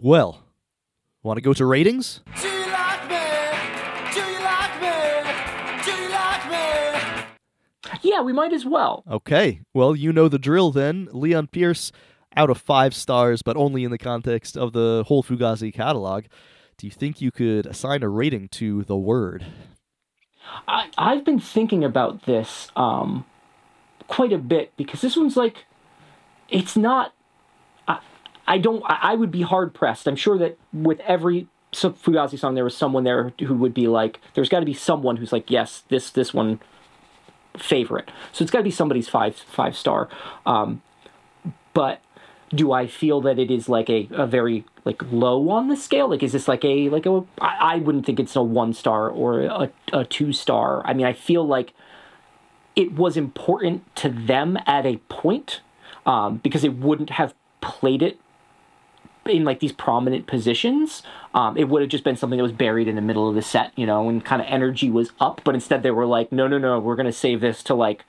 Well, 0.00 0.42
want 1.22 1.36
to 1.36 1.42
go 1.42 1.52
to 1.52 1.64
ratings? 1.64 2.20
Do 2.40 2.48
you 2.48 2.66
like 2.66 3.08
me? 3.08 3.18
Do 4.14 4.20
you 4.20 4.40
like 4.40 4.80
me? 4.80 5.82
Do 5.84 5.90
you 5.90 6.08
like 6.10 6.50
me? 6.50 7.98
Yeah, 8.02 8.22
we 8.22 8.32
might 8.32 8.52
as 8.52 8.64
well. 8.64 9.04
Okay. 9.10 9.60
Well, 9.74 9.94
you 9.94 10.12
know 10.12 10.28
the 10.28 10.38
drill 10.38 10.70
then. 10.70 11.08
Leon 11.12 11.48
Pierce 11.48 11.92
out 12.36 12.50
of 12.50 12.58
five 12.58 12.94
stars, 12.94 13.42
but 13.42 13.56
only 13.56 13.84
in 13.84 13.90
the 13.90 13.98
context 13.98 14.56
of 14.56 14.72
the 14.72 15.04
whole 15.06 15.22
Fugazi 15.22 15.72
catalog. 15.72 16.24
Do 16.78 16.86
you 16.86 16.90
think 16.90 17.20
you 17.20 17.30
could 17.30 17.66
assign 17.66 18.02
a 18.02 18.08
rating 18.08 18.48
to 18.52 18.84
the 18.84 18.96
word? 18.96 19.44
I, 20.66 20.88
I've 20.96 21.24
been 21.24 21.40
thinking 21.40 21.84
about 21.84 22.22
this 22.24 22.70
um, 22.76 23.24
quite 24.08 24.32
a 24.32 24.38
bit 24.38 24.72
because 24.76 25.00
this 25.00 25.16
one's 25.16 25.36
like, 25.36 25.64
it's 26.48 26.76
not. 26.76 27.14
I, 27.86 28.00
I 28.46 28.58
don't. 28.58 28.82
I, 28.84 28.98
I 29.02 29.14
would 29.14 29.30
be 29.30 29.42
hard 29.42 29.74
pressed. 29.74 30.06
I'm 30.06 30.16
sure 30.16 30.38
that 30.38 30.58
with 30.72 31.00
every 31.00 31.48
Fugazi 31.72 32.38
song, 32.38 32.54
there 32.54 32.64
was 32.64 32.76
someone 32.76 33.04
there 33.04 33.32
who 33.40 33.54
would 33.54 33.74
be 33.74 33.86
like, 33.86 34.20
there's 34.34 34.48
got 34.48 34.60
to 34.60 34.66
be 34.66 34.74
someone 34.74 35.16
who's 35.16 35.32
like, 35.32 35.50
yes, 35.50 35.84
this 35.88 36.10
this 36.10 36.34
one 36.34 36.60
favorite. 37.56 38.10
So 38.32 38.42
it's 38.42 38.50
got 38.50 38.58
to 38.58 38.64
be 38.64 38.70
somebody's 38.70 39.08
five 39.08 39.36
five 39.36 39.76
star. 39.76 40.08
Um, 40.46 40.82
but 41.72 42.00
do 42.52 42.72
I 42.72 42.86
feel 42.86 43.20
that 43.22 43.38
it 43.38 43.50
is 43.50 43.68
like 43.68 43.88
a, 43.88 44.08
a 44.10 44.26
very 44.26 44.64
like 44.84 45.02
low 45.10 45.50
on 45.50 45.68
the 45.68 45.76
scale? 45.76 46.08
Like 46.08 46.22
is 46.22 46.32
this 46.32 46.48
like 46.48 46.64
a 46.64 46.88
like 46.88 47.06
a 47.06 47.24
I, 47.40 47.76
wouldn't 47.76 48.06
think 48.06 48.18
it's 48.18 48.34
a 48.36 48.42
one 48.42 48.72
star 48.72 49.08
or 49.08 49.42
a, 49.42 49.70
a 49.92 50.04
two 50.04 50.32
star. 50.32 50.84
I 50.84 50.92
mean 50.92 51.06
I 51.06 51.12
feel 51.12 51.46
like 51.46 51.72
it 52.74 52.92
was 52.92 53.16
important 53.16 53.94
to 53.96 54.08
them 54.08 54.58
at 54.66 54.86
a 54.86 54.96
point 55.08 55.60
um, 56.06 56.38
because 56.38 56.64
it 56.64 56.76
wouldn't 56.76 57.10
have 57.10 57.34
played 57.60 58.02
it 58.02 58.18
in 59.26 59.44
like 59.44 59.60
these 59.60 59.72
prominent 59.72 60.26
positions. 60.26 61.02
Um, 61.34 61.56
it 61.56 61.68
would 61.68 61.82
have 61.82 61.90
just 61.90 62.04
been 62.04 62.16
something 62.16 62.36
that 62.38 62.42
was 62.42 62.52
buried 62.52 62.88
in 62.88 62.96
the 62.96 63.02
middle 63.02 63.28
of 63.28 63.34
the 63.34 63.42
set, 63.42 63.72
you 63.76 63.86
know, 63.86 64.08
and 64.08 64.24
kind 64.24 64.40
of 64.42 64.48
energy 64.48 64.90
was 64.90 65.12
up. 65.20 65.40
But 65.44 65.54
instead, 65.54 65.82
they 65.82 65.90
were 65.90 66.06
like, 66.06 66.32
no, 66.32 66.48
no, 66.48 66.58
no, 66.58 66.78
we're 66.78 66.96
gonna 66.96 67.12
save 67.12 67.40
this 67.40 67.62
to 67.64 67.74
like 67.74 68.04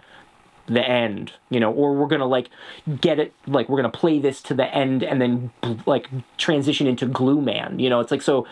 the 0.73 0.81
end, 0.81 1.33
you 1.49 1.59
know, 1.59 1.71
or 1.71 1.93
we're 1.93 2.07
gonna 2.07 2.25
like 2.25 2.49
get 2.99 3.19
it, 3.19 3.33
like 3.47 3.69
we're 3.69 3.77
gonna 3.77 3.89
play 3.89 4.19
this 4.19 4.41
to 4.43 4.53
the 4.53 4.73
end 4.73 5.03
and 5.03 5.21
then 5.21 5.51
like 5.85 6.07
transition 6.37 6.87
into 6.87 7.05
Glue 7.05 7.41
Man, 7.41 7.79
you 7.79 7.89
know. 7.89 7.99
It's 7.99 8.11
like 8.11 8.21
so 8.21 8.47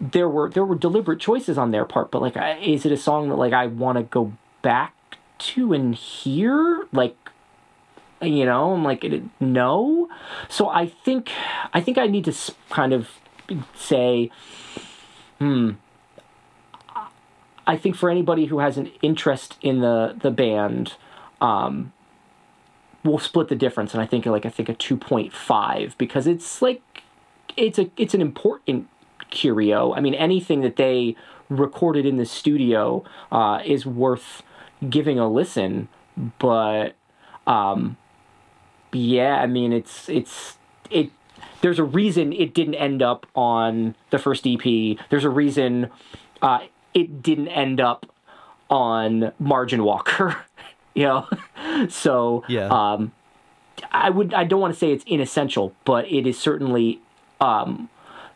there 0.00 0.28
were 0.28 0.50
there 0.50 0.64
were 0.64 0.76
deliberate 0.76 1.20
choices 1.20 1.58
on 1.58 1.70
their 1.70 1.84
part, 1.84 2.10
but 2.10 2.22
like, 2.22 2.36
is 2.62 2.84
it 2.84 2.92
a 2.92 2.96
song 2.96 3.28
that 3.30 3.36
like 3.36 3.52
I 3.52 3.66
want 3.66 3.98
to 3.98 4.04
go 4.04 4.32
back 4.62 4.94
to 5.38 5.72
and 5.72 5.94
hear, 5.94 6.86
like? 6.92 7.16
you 8.22 8.44
know 8.44 8.72
i'm 8.72 8.84
like 8.84 9.04
no 9.40 10.08
so 10.48 10.68
i 10.68 10.86
think 10.86 11.30
i 11.74 11.80
think 11.80 11.98
i 11.98 12.06
need 12.06 12.24
to 12.24 12.32
kind 12.70 12.92
of 12.92 13.08
say 13.74 14.30
hmm 15.38 15.72
i 17.66 17.76
think 17.76 17.96
for 17.96 18.08
anybody 18.08 18.46
who 18.46 18.60
has 18.60 18.78
an 18.78 18.90
interest 19.02 19.56
in 19.60 19.80
the 19.80 20.16
the 20.20 20.30
band 20.30 20.94
um 21.42 21.92
we'll 23.04 23.18
split 23.18 23.48
the 23.48 23.54
difference 23.54 23.92
and 23.92 24.02
i 24.02 24.06
think 24.06 24.24
like 24.24 24.46
i 24.46 24.48
think 24.48 24.70
a 24.70 24.74
2.5 24.74 25.98
because 25.98 26.26
it's 26.26 26.62
like 26.62 26.82
it's 27.56 27.78
a 27.78 27.90
it's 27.96 28.14
an 28.14 28.20
important 28.20 28.88
curio. 29.32 29.92
I 29.94 30.00
mean 30.00 30.14
anything 30.14 30.60
that 30.60 30.76
they 30.76 31.16
recorded 31.48 32.06
in 32.06 32.16
the 32.16 32.26
studio 32.26 33.04
uh, 33.30 33.60
is 33.64 33.84
worth 33.84 34.42
giving 34.88 35.18
a 35.18 35.28
listen 35.28 35.88
but 36.38 36.94
um 37.46 37.96
yeah 38.92 39.36
i 39.36 39.46
mean 39.46 39.72
it's 39.72 40.08
it's 40.08 40.58
it 40.90 41.10
there's 41.60 41.78
a 41.78 41.84
reason 41.84 42.32
it 42.32 42.52
didn't 42.52 42.74
end 42.74 43.00
up 43.00 43.26
on 43.34 43.94
the 44.10 44.18
first 44.18 44.46
ep 44.46 44.62
there's 45.08 45.24
a 45.24 45.30
reason 45.30 45.88
uh 46.42 46.60
it 46.94 47.22
didn't 47.22 47.48
end 47.48 47.80
up 47.80 48.06
on 48.70 49.32
margin 49.38 49.84
walker 49.84 50.36
you 50.94 51.04
know 51.04 51.26
so 51.88 52.44
Yeah. 52.48 52.68
um 52.68 53.12
i 53.90 54.10
would 54.10 54.32
i 54.34 54.44
don't 54.44 54.60
want 54.60 54.72
to 54.74 54.78
say 54.78 54.92
it's 54.92 55.04
inessential 55.06 55.74
but 55.84 56.10
it 56.10 56.26
is 56.26 56.38
certainly 56.38 57.00
um 57.40 57.88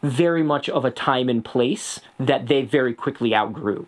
very 0.03 0.43
much 0.43 0.69
of 0.69 0.85
a 0.85 0.91
time 0.91 1.29
and 1.29 1.45
place 1.45 2.01
that 2.19 2.47
they 2.49 2.63
very 2.63 2.95
quickly 2.95 3.35
outgrew 3.35 3.87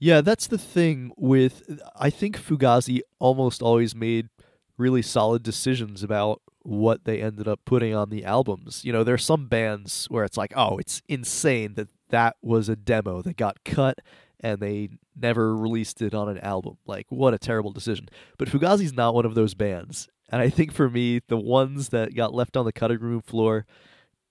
Yeah, 0.00 0.20
that's 0.22 0.46
the 0.48 0.58
thing 0.58 1.12
with 1.16 1.62
I 1.96 2.10
think 2.10 2.36
Fugazi 2.36 3.00
almost 3.18 3.62
always 3.62 3.94
made 3.94 4.28
really 4.76 5.02
solid 5.02 5.42
decisions 5.42 6.02
about 6.02 6.42
what 6.62 7.04
they 7.04 7.22
ended 7.22 7.46
up 7.46 7.60
putting 7.64 7.94
on 7.94 8.10
the 8.10 8.24
albums. 8.24 8.84
You 8.84 8.92
know, 8.92 9.04
there's 9.04 9.24
some 9.24 9.46
bands 9.46 10.06
where 10.10 10.24
it's 10.24 10.36
like, 10.36 10.52
oh, 10.56 10.78
it's 10.78 11.00
insane 11.08 11.74
that 11.74 11.88
that 12.08 12.36
was 12.42 12.68
a 12.68 12.76
demo 12.76 13.22
that 13.22 13.36
got 13.36 13.62
cut 13.64 13.98
and 14.40 14.58
they 14.60 14.88
never 15.16 15.56
released 15.56 16.02
it 16.02 16.14
on 16.14 16.28
an 16.28 16.38
album. 16.38 16.76
Like, 16.86 17.06
what 17.10 17.34
a 17.34 17.38
terrible 17.38 17.70
decision. 17.72 18.08
But 18.38 18.48
Fugazi's 18.48 18.92
not 18.92 19.14
one 19.14 19.24
of 19.26 19.34
those 19.34 19.54
bands. 19.54 20.08
And 20.30 20.40
I 20.42 20.48
think 20.48 20.72
for 20.72 20.88
me, 20.88 21.20
the 21.28 21.36
ones 21.36 21.90
that 21.90 22.14
got 22.14 22.34
left 22.34 22.56
on 22.56 22.64
the 22.64 22.72
cutting 22.72 22.98
room 23.00 23.20
floor, 23.20 23.66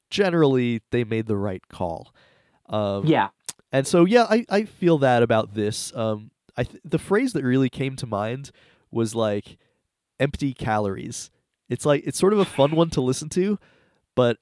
generally, 0.10 0.82
they 0.92 1.04
made 1.04 1.28
the 1.28 1.38
right 1.38 1.66
call. 1.70 2.14
Um, 2.70 3.06
Yeah. 3.06 3.30
and 3.72 3.86
so, 3.88 4.06
yeah, 4.06 4.26
I, 4.30 4.46
I 4.50 4.64
feel 4.66 4.98
that 5.00 5.24
about 5.24 5.54
this. 5.54 5.96
Um, 5.96 6.32
I 6.58 6.64
th- 6.64 6.82
the 6.84 7.00
phrase 7.00 7.34
that 7.34 7.44
really 7.44 7.70
came 7.70 7.96
to 7.98 8.06
mind 8.06 8.52
was 8.92 9.16
like 9.16 9.58
empty 10.20 10.54
calories. 10.54 11.30
It's 11.70 11.86
like 11.86 12.04
it's 12.06 12.20
sort 12.20 12.34
of 12.34 12.40
a 12.40 12.46
fun 12.46 12.72
one 12.76 12.90
to 12.92 13.02
listen 13.02 13.30
to, 13.30 13.58
but 14.16 14.38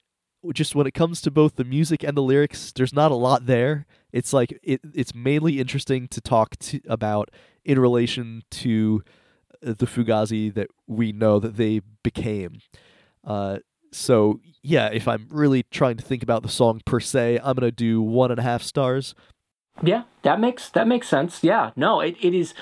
just 0.53 0.75
when 0.75 0.87
it 0.87 0.93
comes 0.93 1.21
to 1.21 1.31
both 1.31 1.55
the 1.55 1.63
music 1.63 2.03
and 2.03 2.17
the 2.17 2.21
lyrics, 2.21 2.71
there's 2.73 2.93
not 2.93 3.11
a 3.11 3.15
lot 3.15 3.45
there. 3.45 3.85
It's 4.11 4.33
like 4.33 4.59
it 4.63 4.81
it's 4.93 5.15
mainly 5.15 5.59
interesting 5.59 6.07
to 6.09 6.21
talk 6.21 6.57
to, 6.57 6.81
about 6.87 7.29
in 7.63 7.79
relation 7.79 8.43
to 8.51 9.03
uh, 9.65 9.73
the 9.77 9.85
Fugazi 9.85 10.53
that 10.53 10.67
we 10.87 11.11
know 11.11 11.39
that 11.39 11.57
they 11.57 11.81
became. 12.03 12.59
Uh, 13.23 13.59
so 13.91 14.39
yeah, 14.61 14.89
if 14.91 15.07
I'm 15.07 15.27
really 15.29 15.63
trying 15.63 15.97
to 15.97 16.03
think 16.03 16.23
about 16.23 16.43
the 16.43 16.49
song 16.49 16.81
per 16.85 16.99
se, 16.99 17.39
I'm 17.43 17.55
gonna 17.55 17.71
do 17.71 18.01
one 18.01 18.31
and 18.31 18.39
a 18.39 18.43
half 18.43 18.63
stars. 18.63 19.15
Yeah, 19.83 20.03
that 20.23 20.39
makes 20.39 20.69
that 20.69 20.87
makes 20.87 21.07
sense. 21.07 21.43
Yeah, 21.43 21.71
no, 21.75 22.01
it, 22.01 22.15
it 22.21 22.33
is. 22.33 22.53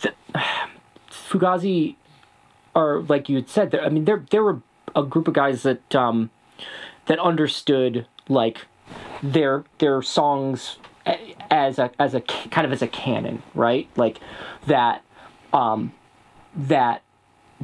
Th- 0.00 0.14
Fugazi, 1.10 1.96
are 2.74 3.00
like 3.00 3.28
you 3.28 3.36
had 3.36 3.48
said. 3.48 3.74
I 3.74 3.88
mean, 3.88 4.04
there 4.04 4.24
there 4.30 4.42
were 4.42 4.62
a 4.94 5.02
group 5.02 5.28
of 5.28 5.34
guys 5.34 5.62
that 5.62 5.94
um, 5.94 6.30
that 7.06 7.18
understood 7.18 8.06
like 8.28 8.66
their 9.22 9.64
their 9.78 10.02
songs 10.02 10.78
as 11.50 11.78
a 11.78 11.90
as 11.98 12.14
a 12.14 12.20
kind 12.20 12.66
of 12.66 12.72
as 12.72 12.82
a 12.82 12.88
canon, 12.88 13.42
right? 13.54 13.88
Like 13.96 14.20
that 14.66 15.02
um, 15.52 15.92
that 16.56 17.02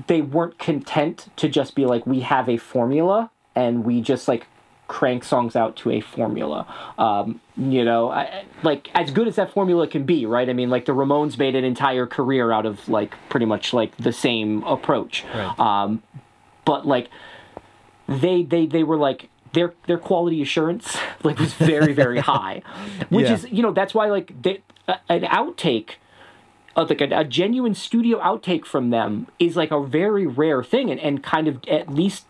they 0.06 0.22
weren't 0.22 0.58
content 0.58 1.28
to 1.36 1.48
just 1.48 1.74
be 1.74 1.84
like 1.84 2.06
we 2.06 2.20
have 2.20 2.48
a 2.48 2.56
formula 2.56 3.30
and 3.54 3.84
we 3.84 4.00
just 4.00 4.28
like 4.28 4.46
crank 4.86 5.22
songs 5.22 5.54
out 5.54 5.76
to 5.76 5.90
a 5.90 6.00
formula. 6.00 6.66
Um, 6.96 7.40
you 7.56 7.84
know, 7.84 8.10
I, 8.10 8.44
like 8.62 8.88
as 8.94 9.10
good 9.10 9.28
as 9.28 9.36
that 9.36 9.52
formula 9.52 9.86
can 9.86 10.04
be, 10.04 10.26
right? 10.26 10.48
I 10.48 10.52
mean, 10.52 10.70
like 10.70 10.86
the 10.86 10.94
Ramones 10.94 11.38
made 11.38 11.54
an 11.54 11.64
entire 11.64 12.06
career 12.06 12.52
out 12.52 12.66
of 12.66 12.88
like 12.88 13.14
pretty 13.28 13.46
much 13.46 13.72
like 13.72 13.96
the 13.98 14.12
same 14.12 14.62
approach. 14.64 15.24
Right. 15.34 15.58
Um, 15.58 16.02
but 16.64 16.86
like 16.86 17.08
they 18.08 18.42
they 18.42 18.66
they 18.66 18.82
were 18.82 18.96
like 18.96 19.28
their 19.58 19.70
their 19.88 19.98
quality 20.08 20.40
assurance 20.46 20.86
like 21.24 21.38
was 21.44 21.52
very 21.54 21.92
very 22.02 22.20
high, 22.32 22.56
which 23.16 23.26
Yeah. 23.26 23.34
is 23.34 23.40
you 23.56 23.62
know 23.64 23.72
that's 23.80 23.94
why 23.98 24.06
like 24.16 24.28
they, 24.44 24.56
a- 24.86 25.00
an 25.16 25.22
outtake 25.38 25.90
uh, 26.76 26.86
like 26.88 27.00
a, 27.00 27.08
a 27.22 27.24
genuine 27.24 27.74
studio 27.74 28.14
outtake 28.20 28.64
from 28.64 28.90
them 28.90 29.26
is 29.46 29.56
like 29.56 29.72
a 29.78 29.80
very 30.00 30.26
rare 30.42 30.62
thing 30.72 30.90
and, 30.92 31.00
and 31.00 31.14
kind 31.34 31.46
of 31.48 31.54
at 31.78 31.86
least 32.00 32.22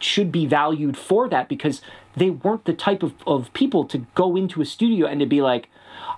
should 0.00 0.30
be 0.30 0.44
valued 0.46 0.96
for 1.08 1.28
that 1.28 1.48
because 1.48 1.80
they 2.16 2.30
weren't 2.30 2.64
the 2.66 2.72
type 2.88 3.02
of, 3.02 3.12
of 3.26 3.52
people 3.52 3.82
to 3.92 3.98
go 4.14 4.36
into 4.36 4.60
a 4.60 4.64
studio 4.64 5.06
and 5.06 5.18
to 5.20 5.26
be 5.26 5.40
like 5.40 5.64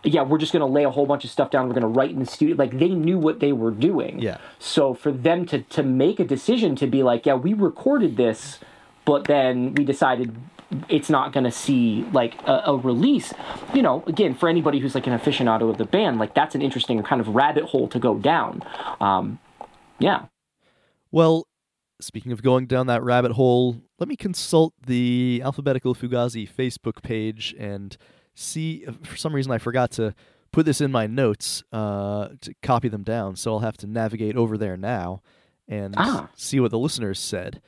yeah 0.05 0.23
we're 0.29 0.39
just 0.45 0.53
going 0.53 0.67
to 0.69 0.73
lay 0.79 0.85
a 0.85 0.91
whole 0.91 1.07
bunch 1.07 1.25
of 1.25 1.31
stuff 1.31 1.51
down 1.53 1.67
we're 1.67 1.79
going 1.81 1.83
to 1.93 1.97
write 1.99 2.11
in 2.11 2.19
the 2.19 2.27
studio 2.37 2.55
like 2.57 2.79
they 2.79 2.89
knew 3.07 3.19
what 3.27 3.39
they 3.41 3.53
were 3.63 3.71
doing 3.89 4.19
Yeah. 4.19 4.39
so 4.59 4.83
for 5.03 5.13
them 5.29 5.47
to 5.47 5.57
to 5.77 5.83
make 5.83 6.17
a 6.21 6.25
decision 6.37 6.71
to 6.83 6.87
be 6.87 7.03
like 7.11 7.25
yeah 7.29 7.35
we 7.47 7.53
recorded 7.71 8.17
this 8.17 8.59
but 9.05 9.25
then 9.25 9.75
we 9.77 9.85
decided 9.95 10.29
it's 10.89 11.09
not 11.09 11.33
going 11.33 11.45
to 11.45 11.51
see 11.51 12.07
like 12.13 12.35
a, 12.47 12.63
a 12.67 12.77
release 12.77 13.33
you 13.75 13.81
know 13.83 14.05
again 14.07 14.35
for 14.35 14.49
anybody 14.49 14.79
who's 14.79 14.95
like 14.95 15.07
an 15.07 15.19
aficionado 15.19 15.71
of 15.71 15.79
the 15.79 15.85
band 15.85 16.19
like 16.19 16.35
that's 16.35 16.55
an 16.55 16.61
interesting 16.63 17.03
kind 17.03 17.21
of 17.21 17.29
rabbit 17.29 17.65
hole 17.65 17.89
to 17.89 17.99
go 17.99 18.17
down 18.19 18.63
um 19.01 19.39
yeah 19.99 20.27
Well, 21.11 21.47
speaking 22.01 22.33
of 22.33 22.43
going 22.43 22.67
down 22.67 22.87
that 22.89 23.03
rabbit 23.03 23.33
hole, 23.33 23.81
let 23.99 24.09
me 24.09 24.15
consult 24.17 24.75
the 24.87 25.41
Alphabetical 25.45 25.95
Fugazi 25.95 26.49
Facebook 26.49 27.03
page 27.03 27.55
and 27.59 27.97
see. 28.35 28.85
For 29.03 29.17
some 29.17 29.35
reason, 29.35 29.51
I 29.51 29.59
forgot 29.59 29.91
to 29.93 30.15
put 30.53 30.67
this 30.67 30.81
in 30.81 30.93
my 30.93 31.07
notes 31.07 31.65
uh, 31.73 32.29
to 32.43 32.55
copy 32.63 32.89
them 32.89 33.03
down, 33.03 33.37
so 33.37 33.53
I'll 33.55 33.59
have 33.61 33.77
to 33.79 33.87
navigate 33.87 34.37
over 34.37 34.57
there 34.59 34.77
now 34.77 35.23
and 35.67 35.95
Ah. 35.97 36.29
see 36.37 36.61
what 36.61 36.71
the 36.71 36.79
listeners 36.79 37.19
said. 37.19 37.61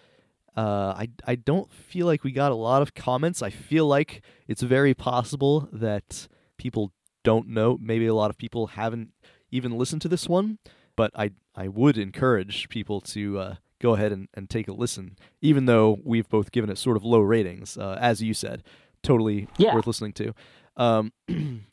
Uh, 0.61 0.93
I 1.03 1.09
I 1.33 1.35
don't 1.37 1.71
feel 1.73 2.07
like 2.11 2.25
we 2.25 2.33
got 2.33 2.53
a 2.53 2.57
lot 2.69 2.83
of 2.83 2.93
comments. 2.95 3.41
I 3.43 3.51
feel 3.51 3.87
like 3.87 4.23
it's 4.49 4.63
very 4.63 4.95
possible 4.95 5.69
that 5.73 6.29
people 6.57 6.93
don't 7.23 7.47
know. 7.49 7.79
Maybe 7.81 8.07
a 8.07 8.15
lot 8.15 8.31
of 8.31 8.37
people 8.37 8.63
haven't 8.81 9.09
even 9.51 9.79
listened 9.79 10.03
to 10.03 10.09
this 10.09 10.29
one 10.29 10.59
but 10.97 11.11
I 11.15 11.31
I 11.55 11.67
would 11.69 11.97
encourage 11.97 12.69
people 12.69 13.01
to 13.15 13.23
uh, 13.39 13.55
go 13.81 13.95
ahead 13.95 14.13
and, 14.13 14.29
and 14.35 14.51
take 14.51 14.69
a 14.69 14.73
listen, 14.73 15.17
even 15.41 15.65
though 15.67 15.99
we've 16.05 16.29
both 16.29 16.53
given 16.53 16.69
it 16.69 16.77
sort 16.79 16.97
of 16.99 17.05
low 17.05 17.21
ratings, 17.21 17.79
uh, 17.79 17.97
as 18.01 18.21
you 18.23 18.35
said, 18.35 18.63
totally 19.03 19.49
Yeah. 19.57 19.75
worth 19.75 19.87
listening 19.87 20.13
to. 20.15 20.35
Um, 20.77 21.13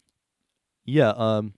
yeah, 0.85 1.09
um, 1.17 1.53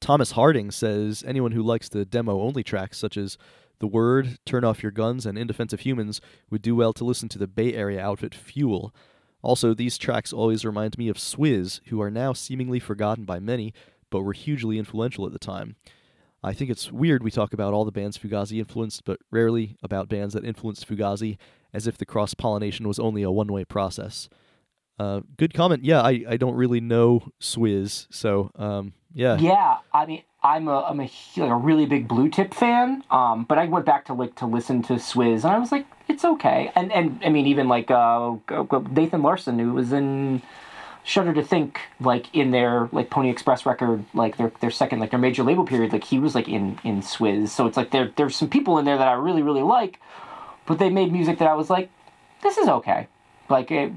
Thomas 0.00 0.32
Harding 0.32 0.70
says 0.70 1.24
anyone 1.26 1.52
who 1.52 1.62
likes 1.62 1.88
the 1.88 2.04
demo 2.04 2.40
only 2.40 2.62
tracks, 2.62 2.98
such 2.98 3.16
as 3.16 3.36
The 3.84 3.88
Word, 3.88 4.38
Turn 4.46 4.64
Off 4.64 4.82
Your 4.82 4.90
Guns, 4.90 5.26
and 5.26 5.36
In 5.36 5.46
Defense 5.46 5.74
of 5.74 5.80
Humans, 5.80 6.22
would 6.48 6.62
do 6.62 6.74
well 6.74 6.94
to 6.94 7.04
listen 7.04 7.28
to 7.28 7.38
the 7.38 7.46
Bay 7.46 7.74
Area 7.74 8.00
outfit 8.00 8.34
Fuel. 8.34 8.94
Also, 9.42 9.74
these 9.74 9.98
tracks 9.98 10.32
always 10.32 10.64
remind 10.64 10.96
me 10.96 11.10
of 11.10 11.18
Swiz, 11.18 11.80
who 11.88 12.00
are 12.00 12.10
now 12.10 12.32
seemingly 12.32 12.80
forgotten 12.80 13.26
by 13.26 13.38
many, 13.38 13.74
but 14.08 14.22
were 14.22 14.32
hugely 14.32 14.78
influential 14.78 15.26
at 15.26 15.34
the 15.34 15.38
time. 15.38 15.76
I 16.42 16.54
think 16.54 16.70
it's 16.70 16.90
weird 16.90 17.22
we 17.22 17.30
talk 17.30 17.52
about 17.52 17.74
all 17.74 17.84
the 17.84 17.92
bands 17.92 18.16
Fugazi 18.16 18.58
influenced, 18.58 19.04
but 19.04 19.20
rarely 19.30 19.76
about 19.82 20.08
bands 20.08 20.32
that 20.32 20.46
influenced 20.46 20.88
Fugazi, 20.88 21.36
as 21.74 21.86
if 21.86 21.98
the 21.98 22.06
cross 22.06 22.32
pollination 22.32 22.88
was 22.88 22.98
only 22.98 23.22
a 23.22 23.30
one 23.30 23.52
way 23.52 23.66
process. 23.66 24.30
Uh, 24.98 25.20
good 25.36 25.52
comment. 25.52 25.84
Yeah, 25.84 26.00
I, 26.00 26.24
I 26.26 26.36
don't 26.38 26.54
really 26.54 26.80
know 26.80 27.28
Swiz, 27.38 28.06
so 28.08 28.50
um, 28.56 28.94
yeah. 29.12 29.36
Yeah, 29.36 29.76
I 29.92 30.06
mean, 30.06 30.22
I'm 30.44 30.68
a 30.68 30.82
I'm 30.82 31.00
a, 31.00 31.10
like 31.38 31.50
a 31.50 31.56
really 31.56 31.86
big 31.86 32.06
Bluetip 32.06 32.52
fan. 32.52 33.02
Um, 33.10 33.44
but 33.44 33.58
I 33.58 33.64
went 33.64 33.86
back 33.86 34.04
to 34.06 34.14
like 34.14 34.34
to 34.36 34.46
listen 34.46 34.82
to 34.84 34.94
Swiz, 34.94 35.42
and 35.42 35.46
I 35.46 35.58
was 35.58 35.72
like, 35.72 35.86
it's 36.06 36.24
okay. 36.24 36.70
And 36.76 36.92
and 36.92 37.18
I 37.24 37.30
mean, 37.30 37.46
even 37.46 37.66
like 37.66 37.90
uh, 37.90 38.34
Nathan 38.90 39.22
Larson, 39.22 39.58
who 39.58 39.72
was 39.72 39.92
in 39.92 40.42
Shudder 41.02 41.32
to 41.32 41.42
Think, 41.42 41.80
like 41.98 42.32
in 42.34 42.50
their 42.50 42.90
like 42.92 43.08
Pony 43.08 43.30
Express 43.30 43.64
record, 43.64 44.04
like 44.12 44.36
their 44.36 44.52
their 44.60 44.70
second 44.70 45.00
like 45.00 45.10
their 45.10 45.18
major 45.18 45.42
label 45.42 45.64
period, 45.64 45.94
like 45.94 46.04
he 46.04 46.18
was 46.18 46.34
like 46.34 46.46
in 46.46 46.78
in 46.84 47.00
Swiz. 47.00 47.48
So 47.48 47.66
it's 47.66 47.78
like 47.78 47.90
there 47.90 48.12
there's 48.16 48.36
some 48.36 48.50
people 48.50 48.78
in 48.78 48.84
there 48.84 48.98
that 48.98 49.08
I 49.08 49.14
really 49.14 49.42
really 49.42 49.62
like, 49.62 49.98
but 50.66 50.78
they 50.78 50.90
made 50.90 51.10
music 51.10 51.38
that 51.38 51.48
I 51.48 51.54
was 51.54 51.70
like, 51.70 51.88
this 52.42 52.58
is 52.58 52.68
okay. 52.68 53.08
Like 53.48 53.70
it 53.70 53.92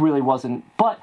really 0.00 0.20
wasn't, 0.20 0.64
but 0.76 0.98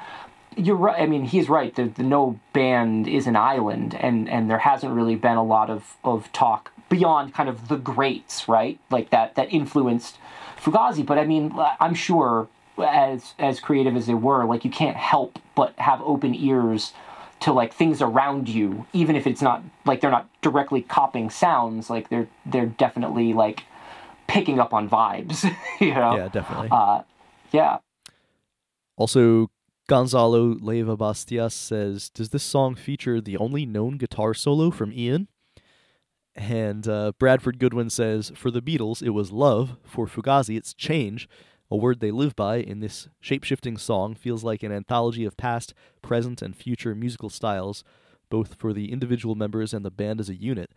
you're 0.56 0.76
right. 0.76 1.02
I 1.02 1.06
mean, 1.06 1.24
he's 1.24 1.50
right. 1.50 1.74
The, 1.74 1.86
the 1.86 2.04
no 2.04 2.40
band 2.54 3.08
is 3.08 3.28
an 3.28 3.36
island, 3.36 3.96
and 3.96 4.30
and 4.30 4.50
there 4.50 4.60
hasn't 4.60 4.94
really 4.94 5.16
been 5.16 5.38
a 5.38 5.44
lot 5.44 5.70
of 5.70 5.96
of 6.04 6.32
talk 6.34 6.72
beyond 6.90 7.34
kind 7.34 7.50
of 7.50 7.68
the 7.68 7.78
greats, 7.78 8.48
right? 8.48 8.80
Like 8.90 9.10
that 9.12 9.36
that 9.36 9.52
influenced 9.52 10.18
Fugazi. 10.58 11.06
But 11.06 11.18
I 11.18 11.26
mean, 11.26 11.54
I'm 11.80 11.94
sure 11.94 12.48
as 12.78 13.34
as 13.40 13.60
creative 13.60 13.96
as 13.96 14.08
they 14.08 14.14
were, 14.14 14.46
like 14.46 14.66
you 14.66 14.72
can't 14.72 14.98
help 14.98 15.40
but 15.56 15.74
have 15.78 16.02
open 16.02 16.36
ears 16.36 16.94
to 17.42 17.54
like 17.54 17.74
things 17.74 18.02
around 18.02 18.48
you, 18.50 18.86
even 18.94 19.16
if 19.16 19.26
it's 19.26 19.42
not 19.42 19.64
like 19.86 20.02
they're 20.02 20.12
not 20.12 20.30
directly 20.42 20.82
copying 20.82 21.30
sounds. 21.30 21.90
Like 21.90 22.10
they're 22.10 22.28
they're 22.46 22.68
definitely 22.68 23.34
like 23.34 23.64
picking 24.28 24.60
up 24.60 24.74
on 24.74 24.90
vibes. 24.90 25.44
you 25.80 25.94
know? 25.94 26.16
Yeah, 26.16 26.28
definitely. 26.30 26.70
Uh, 26.72 27.04
yeah. 27.52 27.80
Also, 28.98 29.50
Gonzalo 29.88 30.56
Leva 30.60 30.96
Bastias 30.96 31.54
says, 31.54 32.10
"Does 32.10 32.30
this 32.30 32.44
song 32.44 32.76
feature 32.76 33.20
the 33.20 33.38
only 33.38 33.66
known 33.66 33.98
guitar 33.98 34.34
solo 34.34 34.72
from 34.72 34.94
Ian?" 34.94 35.28
And 36.34 36.88
uh, 36.88 37.12
Bradford 37.20 37.60
Goodwin 37.60 37.90
says, 37.90 38.32
"For 38.36 38.52
the 38.52 38.62
Beatles, 38.62 39.04
it 39.04 39.10
was 39.10 39.32
love. 39.32 39.78
For 39.84 40.08
Fugazi, 40.08 40.56
it's 40.56 40.74
change. 40.74 41.28
A 41.70 41.76
word 41.76 42.00
they 42.00 42.12
live 42.12 42.36
by 42.36 42.58
in 42.58 42.80
this 42.80 43.08
shape-shifting 43.20 43.78
song 43.78 44.16
feels 44.16 44.44
like 44.44 44.64
an 44.64 44.72
anthology 44.72 45.26
of 45.26 45.38
past, 45.38 45.74
present, 46.02 46.42
and 46.42 46.56
future 46.56 46.96
musical 46.96 47.30
styles, 47.30 47.84
both 48.30 48.56
for 48.56 48.74
the 48.74 48.92
individual 48.92 49.36
members 49.36 49.74
and 49.74 49.84
the 49.84 49.92
band 49.92 50.20
as 50.20 50.30
a 50.30 50.36
unit." 50.36 50.72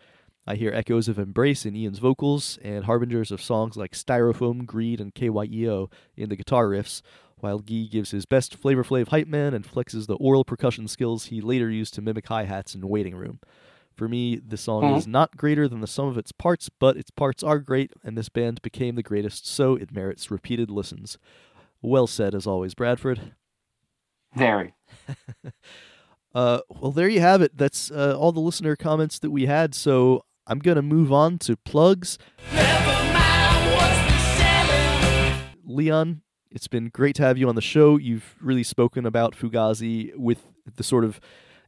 I 0.47 0.57
hear 0.57 0.73
echoes 0.73 1.09
of 1.09 1.19
embrace 1.19 1.65
in 1.65 1.75
Ian's 1.75 2.01
vocals 2.01 2.59
and 2.63 2.85
harbingers 2.85 3.31
of 3.31 3.41
songs 3.41 3.79
like 3.79 3.93
Styrofoam, 3.93 4.67
Greed, 4.67 5.01
and 5.01 5.15
KYEO 5.15 5.91
in 6.17 6.29
the 6.29 6.37
guitar 6.37 6.69
riffs, 6.69 7.01
while 7.45 7.59
Guy 7.59 7.87
gives 7.91 8.11
his 8.11 8.25
best 8.25 8.55
Flavor 8.57 8.83
Flav 8.83 9.09
hype 9.09 9.29
man 9.29 9.53
and 9.53 9.71
flexes 9.71 10.07
the 10.07 10.15
oral 10.16 10.45
percussion 10.47 10.89
skills 10.89 11.27
he 11.27 11.43
later 11.43 11.69
used 11.71 11.93
to 11.93 12.01
mimic 12.01 12.27
hi 12.29 12.45
hats 12.45 12.75
in 12.75 12.89
Waiting 12.89 13.15
Room. 13.15 13.39
For 13.95 14.09
me, 14.09 14.37
the 14.37 14.57
song 14.57 14.85
Mhm. 14.85 14.97
is 14.97 15.07
not 15.07 15.37
greater 15.37 15.69
than 15.69 15.83
the 15.83 15.87
sum 15.87 16.07
of 16.09 16.16
its 16.16 16.33
parts, 16.33 16.71
but 16.71 16.97
its 16.97 17.11
parts 17.11 17.43
are 17.43 17.59
great, 17.59 17.93
and 18.03 18.16
this 18.16 18.31
band 18.31 18.62
became 18.62 18.95
the 18.95 19.03
greatest, 19.03 19.47
so 19.47 19.75
it 19.77 19.93
merits 19.93 20.31
repeated 20.31 20.71
listens. 20.71 21.19
Well 21.83 22.07
said, 22.07 22.35
as 22.35 22.47
always, 22.47 22.73
Bradford. 22.75 23.35
Very. 24.35 24.73
Uh, 26.35 26.59
well, 26.69 26.91
there 26.91 27.09
you 27.09 27.21
have 27.21 27.41
it. 27.43 27.57
That's 27.57 27.93
uh, 27.93 28.16
all 28.19 28.33
the 28.33 28.41
listener 28.41 28.75
comments 28.75 29.21
that 29.21 29.31
we 29.31 29.47
had. 29.47 29.73
So 29.73 30.25
I'm 30.49 30.59
gonna 30.59 30.83
move 30.83 31.12
on 31.12 31.39
to 31.39 31.57
plugs. 31.57 32.19
Leon, 35.65 36.23
it's 36.55 36.69
been 36.69 36.89
great 36.89 37.17
to 37.17 37.23
have 37.23 37.37
you 37.37 37.49
on 37.49 37.57
the 37.57 37.61
show. 37.61 37.99
You've 37.99 38.37
really 38.41 38.63
spoken 38.63 39.05
about 39.05 39.35
Fugazi 39.35 40.17
with 40.17 40.47
the 40.77 40.85
sort 40.85 41.05
of 41.05 41.21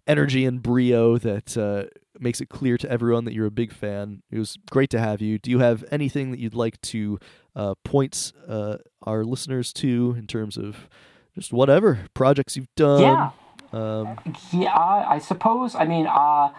energy 0.07 0.45
and 0.45 0.63
brio 0.63 1.19
that 1.19 1.57
uh, 1.57 1.85
makes 2.21 2.41
it 2.41 2.49
clear 2.49 2.79
to 2.79 2.91
everyone 2.91 3.25
that 3.25 3.35
you're 3.35 3.47
a 3.47 3.51
big 3.51 3.73
fan. 3.73 4.23
It 4.31 4.39
was 4.39 4.57
great 4.71 4.89
to 4.91 5.01
have 5.01 5.21
you. 5.21 5.39
Do 5.39 5.51
you 5.51 5.59
have 5.59 5.85
anything 5.91 6.31
that 6.31 6.39
you'd 6.39 6.55
like 6.55 6.81
to 6.83 7.19
uh, 7.57 7.75
point 7.85 8.33
uh, 8.49 8.77
our 9.03 9.25
listeners 9.25 9.73
to 9.75 10.15
in 10.17 10.29
terms 10.29 10.57
of 10.57 10.89
just 11.35 11.53
whatever 11.53 12.07
projects 12.15 12.57
you've 12.57 12.75
done? 12.77 13.03
Yeah. 13.03 13.31
Um, 13.73 14.19
Yeah, 14.53 14.73
I 14.73 15.19
suppose. 15.19 15.75
I 15.75 15.85
mean, 15.85 16.07
uh, 16.07 16.51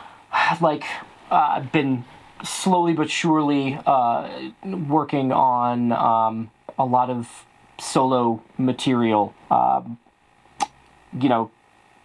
like 0.60 0.84
uh, 1.30 1.56
I've 1.56 1.72
been 1.72 2.04
slowly 2.44 2.92
but 2.92 3.10
surely 3.10 3.78
uh, 3.86 4.50
working 4.62 5.32
on 5.32 5.92
um, 5.92 6.50
a 6.78 6.84
lot 6.84 7.08
of 7.10 7.45
solo 7.78 8.42
material. 8.58 9.34
Um, 9.50 9.98
you 11.18 11.28
know, 11.28 11.50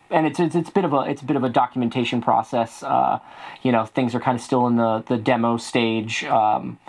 and 0.09 0.27
it's, 0.27 0.39
it's 0.39 0.55
it's 0.55 0.69
a 0.69 0.71
bit 0.71 0.85
of 0.85 0.93
a 0.93 1.01
it's 1.01 1.21
a 1.21 1.25
bit 1.25 1.35
of 1.35 1.43
a 1.43 1.49
documentation 1.49 2.21
process. 2.21 2.83
Uh, 2.83 3.19
you 3.63 3.71
know, 3.71 3.85
things 3.85 4.13
are 4.13 4.19
kind 4.19 4.35
of 4.37 4.43
still 4.43 4.67
in 4.67 4.75
the 4.75 5.03
the 5.07 5.17
demo 5.17 5.57
stage. 5.57 6.23
Um, 6.25 6.79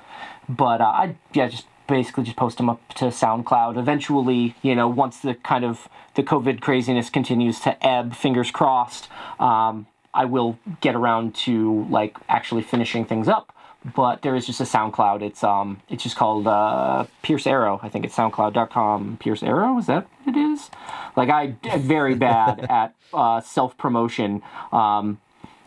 but 0.48 0.80
uh, 0.80 0.84
I 0.84 1.16
yeah 1.32 1.48
just 1.48 1.66
basically 1.86 2.24
just 2.24 2.36
post 2.36 2.56
them 2.56 2.68
up 2.68 2.80
to 2.94 3.06
SoundCloud. 3.06 3.76
Eventually, 3.76 4.54
you 4.62 4.74
know, 4.74 4.88
once 4.88 5.18
the 5.20 5.34
kind 5.34 5.64
of 5.64 5.88
the 6.14 6.22
COVID 6.22 6.60
craziness 6.60 7.10
continues 7.10 7.60
to 7.60 7.86
ebb, 7.86 8.14
fingers 8.14 8.50
crossed, 8.50 9.08
um, 9.38 9.86
I 10.14 10.24
will 10.24 10.58
get 10.80 10.94
around 10.94 11.34
to 11.46 11.86
like 11.90 12.16
actually 12.28 12.62
finishing 12.62 13.04
things 13.04 13.28
up. 13.28 13.54
But 13.94 14.22
there 14.22 14.36
is 14.36 14.46
just 14.46 14.60
a 14.60 14.64
SoundCloud. 14.64 15.22
It's 15.22 15.42
um 15.42 15.80
it's 15.88 16.02
just 16.02 16.16
called 16.16 16.46
uh, 16.46 17.06
Pierce 17.22 17.46
Arrow. 17.46 17.80
I 17.82 17.88
think 17.88 18.04
it's 18.04 18.14
SoundCloud.com. 18.14 19.18
Pierce 19.18 19.42
Arrow 19.42 19.78
is 19.78 19.86
that 19.86 20.06
what 20.24 20.36
it 20.36 20.38
is? 20.38 20.70
Like 21.16 21.28
I 21.28 21.56
very 21.78 22.14
bad 22.14 22.60
at 22.70 22.94
uh, 23.12 23.40
self 23.40 23.76
promotion. 23.76 24.42
Um, 24.72 25.18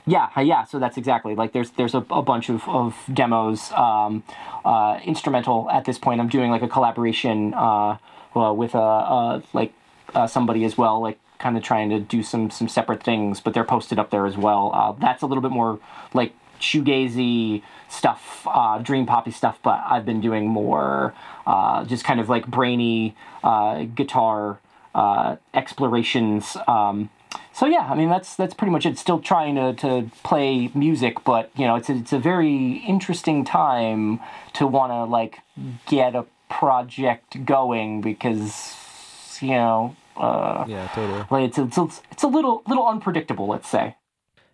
yeah, 0.07 0.29
uh, 0.37 0.41
yeah. 0.41 0.63
So 0.65 0.79
that's 0.79 0.97
exactly 0.97 1.35
like 1.35 1.51
there's 1.51 1.71
there's 1.71 1.95
a, 1.95 2.05
a 2.09 2.21
bunch 2.21 2.49
of, 2.49 2.67
of 2.69 2.95
demos, 3.11 3.71
um, 3.71 4.23
uh, 4.63 4.99
instrumental 5.03 5.69
at 5.69 5.85
this 5.85 5.97
point. 5.97 6.21
I'm 6.21 6.29
doing 6.29 6.51
like 6.51 6.61
a 6.61 6.67
collaboration 6.67 7.53
uh, 7.53 7.97
uh, 8.35 8.53
with 8.53 8.75
a 8.75 8.79
uh, 8.79 9.41
like 9.53 9.73
uh, 10.13 10.27
somebody 10.27 10.63
as 10.63 10.77
well, 10.77 11.01
like 11.01 11.19
kind 11.39 11.57
of 11.57 11.63
trying 11.63 11.89
to 11.89 11.99
do 11.99 12.21
some 12.21 12.51
some 12.51 12.67
separate 12.67 13.03
things, 13.03 13.39
but 13.39 13.53
they're 13.53 13.63
posted 13.63 13.97
up 13.97 14.11
there 14.11 14.25
as 14.25 14.37
well. 14.37 14.71
Uh, 14.73 14.91
that's 14.93 15.23
a 15.23 15.25
little 15.25 15.41
bit 15.41 15.51
more 15.51 15.79
like 16.13 16.33
shoegazy 16.59 17.63
stuff, 17.95 18.45
uh, 18.45 18.77
dream 18.79 19.05
poppy 19.05 19.31
stuff, 19.31 19.59
but 19.63 19.81
I've 19.89 20.05
been 20.05 20.21
doing 20.21 20.47
more 20.47 21.13
uh, 21.47 21.85
just 21.85 22.03
kind 22.03 22.19
of 22.19 22.29
like 22.29 22.47
brainy 22.47 23.15
uh, 23.43 23.83
guitar 23.83 24.59
uh, 24.93 25.37
explorations. 25.53 26.57
Um, 26.67 27.09
so 27.53 27.65
yeah, 27.65 27.87
I 27.89 27.95
mean 27.95 28.09
that's 28.09 28.35
that's 28.35 28.53
pretty 28.53 28.71
much 28.71 28.85
it. 28.85 28.97
Still 28.97 29.19
trying 29.19 29.55
to, 29.55 29.73
to 29.75 30.11
play 30.23 30.69
music, 30.73 31.23
but 31.23 31.51
you 31.55 31.65
know 31.65 31.75
it's 31.75 31.89
a, 31.89 31.95
it's 31.95 32.13
a 32.13 32.19
very 32.19 32.83
interesting 32.87 33.45
time 33.45 34.19
to 34.53 34.67
want 34.67 34.91
to 34.91 35.05
like 35.05 35.39
get 35.85 36.15
a 36.15 36.25
project 36.49 37.45
going 37.45 38.01
because 38.01 39.39
you 39.41 39.51
know 39.51 39.95
uh, 40.17 40.65
yeah, 40.67 40.87
totally. 40.93 41.25
like 41.29 41.49
it's 41.49 41.57
it's, 41.57 41.77
it's 41.77 42.01
it's 42.11 42.23
a 42.23 42.27
little 42.27 42.63
little 42.67 42.87
unpredictable. 42.87 43.47
Let's 43.47 43.69
say. 43.69 43.95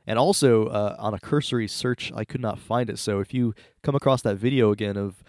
And 0.08 0.18
also, 0.18 0.66
uh, 0.66 0.96
on 0.98 1.14
a 1.14 1.20
cursory 1.20 1.68
search, 1.68 2.12
I 2.16 2.24
could 2.26 2.42
not 2.42 2.58
find 2.60 2.90
it. 2.90 2.98
So 3.00 3.20
if 3.20 3.34
you 3.34 3.54
come 3.84 3.96
across 3.96 4.22
that 4.24 4.36
video 4.36 4.72
again 4.72 4.98
of 4.98 5.24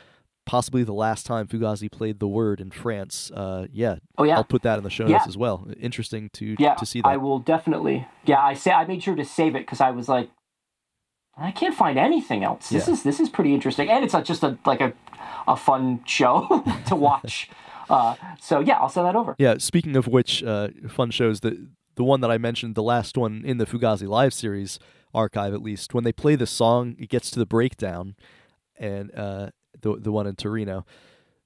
possibly 0.45 0.83
the 0.83 0.95
last 0.95 1.25
time 1.27 1.47
Fugazi 1.47 1.91
played 1.91 2.19
the 2.21 2.27
word 2.27 2.61
in 2.61 2.71
France, 2.71 3.31
uh, 3.33 3.67
yeah, 3.71 3.97
Oh 4.19 4.25
yeah. 4.25 4.37
I'll 4.37 4.45
put 4.45 4.63
that 4.63 4.79
in 4.79 4.85
the 4.85 4.91
show 4.91 5.07
Yeah. 5.07 5.19
notes 5.19 5.29
as 5.29 5.37
well. 5.37 5.69
Interesting 5.79 6.31
to 6.35 6.57
yeah, 6.59 6.75
to 6.75 6.87
see 6.87 7.01
that. 7.03 7.09
I 7.09 7.17
will 7.19 7.39
definitely. 7.39 8.07
Yeah, 8.25 8.43
I 8.43 8.55
say 8.55 8.71
I 8.73 8.85
made 8.87 9.03
sure 9.03 9.15
to 9.15 9.25
save 9.25 9.55
it 9.55 9.61
because 9.61 9.81
I 9.81 9.91
was 9.91 10.09
like, 10.09 10.31
I 11.37 11.51
can't 11.51 11.75
find 11.75 11.99
anything 11.99 12.43
else. 12.45 12.69
This 12.71 12.89
Yeah. 12.89 12.95
is 12.95 13.03
this 13.03 13.21
is 13.21 13.29
pretty 13.29 13.55
interesting, 13.55 13.89
and 13.91 14.05
it's 14.05 14.15
just 14.25 14.43
a 14.43 14.59
like 14.67 14.81
a 14.81 14.93
a 15.47 15.57
fun 15.57 16.01
show 16.07 16.65
to 16.87 16.97
watch. 16.97 17.49
uh, 17.91 18.15
so 18.41 18.61
yeah, 18.61 18.79
I'll 18.79 18.89
send 18.89 19.07
that 19.07 19.17
over. 19.17 19.35
Yeah, 19.39 19.57
speaking 19.59 19.97
of 19.97 20.07
which, 20.07 20.43
uh, 20.43 20.69
fun 20.89 21.11
shows 21.11 21.41
the 21.41 21.69
the 21.95 22.05
one 22.05 22.21
that 22.21 22.31
I 22.31 22.39
mentioned, 22.39 22.75
the 22.75 22.83
last 22.83 23.17
one 23.17 23.43
in 23.45 23.59
the 23.59 23.67
Fugazi 23.67 24.09
live 24.09 24.35
series 24.35 24.79
archive, 25.15 25.53
at 25.53 25.63
least, 25.63 25.95
when 25.95 26.05
they 26.05 26.13
play 26.13 26.37
the 26.37 26.47
song, 26.47 26.97
it 26.99 27.09
gets 27.09 27.31
to 27.31 27.39
the 27.39 27.47
breakdown, 27.47 28.17
and 28.79 29.15
uh, 29.15 29.51
the 29.81 29.97
the 29.97 30.13
one 30.13 30.27
in 30.27 30.37
Torino 30.37 30.87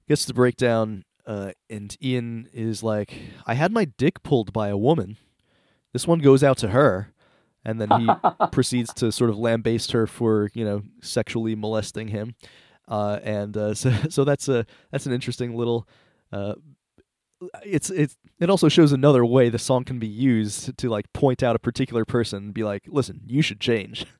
gets 0.07 0.21
to 0.21 0.27
the 0.27 0.33
breakdown, 0.33 1.03
uh, 1.25 1.51
and 1.69 1.95
Ian 2.01 2.49
is 2.53 2.83
like, 2.83 3.13
"I 3.45 3.55
had 3.55 3.71
my 3.71 3.85
dick 3.85 4.23
pulled 4.23 4.53
by 4.53 4.69
a 4.69 4.77
woman." 4.77 5.17
This 5.93 6.07
one 6.07 6.19
goes 6.19 6.43
out 6.43 6.57
to 6.59 6.69
her, 6.69 7.13
and 7.65 7.81
then 7.81 7.89
he 7.99 8.07
proceeds 8.51 8.93
to 8.95 9.11
sort 9.11 9.29
of 9.29 9.37
lambaste 9.37 9.91
her 9.91 10.07
for 10.07 10.49
you 10.53 10.63
know 10.63 10.83
sexually 11.01 11.55
molesting 11.55 12.09
him, 12.09 12.35
uh, 12.87 13.19
and 13.23 13.55
uh, 13.57 13.73
so 13.73 13.91
so 14.09 14.23
that's 14.23 14.47
a 14.47 14.65
that's 14.91 15.05
an 15.05 15.13
interesting 15.13 15.55
little. 15.55 15.87
It's 17.63 17.89
it's 17.89 18.17
it 18.39 18.49
also 18.49 18.67
shows 18.69 18.91
another 18.91 19.25
way 19.25 19.49
the 19.49 19.59
song 19.59 19.83
can 19.83 19.99
be 19.99 20.07
used 20.07 20.77
to 20.77 20.89
like 20.89 21.11
point 21.13 21.43
out 21.43 21.55
a 21.55 21.59
particular 21.59 22.05
person 22.05 22.45
and 22.45 22.53
be 22.53 22.63
like, 22.63 22.83
listen, 22.87 23.21
you 23.25 23.41
should 23.41 23.59
change. 23.59 24.05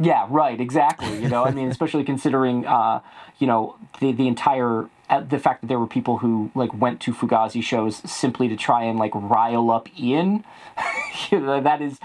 Yeah, 0.00 0.28
right, 0.30 0.60
exactly. 0.60 1.20
You 1.20 1.28
know, 1.28 1.44
I 1.44 1.50
mean, 1.50 1.68
especially 1.68 2.04
considering, 2.04 2.64
uh, 2.64 3.00
you 3.40 3.48
know, 3.48 3.74
the 3.98 4.12
the 4.12 4.28
entire 4.28 4.88
uh, 5.10 5.22
the 5.22 5.40
fact 5.40 5.62
that 5.62 5.66
there 5.66 5.80
were 5.80 5.88
people 5.88 6.18
who 6.18 6.52
like 6.54 6.72
went 6.72 7.00
to 7.00 7.12
Fugazi 7.12 7.60
shows 7.60 7.96
simply 8.08 8.46
to 8.46 8.54
try 8.54 8.84
and 8.84 8.96
like 8.96 9.10
rile 9.12 9.72
up 9.72 9.88
Ian. 9.98 10.44
you 11.32 11.40
know, 11.40 11.60
that 11.60 11.82
is 11.82 11.98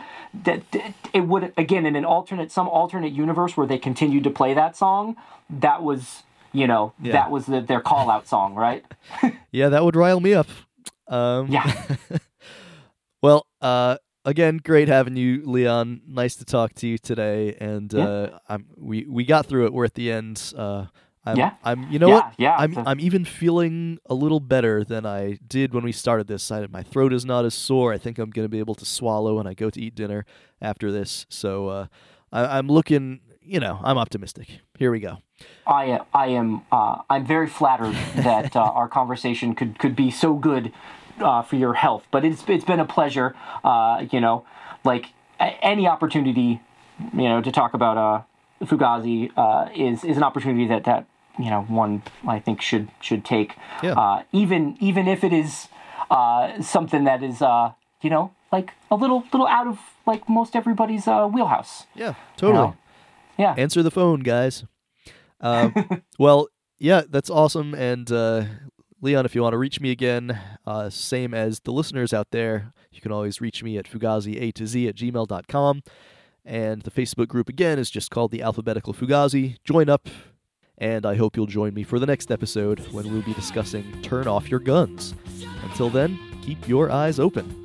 that 0.44 0.72
that- 0.72 0.96
it 1.14 1.28
would 1.28 1.54
again 1.56 1.86
in 1.86 1.96
an 1.96 2.04
alternate 2.04 2.52
some 2.52 2.68
alternate 2.68 3.14
universe 3.14 3.56
where 3.56 3.68
they 3.68 3.78
continued 3.78 4.24
to 4.24 4.32
play 4.32 4.56
that 4.56 4.76
song. 4.76 5.16
That 5.48 5.84
was 5.84 6.24
you 6.54 6.68
know 6.68 6.94
Yeah. 7.02 7.14
that 7.14 7.32
was 7.32 7.46
the, 7.48 7.62
their 7.62 7.82
call 7.82 8.10
out 8.10 8.28
song, 8.28 8.56
right? 8.56 8.84
Yeah, 9.52 9.70
that 9.70 9.84
would 9.84 9.96
rile 9.96 10.20
me 10.20 10.34
up. 10.34 10.48
Um, 11.08 11.48
Yeah. 11.48 11.72
well, 13.22 13.46
uh, 13.62 13.98
again, 14.26 14.58
great 14.64 14.88
having 14.88 15.16
you, 15.16 15.44
Leon. 15.46 16.02
Nice 16.08 16.36
to 16.38 16.46
talk 16.46 16.74
to 16.76 16.88
you 16.88 16.98
today, 16.98 17.56
and 17.60 17.92
Yeah. 17.94 18.04
uh, 18.08 18.40
I'm 18.50 18.66
we 18.78 19.06
we 19.08 19.26
got 19.26 19.46
through 19.46 19.66
it. 19.66 19.74
We're 19.74 19.86
at 19.86 19.94
the 19.94 20.12
end. 20.12 20.54
Uh, 20.58 20.86
I'm, 21.26 21.38
Yeah. 21.38 21.52
I'm. 21.64 21.90
You 21.92 22.00
know 22.00 22.08
Yeah, 22.10 22.14
what? 22.16 22.34
yeah, 22.38 22.56
I'm. 22.58 22.76
a- 22.78 22.84
I'm 22.86 23.00
even 23.00 23.24
feeling 23.26 24.00
a 24.08 24.14
little 24.14 24.40
better 24.42 24.84
than 24.84 25.06
I 25.06 25.38
did 25.48 25.74
when 25.74 25.84
we 25.84 25.92
started 25.94 26.28
this. 26.28 26.52
I, 26.52 26.68
my 26.68 26.84
throat 26.84 27.14
is 27.14 27.26
not 27.26 27.46
as 27.46 27.54
sore. 27.54 27.94
I 27.94 27.98
think 27.98 28.18
I'm 28.20 28.30
going 28.30 28.46
to 28.46 28.50
be 28.50 28.60
able 28.60 28.76
to 28.76 28.86
swallow 28.86 29.38
when 29.38 29.48
I 29.48 29.54
go 29.54 29.70
to 29.70 29.80
eat 29.82 29.96
dinner 29.96 30.26
after 30.62 30.92
this. 30.92 31.26
So 31.30 31.68
uh, 31.70 31.88
I, 32.32 32.58
I'm 32.58 32.68
looking. 32.68 33.22
You 33.46 33.60
know, 33.60 33.80
I'm 33.84 33.98
optimistic. 33.98 34.48
Here 34.80 34.90
we 34.92 35.00
go. 35.02 35.18
I 35.66 36.02
I 36.14 36.28
am 36.28 36.62
uh, 36.72 37.02
I'm 37.10 37.26
very 37.26 37.48
flattered 37.48 37.96
that 38.16 38.56
uh, 38.56 38.62
our 38.62 38.88
conversation 38.88 39.56
could 39.56 39.80
could 39.80 39.96
be 39.96 40.12
so 40.12 40.34
good 40.34 40.72
uh, 41.20 41.42
for 41.42 41.56
your 41.56 41.74
health. 41.74 42.06
But 42.12 42.26
it's 42.26 42.44
it's 42.48 42.66
been 42.66 42.80
a 42.80 42.86
pleasure. 42.86 43.36
Uh, 43.64 44.06
you 44.12 44.20
know, 44.20 44.46
like 44.84 45.08
any 45.40 45.88
opportunity, 45.88 46.62
you 47.14 47.30
know, 47.30 47.42
to 47.42 47.52
talk 47.52 47.74
about 47.74 47.98
uh, 47.98 48.66
Fugazi 48.66 49.32
uh, 49.38 49.70
is 49.76 50.04
is 50.04 50.18
an 50.18 50.24
opportunity 50.24 50.68
that 50.68 50.84
that 50.86 51.06
you 51.40 51.50
know 51.50 51.62
one 51.64 52.04
I 52.28 52.40
think 52.40 52.62
should 52.62 52.90
should 53.00 53.26
take. 53.26 53.56
Yeah. 53.82 53.94
Uh, 53.94 54.24
even 54.32 54.78
even 54.80 55.08
if 55.08 55.24
it 55.24 55.34
is 55.34 55.68
uh, 56.10 56.62
something 56.62 57.06
that 57.06 57.24
is 57.24 57.42
uh, 57.42 57.72
you 58.02 58.10
know 58.10 58.34
like 58.52 58.74
a 58.92 58.96
little 58.96 59.24
little 59.32 59.48
out 59.48 59.68
of 59.68 59.80
like 60.06 60.28
most 60.28 60.56
everybody's 60.56 61.08
uh, 61.08 61.28
wheelhouse. 61.28 61.86
Yeah, 61.96 62.16
totally. 62.38 62.68
know? 62.68 62.78
Yeah. 63.38 63.56
Answer 63.58 63.82
the 63.82 63.92
phone, 63.92 64.20
guys. 64.20 64.64
Um, 65.44 66.02
well, 66.18 66.48
yeah, 66.80 67.04
that's 67.08 67.30
awesome. 67.30 67.76
And 67.76 68.12
uh, 68.12 68.46
Leon, 69.02 69.26
if 69.26 69.36
you 69.36 69.44
want 69.44 69.54
to 69.54 69.58
reach 69.58 69.80
me 69.80 69.92
again, 69.92 70.40
uh, 70.66 70.90
same 70.90 71.34
as 71.36 71.60
the 71.60 71.72
listeners 71.72 72.14
out 72.14 72.32
there, 72.32 72.74
you 72.92 73.02
can 73.02 73.12
always 73.12 73.40
reach 73.42 73.62
me 73.62 73.78
at 73.78 73.86
fugazi 73.86 74.42
a 74.42 74.52
to 74.54 74.66
z 74.66 74.88
at 74.88 74.96
gmail.com. 74.96 75.84
And 76.46 76.82
the 76.82 76.92
Facebook 76.92 77.28
group 77.28 77.48
again 77.48 77.80
is 77.80 77.90
just 77.90 78.10
called 78.12 78.32
the 78.32 78.42
Alphabetical 78.42 78.94
Fugazi. 78.94 79.58
Join 79.64 79.90
up, 79.90 80.10
and 80.78 81.06
I 81.06 81.16
hope 81.16 81.38
you'll 81.38 81.46
join 81.46 81.74
me 81.74 81.84
for 81.84 82.00
the 82.00 82.06
next 82.06 82.32
episode 82.32 82.80
when 82.92 83.12
we'll 83.12 83.22
be 83.22 83.34
discussing 83.34 84.02
Turn 84.02 84.28
Off 84.28 84.50
Your 84.50 84.60
Guns. 84.60 85.14
Until 85.64 85.90
then, 85.90 86.20
keep 86.42 86.68
your 86.68 86.92
eyes 86.92 87.20
open. 87.20 87.62